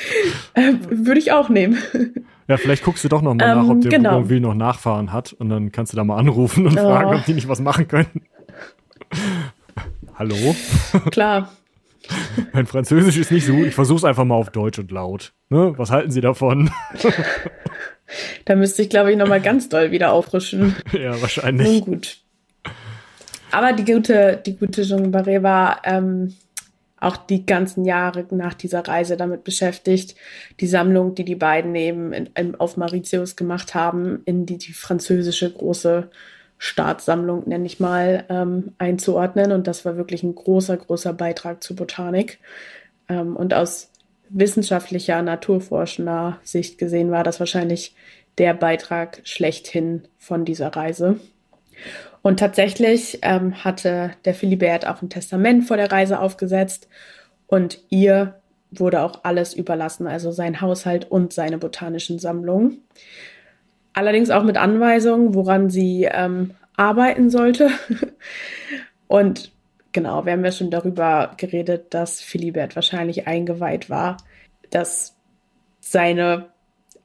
äh, 0.55 0.73
Würde 0.89 1.21
ich 1.21 1.31
auch 1.33 1.51
nehmen. 1.51 1.77
Ja, 2.49 2.57
vielleicht 2.57 2.85
guckst 2.85 3.05
du 3.05 3.09
doch 3.09 3.23
noch 3.23 3.35
mal 3.35 3.49
ähm, 3.49 3.59
nach, 3.59 3.69
ob 3.69 3.81
der 3.81 3.91
genau. 3.91 4.11
Bougainville 4.11 4.41
noch 4.41 4.55
Nachfahren 4.55 5.13
hat 5.13 5.33
und 5.33 5.49
dann 5.49 5.73
kannst 5.73 5.93
du 5.93 5.97
da 5.97 6.05
mal 6.05 6.17
anrufen 6.17 6.67
und 6.67 6.79
oh. 6.79 6.83
fragen, 6.83 7.19
ob 7.19 7.25
die 7.25 7.35
nicht 7.35 7.49
was 7.49 7.61
machen 7.61 7.89
können. 7.89 8.23
Hallo? 10.15 10.37
Klar. 11.11 11.53
Mein 12.53 12.67
Französisch 12.67 13.17
ist 13.17 13.31
nicht 13.31 13.47
so 13.47 13.55
gut. 13.55 13.67
Ich 13.67 13.75
versuche 13.75 13.99
es 13.99 14.05
einfach 14.05 14.25
mal 14.25 14.35
auf 14.35 14.51
Deutsch 14.51 14.79
und 14.79 14.91
laut. 14.91 15.33
Ne? 15.51 15.73
Was 15.77 15.91
halten 15.91 16.11
Sie 16.11 16.21
davon? 16.21 16.71
da 18.45 18.57
müsste 18.57 18.83
ich, 18.83 18.91
glaube 18.91 19.13
ich, 19.13 19.17
noch 19.17 19.29
mal 19.29 19.41
ganz 19.41 19.69
doll 19.69 19.91
wieder 19.91 20.13
auffrischen. 20.13 20.77
Ja, 20.93 21.21
wahrscheinlich. 21.21 21.69
Nun 21.69 21.81
gut. 21.81 22.19
Aber 23.53 23.73
die 23.73 23.85
gute, 23.85 24.43
die 24.45 24.57
gute 24.57 24.83
Jean 24.83 25.15
Barré 25.15 25.43
war 25.43 25.83
ähm, 25.85 26.35
auch 27.03 27.17
die 27.17 27.45
ganzen 27.45 27.85
Jahre 27.85 28.27
nach 28.31 28.55
dieser 28.55 28.87
Reise 28.87 29.17
damit 29.17 29.45
beschäftigt, 29.45 30.15
die 30.61 30.67
Sammlung, 30.67 31.15
die 31.15 31.25
die 31.25 31.35
beiden 31.35 31.75
eben 31.75 32.13
in, 32.13 32.31
in, 32.35 32.55
auf 32.55 32.77
Mauritius 32.77 33.37
gemacht 33.37 33.75
haben, 33.75 34.23
in 34.25 34.47
die, 34.47 34.59
die 34.59 34.73
französische 34.73 35.51
große 35.51 36.09
Staatssammlung, 36.59 37.49
nenne 37.49 37.67
ich 37.67 37.81
mal, 37.81 38.25
ähm, 38.29 38.73
einzuordnen. 38.79 39.51
Und 39.51 39.67
das 39.67 39.85
war 39.85 39.97
wirklich 39.97 40.23
ein 40.23 40.35
großer, 40.35 40.77
großer 40.77 41.13
Beitrag 41.13 41.63
zur 41.63 41.75
Botanik. 41.75 42.39
Ähm, 43.09 43.35
und 43.35 43.53
aus 43.53 43.91
wissenschaftlicher, 44.29 45.23
naturforschender 45.23 46.39
Sicht 46.45 46.79
gesehen 46.79 47.11
war 47.11 47.25
das 47.25 47.41
wahrscheinlich 47.41 47.97
der 48.39 48.55
Beitrag 48.55 49.21
schlechthin 49.25 50.09
von 50.19 50.45
dieser 50.45 50.69
Reise. 50.69 51.19
Und 52.23 52.39
tatsächlich 52.39 53.19
ähm, 53.23 53.65
hatte 53.65 54.13
der 54.25 54.35
Philibert 54.35 54.87
auch 54.87 55.03
ein 55.03 55.11
Testament 55.11 55.65
vor 55.65 55.77
der 55.77 55.91
Reise 55.91 56.21
aufgesetzt 56.21 56.89
und 57.49 57.81
ihr 57.91 58.41
wurde 58.71 59.03
auch 59.03 59.25
alles 59.25 59.55
überlassen, 59.55 60.07
also 60.07 60.31
sein 60.33 60.61
Haushalt 60.61 61.11
und 61.11 61.33
seine 61.33 61.59
botanischen 61.59 62.19
Sammlungen. 62.19 62.83
Allerdings 63.93 64.31
auch 64.31 64.45
mit 64.45 64.57
Anweisungen, 64.57 65.35
woran 65.35 65.69
sie 65.69 66.09
ähm, 66.11 66.55
arbeiten 66.77 67.29
sollte. 67.29 67.71
und 69.09 69.53
genau, 69.93 70.25
wir 70.25 70.33
haben 70.33 70.45
ja 70.45 70.53
schon 70.53 70.71
darüber 70.71 71.35
geredet, 71.37 71.93
dass 71.93 72.23
Philibert 72.23 72.77
wahrscheinlich 72.77 73.27
eingeweiht 73.27 73.91
war, 73.91 74.17
dass 74.71 75.17
seine 75.81 76.47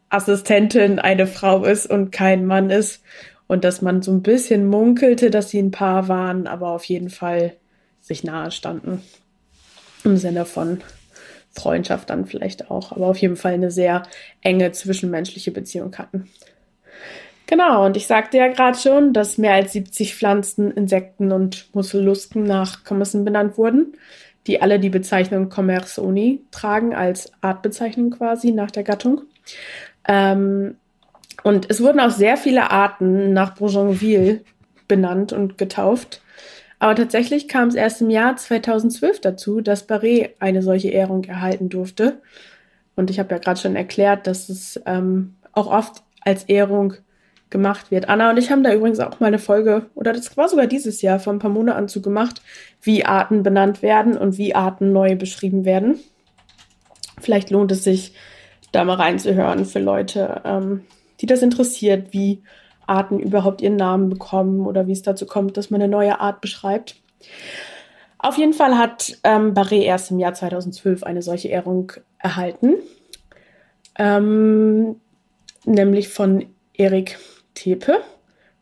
Assistentin 0.10 1.00
eine 1.00 1.28
Frau 1.28 1.66
ist 1.66 1.88
und 1.88 2.12
kein 2.12 2.46
Mann 2.46 2.70
ist 2.70 3.04
und 3.48 3.64
dass 3.64 3.82
man 3.82 4.02
so 4.02 4.12
ein 4.12 4.22
bisschen 4.22 4.68
munkelte, 4.68 5.30
dass 5.30 5.50
sie 5.50 5.60
ein 5.60 5.72
Paar 5.72 6.08
waren, 6.08 6.48
aber 6.48 6.70
auf 6.70 6.84
jeden 6.86 7.10
Fall 7.10 7.54
sich 8.02 8.24
nahe 8.24 8.52
standen. 8.52 9.02
Im 10.04 10.18
Sinne 10.18 10.46
von 10.46 10.82
Freundschaft 11.52 12.10
dann 12.10 12.26
vielleicht 12.26 12.70
auch, 12.70 12.92
aber 12.92 13.08
auf 13.08 13.18
jeden 13.18 13.36
Fall 13.36 13.54
eine 13.54 13.72
sehr 13.72 14.04
enge 14.42 14.72
zwischenmenschliche 14.72 15.52
Beziehung 15.52 15.98
hatten. 15.98 16.30
Genau, 17.48 17.86
und 17.86 17.96
ich 17.96 18.08
sagte 18.08 18.38
ja 18.38 18.50
gerade 18.50 18.78
schon, 18.78 19.14
dass 19.14 19.38
mehr 19.38 19.54
als 19.54 19.72
70 19.72 20.16
Pflanzen, 20.16 20.70
Insekten 20.72 21.32
und 21.32 21.74
Musselusken 21.74 22.44
nach 22.44 22.84
Commerson 22.84 23.24
benannt 23.24 23.58
wurden, 23.58 23.94
die 24.48 24.62
alle 24.62 24.80
die 24.80 24.90
Bezeichnung 24.90 25.48
Commersoni 25.48 26.44
tragen, 26.52 26.94
als 26.94 27.32
Artbezeichnung 27.40 28.12
quasi 28.12 28.52
nach 28.52 28.72
der 28.72 28.84
Gattung. 28.84 29.22
Ähm, 30.08 30.76
und 31.48 31.70
es 31.70 31.82
wurden 31.82 32.02
auch 32.02 32.10
sehr 32.10 32.36
viele 32.36 32.72
Arten 32.72 33.32
nach 33.32 33.56
Bougainville 33.56 34.42
benannt 34.90 35.32
und 35.32 35.58
getauft. 35.58 36.22
Aber 36.78 36.94
tatsächlich 36.94 37.48
kam 37.48 37.70
es 37.70 37.76
erst 37.76 38.02
im 38.02 38.10
Jahr 38.10 38.36
2012 38.36 39.22
dazu, 39.22 39.62
dass 39.62 39.88
Barré 39.88 40.32
eine 40.40 40.62
solche 40.62 40.90
Ehrung 40.90 41.24
erhalten 41.24 41.70
durfte. 41.70 42.22
Und 42.98 43.10
ich 43.10 43.18
habe 43.18 43.34
ja 43.34 43.38
gerade 43.40 43.62
schon 43.62 43.78
erklärt, 43.78 44.28
dass 44.28 44.50
es 44.50 44.82
ähm, 44.86 45.36
auch 45.54 45.68
oft 45.68 46.04
als 46.20 46.44
Ehrung 46.44 46.96
gemacht 47.50 47.92
wird. 47.92 48.10
Anna 48.10 48.30
und 48.32 48.38
ich 48.38 48.52
haben 48.52 48.64
da 48.64 48.74
übrigens 48.74 49.00
auch 49.00 49.22
mal 49.22 49.28
eine 49.28 49.40
Folge, 49.40 49.86
oder 49.96 50.12
das 50.12 50.36
war 50.36 50.50
sogar 50.50 50.68
dieses 50.68 51.02
Jahr, 51.02 51.18
vor 51.18 51.32
ein 51.32 51.40
paar 51.40 51.50
Monaten 51.50 51.88
zu 51.88 52.02
gemacht, 52.02 52.42
wie 52.82 53.06
Arten 53.06 53.42
benannt 53.42 53.82
werden 53.82 54.18
und 54.18 54.38
wie 54.38 54.54
Arten 54.54 54.92
neu 54.92 55.16
beschrieben 55.16 55.64
werden. 55.64 55.98
Vielleicht 57.22 57.52
lohnt 57.52 57.72
es 57.72 57.86
sich, 57.86 58.16
da 58.74 58.84
mal 58.84 58.96
reinzuhören 58.96 59.64
für 59.64 59.80
Leute, 59.80 60.42
ähm, 60.44 60.82
die 61.22 61.26
das 61.26 61.42
interessiert, 61.42 62.14
wie 62.14 62.42
Arten 62.86 63.20
überhaupt 63.20 63.62
ihren 63.62 63.76
Namen 63.76 64.10
bekommen 64.10 64.66
oder 64.66 64.88
wie 64.88 64.94
es 64.94 65.02
dazu 65.02 65.26
kommt, 65.26 65.58
dass 65.58 65.70
man 65.70 65.82
eine 65.82 65.92
neue 65.92 66.20
Art 66.20 66.42
beschreibt. 66.42 66.96
Auf 68.20 68.38
jeden 68.38 68.54
Fall 68.54 68.78
hat 68.78 69.18
ähm, 69.24 69.54
Barré 69.54 69.82
erst 69.82 70.12
im 70.12 70.20
Jahr 70.20 70.34
2012 70.34 71.04
eine 71.04 71.22
solche 71.22 71.50
Ehrung 71.50 71.92
erhalten, 72.18 72.76
ähm, 74.00 74.96
nämlich 75.66 76.10
von 76.10 76.46
Erik 76.74 77.20
Tepe 77.54 78.02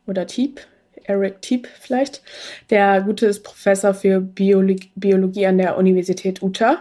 oder 0.08 0.28
Tiep, 0.28 0.62
Eric 1.04 1.42
Tiep 1.42 1.68
vielleicht. 1.80 2.22
Der 2.70 3.02
Gute 3.02 3.28
ist 3.28 3.44
Professor 3.44 3.94
für 3.94 4.20
Biologie, 4.20 4.92
Biologie 4.96 5.46
an 5.46 5.58
der 5.58 5.78
Universität 5.78 6.42
Utah. 6.42 6.80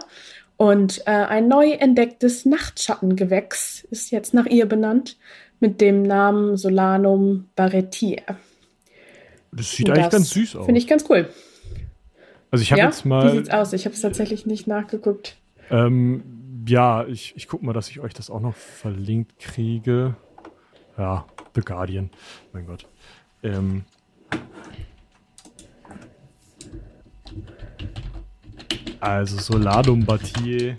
Und 0.57 1.01
äh, 1.05 1.11
ein 1.11 1.47
neu 1.49 1.71
entdecktes 1.71 2.45
Nachtschattengewächs 2.45 3.85
ist 3.91 4.11
jetzt 4.11 4.33
nach 4.33 4.45
ihr 4.45 4.65
benannt 4.65 5.17
mit 5.59 5.81
dem 5.81 6.03
Namen 6.03 6.57
Solanum 6.57 7.49
barretii. 7.55 8.21
Das 9.51 9.71
sieht 9.71 9.89
eigentlich 9.89 10.09
ganz 10.09 10.29
süß 10.31 10.57
aus. 10.57 10.65
Finde 10.65 10.79
ich 10.79 10.87
ganz 10.87 11.05
cool. 11.09 11.29
Also 12.51 12.61
ich 12.61 12.71
habe 12.71 12.79
ja? 12.79 12.85
jetzt 12.85 13.05
mal. 13.05 13.31
Wie 13.31 13.37
sieht's 13.37 13.49
aus? 13.49 13.73
Ich 13.73 13.85
habe 13.85 13.95
es 13.95 14.01
tatsächlich 14.01 14.45
nicht 14.45 14.67
nachgeguckt. 14.67 15.37
Ähm, 15.69 16.65
ja, 16.67 17.05
ich, 17.05 17.33
ich 17.35 17.47
gucke 17.47 17.65
mal, 17.65 17.73
dass 17.73 17.89
ich 17.89 17.99
euch 17.99 18.13
das 18.13 18.29
auch 18.29 18.39
noch 18.39 18.55
verlinkt 18.55 19.39
kriege. 19.39 20.15
Ja, 20.97 21.25
The 21.53 21.61
Guardian. 21.61 22.09
Mein 22.53 22.65
Gott. 22.65 22.87
Ähm, 23.43 23.83
also 28.99 29.37
Soladum 29.37 30.05
Batier 30.05 30.75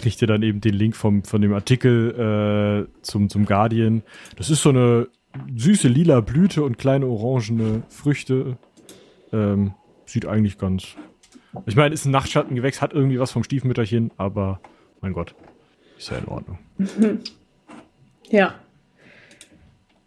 kriegt 0.00 0.20
ihr 0.22 0.28
dann 0.28 0.42
eben 0.42 0.60
den 0.60 0.74
Link 0.74 0.96
vom, 0.96 1.24
von 1.24 1.40
dem 1.40 1.52
Artikel 1.52 2.88
äh, 2.88 3.02
zum, 3.02 3.28
zum 3.28 3.46
Guardian. 3.46 4.02
Das 4.36 4.50
ist 4.50 4.62
so 4.62 4.70
eine 4.70 5.08
süße 5.54 5.88
lila 5.88 6.20
Blüte 6.20 6.62
und 6.64 6.78
kleine 6.78 7.06
orangene 7.06 7.82
Früchte. 7.88 8.56
Ähm, 9.32 9.74
sieht 10.06 10.26
eigentlich 10.26 10.58
ganz. 10.58 10.96
Ich 11.66 11.76
meine, 11.76 11.94
ist 11.94 12.04
ein 12.04 12.12
Nachtschattengewächs, 12.12 12.80
hat 12.80 12.92
irgendwie 12.92 13.18
was 13.18 13.32
vom 13.32 13.44
Stiefmütterchen, 13.44 14.10
aber 14.16 14.60
mein 15.00 15.12
Gott, 15.12 15.34
ist 15.98 16.10
ja 16.10 16.18
in 16.18 16.26
Ordnung. 16.26 16.58
Ja. 18.30 18.54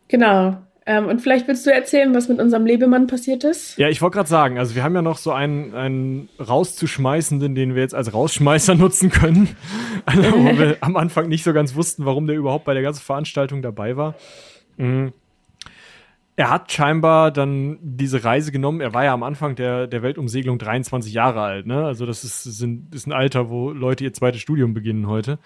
Genau. 0.07 0.63
Ähm, 0.85 1.07
und 1.07 1.21
vielleicht 1.21 1.47
willst 1.47 1.65
du 1.65 1.73
erzählen, 1.73 2.13
was 2.13 2.27
mit 2.27 2.39
unserem 2.39 2.65
Lebemann 2.65 3.07
passiert 3.07 3.43
ist? 3.43 3.77
Ja, 3.77 3.87
ich 3.87 4.01
wollte 4.01 4.15
gerade 4.17 4.29
sagen, 4.29 4.59
also 4.59 4.75
wir 4.75 4.83
haben 4.83 4.95
ja 4.95 5.01
noch 5.01 5.17
so 5.17 5.31
einen, 5.31 5.73
einen 5.73 6.29
rauszuschmeißenden, 6.45 7.55
den 7.55 7.75
wir 7.75 7.81
jetzt 7.81 7.95
als 7.95 8.13
Rausschmeißer 8.13 8.75
nutzen 8.75 9.09
können, 9.09 9.55
also, 10.05 10.23
wo 10.23 10.57
wir 10.57 10.77
am 10.81 10.97
Anfang 10.97 11.29
nicht 11.29 11.43
so 11.43 11.53
ganz 11.53 11.75
wussten, 11.75 12.05
warum 12.05 12.27
der 12.27 12.35
überhaupt 12.35 12.65
bei 12.65 12.73
der 12.73 12.83
ganzen 12.83 13.01
Veranstaltung 13.01 13.61
dabei 13.61 13.95
war. 13.95 14.15
Mhm. 14.77 15.13
Er 16.35 16.49
hat 16.49 16.71
scheinbar 16.71 17.29
dann 17.29 17.77
diese 17.81 18.23
Reise 18.23 18.51
genommen. 18.51 18.81
Er 18.81 18.93
war 18.95 19.03
ja 19.03 19.13
am 19.13 19.21
Anfang 19.21 19.55
der, 19.55 19.85
der 19.85 20.01
Weltumsegelung 20.01 20.57
23 20.57 21.13
Jahre 21.13 21.41
alt. 21.41 21.67
Ne? 21.67 21.85
Also 21.85 22.07
das 22.07 22.23
ist, 22.23 22.43
sind, 22.43 22.93
ist 22.93 23.05
ein 23.05 23.13
Alter, 23.13 23.51
wo 23.51 23.69
Leute 23.69 24.03
ihr 24.03 24.13
zweites 24.13 24.41
Studium 24.41 24.73
beginnen 24.73 25.07
heute. 25.07 25.37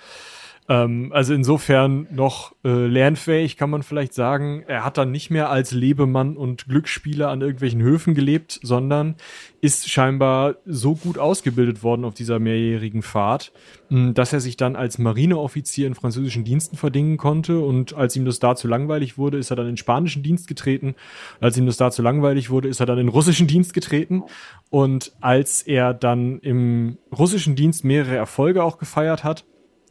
Ähm, 0.70 1.12
also 1.14 1.34
insofern 1.34 2.08
noch 2.12 2.54
äh, 2.66 2.88
lernfähig, 2.88 3.56
kann 3.56 3.70
man 3.70 3.84
vielleicht 3.84 4.14
sagen. 4.14 4.64
Er 4.68 4.84
hat 4.84 4.98
dann 4.98 5.12
nicht 5.12 5.30
mehr 5.30 5.50
als 5.50 5.72
Lebemann 5.72 6.36
und 6.36 6.68
Glücksspieler 6.68 7.30
an 7.30 7.42
irgendwelchen 7.42 7.82
Höfen 7.82 8.14
gelebt, 8.16 8.60
sondern 8.62 9.16
ist 9.62 9.90
scheinbar 9.90 10.56
so 10.66 10.96
gut 10.96 11.18
ausgebildet 11.18 11.84
worden 11.84 12.04
auf 12.04 12.14
dieser 12.14 12.40
mehrjährigen 12.40 13.02
Fahrt, 13.02 13.54
hm, 13.90 14.14
dass 14.14 14.34
er 14.34 14.42
sich 14.42 14.58
dann 14.58 14.76
als 14.76 14.98
Marineoffizier 14.98 15.88
in 15.88 15.96
französischen 15.96 16.44
Diensten 16.44 16.76
verdingen 16.76 17.16
konnte. 17.16 17.60
Und 17.60 17.94
als 17.94 18.18
ihm 18.18 18.26
das 18.26 18.40
da 18.40 18.56
zu 18.56 18.68
langweilig 18.68 19.18
wurde, 19.18 19.38
ist 19.38 19.52
er 19.52 19.56
dann 19.56 19.70
in 19.70 19.78
spanischen 19.78 20.22
Dienst 20.22 20.50
getreten. 20.50 20.96
Als 21.40 21.56
ihm 21.58 21.66
das 21.66 21.78
da 21.78 21.92
zu 21.92 22.02
langweilig 22.02 22.50
wurde, 22.50 22.68
ist 22.68 22.82
er 22.82 22.86
dann 22.86 22.98
in 22.98 23.08
russischen 23.08 23.48
Dienst 23.48 23.74
getreten. 23.74 24.24
Und 24.70 25.14
als 25.22 25.62
er 25.62 25.94
dann 25.94 26.40
im 26.40 26.98
russischen 27.18 27.56
Dienst 27.56 27.86
mehrere 27.86 28.18
Erfolge 28.18 28.66
auch 28.66 28.80
gefeiert 28.80 29.24
hat, 29.24 29.46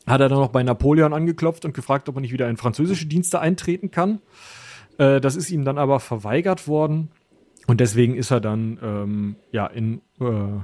hat 0.07 0.20
er 0.20 0.28
dann 0.28 0.39
noch 0.39 0.51
bei 0.51 0.62
Napoleon 0.62 1.12
angeklopft 1.12 1.65
und 1.65 1.74
gefragt, 1.74 2.09
ob 2.09 2.16
er 2.16 2.20
nicht 2.20 2.33
wieder 2.33 2.49
in 2.49 2.57
französische 2.57 3.07
Dienste 3.07 3.41
eintreten 3.41 3.91
kann. 3.91 4.20
Äh, 4.99 5.20
das 5.20 5.37
ist 5.37 5.51
ihm 5.51 5.65
dann 5.65 5.78
aber 5.78 6.01
verweigert 6.01 6.69
worden. 6.69 7.11
Und 7.66 7.81
deswegen 7.81 8.15
ist 8.15 8.31
er 8.31 8.41
dann 8.41 8.78
ähm, 8.83 9.37
ja 9.51 9.66
in 9.66 10.01
äh, 10.20 10.61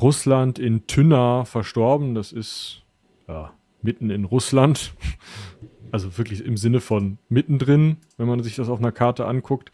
Russland, 0.00 0.58
in 0.58 0.86
Tynna 0.86 1.44
verstorben. 1.44 2.14
Das 2.14 2.32
ist 2.32 2.82
ja, 3.28 3.52
mitten 3.82 4.10
in 4.10 4.24
Russland. 4.24 4.94
Also 5.92 6.16
wirklich 6.18 6.44
im 6.44 6.56
Sinne 6.56 6.78
von 6.78 7.18
mittendrin, 7.28 7.96
wenn 8.16 8.28
man 8.28 8.44
sich 8.44 8.54
das 8.54 8.68
auf 8.68 8.78
einer 8.78 8.92
Karte 8.92 9.26
anguckt. 9.26 9.72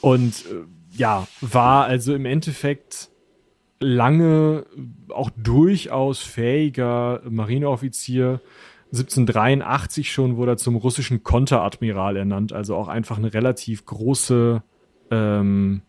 Und 0.00 0.46
äh, 0.46 0.64
ja, 0.96 1.28
war 1.40 1.84
also 1.84 2.12
im 2.12 2.26
Endeffekt 2.26 3.08
lange 3.80 4.66
auch 5.08 5.30
durchaus 5.36 6.20
fähiger 6.20 7.22
Marineoffizier. 7.28 8.40
1783 8.92 10.10
schon 10.10 10.36
wurde 10.36 10.52
er 10.52 10.56
zum 10.56 10.76
russischen 10.76 11.22
Konteradmiral 11.22 12.16
ernannt, 12.16 12.52
also 12.52 12.74
auch 12.74 12.88
einfach 12.88 13.18
eine 13.18 13.34
relativ 13.34 13.84
große, 13.84 14.62
ähm, 15.10 15.82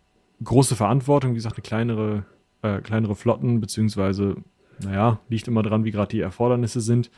große 0.43 0.75
Verantwortung, 0.75 1.31
wie 1.31 1.35
gesagt, 1.35 1.55
eine 1.55 1.63
kleinere, 1.63 2.25
äh, 2.61 2.79
kleinere 2.81 3.15
Flotten, 3.15 3.61
beziehungsweise, 3.61 4.35
naja, 4.83 5.19
liegt 5.29 5.47
immer 5.47 5.63
dran, 5.63 5.85
wie 5.85 5.91
gerade 5.91 6.11
die 6.11 6.19
Erfordernisse 6.19 6.81
sind. 6.81 7.09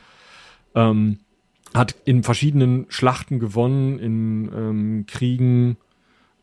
Ähm, 0.74 1.18
hat 1.74 1.96
in 2.04 2.22
verschiedenen 2.22 2.86
Schlachten 2.88 3.38
gewonnen, 3.38 3.98
in 3.98 4.50
ähm, 4.54 5.04
Kriegen 5.06 5.76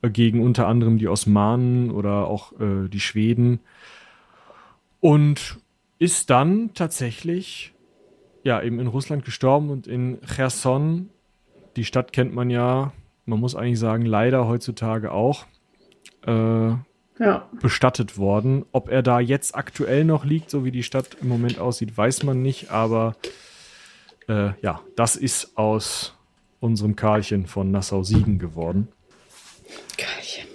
äh, 0.02 0.10
gegen 0.10 0.42
unter 0.42 0.68
anderem 0.68 0.98
die 0.98 1.08
Osmanen 1.08 1.92
oder 1.92 2.28
auch 2.28 2.60
äh, 2.60 2.90
die 2.90 3.00
Schweden 3.00 3.60
und 5.00 5.60
ist 5.98 6.30
dann 6.30 6.74
tatsächlich 6.74 7.74
ja 8.44 8.62
eben 8.62 8.80
in 8.80 8.88
Russland 8.88 9.26
gestorben 9.26 9.70
und 9.70 9.88
in 9.88 10.20
Cherson, 10.22 11.10
die 11.76 11.86
Stadt 11.86 12.14
kennt 12.14 12.34
man 12.34 12.50
ja, 12.50 12.94
man 13.26 13.40
muss 13.40 13.56
eigentlich 13.56 13.80
sagen, 13.80 14.06
leider 14.06 14.48
heutzutage 14.48 15.12
auch, 15.12 15.46
äh, 16.26 16.70
ja. 17.20 17.50
bestattet 17.62 18.18
worden. 18.18 18.66
Ob 18.72 18.90
er 18.90 19.04
da 19.04 19.20
jetzt 19.20 19.56
aktuell 19.56 20.06
noch 20.06 20.26
liegt, 20.26 20.50
so 20.50 20.64
wie 20.64 20.72
die 20.72 20.84
Stadt 20.84 21.18
im 21.22 21.28
Moment 21.28 21.60
aussieht, 21.60 21.96
weiß 21.96 22.24
man 22.24 22.42
nicht, 22.42 22.72
aber 22.72 23.16
äh, 24.28 24.52
ja, 24.62 24.82
das 24.96 25.16
ist 25.16 25.58
aus 25.58 26.16
unserem 26.60 26.96
Karlchen 26.96 27.46
von 27.46 27.72
Nassau-Siegen 27.72 28.40
geworden. 28.40 28.88
Karlchen 29.98 30.49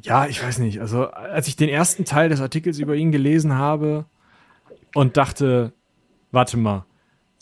ja, 0.00 0.26
ich 0.26 0.42
weiß 0.42 0.58
nicht. 0.58 0.80
Also, 0.80 1.08
als 1.08 1.48
ich 1.48 1.56
den 1.56 1.68
ersten 1.68 2.04
Teil 2.04 2.28
des 2.28 2.40
Artikels 2.40 2.78
über 2.78 2.94
ihn 2.94 3.12
gelesen 3.12 3.54
habe 3.54 4.06
und 4.94 5.16
dachte, 5.16 5.72
warte 6.30 6.56
mal, 6.56 6.86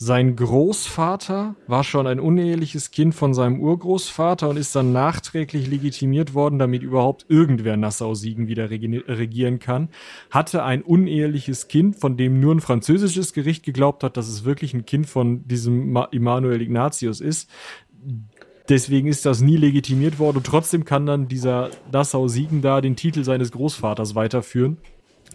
sein 0.03 0.35
Großvater 0.35 1.55
war 1.67 1.83
schon 1.83 2.07
ein 2.07 2.19
uneheliches 2.19 2.89
Kind 2.89 3.13
von 3.13 3.35
seinem 3.35 3.59
Urgroßvater 3.59 4.49
und 4.49 4.57
ist 4.57 4.75
dann 4.75 4.91
nachträglich 4.91 5.67
legitimiert 5.67 6.33
worden, 6.33 6.57
damit 6.57 6.81
überhaupt 6.81 7.27
irgendwer 7.29 7.77
Nassau-Siegen 7.77 8.47
wieder 8.47 8.71
regieren 8.71 9.59
kann. 9.59 9.89
Hatte 10.31 10.63
ein 10.63 10.81
uneheliches 10.81 11.67
Kind, 11.67 11.97
von 11.97 12.17
dem 12.17 12.39
nur 12.39 12.55
ein 12.55 12.61
französisches 12.61 13.31
Gericht 13.31 13.63
geglaubt 13.63 14.03
hat, 14.03 14.17
dass 14.17 14.27
es 14.27 14.43
wirklich 14.43 14.73
ein 14.73 14.87
Kind 14.87 15.05
von 15.05 15.47
diesem 15.47 15.95
Immanuel 16.09 16.63
Ignatius 16.63 17.21
ist. 17.21 17.47
Deswegen 18.69 19.07
ist 19.07 19.25
das 19.25 19.41
nie 19.41 19.57
legitimiert 19.57 20.19
worden 20.19 20.37
und 20.37 20.45
trotzdem 20.45 20.85
kann 20.85 21.05
dann 21.05 21.27
dieser 21.27 21.69
Nassau-Siegen 21.91 22.61
da 22.61 22.81
den 22.81 22.95
Titel 22.95 23.23
seines 23.23 23.51
Großvaters 23.51 24.15
weiterführen. 24.15 24.77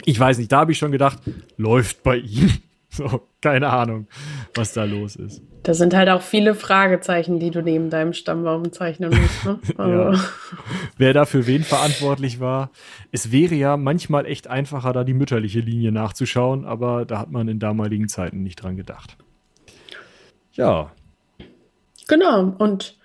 Ich 0.05 0.19
weiß 0.19 0.37
nicht, 0.37 0.51
da 0.51 0.59
habe 0.59 0.71
ich 0.71 0.77
schon 0.77 0.91
gedacht, 0.91 1.19
läuft 1.57 2.03
bei 2.03 2.17
ihm. 2.17 2.51
So, 2.89 3.27
keine 3.41 3.69
Ahnung, 3.69 4.07
was 4.55 4.71
da 4.71 4.85
los 4.85 5.17
ist. 5.17 5.43
Da 5.63 5.73
sind 5.73 5.93
halt 5.93 6.07
auch 6.07 6.21
viele 6.21 6.55
Fragezeichen, 6.55 7.37
die 7.37 7.51
du 7.51 7.61
neben 7.61 7.89
deinem 7.89 8.13
Stammbaum 8.13 8.71
zeichnen 8.71 9.09
musst. 9.09 9.45
Ne? 9.45 9.59
ja. 9.77 9.83
Also. 10.07 10.23
Wer 10.97 11.13
da 11.13 11.25
für 11.25 11.45
wen 11.45 11.63
verantwortlich 11.63 12.39
war. 12.39 12.71
Es 13.11 13.31
wäre 13.31 13.55
ja 13.55 13.75
manchmal 13.75 14.25
echt 14.25 14.47
einfacher, 14.47 14.93
da 14.93 15.03
die 15.03 15.13
mütterliche 15.13 15.59
Linie 15.59 15.91
nachzuschauen, 15.91 16.65
aber 16.65 17.05
da 17.05 17.19
hat 17.19 17.29
man 17.29 17.49
in 17.49 17.59
damaligen 17.59 18.07
Zeiten 18.07 18.41
nicht 18.41 18.63
dran 18.63 18.77
gedacht. 18.77 19.17
Ja. 20.53 20.91
Genau, 22.07 22.55
und 22.57 22.96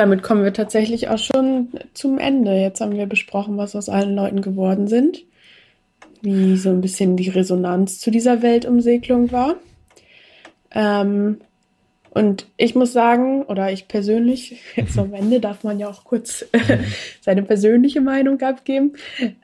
damit 0.00 0.22
kommen 0.22 0.42
wir 0.42 0.52
tatsächlich 0.52 1.08
auch 1.08 1.18
schon 1.18 1.68
zum 1.94 2.18
Ende. 2.18 2.52
Jetzt 2.54 2.80
haben 2.80 2.96
wir 2.96 3.06
besprochen, 3.06 3.56
was 3.56 3.76
aus 3.76 3.88
allen 3.88 4.14
Leuten 4.14 4.42
geworden 4.42 4.88
sind 4.88 5.24
wie 6.22 6.56
so 6.56 6.70
ein 6.70 6.80
bisschen 6.80 7.16
die 7.16 7.28
Resonanz 7.28 7.98
zu 7.98 8.10
dieser 8.10 8.42
Weltumsegelung 8.42 9.32
war. 9.32 9.56
Ähm, 10.70 11.38
und 12.10 12.46
ich 12.56 12.74
muss 12.74 12.92
sagen, 12.92 13.44
oder 13.44 13.70
ich 13.70 13.88
persönlich, 13.88 14.60
jetzt 14.76 14.98
am 14.98 15.14
Ende 15.14 15.40
darf 15.40 15.64
man 15.64 15.78
ja 15.78 15.88
auch 15.88 16.04
kurz 16.04 16.44
seine 17.20 17.42
persönliche 17.42 18.00
Meinung 18.00 18.40
abgeben, 18.40 18.94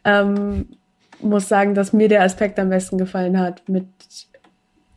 ähm, 0.05 0.69
muss 1.21 1.49
sagen, 1.49 1.75
dass 1.75 1.93
mir 1.93 2.09
der 2.09 2.23
Aspekt 2.23 2.59
am 2.59 2.69
besten 2.69 2.99
gefallen 2.99 3.39
hat 3.39 3.67
mit, 3.69 3.87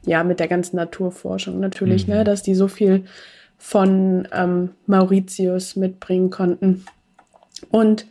ja, 0.05 0.23
mit 0.23 0.39
der 0.41 0.49
ganzen 0.49 0.75
Naturforschung 0.75 1.59
natürlich, 1.59 2.07
ne, 2.07 2.15
mhm. 2.15 2.19
ne, 2.19 2.23
dass 2.25 2.43
die 2.43 2.55
so 2.55 2.67
viel 2.67 3.05
von 3.59 4.27
ähm, 4.33 4.71
Mauritius 4.87 5.75
mitbringen 5.75 6.31
konnten. 6.31 6.85
Und 7.69 8.07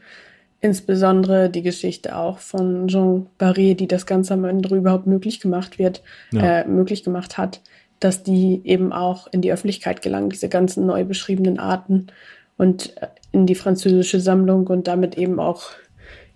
insbesondere 0.60 1.50
die 1.50 1.62
Geschichte 1.62 2.16
auch 2.16 2.38
von 2.38 2.86
Jean 2.86 3.26
Barré, 3.40 3.74
die 3.74 3.88
das 3.88 4.06
Ganze 4.06 4.34
am 4.34 4.44
Ende 4.44 4.76
überhaupt 4.76 5.06
möglich 5.06 5.40
gemacht 5.40 5.78
wird, 5.78 6.02
ja. 6.30 6.60
äh, 6.60 6.68
möglich 6.68 7.02
gemacht 7.02 7.38
hat, 7.38 7.60
dass 7.98 8.22
die 8.22 8.60
eben 8.64 8.92
auch 8.92 9.26
in 9.32 9.40
die 9.40 9.52
Öffentlichkeit 9.52 10.02
gelangen, 10.02 10.30
diese 10.30 10.48
ganzen 10.48 10.86
neu 10.86 11.04
beschriebenen 11.04 11.58
Arten 11.58 12.08
und 12.56 12.96
äh, 12.98 13.08
in 13.32 13.46
die 13.46 13.54
französische 13.54 14.20
Sammlung 14.20 14.66
und 14.66 14.86
damit 14.86 15.16
eben 15.16 15.40
auch 15.40 15.70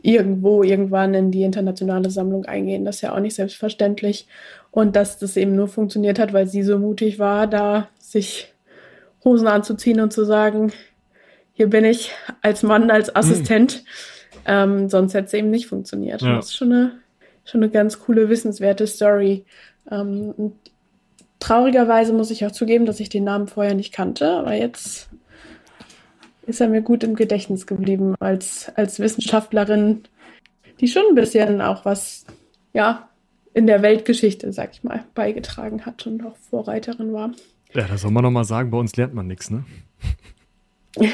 irgendwo 0.03 0.63
irgendwann 0.63 1.15
in 1.15 1.31
die 1.31 1.43
internationale 1.43 2.11
Sammlung 2.11 2.45
eingehen. 2.45 2.85
Das 2.85 2.97
ist 2.97 3.03
ja 3.03 3.15
auch 3.15 3.21
nicht 3.21 3.37
selbstverständlich. 3.37 4.27
Und 4.71 4.97
dass 4.97 5.19
das 5.19 5.37
eben 5.37 5.55
nur 5.55 5.69
funktioniert 5.69 6.19
hat, 6.19 6.33
weil 6.33 6.47
sie 6.47 6.63
so 6.63 6.79
mutig 6.79 7.19
war, 7.19 7.47
da 7.47 7.89
sich 7.99 8.52
Hosen 9.25 9.47
anzuziehen 9.47 10.01
und 10.01 10.13
zu 10.13 10.25
sagen, 10.25 10.73
hier 11.53 11.69
bin 11.69 11.85
ich 11.85 12.13
als 12.41 12.63
Mann, 12.63 12.91
als 12.91 13.15
Assistent. 13.15 13.85
Mhm. 13.85 13.89
Ähm, 14.45 14.89
sonst 14.89 15.15
hätte 15.15 15.27
es 15.27 15.35
eben 15.35 15.51
nicht 15.51 15.67
funktioniert. 15.67 16.23
Ja. 16.23 16.37
Das 16.37 16.47
ist 16.47 16.57
schon 16.57 16.73
eine, 16.73 16.93
schon 17.45 17.63
eine 17.63 17.71
ganz 17.71 18.01
coole, 18.01 18.29
wissenswerte 18.29 18.87
Story. 18.87 19.45
Ähm, 19.91 20.53
traurigerweise 21.39 22.13
muss 22.13 22.31
ich 22.31 22.45
auch 22.47 22.51
zugeben, 22.51 22.87
dass 22.87 23.01
ich 23.01 23.09
den 23.09 23.25
Namen 23.25 23.47
vorher 23.47 23.75
nicht 23.75 23.93
kannte, 23.93 24.31
aber 24.31 24.55
jetzt 24.55 25.09
ist 26.47 26.61
er 26.61 26.69
mir 26.69 26.83
gut 26.83 27.05
im 27.05 27.15
Gedächtnis 27.15 27.67
geblieben 27.67 28.15
als, 28.19 28.73
als 28.75 28.99
Wissenschaftlerin, 28.99 30.03
die 30.81 30.89
schon 30.89 31.05
ein 31.11 31.15
bisschen 31.15 31.61
auch 31.61 31.85
was, 31.85 32.27
ja, 32.73 33.09
in 33.55 33.67
der 33.67 33.83
Weltgeschichte, 33.83 34.53
sag 34.53 34.73
ich 34.73 34.83
mal, 34.83 35.05
beigetragen 35.15 35.85
hat 35.85 36.07
und 36.07 36.25
auch 36.25 36.37
Vorreiterin 36.37 37.13
war. 37.13 37.33
Ja, 37.75 37.87
da 37.87 37.97
soll 37.97 38.11
man 38.11 38.23
noch 38.23 38.31
mal 38.31 38.45
sagen, 38.45 38.71
bei 38.71 38.79
uns 38.79 38.97
lernt 38.97 39.15
man 39.15 39.27
nichts, 39.27 39.51
ne? 39.51 39.65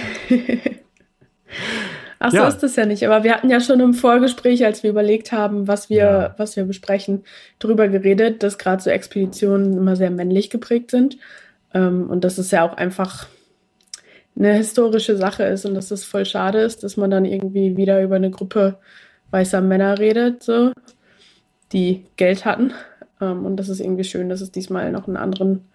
Ach 2.20 2.32
so 2.32 2.38
ja. 2.38 2.48
ist 2.48 2.58
das 2.58 2.74
ja 2.74 2.84
nicht. 2.84 3.06
Aber 3.06 3.22
wir 3.22 3.32
hatten 3.32 3.48
ja 3.48 3.60
schon 3.60 3.78
im 3.80 3.94
Vorgespräch, 3.94 4.64
als 4.64 4.82
wir 4.82 4.90
überlegt 4.90 5.30
haben, 5.30 5.68
was 5.68 5.88
wir, 5.88 5.96
ja. 5.96 6.34
was 6.36 6.56
wir 6.56 6.64
besprechen, 6.64 7.22
darüber 7.60 7.86
geredet, 7.88 8.42
dass 8.42 8.58
gerade 8.58 8.82
so 8.82 8.90
Expeditionen 8.90 9.76
immer 9.76 9.94
sehr 9.94 10.10
männlich 10.10 10.50
geprägt 10.50 10.90
sind. 10.90 11.16
Ähm, 11.74 12.10
und 12.10 12.24
dass 12.24 12.38
es 12.38 12.50
ja 12.50 12.68
auch 12.68 12.76
einfach 12.76 13.28
eine 14.36 14.54
historische 14.54 15.16
Sache 15.16 15.44
ist 15.44 15.64
und 15.64 15.74
dass 15.74 15.90
es 15.90 16.04
voll 16.04 16.24
schade 16.24 16.60
ist, 16.60 16.82
dass 16.82 16.96
man 16.96 17.10
dann 17.10 17.24
irgendwie 17.24 17.76
wieder 17.76 18.02
über 18.02 18.16
eine 18.16 18.30
Gruppe 18.30 18.78
weißer 19.30 19.60
Männer 19.60 19.98
redet, 19.98 20.42
so, 20.42 20.72
die 21.72 22.04
Geld 22.16 22.44
hatten. 22.44 22.72
Ähm, 23.20 23.44
und 23.46 23.56
das 23.56 23.68
ist 23.68 23.80
irgendwie 23.80 24.04
schön, 24.04 24.28
dass 24.28 24.40
es 24.40 24.50
diesmal 24.50 24.90
noch 24.90 25.06
einen 25.06 25.16
anderen 25.16 25.68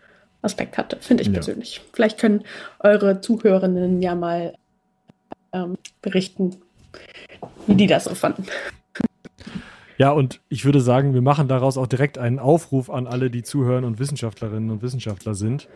Aspekt 0.43 0.77
hatte, 0.77 0.97
finde 0.99 1.23
ich 1.23 1.27
ja. 1.27 1.33
persönlich. 1.33 1.81
Vielleicht 1.93 2.19
können 2.19 2.43
eure 2.79 3.21
Zuhörerinnen 3.21 4.01
ja 4.01 4.13
mal 4.15 4.53
ähm, 5.53 5.77
berichten, 6.01 6.57
wie 7.67 7.75
die 7.75 7.87
das 7.87 8.05
so 8.05 8.15
fanden. 8.15 8.45
Ja, 9.97 10.11
und 10.11 10.41
ich 10.49 10.65
würde 10.65 10.81
sagen, 10.81 11.13
wir 11.13 11.21
machen 11.21 11.47
daraus 11.47 11.77
auch 11.77 11.87
direkt 11.87 12.17
einen 12.17 12.39
Aufruf 12.39 12.89
an 12.89 13.07
alle, 13.07 13.29
die 13.29 13.43
zuhören 13.43 13.85
und 13.85 13.99
Wissenschaftlerinnen 13.99 14.69
und 14.71 14.81
Wissenschaftler 14.81 15.35
sind. 15.35 15.69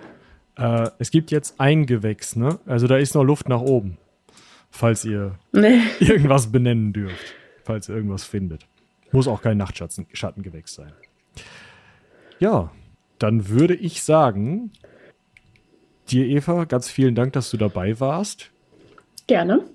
Äh, 0.57 0.89
es 0.97 1.11
gibt 1.11 1.31
jetzt 1.31 1.59
ein 1.59 1.85
Gewächs, 1.85 2.35
ne? 2.35 2.59
Also 2.65 2.87
da 2.87 2.97
ist 2.97 3.13
noch 3.13 3.23
Luft 3.23 3.47
nach 3.47 3.61
oben, 3.61 3.97
falls 4.71 5.05
ihr 5.05 5.35
nee. 5.51 5.79
irgendwas 5.99 6.51
benennen 6.51 6.93
dürft, 6.93 7.35
falls 7.63 7.89
ihr 7.89 7.95
irgendwas 7.95 8.23
findet. 8.23 8.65
Muss 9.11 9.27
auch 9.27 9.41
kein 9.41 9.57
Nachtschattengewächs 9.57 10.73
sein. 10.73 10.91
Ja, 12.39 12.71
dann 13.19 13.49
würde 13.49 13.75
ich 13.75 14.03
sagen, 14.03 14.71
dir, 16.09 16.25
Eva, 16.25 16.65
ganz 16.65 16.89
vielen 16.89 17.15
Dank, 17.15 17.33
dass 17.33 17.51
du 17.51 17.57
dabei 17.57 17.99
warst. 17.99 18.51
Gerne. 19.27 19.65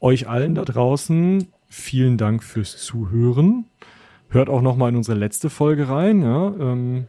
Euch 0.00 0.28
allen 0.28 0.54
da 0.54 0.64
draußen 0.64 1.48
vielen 1.68 2.18
Dank 2.18 2.42
fürs 2.44 2.76
Zuhören. 2.76 3.66
Hört 4.28 4.48
auch 4.48 4.62
noch 4.62 4.76
mal 4.76 4.88
in 4.88 4.96
unsere 4.96 5.18
letzte 5.18 5.50
Folge 5.50 5.88
rein. 5.88 6.22
Ja, 6.22 6.48
ähm, 6.48 7.06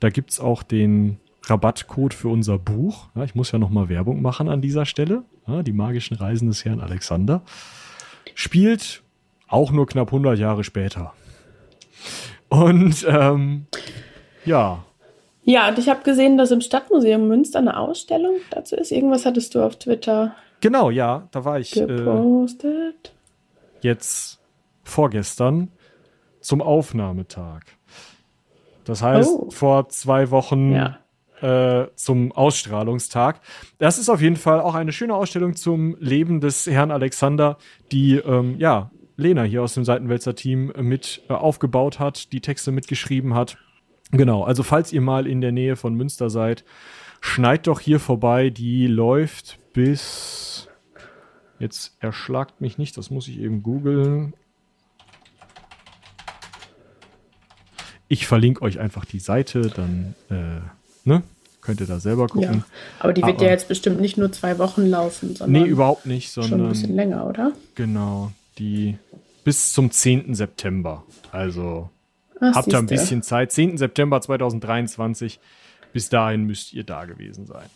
da 0.00 0.10
gibt 0.10 0.30
es 0.30 0.40
auch 0.40 0.62
den 0.62 1.18
Rabattcode 1.44 2.14
für 2.14 2.28
unser 2.28 2.58
Buch. 2.58 3.08
Ja, 3.14 3.24
ich 3.24 3.34
muss 3.34 3.52
ja 3.52 3.58
noch 3.58 3.70
mal 3.70 3.88
Werbung 3.88 4.22
machen 4.22 4.48
an 4.48 4.60
dieser 4.60 4.86
Stelle. 4.86 5.24
Ja, 5.46 5.62
die 5.62 5.72
magischen 5.72 6.16
Reisen 6.16 6.48
des 6.48 6.64
Herrn 6.64 6.80
Alexander. 6.80 7.42
Spielt 8.34 9.02
auch 9.46 9.72
nur 9.72 9.86
knapp 9.86 10.08
100 10.08 10.38
Jahre 10.38 10.64
später. 10.64 11.14
Und 12.48 13.06
ähm, 13.08 13.66
ja. 14.48 14.84
Ja, 15.44 15.68
und 15.68 15.78
ich 15.78 15.88
habe 15.88 16.02
gesehen, 16.02 16.36
dass 16.36 16.50
im 16.50 16.60
Stadtmuseum 16.60 17.26
Münster 17.26 17.58
eine 17.58 17.78
Ausstellung 17.78 18.34
dazu 18.50 18.76
ist. 18.76 18.92
Irgendwas 18.92 19.24
hattest 19.24 19.54
du 19.54 19.62
auf 19.62 19.76
Twitter 19.76 20.34
Genau, 20.60 20.90
ja, 20.90 21.28
da 21.30 21.44
war 21.44 21.60
ich 21.60 21.76
äh, 21.76 22.92
jetzt 23.80 24.40
vorgestern 24.82 25.70
zum 26.40 26.60
Aufnahmetag. 26.60 27.60
Das 28.84 29.02
heißt, 29.02 29.30
oh. 29.30 29.50
vor 29.50 29.88
zwei 29.90 30.30
Wochen 30.30 30.72
ja. 30.72 30.98
äh, 31.82 31.88
zum 31.94 32.32
Ausstrahlungstag. 32.32 33.40
Das 33.78 33.98
ist 33.98 34.08
auf 34.08 34.20
jeden 34.20 34.36
Fall 34.36 34.60
auch 34.60 34.74
eine 34.74 34.92
schöne 34.92 35.14
Ausstellung 35.14 35.54
zum 35.54 35.96
Leben 36.00 36.40
des 36.40 36.66
Herrn 36.66 36.90
Alexander, 36.90 37.58
die 37.92 38.16
ähm, 38.16 38.56
ja 38.58 38.90
Lena 39.16 39.42
hier 39.42 39.62
aus 39.62 39.74
dem 39.74 39.84
Seitenwälzer 39.84 40.34
Team 40.34 40.72
mit 40.80 41.22
äh, 41.28 41.34
aufgebaut 41.34 41.98
hat, 42.00 42.32
die 42.32 42.40
Texte 42.40 42.72
mitgeschrieben 42.72 43.34
hat. 43.34 43.58
Genau, 44.10 44.44
also 44.44 44.62
falls 44.62 44.92
ihr 44.92 45.00
mal 45.00 45.26
in 45.26 45.40
der 45.40 45.52
Nähe 45.52 45.76
von 45.76 45.94
Münster 45.94 46.30
seid, 46.30 46.64
schneid 47.20 47.66
doch 47.66 47.80
hier 47.80 48.00
vorbei. 48.00 48.50
Die 48.50 48.86
läuft 48.86 49.58
bis. 49.72 50.68
Jetzt 51.58 51.96
erschlagt 52.00 52.60
mich 52.60 52.78
nicht, 52.78 52.96
das 52.96 53.10
muss 53.10 53.28
ich 53.28 53.40
eben 53.40 53.62
googeln. 53.62 54.34
Ich 58.06 58.26
verlinke 58.26 58.62
euch 58.62 58.78
einfach 58.78 59.04
die 59.04 59.18
Seite, 59.18 59.62
dann 59.74 60.14
äh, 60.30 60.60
ne, 61.04 61.22
könnt 61.60 61.80
ihr 61.80 61.86
da 61.86 62.00
selber 62.00 62.28
gucken. 62.28 62.64
Ja, 62.64 62.64
aber 63.00 63.12
die 63.12 63.22
wird 63.22 63.36
aber, 63.36 63.44
ja 63.44 63.50
jetzt 63.50 63.68
bestimmt 63.68 64.00
nicht 64.00 64.16
nur 64.16 64.32
zwei 64.32 64.58
Wochen 64.58 64.86
laufen, 64.86 65.36
sondern. 65.36 65.62
Nee, 65.62 65.68
überhaupt 65.68 66.06
nicht, 66.06 66.30
sondern. 66.30 66.50
Schon 66.50 66.62
ein 66.62 66.68
bisschen 66.70 66.96
länger, 66.96 67.26
oder? 67.26 67.52
Genau, 67.74 68.32
die 68.58 68.96
bis 69.44 69.72
zum 69.72 69.90
10. 69.90 70.34
September. 70.34 71.04
Also 71.32 71.90
Ach, 72.40 72.54
habt 72.54 72.68
ihr 72.68 72.78
ein 72.78 72.86
bisschen 72.86 73.22
Zeit. 73.22 73.52
10. 73.52 73.78
September 73.78 74.20
2023. 74.20 75.40
Bis 75.92 76.08
dahin 76.08 76.44
müsst 76.44 76.72
ihr 76.74 76.84
da 76.84 77.04
gewesen 77.06 77.46
sein. 77.46 77.66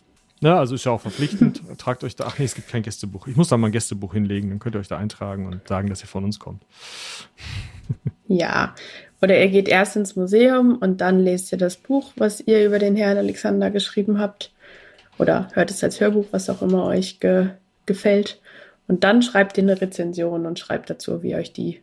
Ne, 0.42 0.54
also 0.54 0.74
ist 0.74 0.84
ja 0.84 0.92
auch 0.92 1.00
verpflichtend. 1.00 1.62
Tragt 1.78 2.02
euch 2.02 2.16
da. 2.16 2.24
Ach 2.26 2.38
nee, 2.38 2.44
es 2.44 2.54
gibt 2.54 2.68
kein 2.68 2.82
Gästebuch. 2.82 3.28
Ich 3.28 3.36
muss 3.36 3.48
da 3.48 3.56
mal 3.56 3.68
ein 3.68 3.72
Gästebuch 3.72 4.12
hinlegen, 4.12 4.50
dann 4.50 4.58
könnt 4.58 4.74
ihr 4.74 4.80
euch 4.80 4.88
da 4.88 4.98
eintragen 4.98 5.46
und 5.46 5.66
sagen, 5.68 5.88
dass 5.88 6.02
ihr 6.02 6.08
von 6.08 6.24
uns 6.24 6.38
kommt. 6.38 6.64
Ja. 8.28 8.74
Oder 9.20 9.38
ihr 9.38 9.50
geht 9.50 9.68
erst 9.68 9.94
ins 9.94 10.16
Museum 10.16 10.78
und 10.78 11.02
dann 11.02 11.20
lest 11.20 11.52
ihr 11.52 11.58
das 11.58 11.76
Buch, 11.76 12.12
was 12.16 12.40
ihr 12.40 12.64
über 12.64 12.78
den 12.78 12.96
Herrn 12.96 13.18
Alexander 13.18 13.70
geschrieben 13.70 14.18
habt. 14.18 14.52
Oder 15.18 15.48
hört 15.52 15.70
es 15.70 15.84
als 15.84 16.00
Hörbuch, 16.00 16.26
was 16.30 16.48
auch 16.48 16.62
immer 16.62 16.86
euch 16.86 17.20
ge 17.20 17.50
gefällt. 17.84 18.40
Und 18.88 19.04
dann 19.04 19.20
schreibt 19.20 19.58
ihr 19.58 19.64
eine 19.64 19.80
Rezension 19.80 20.46
und 20.46 20.58
schreibt 20.58 20.88
dazu, 20.88 21.22
wie 21.22 21.34
euch 21.34 21.52
die 21.52 21.82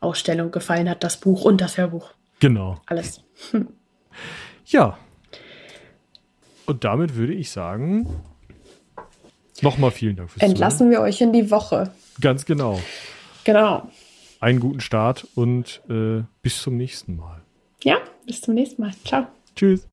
Ausstellung 0.00 0.50
gefallen 0.50 0.88
hat, 0.88 1.04
das 1.04 1.18
Buch 1.18 1.44
und 1.44 1.60
das 1.60 1.76
Hörbuch. 1.78 2.10
Genau. 2.40 2.80
Alles. 2.86 3.22
Ja, 4.66 4.98
und 6.70 6.84
damit 6.84 7.16
würde 7.16 7.34
ich 7.34 7.50
sagen, 7.50 8.06
nochmal 9.60 9.90
vielen 9.90 10.14
Dank 10.14 10.30
fürs 10.30 10.40
Entlassen 10.40 10.78
Zuhören. 10.86 10.92
wir 10.92 11.00
euch 11.00 11.20
in 11.20 11.32
die 11.32 11.50
Woche. 11.50 11.92
Ganz 12.20 12.44
genau. 12.44 12.80
Genau. 13.42 13.90
Einen 14.38 14.60
guten 14.60 14.78
Start 14.78 15.26
und 15.34 15.82
äh, 15.90 16.22
bis 16.42 16.62
zum 16.62 16.76
nächsten 16.76 17.16
Mal. 17.16 17.42
Ja, 17.82 17.96
bis 18.24 18.42
zum 18.42 18.54
nächsten 18.54 18.82
Mal. 18.82 18.92
Ciao. 19.04 19.26
Tschüss. 19.56 19.88